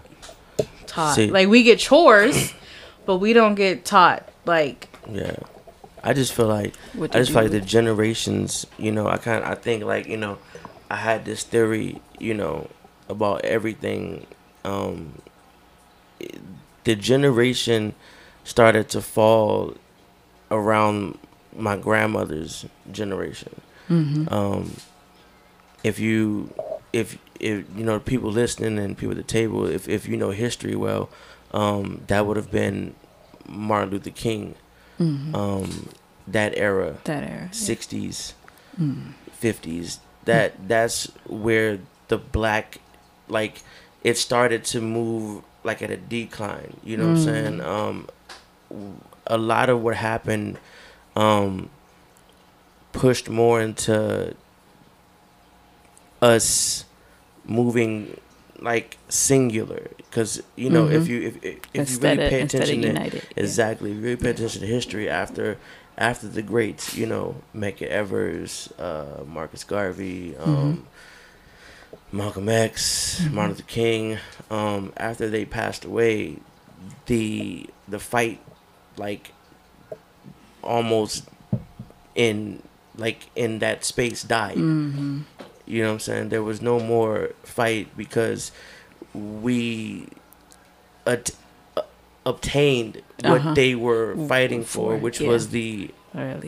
taught. 0.86 1.16
See- 1.16 1.30
like 1.30 1.48
we 1.48 1.62
get 1.64 1.78
chores, 1.80 2.54
but 3.06 3.16
we 3.16 3.32
don't 3.32 3.56
get 3.56 3.84
taught. 3.84 4.28
Like 4.46 4.88
Yeah. 5.12 5.36
I 6.04 6.12
just 6.14 6.32
feel 6.32 6.46
like 6.46 6.74
What 6.94 7.14
I 7.14 7.18
just 7.18 7.32
feel 7.32 7.42
like 7.42 7.50
the 7.50 7.60
generations, 7.60 8.64
you 8.78 8.92
know, 8.92 9.06
I 9.08 9.16
kind 9.16 9.42
of 9.44 9.50
I 9.50 9.54
think 9.56 9.84
like, 9.84 10.06
you 10.06 10.16
know, 10.16 10.38
I 10.90 10.96
had 10.96 11.24
this 11.24 11.42
theory, 11.42 12.00
you 12.18 12.32
know, 12.34 12.68
about 13.08 13.44
everything 13.44 14.26
um 14.64 15.14
the 16.84 16.94
generation 16.94 17.94
started 18.44 18.88
to 18.90 19.00
fall 19.00 19.74
around 20.50 21.18
my 21.56 21.76
grandmother's 21.76 22.66
generation. 22.90 23.60
Um 23.88 24.76
if 25.82 25.98
you 25.98 26.52
if 26.92 27.18
if 27.40 27.64
you 27.76 27.84
know 27.84 27.98
people 27.98 28.30
listening 28.30 28.78
and 28.78 28.96
people 28.96 29.12
at 29.12 29.16
the 29.16 29.22
table 29.22 29.66
if 29.66 29.88
if 29.88 30.06
you 30.06 30.16
know 30.16 30.30
history 30.30 30.76
well 30.76 31.08
um 31.52 32.02
that 32.06 32.26
would 32.26 32.36
have 32.36 32.50
been 32.52 32.94
Martin 33.48 33.90
Luther 33.90 34.10
King. 34.10 34.54
Um 35.00 35.88
that 36.28 36.52
era. 36.56 36.98
That 37.04 37.24
era. 37.24 37.48
60s 37.52 38.34
50s 39.42 39.98
that 40.26 40.68
that's 40.68 41.06
where 41.26 41.78
the 42.08 42.18
black 42.18 42.78
like 43.28 43.62
it 44.04 44.16
started 44.18 44.64
to 44.66 44.80
move 44.80 45.42
like 45.64 45.82
at 45.82 45.90
a 45.90 45.96
decline. 45.96 46.76
You 46.84 46.96
know 46.98 47.08
what 47.08 47.16
i'm 47.18 47.24
saying? 47.24 47.60
Um 47.60 48.08
a 49.30 49.38
lot 49.38 49.70
of 49.70 49.82
what 49.82 49.96
happened 49.96 50.58
um 51.16 51.70
pushed 52.92 53.28
more 53.30 53.60
into 53.60 54.34
us 56.20 56.84
moving 57.44 58.20
like 58.60 58.98
singular. 59.08 59.90
Because 59.96 60.42
you 60.56 60.70
know 60.70 60.88
if 60.88 61.08
you 61.08 61.22
if, 61.22 61.44
if, 61.44 61.58
if 61.72 61.90
you 61.90 61.98
really 61.98 62.16
pay 62.28 62.42
attention 62.42 62.82
to 62.82 62.88
united, 62.88 63.22
yeah. 63.22 63.42
exactly. 63.42 63.90
If 63.90 63.96
you 63.96 64.02
really 64.02 64.16
pay 64.16 64.30
attention 64.30 64.60
to 64.60 64.66
history 64.66 65.08
after 65.08 65.56
after 65.96 66.28
the 66.28 66.42
greats 66.42 66.96
you 66.96 67.06
know 67.06 67.36
Medgar 67.54 67.88
Evers 67.88 68.72
uh 68.78 69.22
Marcus 69.26 69.64
Garvey 69.64 70.36
um 70.36 70.86
Malcolm 72.12 72.48
X 72.48 73.20
Martin 73.30 73.56
Luther 73.56 73.68
King 73.68 74.18
um 74.50 74.92
after 74.96 75.28
they 75.28 75.44
passed 75.44 75.84
away 75.84 76.38
the 77.06 77.68
the 77.86 77.98
fight 77.98 78.40
like 79.00 79.32
almost 80.62 81.24
in 82.14 82.62
like 82.96 83.28
in 83.34 83.58
that 83.60 83.84
space 83.84 84.22
died 84.22 84.56
Mm-hmm. 84.56 85.20
you 85.66 85.82
know 85.82 85.88
what 85.88 85.92
I'm 85.94 86.00
saying? 86.00 86.28
There 86.28 86.42
was 86.42 86.60
no 86.60 86.78
more 86.80 87.30
fight 87.44 87.86
because 87.96 88.52
we 89.14 90.06
at- 91.06 91.30
uh, 91.76 91.82
obtained 92.26 93.02
what 93.22 93.40
Uh-huh. 93.40 93.54
they 93.54 93.74
were 93.74 94.16
fighting 94.28 94.64
for, 94.64 94.96
which 94.96 95.20
yeah. 95.20 95.28
was 95.28 95.48
the 95.50 95.90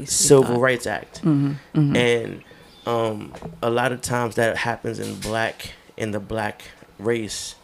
Civil 0.07 0.45
thought. 0.57 0.61
Rights 0.61 0.87
Act. 0.87 1.23
Mhm, 1.23 1.57
And 1.97 2.43
um, 2.85 3.33
a 3.63 3.71
lot 3.71 3.93
of 3.93 4.03
times 4.03 4.35
that 4.35 4.57
happens 4.59 4.99
in 4.99 5.15
black 5.21 5.73
in 5.97 6.11
the 6.11 6.19
black 6.21 6.63
race. 6.99 7.55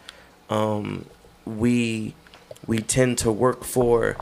Um, 0.49 1.05
we 1.45 2.15
we 2.65 2.77
tend 2.79 3.17
to 3.19 3.31
work 3.31 3.63
for 3.65 4.15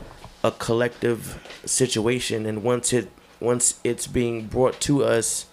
a 0.48 0.52
collective 0.52 1.38
situation, 1.66 2.46
and 2.46 2.62
once 2.62 2.92
it 2.92 3.08
once 3.40 3.78
it's 3.84 4.06
being 4.06 4.46
brought 4.46 4.80
to 4.80 5.04
us 5.04 5.46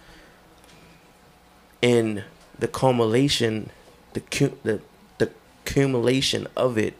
in 1.81 2.23
the 2.57 2.67
culmination, 2.67 3.69
the 4.13 4.21
cu- 4.21 4.57
the 4.63 4.79
the 5.17 5.29
accumulation 5.63 6.47
of 6.55 6.77
it, 6.77 6.93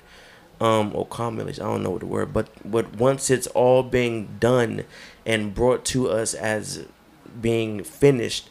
um, 0.60 0.92
or 0.94 1.06
culmination. 1.08 1.64
I 1.64 1.68
don't 1.70 1.84
know 1.84 1.92
what 1.92 2.02
the 2.02 2.06
word, 2.06 2.34
but 2.34 2.48
but 2.70 2.96
once 2.98 3.30
it's 3.30 3.48
all 3.48 3.82
being 3.82 4.38
done 4.40 4.84
and 5.26 5.56
brought 5.56 5.86
to 5.86 6.10
us 6.10 6.34
as 6.34 6.86
being 7.42 7.84
finished, 7.84 8.50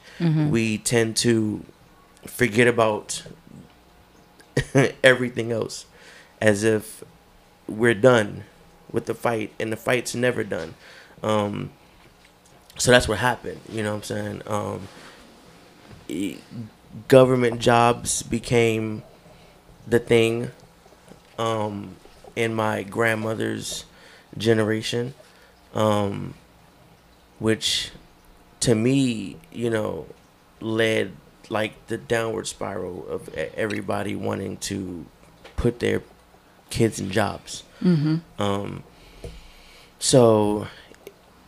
we 0.50 0.78
tend 0.78 1.16
to 1.18 1.64
forget 2.26 2.66
about 2.66 3.22
everything 5.04 5.52
else, 5.52 5.84
as 6.40 6.64
if 6.64 7.04
we're 7.68 7.94
done 7.94 8.44
with 8.94 9.06
the 9.06 9.14
fight, 9.14 9.52
and 9.58 9.72
the 9.72 9.76
fight's 9.76 10.14
never 10.14 10.44
done. 10.44 10.74
Um, 11.22 11.70
so 12.78 12.92
that's 12.92 13.08
what 13.08 13.18
happened. 13.18 13.60
You 13.68 13.82
know 13.82 13.96
what 13.96 14.10
I'm 14.10 14.42
saying? 14.46 14.88
Um, 16.08 16.46
government 17.08 17.60
jobs 17.60 18.22
became 18.22 19.02
the 19.86 19.98
thing 19.98 20.52
um, 21.38 21.96
in 22.36 22.54
my 22.54 22.84
grandmother's 22.84 23.84
generation, 24.38 25.14
um, 25.74 26.34
which 27.40 27.90
to 28.60 28.76
me, 28.76 29.36
you 29.52 29.70
know, 29.70 30.06
led 30.60 31.12
like 31.50 31.88
the 31.88 31.98
downward 31.98 32.46
spiral 32.46 33.06
of 33.08 33.28
everybody 33.34 34.14
wanting 34.14 34.56
to 34.56 35.04
put 35.56 35.80
their 35.80 36.00
kids 36.70 37.00
in 37.00 37.10
jobs. 37.10 37.64
Um, 38.38 38.82
so 39.98 40.68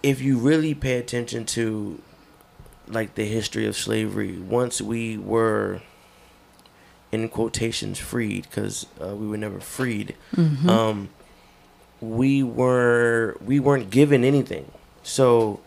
if 0.02 0.20
you 0.20 0.38
really 0.38 0.74
pay 0.74 0.98
attention 0.98 1.44
to 1.46 2.00
like 2.88 3.14
the 3.14 3.24
history 3.24 3.66
of 3.66 3.74
slavery, 3.76 4.38
once 4.38 4.80
we 4.80 5.16
were 5.18 5.80
in 7.10 7.28
quotations 7.28 7.98
freed, 7.98 8.42
because 8.48 8.86
uh, 9.02 9.14
we 9.16 9.26
were 9.26 9.36
never 9.38 9.60
freed, 9.60 10.14
um, 10.68 11.08
we 12.00 12.42
were 12.42 13.36
we 13.44 13.58
weren't 13.58 13.90
given 13.90 14.22
anything. 14.24 14.70
So 15.02 15.60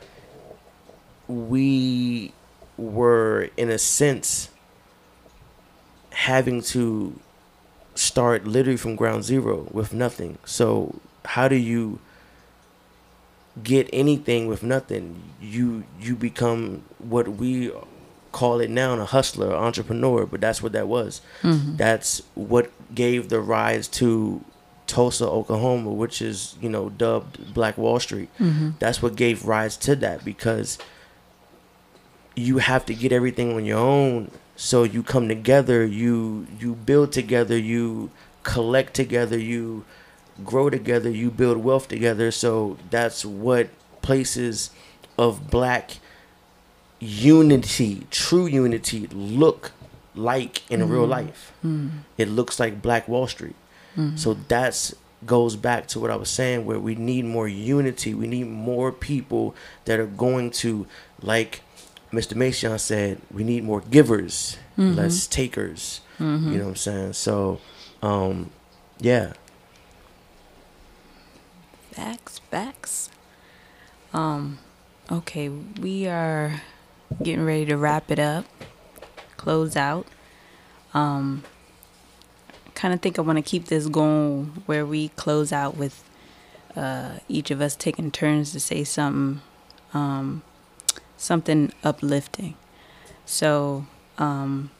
we 1.27 2.33
were 2.77 3.49
in 3.57 3.69
a 3.69 3.77
sense 3.77 4.49
having 6.11 6.61
to 6.61 7.19
start 7.99 8.47
literally 8.47 8.77
from 8.77 8.95
ground 8.95 9.25
zero 9.25 9.67
with 9.71 9.93
nothing. 9.93 10.37
So 10.45 10.99
how 11.25 11.49
do 11.49 11.55
you 11.55 11.99
get 13.61 13.89
anything 13.91 14.47
with 14.47 14.63
nothing? 14.63 15.21
You 15.41 15.83
you 15.99 16.15
become 16.15 16.83
what 16.97 17.27
we 17.27 17.71
call 18.31 18.61
it 18.61 18.69
now 18.69 18.93
a 18.93 19.05
hustler, 19.05 19.53
entrepreneur, 19.53 20.25
but 20.25 20.39
that's 20.39 20.63
what 20.63 20.71
that 20.71 20.87
was. 20.87 21.21
Mm-hmm. 21.41 21.75
That's 21.75 22.21
what 22.35 22.71
gave 22.95 23.27
the 23.29 23.41
rise 23.41 23.87
to 23.99 24.45
Tulsa, 24.87 25.27
Oklahoma, 25.27 25.91
which 25.91 26.21
is, 26.21 26.55
you 26.61 26.69
know, 26.69 26.89
dubbed 26.89 27.53
Black 27.53 27.77
Wall 27.77 27.99
Street. 27.99 28.29
Mm-hmm. 28.39 28.71
That's 28.79 29.01
what 29.01 29.15
gave 29.15 29.45
rise 29.45 29.75
to 29.77 29.95
that 29.97 30.23
because 30.23 30.77
you 32.35 32.59
have 32.59 32.85
to 32.85 32.93
get 32.93 33.11
everything 33.11 33.53
on 33.55 33.65
your 33.65 33.79
own 33.79 34.31
so 34.59 34.83
you 34.83 35.01
come 35.01 35.29
together 35.29 35.85
you 35.85 36.45
you 36.59 36.75
build 36.75 37.13
together 37.13 37.57
you 37.57 38.11
collect 38.43 38.93
together 38.93 39.39
you 39.39 39.85
grow 40.43 40.69
together 40.69 41.09
you 41.09 41.31
build 41.31 41.57
wealth 41.57 41.87
together. 41.87 42.31
So 42.31 42.77
that's 42.89 43.23
what 43.25 43.69
places 44.01 44.71
of 45.17 45.49
black 45.49 45.99
unity 46.99 48.05
true 48.11 48.45
unity 48.45 49.07
look 49.07 49.71
like 50.15 50.69
in 50.69 50.87
real 50.89 51.01
mm-hmm. 51.01 51.11
life. 51.11 51.53
Mm-hmm. 51.63 51.99
It 52.17 52.27
looks 52.27 52.59
like 52.59 52.81
black 52.81 53.07
wall 53.07 53.27
street. 53.27 53.55
Mm-hmm. 53.95 54.17
So 54.17 54.33
that's 54.33 54.93
goes 55.25 55.57
back 55.57 55.85
to 55.85 55.99
what 55.99 56.09
i 56.09 56.15
was 56.15 56.29
saying 56.29 56.65
where 56.65 56.79
we 56.79 56.95
need 56.95 57.25
more 57.25 57.47
unity. 57.47 58.13
We 58.13 58.27
need 58.27 58.47
more 58.47 58.91
people 58.91 59.55
that 59.85 59.99
are 59.99 60.05
going 60.05 60.51
to 60.51 60.87
like 61.21 61.61
Mr. 62.11 62.35
Mason 62.35 62.77
said 62.79 63.21
we 63.31 63.43
need 63.43 63.63
more 63.63 63.81
givers, 63.81 64.57
less 64.77 65.27
takers. 65.27 66.01
You 66.19 66.25
know 66.25 66.63
what 66.63 66.69
I'm 66.69 66.75
saying? 66.75 67.13
So, 67.13 67.59
um, 68.01 68.49
yeah, 68.99 69.33
Facts, 71.91 72.39
facts. 72.51 73.09
Um, 74.13 74.59
Okay, 75.11 75.49
we 75.49 76.05
are 76.07 76.61
getting 77.23 77.43
ready 77.43 77.65
to 77.65 77.75
wrap 77.77 78.11
it 78.11 78.19
up, 78.19 78.45
close 79.37 79.75
out. 79.75 80.05
Um, 80.93 81.43
kind 82.75 82.93
of 82.93 83.01
think 83.01 83.17
I 83.17 83.23
want 83.23 83.37
to 83.37 83.41
keep 83.41 83.65
this 83.65 83.87
going 83.87 84.61
where 84.67 84.85
we 84.85 85.07
close 85.09 85.51
out 85.51 85.75
with 85.77 86.03
uh, 86.75 87.17
each 87.27 87.49
of 87.49 87.59
us 87.59 87.75
taking 87.75 88.11
turns 88.11 88.51
to 88.51 88.59
say 88.59 88.83
something, 88.83 89.41
um, 89.95 90.43
something 91.19 91.71
uplifting. 91.83 92.55
So 93.25 93.85
um, 94.17 94.71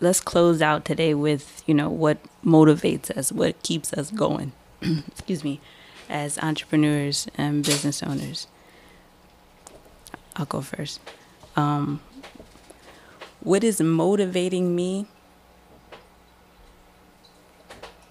let's 0.00 0.20
close 0.20 0.62
out 0.62 0.84
today 0.84 1.14
with 1.14 1.62
you 1.66 1.74
know 1.74 1.88
what 1.88 2.18
motivates 2.44 3.10
us, 3.10 3.32
what 3.32 3.60
keeps 3.62 3.92
us 3.92 4.10
going. 4.10 4.52
Excuse 5.08 5.42
me, 5.42 5.60
as 6.08 6.38
entrepreneurs 6.38 7.26
and 7.36 7.64
business 7.64 8.02
owners. 8.02 8.46
I'll 10.36 10.46
go 10.46 10.60
first. 10.60 11.00
Um, 11.56 12.00
what 13.40 13.64
is 13.64 13.80
motivating 13.80 14.76
me 14.76 15.06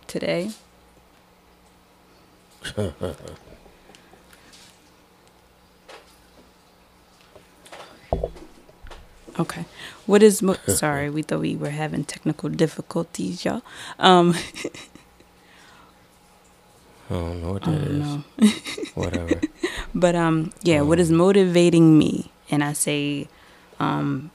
today? 0.07 0.51
okay. 9.39 9.65
What 10.05 10.23
is 10.23 10.41
mo- 10.41 10.57
sorry, 10.67 11.09
we 11.09 11.21
thought 11.21 11.41
we 11.41 11.55
were 11.55 11.69
having 11.71 12.03
technical 12.03 12.49
difficulties, 12.49 13.43
y'all. 13.45 13.61
Um 13.99 14.35
I 17.09 17.13
don't 17.13 17.41
know 17.41 17.53
what 17.53 17.67
I 17.67 17.71
don't 17.71 17.81
is. 17.83 17.99
know. 17.99 18.23
Whatever. 18.95 19.39
But 19.95 20.15
um, 20.15 20.51
yeah, 20.61 20.81
what 20.81 20.99
is 20.99 21.09
motivating 21.09 21.97
me? 21.97 22.31
And 22.51 22.61
I 22.63 22.73
say, 22.73 23.29
um, 23.79 24.29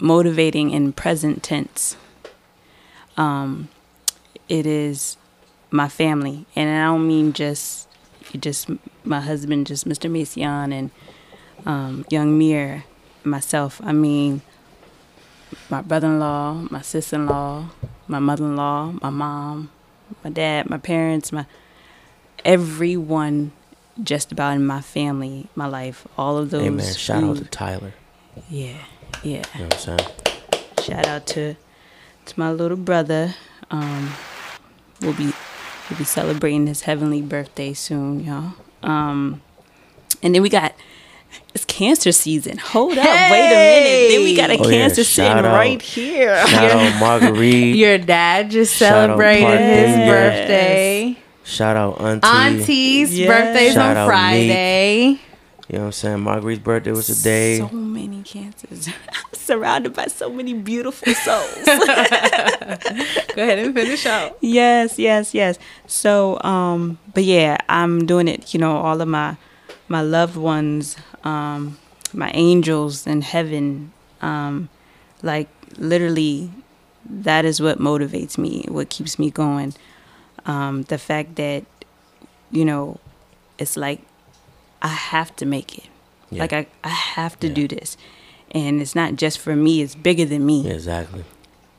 motivating 0.00 0.70
in 0.70 0.92
present 0.92 1.42
tense. 1.44 1.96
Um, 3.16 3.68
it 4.48 4.66
is 4.66 5.16
my 5.70 5.88
family, 5.88 6.46
and 6.56 6.68
I 6.68 6.86
don't 6.86 7.06
mean 7.06 7.32
just 7.32 7.88
just 8.40 8.68
my 9.04 9.20
husband, 9.20 9.66
just 9.68 9.86
Mr. 9.88 10.10
Mason 10.10 10.72
and 10.72 10.90
um, 11.64 12.04
young 12.10 12.36
Mir, 12.36 12.84
myself. 13.26 13.80
I 13.84 13.92
mean 13.92 14.42
my 15.70 15.82
brother-in-law, 15.82 16.66
my 16.70 16.80
sister-in-law, 16.80 17.68
my 18.08 18.18
mother-in-law, 18.18 18.92
my 19.00 19.10
mom, 19.10 19.70
my 20.24 20.30
dad, 20.30 20.68
my 20.68 20.78
parents, 20.78 21.32
my 21.32 21.46
everyone 22.44 23.52
just 24.02 24.32
about 24.32 24.54
in 24.56 24.66
my 24.66 24.80
family, 24.80 25.48
my 25.54 25.66
life, 25.66 26.06
all 26.18 26.36
of 26.36 26.50
those. 26.50 26.62
Amen. 26.62 26.94
Shout 26.94 27.24
out 27.24 27.36
to 27.38 27.44
Tyler. 27.44 27.94
Yeah, 28.50 28.76
yeah. 29.22 29.42
You 29.54 29.60
know 29.60 29.66
what 29.66 29.88
I'm 29.88 29.98
saying? 29.98 30.10
Shout 30.82 31.06
out 31.06 31.26
to 31.28 31.56
to 32.26 32.40
my 32.40 32.52
little 32.52 32.76
brother. 32.76 33.34
Um, 33.70 34.12
we'll 35.00 35.14
be 35.14 35.32
we'll 35.90 35.98
be 35.98 36.04
celebrating 36.04 36.66
his 36.66 36.82
heavenly 36.82 37.22
birthday 37.22 37.72
soon, 37.72 38.24
y'all. 38.24 38.54
Um, 38.82 39.42
and 40.22 40.34
then 40.34 40.42
we 40.42 40.48
got 40.48 40.74
cancer 41.76 42.12
season. 42.12 42.56
Hold 42.58 42.96
up, 42.98 43.04
wait 43.04 43.04
a 43.04 43.50
minute. 43.50 44.08
Then 44.14 44.24
we 44.24 44.34
got 44.36 44.50
a 44.50 44.58
Oh, 44.58 44.64
cancer 44.70 45.04
shout 45.04 45.26
sitting 45.28 45.44
out. 45.44 45.54
right 45.54 45.80
here. 45.82 46.46
Shout 46.46 46.70
out 46.72 47.00
Marguerite. 47.00 47.76
Your 47.76 47.98
dad 47.98 48.50
just 48.50 48.76
Shout 48.76 48.88
celebrated 49.08 49.60
his 49.60 49.96
birthday. 49.96 51.16
Shout 51.44 51.76
out 51.76 52.00
Auntie. 52.00 52.26
Auntie's 52.26 53.18
Yes. 53.18 53.28
birthday's 53.28 53.74
Shout 53.74 53.96
on 53.96 54.06
Friday. 54.08 55.20
You 55.68 55.78
know 55.78 55.78
what 55.80 55.86
I'm 55.86 55.92
saying? 55.92 56.20
Marguerite's 56.20 56.60
birthday 56.60 56.92
was 56.92 57.06
today. 57.08 57.58
So 57.58 57.68
many 57.70 58.22
cancers. 58.22 58.88
Surrounded 59.32 59.94
by 59.94 60.06
so 60.06 60.30
many 60.30 60.54
beautiful 60.54 61.12
souls. 61.26 61.64
Go 61.64 61.72
ahead 63.42 63.58
and 63.58 63.74
finish 63.74 64.06
out. 64.06 64.36
yes, 64.40 64.98
yes, 64.98 65.34
yes. 65.34 65.58
So, 65.86 66.40
um, 66.42 66.98
but 67.14 67.24
yeah, 67.24 67.58
I'm 67.68 68.06
doing 68.06 68.28
it. 68.28 68.54
You 68.54 68.60
know, 68.60 68.76
all 68.76 69.00
of 69.00 69.08
my 69.08 69.36
my 69.88 70.00
loved 70.02 70.36
ones, 70.36 70.96
um, 71.24 71.78
my 72.12 72.30
angels 72.34 73.06
in 73.06 73.22
heaven, 73.22 73.92
um, 74.20 74.68
like 75.22 75.48
literally, 75.78 76.50
that 77.08 77.44
is 77.44 77.60
what 77.60 77.78
motivates 77.78 78.36
me. 78.38 78.64
What 78.68 78.90
keeps 78.90 79.18
me 79.18 79.30
going. 79.30 79.74
Um, 80.44 80.82
the 80.84 80.98
fact 80.98 81.36
that, 81.36 81.64
you 82.50 82.64
know, 82.64 82.98
it's 83.58 83.76
like 83.76 84.00
I 84.82 84.88
have 84.88 85.34
to 85.36 85.46
make 85.46 85.78
it. 85.78 85.84
Yeah. 86.30 86.42
Like 86.42 86.52
I, 86.52 86.66
I 86.84 86.88
have 86.88 87.38
to 87.40 87.48
Yeah. 87.48 87.54
do 87.54 87.68
this, 87.68 87.96
and 88.50 88.80
it's 88.82 88.94
not 88.94 89.16
just 89.16 89.38
for 89.38 89.54
me. 89.56 89.82
It's 89.82 89.94
bigger 89.94 90.24
than 90.24 90.44
me 90.44 90.68
exactly. 90.68 91.24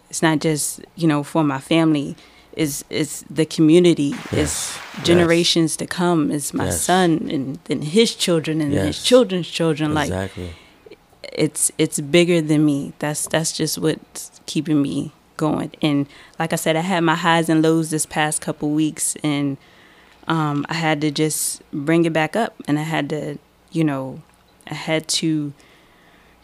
it's 0.10 0.22
not 0.22 0.40
just 0.40 0.80
you 0.96 1.06
know 1.08 1.22
for 1.24 1.44
my 1.44 1.60
family 1.60 2.16
is 2.58 2.84
it's 2.90 3.24
the 3.30 3.46
community 3.46 4.12
Yes. 4.32 4.34
it's 4.34 5.06
generations 5.06 5.78
to 5.78 5.86
come 5.86 6.32
is 6.32 6.54
my 6.54 6.66
Yes. 6.66 6.82
son 6.82 7.28
and 7.32 7.60
then 7.66 7.82
his 7.84 8.16
children 8.16 8.62
and 8.62 8.74
his 8.74 9.04
children's 9.04 9.48
children 9.48 9.94
like 9.94 10.08
exactly. 10.10 10.50
it's 11.46 11.72
it's 11.78 12.00
bigger 12.00 12.42
than 12.42 12.66
me 12.66 12.94
that's 13.00 13.28
that's 13.28 13.52
just 13.54 13.78
what's 13.78 14.42
keeping 14.46 14.82
me 14.82 15.12
going 15.38 15.72
and 15.84 16.08
like 16.40 16.52
i 16.52 16.56
said 16.56 16.76
i 16.76 16.82
had 16.82 17.02
my 17.04 17.16
highs 17.16 17.48
and 17.48 17.62
lows 17.62 17.90
this 17.92 18.06
past 18.08 18.42
couple 18.42 18.70
weeks 18.72 19.16
and 19.24 19.58
um 20.28 20.66
i 20.68 20.74
had 20.74 21.00
to 21.02 21.12
just 21.12 21.62
bring 21.72 22.06
it 22.06 22.14
back 22.14 22.36
up 22.36 22.56
and 22.68 22.80
i 22.80 22.84
had 22.96 23.08
to 23.10 23.38
you 23.72 23.84
know 23.84 24.20
i 24.72 24.74
had 24.74 25.08
to 25.08 25.54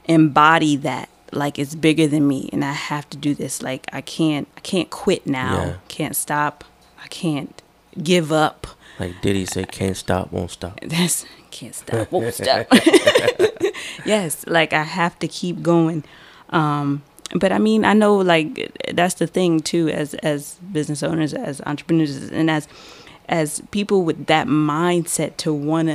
embody 0.05 0.75
that 0.75 1.09
like 1.35 1.59
it's 1.59 1.75
bigger 1.75 2.07
than 2.07 2.27
me 2.27 2.49
and 2.53 2.63
i 2.63 2.71
have 2.71 3.09
to 3.09 3.17
do 3.17 3.33
this. 3.35 3.61
Like 3.61 3.87
i 3.93 4.01
can't 4.01 4.47
i 4.57 4.59
can't 4.61 4.89
quit 4.89 5.25
now. 5.27 5.55
Yeah. 5.55 5.75
can't 5.87 6.15
stop. 6.15 6.63
I 7.03 7.07
can't 7.07 7.61
give 8.01 8.31
up. 8.31 8.67
Like 8.99 9.21
Diddy 9.21 9.45
said, 9.45 9.71
can't 9.71 9.97
stop, 9.97 10.31
won't 10.31 10.51
stop. 10.51 10.79
that's 10.85 11.25
can't 11.51 11.75
stop 11.75 12.11
won't 12.11 12.33
stop. 12.41 12.67
Yes 14.05 14.45
like 14.47 14.73
i 14.73 14.83
have 14.83 15.17
to 15.19 15.27
keep 15.27 15.61
going. 15.61 16.03
Um 16.49 17.03
but 17.35 17.51
i 17.51 17.57
mean 17.57 17.83
i 17.83 17.93
know 17.93 18.15
like 18.15 18.71
that's 18.93 19.15
the 19.15 19.27
thing 19.27 19.59
too 19.59 19.89
as 19.89 20.13
as 20.15 20.55
business 20.71 21.01
owners 21.01 21.33
as 21.33 21.61
entrepreneurs 21.65 22.29
and 22.29 22.49
as 22.49 22.67
as 23.27 23.61
people 23.71 24.03
with 24.03 24.27
that 24.27 24.47
mindset 24.47 25.37
to 25.37 25.53
want 25.53 25.89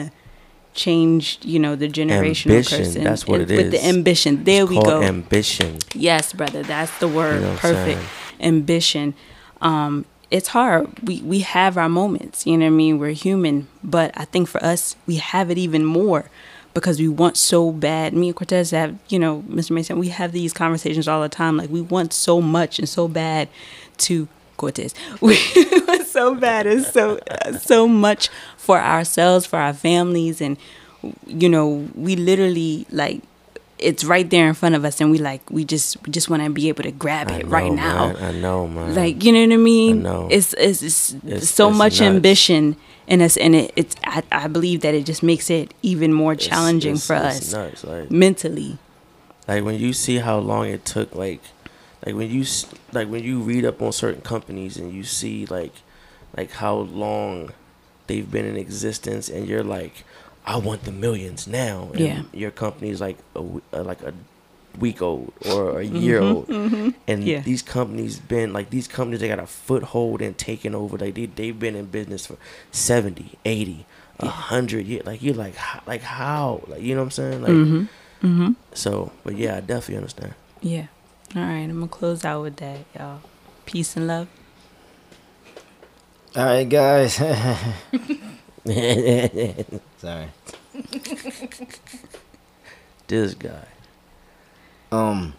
to 0.79 0.85
change 0.85 1.39
you 1.43 1.59
know 1.59 1.77
the 1.77 1.89
generational 1.89 2.51
Ambition, 2.53 2.79
person 2.79 3.05
that's 3.05 3.27
what 3.27 3.41
and 3.41 3.51
it 3.51 3.57
with 3.57 3.71
the 3.73 3.85
ambition 3.85 4.45
there 4.45 4.63
It's 4.63 4.71
we 4.71 4.83
go 4.83 5.03
Ambition. 5.03 5.79
Yes, 5.95 6.33
brother, 6.33 6.63
that's 6.63 6.97
the 6.99 7.09
word. 7.09 7.37
You 7.37 7.49
know 7.49 7.57
Perfect. 7.57 8.01
Ambition. 8.41 9.15
Um, 9.61 10.05
it's 10.31 10.49
hard. 10.49 10.89
We 11.03 11.23
we 11.23 11.41
have 11.41 11.77
our 11.77 11.89
moments. 11.89 12.47
You 12.47 12.57
know 12.59 12.67
what 12.67 12.73
I 12.73 12.77
mean? 12.77 12.99
We're 12.99 13.11
human, 13.11 13.69
but 13.83 14.13
I 14.17 14.25
think 14.25 14.49
for 14.49 14.63
us, 14.63 14.97
we 15.07 15.17
have 15.17 15.51
it 15.51 15.59
even 15.59 15.85
more 15.85 16.31
because 16.75 17.01
we 17.01 17.09
want 17.09 17.37
so 17.37 17.73
bad. 17.73 18.13
Me 18.13 18.29
and 18.29 18.37
Cortez 18.37 18.71
have, 18.71 18.97
you 19.09 19.19
know, 19.19 19.43
Mr. 19.49 19.73
Mason, 19.73 19.99
we 19.99 20.09
have 20.09 20.33
these 20.33 20.53
conversations 20.53 21.09
all 21.09 21.23
the 21.23 21.29
time. 21.29 21.57
Like 21.57 21.71
we 21.71 21.81
want 21.81 22.13
so 22.13 22.41
much 22.41 22.79
and 22.79 22.89
so 22.89 23.09
bad 23.09 23.49
to 23.99 24.29
Cortez. 24.59 24.95
We 25.23 25.39
want 25.87 26.07
so 26.07 26.35
bad 26.35 26.67
and 26.67 26.85
so 26.85 27.19
so 27.61 27.89
much 27.89 28.29
for 28.59 28.79
ourselves, 28.79 29.47
for 29.47 29.59
our 29.59 29.73
families, 29.73 30.43
and 30.43 30.59
you 31.27 31.49
know, 31.49 31.89
we 31.95 32.17
literally 32.17 32.87
like 32.91 33.23
it's 33.79 34.03
right 34.03 34.29
there 34.29 34.49
in 34.49 34.55
front 34.55 34.75
of 34.75 34.85
us 34.85 35.01
and 35.01 35.09
we 35.09 35.19
like 35.19 35.41
we 35.51 35.65
just 35.65 35.97
we 36.05 36.11
just 36.11 36.29
want 36.29 36.43
to 36.43 36.51
be 36.51 36.69
able 36.69 36.83
to 36.83 36.91
grab 36.91 37.31
it 37.31 37.45
know, 37.47 37.49
right 37.51 37.73
now 37.73 38.09
man. 38.13 38.17
I 38.17 38.33
know, 38.33 38.67
man. 38.67 38.93
like 38.97 39.23
you 39.23 39.31
know 39.31 39.41
what 39.47 39.53
i 39.53 39.57
mean 39.57 40.01
I 40.05 40.11
know. 40.11 40.29
it's 40.33 40.53
it's, 40.55 40.83
it's, 40.83 41.15
It's- 41.25 41.49
so 41.49 41.69
it's 41.69 41.79
much 41.79 41.93
nuts. 42.01 42.15
ambition 42.17 42.75
in 43.07 43.23
us 43.23 43.37
and 43.37 43.55
it, 43.55 43.71
it's 43.77 43.95
I, 44.03 44.25
I 44.33 44.49
believe 44.49 44.81
that 44.81 44.95
it 44.97 45.07
just 45.07 45.23
makes 45.23 45.49
it 45.49 45.73
even 45.83 46.13
more 46.13 46.35
challenging 46.35 46.97
for 46.97 47.15
it's 47.15 47.25
us 47.25 47.53
Nuts. 47.53 47.85
Like, 47.85 48.11
mentally 48.11 48.79
like 49.47 49.63
when 49.63 49.79
you 49.79 49.93
see 49.93 50.17
how 50.17 50.39
long 50.39 50.67
it 50.67 50.85
took 50.85 51.15
like 51.15 51.41
like 52.05 52.17
when 52.17 52.29
you 52.33 52.43
like 52.93 53.09
when 53.09 53.23
you 53.25 53.41
read 53.41 53.65
up 53.65 53.81
on 53.83 53.93
certain 53.93 54.23
companies 54.23 54.77
and 54.77 54.93
you 54.93 55.05
see 55.05 55.47
like 55.47 55.73
like 56.37 56.51
how 56.53 56.77
long 56.77 57.51
they've 58.07 58.31
been 58.31 58.45
in 58.45 58.57
existence 58.57 59.29
and 59.29 59.47
you're 59.47 59.65
like 59.65 60.05
i 60.47 60.57
want 60.57 60.85
the 60.85 60.93
millions 60.93 61.47
now 61.47 61.91
and 61.93 62.01
Yeah. 62.01 62.23
your 62.33 62.51
company's 62.51 63.01
like 63.01 63.19
a, 63.35 63.41
w- 63.41 63.63
uh, 63.73 63.83
like 63.83 64.03
a 64.03 64.15
week 64.79 65.03
old 65.03 65.33
or 65.51 65.81
a 65.81 65.85
year 65.85 66.21
old 66.21 66.49
and 66.49 66.95
Mm-hmm. 67.09 67.23
Yeah. 67.27 67.41
these 67.41 67.63
companies 67.63 68.19
been 68.19 68.53
like 68.53 68.71
these 68.71 68.87
companies 68.89 69.21
they 69.21 69.29
got 69.29 69.39
a 69.41 69.47
foothold 69.47 70.23
and 70.23 70.37
taken 70.39 70.75
over 70.75 70.97
like 70.97 71.15
they, 71.15 71.27
they've 71.27 71.59
been 71.59 71.75
in 71.75 71.87
business 71.87 72.27
for 72.27 72.37
70 72.71 73.33
80 73.45 73.85
a 74.21 74.25
100 74.27 74.87
years 74.87 75.05
like 75.07 75.21
you're 75.23 75.35
like 75.35 75.57
how, 75.57 75.83
like 75.87 76.03
how 76.03 76.63
like 76.69 76.81
you 76.83 76.95
know 76.95 77.01
what 77.01 77.07
i'm 77.07 77.11
saying 77.11 77.43
like 77.43 77.89
mm-hmm. 78.23 78.53
so, 78.73 79.13
but 79.25 79.37
yeah, 79.37 79.57
I 79.57 79.61
definitely 79.61 79.97
understand. 79.97 80.35
yeah 80.61 80.87
all 81.37 81.43
right 81.43 81.65
i'm 81.65 81.75
gonna 81.75 81.89
close 81.89 82.25
out 82.25 82.43
with 82.43 82.57
that 82.57 82.79
y'all 82.99 83.21
peace 83.67 83.97
and 83.97 84.07
love 84.07 84.29
All 86.37 86.45
right, 86.45 86.69
guys. 86.69 87.15
Sorry. 89.97 90.29
this 93.09 93.35
guy. 93.35 93.65
Um. 94.93 95.33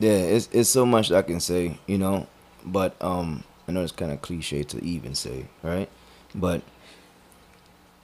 Yeah, 0.00 0.10
it's 0.10 0.48
it's 0.52 0.68
so 0.68 0.84
much 0.84 1.12
I 1.12 1.22
can 1.22 1.38
say, 1.40 1.78
you 1.86 1.98
know, 1.98 2.26
but 2.64 3.00
um, 3.00 3.44
I 3.68 3.72
know 3.72 3.82
it's 3.82 3.92
kind 3.92 4.10
of 4.12 4.20
cliche 4.20 4.62
to 4.64 4.84
even 4.84 5.14
say, 5.14 5.46
right? 5.62 5.88
But 6.34 6.62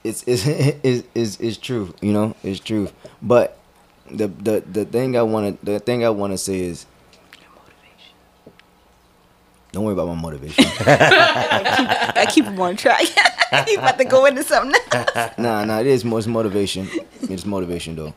it's 0.07 0.23
it's 0.25 0.47
it's 0.83 1.07
it's, 1.13 1.39
it's 1.39 1.57
true, 1.57 1.93
you 2.01 2.13
know, 2.13 2.35
it's 2.43 2.59
true. 2.59 2.89
But 3.21 3.57
the 4.09 4.27
the 4.27 4.61
the 4.61 4.85
thing 4.85 5.17
I 5.17 5.21
want 5.21 5.59
to 5.59 5.65
the 5.65 5.79
thing 5.79 6.05
I 6.05 6.09
want 6.09 6.33
to 6.33 6.37
say 6.37 6.59
is. 6.61 6.85
Don't 9.73 9.83
worry 9.83 9.93
about 9.93 10.07
my 10.07 10.15
motivation. 10.15 10.63
I 10.79 12.25
keep 12.31 12.45
him 12.45 12.59
on 12.59 12.77
track. 12.77 13.01
He's 13.67 13.77
about 13.77 13.97
to 13.99 14.05
go 14.05 14.25
into 14.25 14.41
something. 14.41 14.79
else. 14.91 15.37
nah, 15.37 15.65
nah, 15.65 15.79
it 15.79 15.87
is 15.87 16.05
more 16.05 16.19
it's 16.19 16.27
motivation. 16.27 16.87
It's 17.23 17.45
motivation 17.45 17.95
though. 17.95 18.13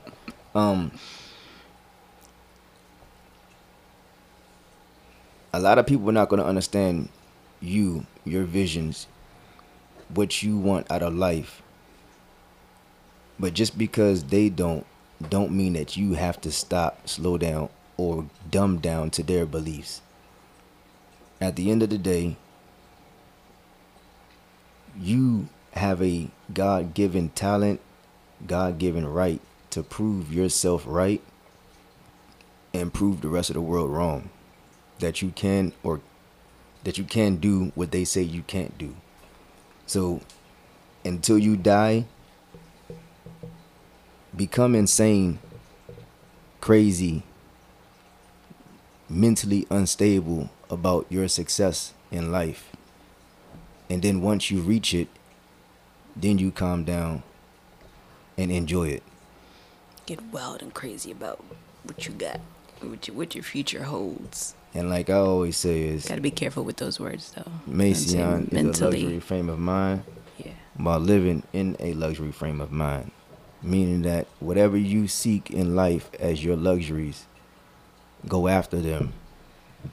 Um 0.55 0.93
a 5.53 5.61
lot 5.61 5.79
of 5.79 5.87
people 5.87 6.09
are 6.09 6.13
not 6.13 6.29
gonna 6.29 6.45
understand 6.45 7.09
you, 7.61 8.07
your 8.25 8.45
visions, 8.45 9.07
what 10.09 10.43
you 10.43 10.57
want 10.57 10.91
out 10.91 11.03
of 11.03 11.15
life. 11.15 11.63
But 13.41 13.55
just 13.55 13.79
because 13.79 14.25
they 14.25 14.51
don't 14.51 14.85
don't 15.27 15.51
mean 15.51 15.73
that 15.73 15.97
you 15.97 16.13
have 16.15 16.41
to 16.43 16.53
stop, 16.53 17.09
slow 17.09 17.39
down, 17.39 17.71
or 17.97 18.27
dumb 18.51 18.79
down 18.79 19.11
to 19.11 19.23
their 19.23 19.47
beliefs. 19.47 20.03
At 21.41 21.57
the 21.57 21.71
end 21.71 21.83
of 21.83 21.89
the 21.89 21.99
day, 21.99 22.37
you 24.99 25.49
have 25.73 26.03
a 26.03 26.29
God 26.53 26.93
given 26.93 27.31
talent, 27.31 27.81
God 28.47 28.79
given 28.79 29.07
right 29.07 29.41
to 29.71 29.83
prove 29.83 30.33
yourself 30.33 30.85
right 30.87 31.23
and 32.75 32.93
prove 32.93 33.21
the 33.21 33.29
rest 33.29 33.49
of 33.51 33.55
the 33.55 33.61
world 33.63 33.91
wrong. 33.91 34.29
That 34.99 35.23
you 35.23 35.31
can 35.31 35.73
or 35.83 36.03
that 36.85 36.99
you 36.99 37.05
can 37.05 37.37
do 37.37 37.73
what 37.75 37.91
they 37.91 38.05
say 38.05 38.21
you 38.21 38.43
can't 38.43 38.77
do. 38.77 38.97
So 39.87 40.21
until 41.05 41.39
you 41.39 41.57
die, 41.57 42.05
become 44.37 44.75
insane, 44.75 45.39
crazy, 46.61 47.23
mentally 49.09 49.67
unstable 49.71 50.51
about 50.71 51.07
your 51.09 51.29
success 51.29 51.93
in 52.11 52.31
life. 52.31 52.71
And 53.89 54.03
then 54.03 54.21
once 54.23 54.51
you 54.51 54.61
reach 54.61 54.95
it, 54.95 55.09
then 56.15 56.39
you 56.39 56.51
calm 56.53 56.85
down 56.85 57.23
and 58.39 58.51
enjoy 58.53 58.89
it. 58.89 59.03
Get 60.07 60.23
wild 60.33 60.63
and 60.63 60.73
crazy 60.73 61.11
about 61.11 61.43
what 61.85 62.07
you 62.07 62.13
got, 62.13 62.41
what, 62.81 63.07
you, 63.09 63.15
what 63.15 63.35
your 63.35 63.45
future 63.45 63.85
holds. 63.85 64.55
And 64.75 64.89
like 64.89 65.11
I 65.11 65.15
always 65.15 65.57
say 65.57 65.83
is 65.89 66.07
Got 66.07 66.15
to 66.17 66.21
be 66.21 66.31
careful 66.31 66.63
with 66.63 66.77
those 66.77 67.01
words, 67.01 67.33
though. 67.33 67.51
Mason 67.67 68.21
is 68.21 68.51
a 68.51 68.55
mentally. 68.55 69.03
luxury 69.03 69.21
frame 69.21 69.49
of 69.49 69.59
mind 69.59 70.05
Yeah. 70.39 70.53
while 70.77 71.01
living 71.01 71.43
in 71.53 71.77
a 71.81 71.93
luxury 71.95 72.31
frame 72.31 72.61
of 72.61 72.71
mind. 72.71 73.11
Meaning 73.63 74.03
that 74.03 74.27
whatever 74.39 74.77
you 74.77 75.07
seek 75.07 75.51
in 75.51 75.77
life 75.77 76.11
as 76.19 76.43
your 76.43 76.57
luxuries, 76.57 77.27
go 78.27 78.49
after 78.49 78.81
them 78.81 79.13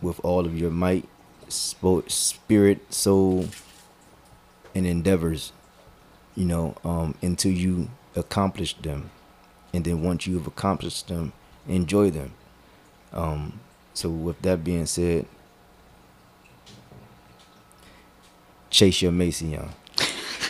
with 0.01 0.19
all 0.23 0.45
of 0.45 0.57
your 0.57 0.71
might, 0.71 1.07
spirit, 1.49 2.93
soul, 2.93 3.47
and 4.73 4.85
endeavors, 4.85 5.51
you 6.35 6.45
know, 6.45 6.75
um, 6.83 7.15
until 7.21 7.51
you 7.51 7.89
accomplish 8.15 8.75
them. 8.77 9.09
And 9.73 9.83
then 9.83 10.01
once 10.01 10.27
you've 10.27 10.47
accomplished 10.47 11.07
them, 11.07 11.33
enjoy 11.67 12.11
them. 12.11 12.33
Um, 13.11 13.59
so, 13.93 14.09
with 14.09 14.41
that 14.43 14.63
being 14.63 14.85
said, 14.85 15.25
chase 18.69 19.01
your 19.01 19.11
Mason. 19.11 19.57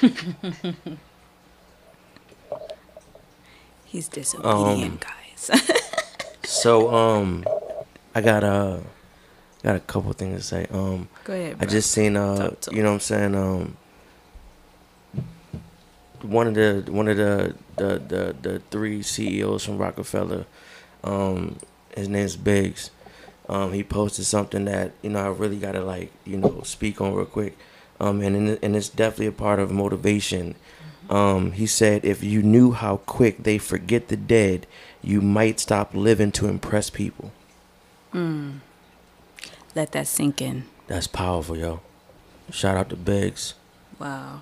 He's 3.88 4.08
disobedient, 4.08 5.02
guys. 5.02 5.72
So 6.44 6.94
um, 6.94 7.46
I 8.16 8.22
got 8.22 8.44
uh, 8.44 8.80
got 9.64 9.76
a 9.76 9.82
couple 9.82 10.14
things 10.14 10.40
to 10.40 10.44
say. 10.44 10.68
Um, 10.72 11.10
Go 11.26 11.34
ahead. 11.34 11.58
I 11.60 11.66
just 11.66 11.92
seen 11.92 12.16
uh, 12.16 12.38
Talk 12.38 12.60
to 12.62 12.76
you 12.76 12.84
know 12.84 12.90
what 12.90 12.94
I'm 12.96 13.00
saying 13.02 13.36
um. 13.36 13.78
One 16.22 16.48
of 16.48 16.54
the 16.56 16.86
one 16.90 17.10
of 17.10 17.18
the 17.18 17.54
the 17.76 18.00
the, 18.00 18.36
the 18.42 18.60
three 18.72 19.04
CEOs 19.04 19.66
from 19.66 19.78
Roc-A-Fella, 19.78 20.46
um, 21.04 21.58
his 21.96 22.08
name's 22.08 22.38
Biggs. 22.38 22.92
Um, 23.50 23.74
he 23.74 23.84
posted 23.84 24.26
something 24.26 24.66
that 24.66 24.94
you 25.02 25.10
know 25.10 25.20
I 25.20 25.28
really 25.28 25.58
gotta 25.58 25.82
like 25.84 26.12
you 26.26 26.38
know 26.38 26.62
speak 26.64 27.02
on 27.02 27.14
real 27.14 27.26
quick, 27.26 27.58
um, 28.00 28.22
and 28.22 28.36
in, 28.36 28.60
and 28.64 28.76
it's 28.76 28.90
definitely 28.90 29.28
a 29.28 29.32
part 29.34 29.60
of 29.60 29.70
motivation. 29.70 30.56
Um, 31.10 31.52
he 31.54 31.66
said, 31.68 32.04
if 32.04 32.24
you 32.24 32.42
knew 32.44 32.72
how 32.74 32.98
quick 32.98 33.44
they 33.44 33.58
forget 33.58 34.10
the 34.10 34.18
dead, 34.18 34.68
you 35.02 35.22
might 35.22 35.60
stop 35.60 35.94
living 35.94 36.32
to 36.34 36.48
impress 36.48 36.90
people. 36.90 37.32
Let 38.14 39.92
that 39.92 40.08
sink 40.08 40.42
in. 40.42 40.66
That's 40.88 41.06
powerful, 41.08 41.56
yo. 41.56 41.82
Shout 42.52 42.78
out 42.78 42.90
to 42.90 42.96
Biggs. 42.96 43.54
Wow. 44.00 44.42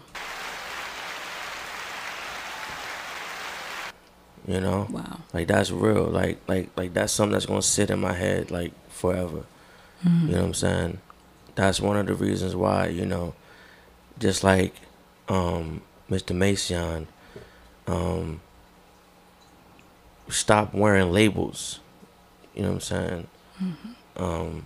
You 4.48 4.62
know, 4.62 4.88
Wow. 4.92 5.20
like 5.34 5.48
that's 5.48 5.72
real. 5.72 6.04
Like 6.04 6.38
like 6.48 6.70
like 6.78 6.94
that's 6.94 7.12
something 7.12 7.34
that's 7.34 7.48
gonna 7.48 7.62
sit 7.64 7.90
in 7.90 8.00
my 8.00 8.14
head 8.14 8.52
like 8.52 8.72
forever. 8.90 9.44
You 10.04 10.12
know 10.12 10.38
what 10.38 10.46
I'm 10.46 10.54
saying? 10.54 11.00
That's 11.56 11.82
one 11.82 11.98
of 11.98 12.06
the 12.06 12.14
reasons 12.14 12.56
why 12.56 12.88
you 12.90 13.08
know, 13.08 13.34
just 14.20 14.44
like 14.44 14.76
um, 15.28 15.82
Mr. 16.10 16.36
Mason, 16.36 17.08
um, 17.88 18.42
stop 20.30 20.74
wearing 20.74 21.12
labels. 21.12 21.80
You 22.54 22.64
know 22.64 22.70
what 22.70 22.76
I'm 22.76 22.82
saying? 22.82 23.28
Um, 24.18 24.66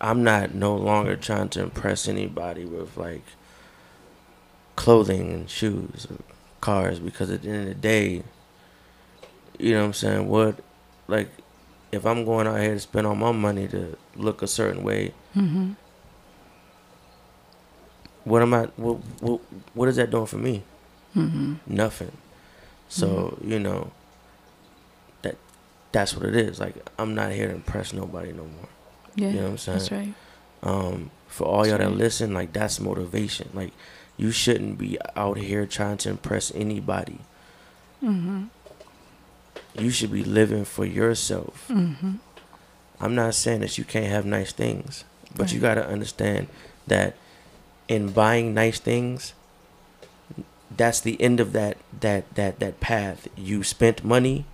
I'm 0.00 0.24
not 0.24 0.54
no 0.54 0.74
longer 0.74 1.16
trying 1.16 1.48
to 1.50 1.62
impress 1.62 2.08
anybody 2.08 2.64
with 2.64 2.96
like 2.96 3.22
clothing 4.76 5.32
and 5.32 5.48
shoes 5.50 6.06
or 6.10 6.16
cars 6.60 6.98
because 6.98 7.30
at 7.30 7.42
the 7.42 7.48
end 7.50 7.60
of 7.62 7.68
the 7.68 7.74
day, 7.74 8.22
you 9.58 9.72
know 9.74 9.80
what 9.80 9.86
I'm 9.86 9.92
saying? 9.92 10.28
What, 10.28 10.58
like, 11.06 11.28
if 11.92 12.04
I'm 12.04 12.24
going 12.24 12.46
out 12.46 12.60
here 12.60 12.74
to 12.74 12.80
spend 12.80 13.06
all 13.06 13.14
my 13.14 13.32
money 13.32 13.68
to 13.68 13.96
look 14.16 14.42
a 14.42 14.46
certain 14.46 14.82
way, 14.82 15.14
Mm-hmm. 15.36 15.72
What 18.24 18.42
am 18.42 18.54
I? 18.54 18.64
What 18.76 18.96
what, 19.20 19.40
what 19.74 19.88
is 19.88 19.96
that 19.96 20.10
doing 20.10 20.26
for 20.26 20.38
me? 20.38 20.62
Mm-hmm. 21.16 21.54
Nothing. 21.66 22.12
So 22.88 23.38
you 23.44 23.58
know. 23.58 23.92
That 25.22 25.36
that's 25.92 26.16
what 26.16 26.26
it 26.26 26.34
is. 26.34 26.58
Like 26.58 26.74
I'm 26.98 27.14
not 27.14 27.32
here 27.32 27.48
to 27.48 27.54
impress 27.54 27.92
nobody 27.92 28.32
no 28.32 28.44
more. 28.44 28.68
Yeah. 29.14 29.28
You 29.28 29.36
know 29.36 29.42
what 29.42 29.50
I'm 29.50 29.58
saying? 29.58 29.78
That's 29.78 29.92
right. 29.92 30.14
um, 30.62 31.10
for 31.28 31.46
all 31.46 31.66
y'all 31.66 31.78
that 31.78 31.86
right. 31.86 31.96
listen, 31.96 32.34
like 32.34 32.52
that's 32.52 32.80
motivation. 32.80 33.50
Like 33.54 33.72
you 34.16 34.30
shouldn't 34.30 34.78
be 34.78 34.98
out 35.16 35.38
here 35.38 35.66
trying 35.66 35.96
to 35.98 36.10
impress 36.10 36.52
anybody. 36.54 37.18
Mm-hmm. 38.02 38.44
You 39.78 39.90
should 39.90 40.12
be 40.12 40.24
living 40.24 40.64
for 40.64 40.84
yourself. 40.84 41.66
Mm-hmm. 41.68 42.16
I'm 43.00 43.14
not 43.14 43.34
saying 43.34 43.60
that 43.60 43.78
you 43.78 43.84
can't 43.84 44.06
have 44.06 44.26
nice 44.26 44.52
things, 44.52 45.04
but 45.34 45.52
you 45.52 45.60
got 45.60 45.74
to 45.74 45.86
understand 45.86 46.48
that 46.86 47.16
in 47.92 48.08
buying 48.12 48.54
nice 48.54 48.80
things, 48.80 49.34
that's 50.74 51.00
the 51.00 51.20
end 51.20 51.40
of 51.40 51.52
that 51.52 51.76
that 52.00 52.24
that 52.34 52.58
that 52.60 52.80
path. 52.80 53.28
You 53.36 53.62
spent 53.62 54.02
money, 54.04 54.46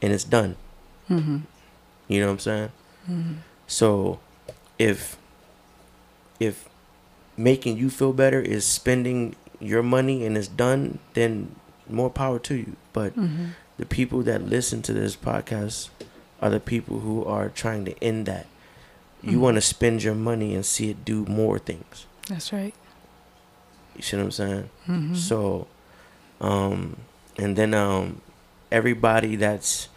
and 0.00 0.12
it's 0.12 0.24
done. 0.24 0.56
Mm-hmm. 1.10 1.38
You 2.08 2.20
know 2.20 2.26
what 2.26 2.32
I'm 2.32 2.38
saying? 2.38 2.70
Mm-hmm. 3.10 3.32
So, 3.66 4.18
if 4.78 5.16
if 6.40 6.68
making 7.36 7.76
you 7.76 7.90
feel 7.90 8.12
better 8.12 8.40
is 8.40 8.64
spending 8.64 9.36
your 9.60 9.82
money 9.82 10.24
and 10.24 10.36
it's 10.36 10.48
done, 10.48 10.98
then 11.14 11.54
more 11.88 12.08
power 12.10 12.38
to 12.38 12.54
you. 12.54 12.76
But 12.92 13.12
Mm-hmm. 13.16 13.52
the 13.78 13.86
people 13.86 14.22
that 14.24 14.42
listen 14.48 14.80
to 14.82 14.92
this 14.92 15.16
podcast 15.16 15.90
are 16.40 16.48
the 16.50 16.60
people 16.60 17.00
who 17.00 17.24
are 17.24 17.48
trying 17.48 17.84
to 17.84 17.92
end 18.02 18.24
that. 18.26 18.46
You 19.22 19.38
Mhm. 19.38 19.40
want 19.40 19.54
to 19.56 19.60
spend 19.60 20.02
your 20.02 20.14
money 20.14 20.54
and 20.54 20.64
see 20.64 20.90
it 20.90 21.04
do 21.04 21.24
more 21.26 21.58
things. 21.58 22.06
That's 22.28 22.52
right. 22.52 22.74
You 23.96 24.02
see 24.02 24.16
what 24.16 24.24
I'm 24.24 24.30
saying? 24.30 24.70
Mm-hmm. 24.88 25.14
So, 25.14 25.66
um, 26.40 26.96
and 27.38 27.56
then 27.56 27.74
um, 27.74 28.20
everybody 28.70 29.36
that's, 29.36 29.88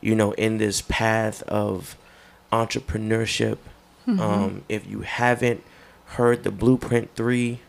you 0.00 0.14
know, 0.14 0.32
in 0.32 0.58
this 0.58 0.82
path 0.82 1.42
of 1.42 1.96
entrepreneurship, 2.52 3.58
Um, 4.08 4.64
if 4.70 4.86
you 4.88 5.02
haven't 5.02 5.62
heard 6.16 6.42
the 6.42 6.50
Blueprint 6.50 7.14
Three, 7.14 7.60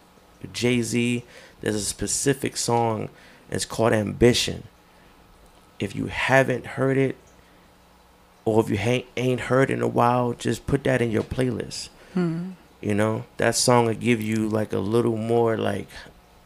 Jay 0.53 0.81
Z, 0.81 1.25
there's 1.59 1.75
a 1.75 1.81
specific 1.81 2.55
song. 2.55 3.09
It's 3.51 3.65
called 3.65 3.91
Ambition. 3.91 4.63
If 5.79 5.97
you 5.97 6.05
haven't 6.07 6.79
heard 6.79 6.97
it, 6.97 7.17
or 8.45 8.61
if 8.63 8.69
you 8.69 8.77
ain't 8.77 9.05
ain't 9.17 9.41
heard 9.51 9.69
in 9.69 9.81
a 9.81 9.87
while, 9.87 10.31
just 10.31 10.65
put 10.65 10.85
that 10.85 11.01
in 11.01 11.11
your 11.11 11.23
playlist. 11.23 11.89
You 12.81 12.93
know, 12.95 13.25
that 13.37 13.55
song 13.55 13.85
will 13.87 13.93
give 13.93 14.21
you 14.21 14.47
like 14.47 14.71
a 14.73 14.79
little 14.79 15.17
more, 15.17 15.57
like 15.57 15.87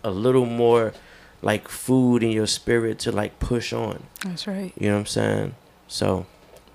a 0.03 0.09
little 0.11 0.45
more, 0.45 0.93
like 1.41 1.67
food 1.67 2.23
in 2.23 2.31
your 2.31 2.47
spirit 2.47 2.99
to 2.99 3.11
like 3.11 3.39
push 3.39 3.71
on. 3.73 4.03
That's 4.25 4.47
right. 4.47 4.73
You 4.79 4.87
know 4.89 4.95
what 4.95 4.99
I'm 5.01 5.05
saying? 5.05 5.55
So, 5.87 6.25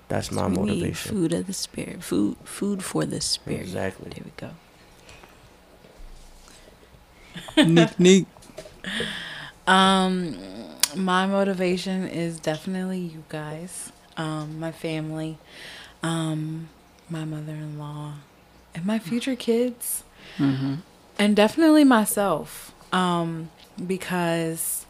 that's 0.07 0.31
my 0.31 0.47
We 0.47 0.53
need 0.55 0.59
motivation. 0.59 1.11
food 1.11 1.33
of 1.33 1.47
the 1.47 1.53
spirit. 1.53 2.03
Food, 2.03 2.37
food 2.45 2.83
for 2.83 3.05
the 3.05 3.19
spirit. 3.19 3.61
Exactly. 3.61 4.09
There 4.11 4.23
we 4.25 4.31
go. 4.37 4.51
neat, 7.65 7.99
neat. 7.99 8.27
Um, 9.67 10.35
my 10.95 11.27
motivation 11.27 12.07
is 12.07 12.39
definitely 12.39 12.99
you 12.99 13.23
guys, 13.29 13.91
um, 14.17 14.59
my 14.59 14.71
family, 14.71 15.37
um, 16.01 16.69
my 17.09 17.25
mother-in-law, 17.25 18.13
and 18.75 18.85
my 18.85 18.99
future 18.99 19.35
kids, 19.35 20.03
and 21.17 21.35
definitely 21.35 21.83
myself, 21.83 22.73
um, 22.93 23.49
because 23.85 24.85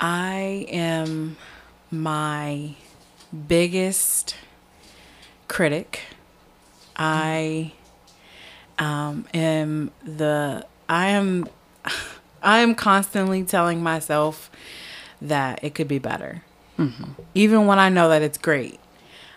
I 0.00 0.66
am 0.70 1.36
my 1.90 2.74
biggest 3.48 4.36
critic. 5.48 6.00
I 6.96 7.72
um, 8.78 9.26
am 9.34 9.90
the 10.04 10.66
I 10.88 11.08
am 11.08 11.48
I 12.42 12.58
am 12.58 12.74
constantly 12.74 13.42
telling 13.42 13.82
myself 13.82 14.50
that 15.20 15.62
it 15.64 15.74
could 15.74 15.88
be 15.88 15.98
better. 15.98 16.42
Even 17.34 17.66
when 17.66 17.78
I 17.80 17.88
know 17.88 18.08
that 18.08 18.22
it's 18.22 18.38
great, 18.38 18.78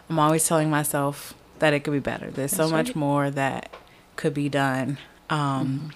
I'm 0.10 0.20
always 0.20 0.48
telling 0.48 0.70
myself 0.70 1.34
that 1.61 1.73
it 1.73 1.83
could 1.83 1.93
be 1.93 1.99
better. 1.99 2.29
There's 2.29 2.51
so 2.51 2.67
much 2.69 2.88
right. 2.89 2.95
more 2.95 3.29
that 3.31 3.73
could 4.15 4.33
be 4.33 4.49
done. 4.49 4.97
Um, 5.29 5.91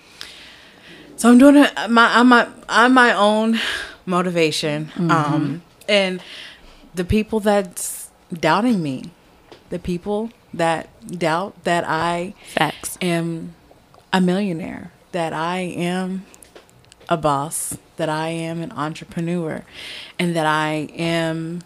So 1.18 1.30
I'm 1.30 1.38
doing 1.38 1.58
it. 1.58 1.72
My 1.90 2.08
I'm 2.20 2.28
my 2.30 2.48
I'm 2.70 2.94
my 2.94 3.14
own 3.14 3.60
motivation. 4.06 4.92
Um, 5.10 5.62
and 5.88 6.22
the 6.94 7.04
people 7.06 7.40
that's 7.40 8.10
doubting 8.32 8.82
me, 8.84 9.12
the 9.70 9.80
people 9.80 10.30
that 10.54 10.88
doubt 11.08 11.64
that 11.64 11.84
I 11.88 12.34
Facts. 12.54 12.98
am 13.02 13.56
a 14.14 14.20
millionaire, 14.22 14.92
that 15.12 15.34
I 15.34 15.60
am 15.60 16.26
a 17.10 17.18
boss, 17.18 17.78
that 17.98 18.10
I 18.10 18.30
am 18.30 18.62
an 18.62 18.72
entrepreneur, 18.74 19.64
and 20.20 20.36
that 20.36 20.46
I 20.46 20.90
am 20.96 21.62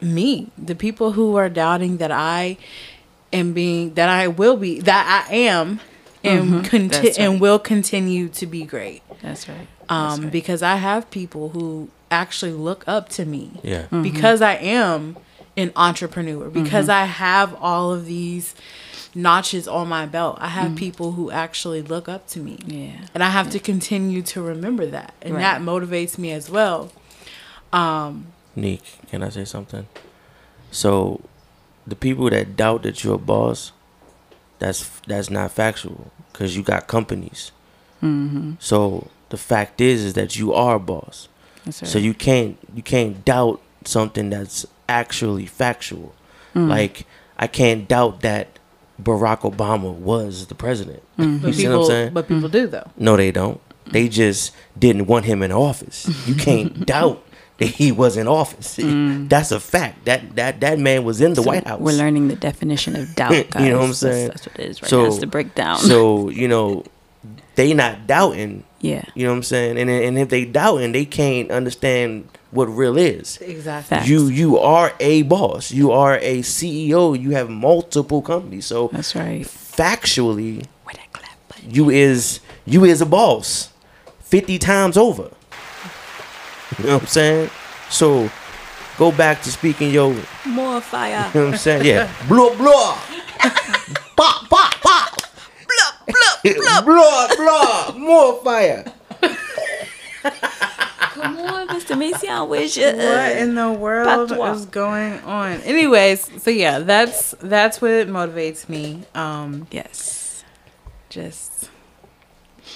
me. 0.00 0.50
The 0.56 0.74
people 0.74 1.12
who 1.12 1.36
are 1.36 1.48
doubting 1.48 1.98
that 1.98 2.10
I 2.10 2.56
am 3.32 3.52
being, 3.52 3.94
that 3.94 4.08
I 4.08 4.28
will 4.28 4.56
be, 4.56 4.80
that 4.80 5.26
I 5.28 5.34
am, 5.34 5.80
and 6.24 6.44
mm-hmm. 6.44 6.60
conti- 6.62 6.98
That's 7.06 7.18
and 7.18 7.40
will 7.40 7.58
continue 7.58 8.28
to 8.30 8.46
be 8.46 8.64
great. 8.64 9.02
That's 9.22 9.48
right. 9.48 9.66
Um, 9.88 10.28
because 10.28 10.62
I 10.62 10.76
have 10.76 11.10
people 11.10 11.50
who 11.50 11.88
actually 12.10 12.52
look 12.52 12.84
up 12.86 13.08
to 13.10 13.24
me 13.24 13.52
Yeah. 13.62 13.82
Mm-hmm. 13.82 14.02
because 14.02 14.42
I 14.42 14.54
am 14.54 15.16
an 15.56 15.72
entrepreneur, 15.76 16.44
mm-hmm. 16.44 16.62
because 16.62 16.88
I 16.88 17.04
have 17.04 17.54
all 17.60 17.92
of 17.92 18.06
these 18.06 18.54
notches 19.14 19.66
on 19.66 19.88
my 19.88 20.06
belt. 20.06 20.36
I 20.40 20.48
have 20.48 20.76
people 20.76 21.12
who 21.12 21.30
actually 21.30 21.82
look 21.82 22.08
up 22.08 22.28
to 22.28 22.40
me. 22.40 22.58
Yeah. 22.66 22.92
And 23.14 23.22
I 23.24 23.30
have 23.30 23.50
to 23.50 23.58
continue 23.58 24.22
to 24.22 24.42
remember 24.42 24.86
that. 24.86 25.14
And 25.22 25.34
Right. 25.34 25.40
that 25.40 25.60
motivates 25.62 26.18
me 26.18 26.30
as 26.30 26.48
well. 26.50 26.92
Um, 27.72 28.26
Can 29.08 29.22
I 29.22 29.28
say 29.30 29.44
something? 29.44 29.86
So, 30.70 31.22
the 31.86 31.96
people 31.96 32.28
that 32.30 32.56
doubt 32.56 32.82
that 32.82 33.02
you're 33.02 33.14
a 33.14 33.18
boss, 33.18 33.72
that's 34.58 35.00
that's 35.06 35.30
not 35.30 35.50
factual 35.52 36.10
because 36.32 36.56
you 36.56 36.62
got 36.62 36.86
companies. 36.86 37.52
Mm-hmm. 38.02 38.52
So 38.58 39.08
the 39.30 39.36
fact 39.36 39.80
is, 39.80 40.04
is 40.04 40.14
that 40.14 40.36
you 40.36 40.52
are 40.52 40.76
a 40.76 40.80
boss. 40.80 41.28
Right. 41.64 41.74
So 41.74 41.98
you 41.98 42.14
can't 42.14 42.58
you 42.74 42.82
can't 42.82 43.24
doubt 43.24 43.60
something 43.84 44.30
that's 44.30 44.66
actually 44.88 45.46
factual. 45.46 46.14
Mm. 46.54 46.68
Like 46.68 47.06
I 47.38 47.46
can't 47.46 47.88
doubt 47.88 48.20
that 48.20 48.58
Barack 49.02 49.40
Obama 49.40 49.92
was 49.92 50.46
the 50.46 50.54
president. 50.54 51.02
Mm-hmm. 51.18 51.46
You 51.46 51.52
see 51.52 51.68
what 51.68 51.80
I'm 51.80 51.84
saying? 51.84 52.14
but 52.14 52.28
people 52.28 52.48
do 52.48 52.66
though. 52.66 52.90
No, 52.96 53.16
they 53.16 53.30
don't. 53.30 53.60
They 53.90 54.08
just 54.08 54.54
didn't 54.78 55.06
want 55.06 55.24
him 55.24 55.42
in 55.42 55.50
office. 55.50 56.08
You 56.26 56.34
can't 56.34 56.84
doubt 56.86 57.24
that 57.58 57.66
he 57.66 57.92
was 57.92 58.16
in 58.16 58.26
office. 58.28 58.76
That's 58.82 59.50
a 59.52 59.60
fact. 59.60 60.04
That 60.06 60.36
that 60.36 60.60
that 60.60 60.78
man 60.78 61.04
was 61.04 61.20
in 61.20 61.34
the 61.34 61.40
Mm. 61.42 61.44
So 61.44 61.50
White 61.50 61.66
House. 61.66 61.80
We're 61.80 61.92
learning 61.98 62.28
the 62.28 62.36
definition 62.36 62.96
of 62.96 63.14
doubt, 63.14 63.32
You 63.36 63.44
guys. 63.44 63.62
know 63.62 63.78
what 63.78 63.84
I'm 63.84 63.92
That's- 63.92 63.98
saying? 63.98 64.28
That's, 64.28 64.46
what 64.46 64.58
it 64.60 64.66
is 64.70 64.82
right 64.82 64.88
So- 64.88 65.02
now. 65.02 65.06
It's 65.08 65.18
the 65.18 65.26
breakdown. 65.26 65.78
So 65.78 66.30
you 66.30 66.48
know, 66.48 66.84
they 67.56 67.74
not 67.74 68.06
doubting. 68.06 68.64
yeah. 68.80 69.04
You 69.14 69.24
know 69.26 69.30
what 69.32 69.36
I'm 69.38 69.42
saying? 69.42 69.78
And 69.78 69.90
and 69.90 70.18
if 70.18 70.28
they 70.28 70.44
doubting, 70.44 70.92
they 70.92 71.04
can't 71.04 71.50
understand 71.50 72.28
what 72.50 72.64
real 72.66 72.96
is. 72.96 73.36
Exactly. 73.42 73.96
Facts. 73.96 74.08
You 74.08 74.28
you 74.28 74.58
are 74.58 74.92
a 75.00 75.22
boss. 75.22 75.70
You 75.70 75.90
are 75.90 76.14
a 76.18 76.40
CEO. 76.42 77.20
You 77.20 77.32
have 77.32 77.50
multiple 77.50 78.22
companies. 78.22 78.66
So 78.66 78.88
That's 78.92 79.14
right. 79.16 79.44
factually, 79.44 80.64
clap 80.84 81.28
you 81.68 81.90
is 81.90 82.40
you 82.64 82.84
is 82.84 83.00
a 83.02 83.06
boss 83.06 83.70
50 84.20 84.58
times 84.58 84.96
over 84.96 85.30
you 86.78 86.84
know 86.86 86.94
what 86.94 87.02
i'm 87.02 87.06
saying 87.08 87.50
so 87.90 88.28
go 88.98 89.10
back 89.12 89.40
to 89.42 89.50
speaking 89.50 89.90
your 89.90 90.14
More 90.46 90.80
fire. 90.80 91.30
You 91.34 91.40
know 91.40 91.46
what 91.46 91.54
i'm 91.54 91.58
saying 91.58 91.84
yeah 91.84 92.12
blah 92.28 92.54
blah 92.56 92.98
pop 94.16 94.48
pop 94.48 94.74
pop 94.82 95.20
blah 95.66 96.52
blah 96.52 96.82
blah 96.82 97.36
blah 97.36 97.92
more 97.96 98.42
fire 98.44 98.84
Come 101.18 101.36
on, 101.38 101.66
Mr. 101.68 101.98
Macy, 101.98 102.28
Mason. 102.28 102.48
Where's 102.48 102.76
your 102.76 102.92
what 102.94 103.36
in 103.36 103.54
the 103.56 103.72
world 103.72 104.28
Patois. 104.28 104.52
is 104.52 104.66
going 104.66 105.18
on? 105.20 105.52
Anyways, 105.62 106.42
so 106.42 106.50
yeah, 106.50 106.78
that's 106.78 107.34
that's 107.40 107.80
what 107.80 107.90
motivates 108.06 108.68
me. 108.68 109.02
Um, 109.16 109.66
Yes. 109.72 110.44
just 111.08 111.47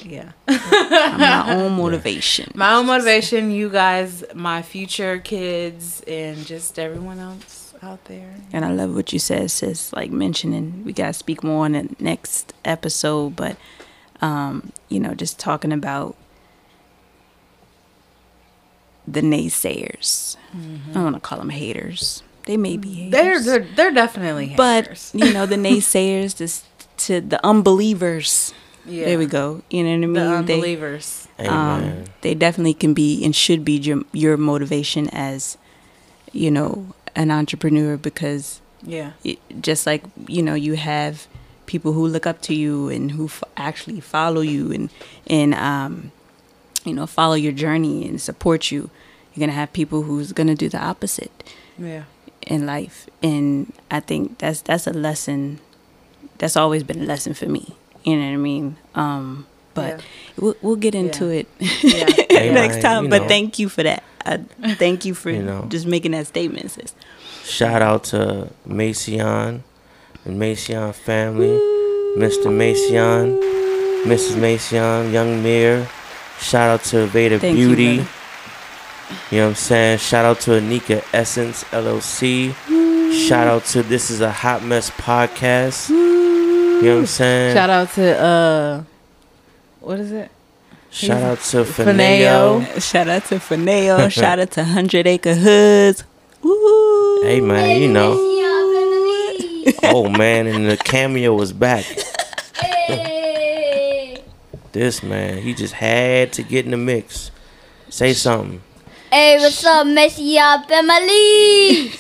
yeah. 0.05 0.33
My 0.49 1.45
own 1.55 1.73
motivation. 1.73 2.51
my 2.55 2.75
own 2.75 2.87
motivation, 2.87 3.51
you 3.51 3.69
guys, 3.69 4.25
my 4.35 4.63
future 4.63 5.19
kids, 5.19 6.03
and 6.07 6.45
just 6.47 6.79
everyone 6.79 7.19
else 7.19 7.75
out 7.83 8.05
there. 8.07 8.35
And 8.53 8.65
I 8.65 8.73
love 8.73 8.95
what 8.95 9.13
you 9.13 9.19
said, 9.19 9.51
sis. 9.51 9.93
Like 9.93 10.11
mentioning, 10.11 10.85
we 10.85 10.93
gotta 10.93 11.13
speak 11.13 11.43
more 11.43 11.65
on 11.65 11.73
the 11.73 11.89
next 11.99 12.53
episode, 12.65 13.37
but 13.37 13.57
um, 14.21 14.73
you 14.89 15.01
know, 15.01 15.15
just 15.15 15.39
talking 15.39 15.73
about 15.73 16.17
the 19.07 19.21
naysayers. 19.21 20.37
I 20.55 20.93
don't 20.93 21.03
want 21.05 21.17
to 21.17 21.21
call 21.21 21.39
them 21.39 21.49
haters. 21.51 22.23
They 22.47 22.57
may 22.57 22.77
be 22.77 22.93
haters, 23.11 23.45
They're 23.47 23.59
they're, 23.61 23.75
they're 23.75 23.91
definitely 23.93 24.49
haters. 24.49 25.13
but 25.15 25.21
you 25.27 25.33
know, 25.33 25.47
the 25.47 25.57
naysayers, 25.57 26.37
this 26.39 26.65
to 26.99 27.21
the 27.21 27.45
unbelievers. 27.45 28.53
Yeah. 28.87 29.05
There 29.07 29.19
we 29.19 29.27
go. 29.27 29.63
You 29.71 29.85
know 29.85 29.91
what 29.91 29.95
I 29.95 29.99
mean? 29.99 30.13
The 30.15 30.21
They- 30.21 30.55
unbelievers. 30.55 31.29
Amen. 31.41 31.53
um, 31.99 32.05
they 32.21 32.35
definitely 32.35 32.75
can 32.75 32.95
be 32.95 33.25
and 33.25 33.35
should 33.35 33.65
be 33.65 33.73
your, 33.79 34.03
your 34.13 34.37
motivation 34.37 35.09
as 35.11 35.57
you 36.33 36.51
know 36.51 36.87
an 37.17 37.31
entrepreneur 37.31 37.97
because 37.97 38.61
yeah. 38.85 39.13
it, 39.25 39.39
just 39.61 39.87
like 39.87 40.05
you 40.29 40.43
know 40.43 40.55
you 40.55 40.75
have 40.75 41.27
people 41.67 41.93
who 41.93 42.07
look 42.07 42.27
up 42.27 42.41
to 42.43 42.55
you 42.55 42.89
and 42.91 43.13
who 43.13 43.25
f- 43.27 43.43
actually 43.57 44.01
follow 44.01 44.41
you 44.41 44.71
and 44.73 44.91
and 45.27 45.55
um, 45.55 46.13
you 46.85 46.93
know 46.95 47.07
follow 47.07 47.35
your 47.35 47.53
journey 47.53 48.07
and 48.07 48.21
support 48.21 48.71
you 48.71 48.89
you're 49.35 49.41
gonna 49.47 49.53
have 49.59 49.73
people 49.73 50.03
who's 50.03 50.33
gonna 50.33 50.55
do 50.55 50.69
the 50.69 50.79
opposite 50.79 51.33
Yeah. 51.79 52.05
in 52.47 52.67
life 52.67 53.09
and 53.23 53.73
i 53.91 54.01
think 54.01 54.39
that's 54.39 54.61
that's 54.63 54.87
a 54.87 54.93
lesson 54.93 55.59
that's 56.39 56.57
always 56.57 56.83
been 56.83 57.01
a 57.01 57.05
lesson 57.07 57.35
for 57.35 57.47
me 57.47 57.75
you 58.05 58.17
know 58.17 58.27
what 58.27 58.33
i 58.35 58.37
mean 58.37 58.77
um 58.95 59.47
but 59.75 59.99
Yeah. 59.99 60.01
we'll, 60.39 60.55
we'll 60.63 60.77
get 60.77 60.95
into 60.95 61.27
Yeah. 61.33 61.41
it 61.41 61.49
Yeah. 61.83 62.39
Hey, 62.39 62.53
next 62.53 62.83
time 62.83 63.05
you 63.05 63.11
but 63.11 63.23
know. 63.23 63.29
thank 63.29 63.59
you 63.59 63.69
for 63.69 63.83
that 63.83 64.03
I, 64.25 64.39
thank 64.75 65.05
you 65.05 65.15
for 65.15 65.31
You 65.31 65.43
know. 65.43 65.67
just 65.69 65.87
making 65.87 66.13
that 66.13 66.27
statement 66.27 66.71
sis 66.71 66.95
shout 67.45 67.83
out 67.83 68.05
to 68.05 68.51
Mason 68.67 69.21
and 70.25 70.39
Mason 70.39 70.93
family 70.93 71.49
mr 72.17 72.53
Mason 72.55 73.41
mrs 74.09 74.37
Mason 74.39 75.13
young 75.13 75.43
mayor 75.43 75.87
shout 76.41 76.71
out 76.71 76.85
to 76.85 77.07
veda 77.07 77.39
Thank 77.39 77.57
beauty 77.57 77.97
brother. 77.97 78.11
You 79.31 79.39
know 79.39 79.45
what 79.45 79.49
I'm 79.51 79.55
saying? 79.57 79.99
Shout 79.99 80.25
out 80.25 80.41
to 80.41 80.53
Anika 80.53 81.05
Essence 81.13 81.65
LLC. 81.65 82.55
Shout 83.29 83.47
out 83.47 83.65
to 83.67 83.83
this 83.83 84.11
is 84.11 84.23
a 84.23 84.31
hot 84.33 84.65
mess 84.65 84.89
podcast. 84.91 85.91
You 86.83 86.89
know 86.89 86.95
what 86.95 87.01
I'm 87.03 87.07
saying? 87.07 87.55
Shout 87.55 87.71
out 87.71 87.91
to 87.93 88.21
uh, 88.21 88.83
what 89.79 90.01
is 90.01 90.11
it? 90.11 90.33
Shout 90.91 91.23
out 91.23 91.39
to 91.39 91.59
Fineo. 91.59 92.61
Fineo. 92.61 92.83
Shout 92.83 93.09
out 93.09 93.25
to 93.27 93.37
Fineo. 93.37 94.11
Shout 94.11 94.41
out 94.41 94.51
to 94.51 94.65
Hundred 94.65 95.07
Acre 95.07 95.37
Hoods. 95.37 96.03
Woo. 96.43 97.23
Hey 97.23 97.41
man, 97.41 97.81
you 97.81 97.87
know. 97.87 98.15
Oh 99.85 100.09
man, 100.09 100.49
and 100.49 100.69
the 100.69 100.77
cameo 100.77 101.33
was 101.35 101.53
back. 101.53 101.85
Hey. 102.57 104.21
this 104.73 105.05
man, 105.05 105.39
he 105.39 105.55
just 105.55 105.75
had 105.75 106.33
to 106.33 106.43
get 106.43 106.65
in 106.65 106.73
the 106.73 106.77
mix. 106.77 107.31
Say 107.91 108.13
something. 108.13 108.61
Hey, 109.09 109.39
what's 109.39 109.65
up, 109.65 109.87
Messi 109.87 110.37
up 110.37 110.69
family? 110.69 111.93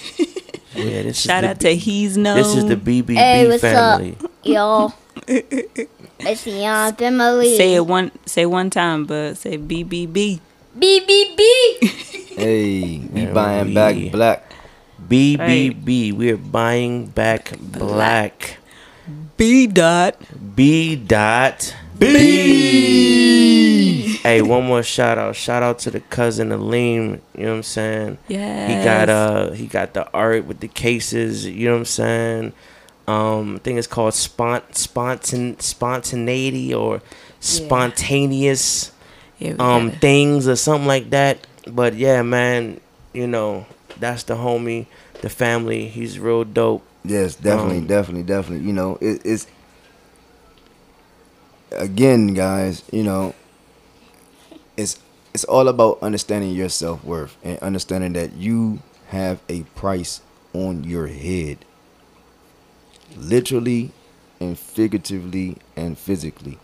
Yeah, 0.74 1.02
this 1.02 1.20
Shout 1.20 1.44
is 1.44 1.50
out 1.50 1.58
the, 1.60 1.68
to 1.68 1.76
He's 1.76 2.16
Known. 2.16 2.36
This 2.36 2.56
is 2.56 2.64
the 2.64 2.76
BBB 2.76 3.14
Hey, 3.14 3.46
what's 3.46 3.62
up? 3.62 4.31
Family. 4.44 4.54
Yo. 4.54 4.92
Messi 6.20 6.64
up 6.64 6.98
family. 6.98 7.56
Say 7.56 7.74
it 7.74 7.86
one. 7.86 8.10
Say 8.26 8.46
one 8.46 8.70
time, 8.70 9.04
but 9.06 9.36
say 9.36 9.58
BBB. 9.58 10.40
BBB. 10.78 11.98
Hey, 12.32 12.96
we 13.12 13.24
Yeah, 13.24 13.32
buying 13.34 13.66
we- 13.68 13.74
back 13.74 13.94
black. 14.10 14.52
BBB. 15.06 16.14
We're 16.14 16.38
buying 16.38 17.08
back 17.08 17.52
black. 17.60 18.56
B 19.36 19.66
dot. 19.66 20.16
B 20.56 20.96
dot 20.96 21.74
B. 21.98 24.16
Hey, 24.22 24.40
one 24.40 24.64
more 24.64 24.82
shout 24.82 25.18
out. 25.18 25.36
Shout 25.36 25.62
out 25.62 25.78
to 25.80 25.90
the 25.90 26.00
cousin 26.00 26.48
Aleem. 26.48 27.20
You 27.36 27.42
know 27.44 27.50
what 27.50 27.56
I'm 27.56 27.62
saying? 27.64 28.18
Yeah. 28.28 28.68
He 28.68 28.82
got 28.84 29.08
uh 29.10 29.50
he 29.50 29.66
got 29.66 29.92
the 29.92 30.10
art 30.12 30.46
with 30.46 30.60
the 30.60 30.68
cases, 30.68 31.44
you 31.46 31.66
know 31.66 31.72
what 31.72 31.78
I'm 31.80 31.84
saying? 31.84 32.52
Um 33.06 33.56
I 33.56 33.58
think 33.58 33.78
it's 33.78 33.86
called 33.86 34.14
spont 34.14 34.74
spontan 34.74 35.58
spontaneity 35.60 36.72
or 36.74 37.02
spontaneous 37.40 38.92
Yeah, 39.38 39.54
we 39.54 39.58
um 39.58 39.90
things 39.92 40.48
or 40.48 40.56
something 40.56 40.86
like 40.86 41.10
that. 41.10 41.46
But 41.66 41.94
yeah, 41.94 42.22
man, 42.22 42.80
you 43.12 43.26
know, 43.26 43.66
that's 43.98 44.24
the 44.24 44.34
homie, 44.34 44.86
the 45.20 45.28
family. 45.28 45.88
He's 45.88 46.18
real 46.18 46.44
dope. 46.44 46.84
Yes, 47.04 47.34
definitely, 47.36 47.80
Um, 47.80 47.86
definitely, 47.86 48.22
definitely. 48.24 48.66
You 48.66 48.72
know, 48.72 48.98
it, 49.00 49.20
it's 49.24 49.46
again, 51.72 52.34
guys. 52.34 52.82
You 52.92 53.02
know, 53.02 53.34
it's 54.76 54.98
it's 55.34 55.44
all 55.44 55.68
about 55.68 55.98
understanding 56.02 56.50
your 56.52 56.68
self 56.68 57.04
worth 57.04 57.36
and 57.42 57.58
understanding 57.60 58.12
that 58.14 58.32
you 58.34 58.80
have 59.08 59.40
a 59.48 59.62
price 59.74 60.20
on 60.52 60.84
your 60.84 61.06
head, 61.08 61.64
literally, 63.16 63.90
and 64.40 64.58
figuratively 64.58 65.56
and 65.76 65.96
physically. 65.98 66.58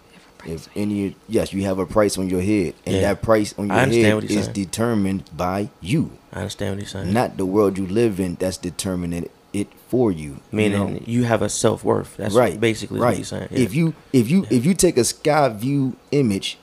If 0.47 0.69
any, 0.77 1.16
yes, 1.29 1.53
you 1.53 1.62
have 1.65 1.79
a 1.79 1.87
price 1.87 2.16
on 2.16 2.29
your 2.31 2.41
head, 2.41 2.75
and 2.87 2.97
Yeah. 2.97 3.01
that 3.03 3.23
price 3.23 3.55
on 3.59 3.69
your 3.69 3.77
head 3.77 4.25
is 4.25 4.45
saying. 4.45 4.53
determined 4.53 5.25
by 5.37 5.69
you, 5.81 6.12
I 6.33 6.41
understand 6.41 6.77
what 6.77 6.81
you're 6.81 6.89
saying. 6.89 7.12
not 7.12 7.37
the 7.37 7.45
world 7.47 7.77
you 7.77 7.87
live 7.87 8.20
in. 8.20 8.37
That's 8.37 8.57
determining 8.57 9.29
it 9.53 9.69
for 9.89 10.12
you. 10.12 10.31
you 10.31 10.41
Meaning 10.53 10.95
know? 10.95 11.01
you 11.07 11.25
have 11.25 11.43
a 11.43 11.49
self 11.49 11.83
worth. 11.83 12.16
That's 12.16 12.35
right 12.35 12.59
basically 12.61 13.01
right 13.01 13.09
what 13.11 13.16
he's 13.19 13.29
saying. 13.29 13.49
Yeah. 13.51 13.59
if 13.59 13.75
you 13.75 13.95
if 14.12 14.31
you 14.31 14.47
if 14.51 14.65
you 14.65 14.75
take 14.75 14.97
a 14.97 15.05
sky 15.05 15.49
view 15.49 15.97
image 16.12 16.59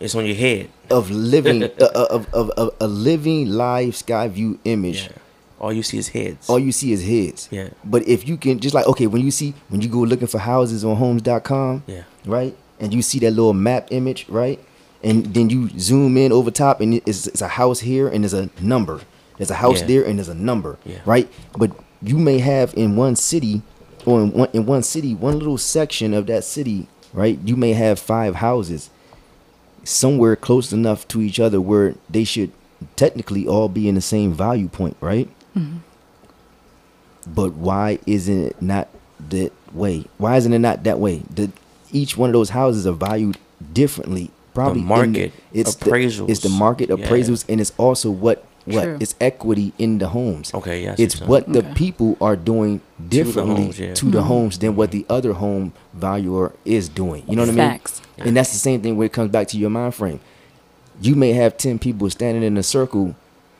it's 0.00 0.14
on 0.14 0.26
your 0.26 0.34
head. 0.34 0.70
of 0.90 1.10
living 1.10 1.62
uh, 1.64 1.68
uh, 1.80 2.06
of, 2.10 2.26
of, 2.34 2.50
of 2.50 2.70
a 2.80 2.86
living 2.88 3.46
live 3.50 3.94
sky 3.94 4.26
view 4.28 4.58
image 4.64 5.02
Yeah. 5.04 5.18
All 5.64 5.72
you 5.72 5.82
see 5.82 5.98
is 5.98 6.08
heads. 6.08 6.48
all 6.50 6.58
you 6.58 6.72
see 6.72 6.92
is 6.92 7.02
heads 7.12 7.48
Yeah. 7.50 7.68
but 7.84 8.00
if 8.06 8.28
you 8.28 8.36
can 8.36 8.58
just 8.64 8.74
like 8.74 8.86
okay 8.92 9.06
when 9.06 9.22
you 9.22 9.30
see 9.30 9.54
when 9.70 9.80
you 9.80 9.88
go 9.88 10.00
looking 10.00 10.28
for 10.34 10.38
houses 10.38 10.84
on 10.84 10.94
homes.com 10.96 11.82
Yeah. 11.86 12.02
right 12.26 12.54
and 12.80 12.92
you 12.92 13.00
see 13.02 13.18
that 13.20 13.30
little 13.38 13.54
map 13.54 13.88
image 13.90 14.20
right 14.28 14.58
and 15.02 15.16
then 15.34 15.48
you 15.54 15.60
zoom 15.88 16.16
in 16.16 16.32
over 16.32 16.50
top 16.50 16.80
and 16.82 16.90
it's, 17.10 17.26
it's 17.26 17.40
a 17.42 17.48
house 17.60 17.80
here 17.80 18.06
and 18.08 18.18
there's 18.24 18.34
a 18.34 18.50
number 18.60 19.00
there's 19.38 19.50
a 19.50 19.60
house 19.64 19.80
Yeah. 19.80 19.86
there 19.92 20.04
and 20.04 20.18
there's 20.18 20.28
a 20.38 20.40
number 20.50 20.76
Yeah. 20.84 20.98
right 21.06 21.28
but 21.56 21.70
you 22.02 22.18
may 22.18 22.38
have 22.40 22.74
in 22.76 22.96
one 22.96 23.16
city 23.16 23.62
or 24.04 24.20
in 24.22 24.32
one, 24.32 24.48
in 24.52 24.66
one 24.66 24.82
city 24.82 25.14
one 25.14 25.38
little 25.38 25.56
section 25.58 26.12
of 26.12 26.26
that 26.26 26.44
city 26.44 26.88
right 27.14 27.38
you 27.48 27.56
may 27.56 27.72
have 27.72 27.98
five 27.98 28.34
houses 28.48 28.90
somewhere 29.84 30.36
close 30.36 30.72
enough 30.72 31.06
to 31.08 31.20
each 31.22 31.38
other 31.40 31.60
where 31.60 31.94
they 32.10 32.24
should 32.24 32.50
technically 32.96 33.46
all 33.46 33.68
be 33.68 33.88
in 33.88 33.94
the 33.94 34.00
same 34.00 34.32
value 34.32 34.68
point 34.68 34.96
right 35.00 35.28
but 37.26 37.54
why 37.54 37.98
isn't 38.06 38.44
it 38.46 38.60
not 38.62 38.88
that 39.30 39.52
way? 39.72 40.04
Why 40.18 40.36
isn't 40.36 40.52
it 40.52 40.58
not 40.58 40.84
that 40.84 40.98
way? 40.98 41.22
The 41.34 41.50
each 41.92 42.16
one 42.16 42.28
of 42.30 42.34
those 42.34 42.50
houses 42.50 42.86
are 42.86 42.92
valued 42.92 43.38
differently. 43.72 44.30
Probably 44.52 44.82
in 44.82 44.86
market 44.86 45.32
it's 45.52 45.74
appraisals. 45.74 46.26
The, 46.26 46.32
it's 46.32 46.40
the 46.40 46.48
market 46.48 46.88
Yeah. 46.88 46.96
appraisals, 46.96 47.44
and 47.48 47.60
it's 47.60 47.72
also 47.76 48.10
what 48.10 48.44
what 48.66 48.84
True. 48.84 48.96
it's 49.00 49.14
equity 49.20 49.72
in 49.78 49.98
the 49.98 50.08
homes. 50.08 50.52
Okay, 50.54 50.84
yeah, 50.84 50.94
it's 50.96 51.20
what 51.20 51.28
what 51.28 51.48
you're 51.48 51.62
the 51.62 51.68
Okay. 51.68 51.74
people 51.74 52.16
are 52.20 52.36
doing 52.36 52.80
differently 53.08 53.64
homes, 53.64 53.78
yeah. 53.80 53.94
to 53.94 54.06
the 54.06 54.18
mm-hmm. 54.18 54.26
homes 54.26 54.58
than 54.58 54.74
what 54.76 54.90
the 54.90 55.04
other 55.10 55.34
home 55.34 55.72
valuer 55.92 56.52
is 56.64 56.88
doing. 56.88 57.24
You 57.28 57.36
know 57.36 57.42
what 57.42 57.50
I 57.50 57.56
Facts. 57.56 58.00
mean? 58.16 58.28
And 58.28 58.36
that's 58.36 58.52
the 58.52 58.58
same 58.58 58.80
thing 58.80 58.96
when 58.96 59.06
it 59.06 59.12
comes 59.12 59.30
back 59.30 59.48
to 59.48 59.58
your 59.58 59.70
mind 59.70 59.94
frame. 59.94 60.20
You 61.00 61.14
may 61.14 61.32
have 61.32 61.58
ten 61.58 61.78
people 61.78 62.08
standing 62.08 62.42
in 62.42 62.56
a 62.56 62.62
circle, 62.62 63.16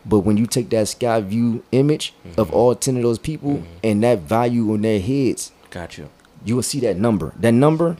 but 0.06 0.20
when 0.20 0.36
you 0.36 0.46
take 0.46 0.70
that 0.70 0.88
sky 0.88 1.20
view 1.20 1.62
image 1.72 2.12
of 2.36 2.48
Mm-hmm. 2.48 2.56
all 2.56 2.74
ten 2.74 2.96
of 2.96 3.02
those 3.02 3.18
people 3.18 3.62
and 3.82 4.02
that 4.02 4.20
value 4.20 4.72
on 4.72 4.82
their 4.82 5.00
heads, 5.00 5.52
Got 5.70 5.96
you. 5.98 6.08
you 6.44 6.56
will 6.56 6.62
see 6.62 6.80
that 6.80 6.96
number. 6.98 7.32
That 7.38 7.52
number, 7.52 7.96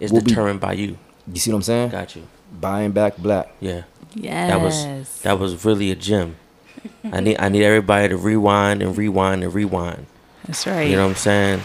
is 0.00 0.12
will 0.12 0.20
be- 0.20 0.26
determined 0.30 0.60
by 0.60 0.72
you. 0.74 0.98
you 1.32 1.38
see 1.40 1.50
what 1.50 1.56
I'm 1.58 1.62
saying? 1.62 1.90
Got 1.90 2.16
you. 2.16 2.22
Buying 2.60 2.92
back 2.92 3.16
black. 3.16 3.50
Yeah. 3.60 3.82
Yes. 4.14 4.50
That 4.50 4.60
was 4.60 5.20
that 5.22 5.38
was 5.38 5.64
really 5.64 5.90
a 5.90 5.96
gem. 5.96 6.36
I 7.04 7.20
need 7.20 7.36
I 7.40 7.48
need 7.48 7.64
everybody 7.64 8.08
to 8.10 8.16
rewind 8.16 8.82
and 8.82 8.96
rewind 8.96 9.42
and 9.42 9.52
rewind. 9.54 10.06
That's 10.46 10.66
right. 10.66 10.88
You 10.88 10.96
know 10.96 11.02
what 11.04 11.10
I'm 11.10 11.16
saying? 11.16 11.60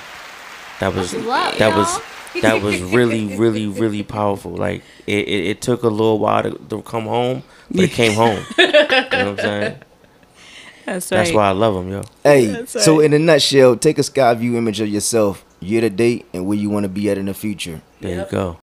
That 0.79 0.95
was 0.95 1.13
What, 1.13 1.57
that 1.59 1.75
was 1.75 1.93
y'all? 1.93 2.03
That 2.41 2.61
was 2.61 2.81
really 2.81 3.35
really 3.37 3.67
really 3.67 4.03
powerful. 4.03 4.51
Like 4.51 4.83
it, 5.07 5.27
it, 5.27 5.45
it 5.47 5.61
took 5.61 5.83
a 5.83 5.87
little 5.89 6.19
while 6.19 6.43
to, 6.43 6.51
to 6.69 6.81
come 6.81 7.05
home, 7.05 7.43
but 7.71 7.85
it 7.85 7.91
came 7.91 8.13
home. 8.13 8.43
you 8.57 8.71
know 8.71 8.81
what 8.81 9.13
I'm 9.13 9.37
saying? 9.37 9.77
That's 10.85 11.11
right. 11.11 11.17
That's 11.17 11.31
why 11.33 11.49
I 11.49 11.51
love 11.51 11.75
them, 11.75 11.91
yo. 11.91 12.01
Hey, 12.23 12.47
That's 12.47 12.83
so 12.83 12.99
in 12.99 13.13
a 13.13 13.19
nutshell, 13.19 13.75
take 13.77 13.99
a 13.99 14.03
sky 14.03 14.33
view 14.33 14.57
image 14.57 14.79
of 14.79 14.89
yourself 14.89 15.45
year 15.59 15.81
to 15.81 15.89
date 15.89 16.25
and 16.33 16.47
where 16.47 16.57
you 16.57 16.69
want 16.69 16.83
to 16.83 16.89
be 16.89 17.09
at 17.09 17.17
in 17.17 17.25
the 17.25 17.33
future. 17.33 17.81
There 18.01 18.25
you 18.25 18.31
go. 18.31 18.57